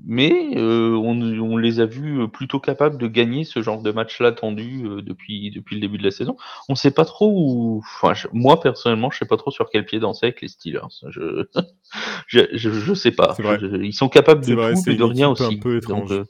Mais 0.07 0.57
euh, 0.57 0.97
on, 0.97 1.21
on, 1.21 1.57
les 1.57 1.79
a 1.79 1.87
vus 1.87 2.29
plutôt 2.29 2.59
capables 2.59 2.99
de 2.99 3.07
gagner 3.07 3.45
ce 3.45 3.63
genre 3.63 3.81
de 3.83 3.93
match-là 3.93 4.33
tendu 4.33 4.85
euh, 4.87 5.03
depuis 5.03 5.51
depuis 5.51 5.77
le 5.77 5.81
début 5.81 5.99
de 5.99 6.05
la 6.05 6.11
saison. 6.11 6.37
On 6.69 6.75
sait 6.75 6.91
pas 6.91 7.05
trop 7.05 7.31
où. 7.31 7.83
Enfin, 8.01 8.29
moi 8.33 8.61
personnellement, 8.61 9.11
je 9.11 9.19
sais 9.19 9.27
pas 9.27 9.37
trop 9.37 9.51
sur 9.51 9.69
quel 9.71 9.85
pied 9.85 9.99
danser 10.01 10.27
avec 10.27 10.41
les 10.41 10.49
Steelers. 10.49 10.81
Je 11.11 11.45
je, 12.29 12.41
je, 12.53 12.71
je, 12.71 12.95
sais 12.95 13.13
pas. 13.13 13.37
ils 13.83 13.93
sont 13.93 14.09
capables 14.09 14.45
de 14.45 14.55
tout 14.55 14.83
mais 14.87 14.97
de 14.97 15.03
rien 15.05 15.29
aussi. 15.29 15.45
Un 15.45 15.59
peu 15.59 15.77
étrange. 15.77 16.09
Donc, 16.09 16.27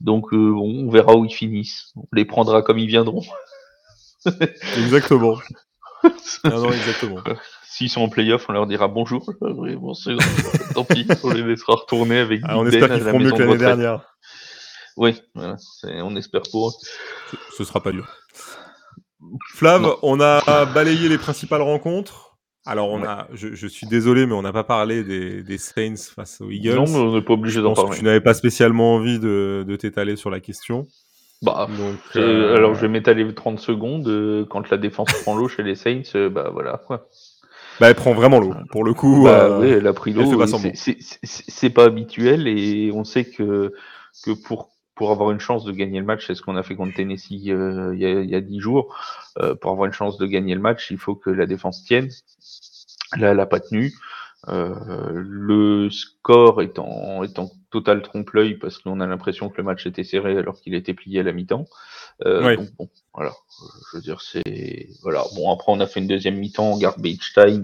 donc 0.00 0.32
euh, 0.32 0.52
bon, 0.52 0.86
on 0.86 0.90
verra 0.90 1.16
où 1.16 1.24
ils 1.24 1.34
finissent. 1.34 1.92
On 1.96 2.04
les 2.12 2.24
prendra 2.24 2.62
comme 2.62 2.78
ils 2.78 2.86
viendront. 2.86 3.22
exactement. 4.76 5.38
non, 6.44 6.72
exactement. 6.72 7.22
S'ils 7.64 7.90
sont 7.90 8.02
en 8.02 8.08
playoff, 8.08 8.46
on 8.48 8.52
leur 8.52 8.66
dira 8.66 8.88
bonjour. 8.88 9.32
bon, 9.40 9.92
tant 10.74 10.84
pis, 10.84 11.06
on 11.22 11.30
les 11.30 11.42
laissera 11.42 11.74
retourner 11.74 12.18
avec 12.18 12.40
ah, 12.44 12.58
On 12.58 12.66
espère 12.66 12.88
qu'ils 12.88 13.02
feront 13.02 13.18
mieux 13.18 13.32
que 13.32 13.42
l'année 13.42 13.58
dernière. 13.58 14.02
Oui, 14.96 15.20
voilà, 15.34 15.56
on 15.84 16.16
espère 16.16 16.42
pour 16.50 16.68
eux. 16.68 16.72
Ce, 17.30 17.36
ce 17.58 17.64
sera 17.64 17.82
pas 17.82 17.92
dur. 17.92 18.08
Flav, 19.54 19.96
on 20.02 20.20
a 20.20 20.64
balayé 20.66 21.08
les 21.08 21.18
principales 21.18 21.62
rencontres. 21.62 22.25
Alors, 22.66 22.90
on 22.90 23.02
a, 23.04 23.28
je, 23.32 23.54
je, 23.54 23.66
suis 23.66 23.86
désolé, 23.86 24.26
mais 24.26 24.34
on 24.34 24.42
n'a 24.42 24.52
pas 24.52 24.64
parlé 24.64 25.04
des, 25.04 25.42
des, 25.42 25.58
Saints 25.58 26.12
face 26.14 26.40
aux 26.40 26.50
Eagles. 26.50 26.74
Non, 26.74 26.84
mais 26.86 26.98
on 26.98 27.14
n'est 27.14 27.22
pas 27.22 27.34
obligé 27.34 27.62
d'en 27.62 27.74
parler. 27.74 27.96
tu 27.96 28.04
n'avais 28.04 28.20
pas 28.20 28.34
spécialement 28.34 28.94
envie 28.94 29.20
de, 29.20 29.64
de 29.66 29.76
t'étaler 29.76 30.16
sur 30.16 30.30
la 30.30 30.40
question. 30.40 30.86
Bah, 31.42 31.68
Donc, 31.68 31.98
euh... 32.16 32.56
alors 32.56 32.74
je 32.74 32.80
vais 32.80 32.88
m'étaler 32.88 33.32
30 33.32 33.60
secondes. 33.60 34.08
Euh, 34.08 34.44
quand 34.48 34.70
la 34.70 34.78
défense 34.78 35.12
prend 35.22 35.36
l'eau 35.36 35.48
chez 35.48 35.62
les 35.62 35.74
Saints, 35.74 36.02
euh, 36.14 36.30
bah 36.30 36.50
voilà 36.52 36.82
quoi. 36.86 37.08
Bah, 37.78 37.90
elle 37.90 37.94
prend 37.94 38.14
vraiment 38.14 38.40
l'eau. 38.40 38.54
Pour 38.70 38.84
le 38.84 38.94
coup, 38.94 39.24
bah, 39.24 39.44
euh, 39.44 39.60
oui, 39.60 39.68
elle 39.68 39.86
a 39.86 39.92
pris 39.92 40.12
l'eau. 40.12 40.24
C'est 40.74 41.70
pas 41.70 41.84
habituel 41.84 42.48
et 42.48 42.90
on 42.92 43.04
sait 43.04 43.26
que 43.26 43.72
que 44.24 44.30
pour 44.30 44.70
pour 44.96 45.12
avoir 45.12 45.30
une 45.30 45.38
chance 45.38 45.64
de 45.64 45.72
gagner 45.72 46.00
le 46.00 46.06
match, 46.06 46.26
c'est 46.26 46.34
ce 46.34 46.42
qu'on 46.42 46.56
a 46.56 46.64
fait 46.64 46.74
contre 46.74 46.94
Tennessee 46.94 47.30
il 47.30 47.44
y 47.44 48.34
a 48.34 48.40
dix 48.40 48.60
jours. 48.60 48.96
pour 49.60 49.70
avoir 49.70 49.86
une 49.86 49.92
chance 49.92 50.18
de 50.18 50.26
gagner 50.26 50.54
le 50.54 50.60
match, 50.60 50.90
il 50.90 50.98
faut 50.98 51.14
que 51.14 51.30
la 51.30 51.46
défense 51.46 51.84
tienne. 51.84 52.08
Là, 53.16 53.30
elle 53.30 53.36
n'a 53.36 53.46
pas 53.46 53.60
tenu. 53.60 53.94
Euh, 54.48 55.10
le 55.12 55.90
score 55.90 56.62
est 56.62 56.78
en, 56.78 57.24
est 57.24 57.38
en 57.38 57.50
total 57.70 58.02
trompe-l'œil 58.02 58.54
parce 58.54 58.78
qu'on 58.78 59.00
a 59.00 59.06
l'impression 59.06 59.48
que 59.48 59.56
le 59.56 59.64
match 59.64 59.86
était 59.86 60.04
serré 60.04 60.36
alors 60.36 60.60
qu'il 60.60 60.74
était 60.74 60.94
plié 60.94 61.20
à 61.20 61.22
la 61.24 61.32
mi-temps. 61.32 61.64
Euh, 62.24 62.56
donc 62.56 62.68
bon, 62.78 62.88
voilà, 63.12 63.32
je 63.90 63.96
veux 63.96 64.02
dire 64.02 64.20
c'est 64.20 64.88
voilà. 65.02 65.24
Bon 65.34 65.52
après 65.52 65.72
on 65.72 65.80
a 65.80 65.86
fait 65.86 66.00
une 66.00 66.06
deuxième 66.06 66.36
mi-temps 66.36 66.72
en 66.72 66.78
garbage 66.78 67.32
time, 67.34 67.62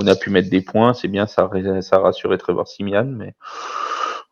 on 0.00 0.06
a 0.06 0.16
pu 0.16 0.30
mettre 0.30 0.48
des 0.48 0.62
points, 0.62 0.94
c'est 0.94 1.08
bien, 1.08 1.26
ça 1.26 1.50
ça 1.82 1.96
a 1.96 1.98
rassuré 1.98 2.38
Trevor 2.38 2.66
Simian, 2.66 3.04
mais 3.04 3.34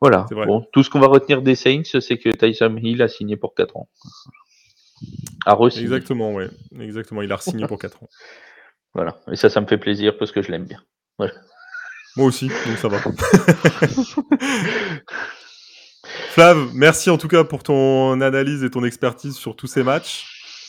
voilà. 0.04 0.26
Bon, 0.30 0.66
tout 0.70 0.82
ce 0.82 0.90
qu'on 0.90 1.00
va 1.00 1.06
retenir 1.06 1.40
des 1.40 1.54
Saints, 1.54 1.98
c'est 1.98 2.18
que 2.18 2.28
Tyson 2.28 2.76
Hill 2.76 3.00
a 3.00 3.08
signé 3.08 3.38
pour 3.38 3.54
4 3.54 3.74
ans. 3.78 3.88
A 5.46 5.56
Exactement, 5.64 6.34
ouais. 6.34 6.50
Exactement, 6.78 7.22
il 7.22 7.32
a 7.32 7.38
signé 7.38 7.66
pour 7.66 7.78
4 7.78 8.02
ans. 8.02 8.08
Voilà, 8.96 9.18
et 9.28 9.34
ça, 9.34 9.50
ça 9.50 9.60
me 9.60 9.66
fait 9.66 9.78
plaisir 9.78 10.16
parce 10.16 10.30
que 10.30 10.40
je 10.40 10.52
l'aime 10.52 10.66
bien. 10.66 10.80
Voilà. 11.18 11.32
Moi 12.16 12.28
aussi, 12.28 12.46
donc 12.46 12.78
ça 12.78 12.86
va. 12.86 12.98
Flav, 16.30 16.68
merci 16.74 17.10
en 17.10 17.18
tout 17.18 17.26
cas 17.26 17.42
pour 17.42 17.64
ton 17.64 18.20
analyse 18.20 18.62
et 18.62 18.70
ton 18.70 18.84
expertise 18.84 19.34
sur 19.34 19.56
tous 19.56 19.66
ces 19.66 19.82
matchs. 19.82 20.26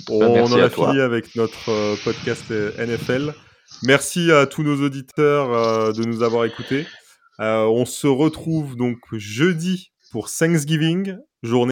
Bah, 0.08 0.16
on 0.28 0.52
en 0.52 0.60
a 0.60 0.72
fini 0.72 1.00
avec 1.02 1.36
notre 1.36 1.70
euh, 1.70 1.96
podcast 2.04 2.50
NFL. 2.50 3.36
Merci 3.84 4.32
à 4.32 4.48
tous 4.48 4.64
nos 4.64 4.84
auditeurs 4.84 5.54
euh, 5.54 5.92
de 5.92 6.04
nous 6.04 6.24
avoir 6.24 6.46
écoutés. 6.46 6.88
Euh, 7.40 7.66
on 7.66 7.86
se 7.86 8.08
retrouve 8.08 8.76
donc 8.76 9.00
jeudi 9.14 9.92
pour 10.12 10.30
Thanksgiving, 10.30 11.18
journée 11.44 11.72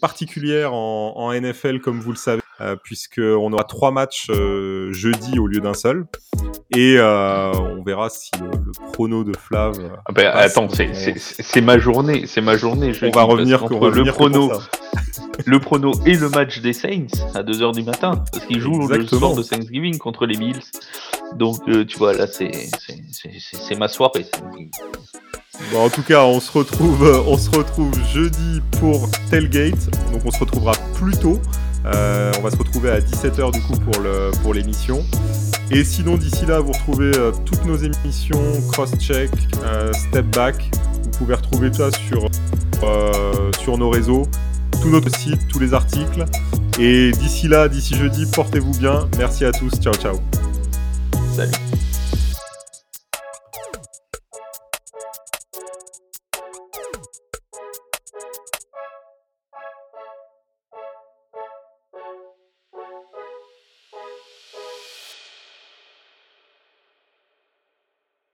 particulière 0.00 0.72
en, 0.72 1.32
NFL 1.32 1.80
comme 1.80 2.00
vous 2.00 2.12
le 2.12 2.16
savez, 2.16 2.42
puisqu'on 2.84 3.52
aura 3.52 3.64
trois 3.64 3.90
matchs 3.90 4.30
jeudi 4.30 5.38
au 5.38 5.46
lieu 5.46 5.60
d'un 5.60 5.74
seul. 5.74 6.06
Et 6.70 6.96
euh, 6.98 7.52
on 7.52 7.82
verra 7.82 8.08
si 8.08 8.30
le, 8.40 8.46
le, 8.46 8.72
chrono 8.92 9.22
de 9.22 9.36
Flav. 9.36 9.74
Ah 10.06 10.12
ben, 10.12 10.30
attends, 10.34 10.68
c'est 10.68 11.60
ma 11.60 11.78
journée, 11.78 12.26
c'est 12.26 12.40
ma 12.40 12.56
journée. 12.56 12.92
on 13.02 13.10
va 13.10 13.22
revenir, 13.22 13.64
on 13.70 13.88
le 13.88 14.04
prono, 14.04 14.50
le 15.46 15.60
prono 15.60 15.92
et 16.06 16.14
le 16.14 16.28
match 16.30 16.60
des 16.60 16.72
Saints 16.72 17.06
à 17.34 17.42
2h 17.42 17.74
du 17.74 17.82
matin, 17.82 18.24
parce 18.32 18.46
qu'ils 18.46 18.60
jouent 18.60 18.88
le 18.88 19.06
soir 19.06 19.34
de 19.34 19.42
Thanksgiving 19.42 19.98
contre 19.98 20.26
les 20.26 20.36
Bills. 20.36 20.62
Donc 21.36 21.60
euh, 21.68 21.84
tu 21.84 21.98
vois 21.98 22.14
là, 22.14 22.26
c'est 22.26 22.50
ma 23.78 23.88
soirée. 23.88 24.26
Bon, 25.72 25.84
en 25.84 25.90
tout 25.90 26.02
cas, 26.02 26.24
on 26.24 26.40
se 26.40 26.50
retrouve, 26.50 27.24
on 27.28 27.36
se 27.36 27.50
retrouve 27.50 27.92
jeudi 28.12 28.60
pour 28.80 29.08
Tailgate. 29.30 29.90
Donc 30.12 30.22
on 30.24 30.30
se 30.30 30.40
retrouvera 30.40 30.72
plus 30.94 31.16
tôt. 31.16 31.40
Euh, 31.86 32.32
on 32.38 32.42
va 32.42 32.50
se 32.50 32.56
retrouver 32.56 32.90
à 32.90 33.00
17h 33.00 33.52
du 33.52 33.60
coup 33.62 33.74
pour 34.42 34.54
l'émission. 34.54 35.04
Et 35.70 35.84
sinon, 35.84 36.16
d'ici 36.16 36.46
là, 36.46 36.60
vous 36.60 36.72
retrouvez 36.72 37.12
euh, 37.16 37.32
toutes 37.44 37.64
nos 37.64 37.76
émissions, 37.76 38.40
cross-check, 38.72 39.30
euh, 39.64 39.92
step 39.92 40.26
back. 40.26 40.70
Vous 41.02 41.10
pouvez 41.18 41.34
retrouver 41.34 41.72
ça 41.72 41.90
sur, 41.90 42.28
sur 43.60 43.78
nos 43.78 43.90
réseaux, 43.90 44.26
tout 44.82 44.90
notre 44.90 45.14
site, 45.16 45.48
tous 45.48 45.58
les 45.58 45.72
articles. 45.74 46.24
Et 46.78 47.12
d'ici 47.12 47.48
là, 47.48 47.68
d'ici 47.68 47.94
jeudi, 47.94 48.26
portez-vous 48.26 48.72
bien. 48.78 49.08
Merci 49.18 49.44
à 49.44 49.52
tous. 49.52 49.72
Ciao, 49.80 49.94
ciao. 49.94 50.16
Salut. 51.34 51.52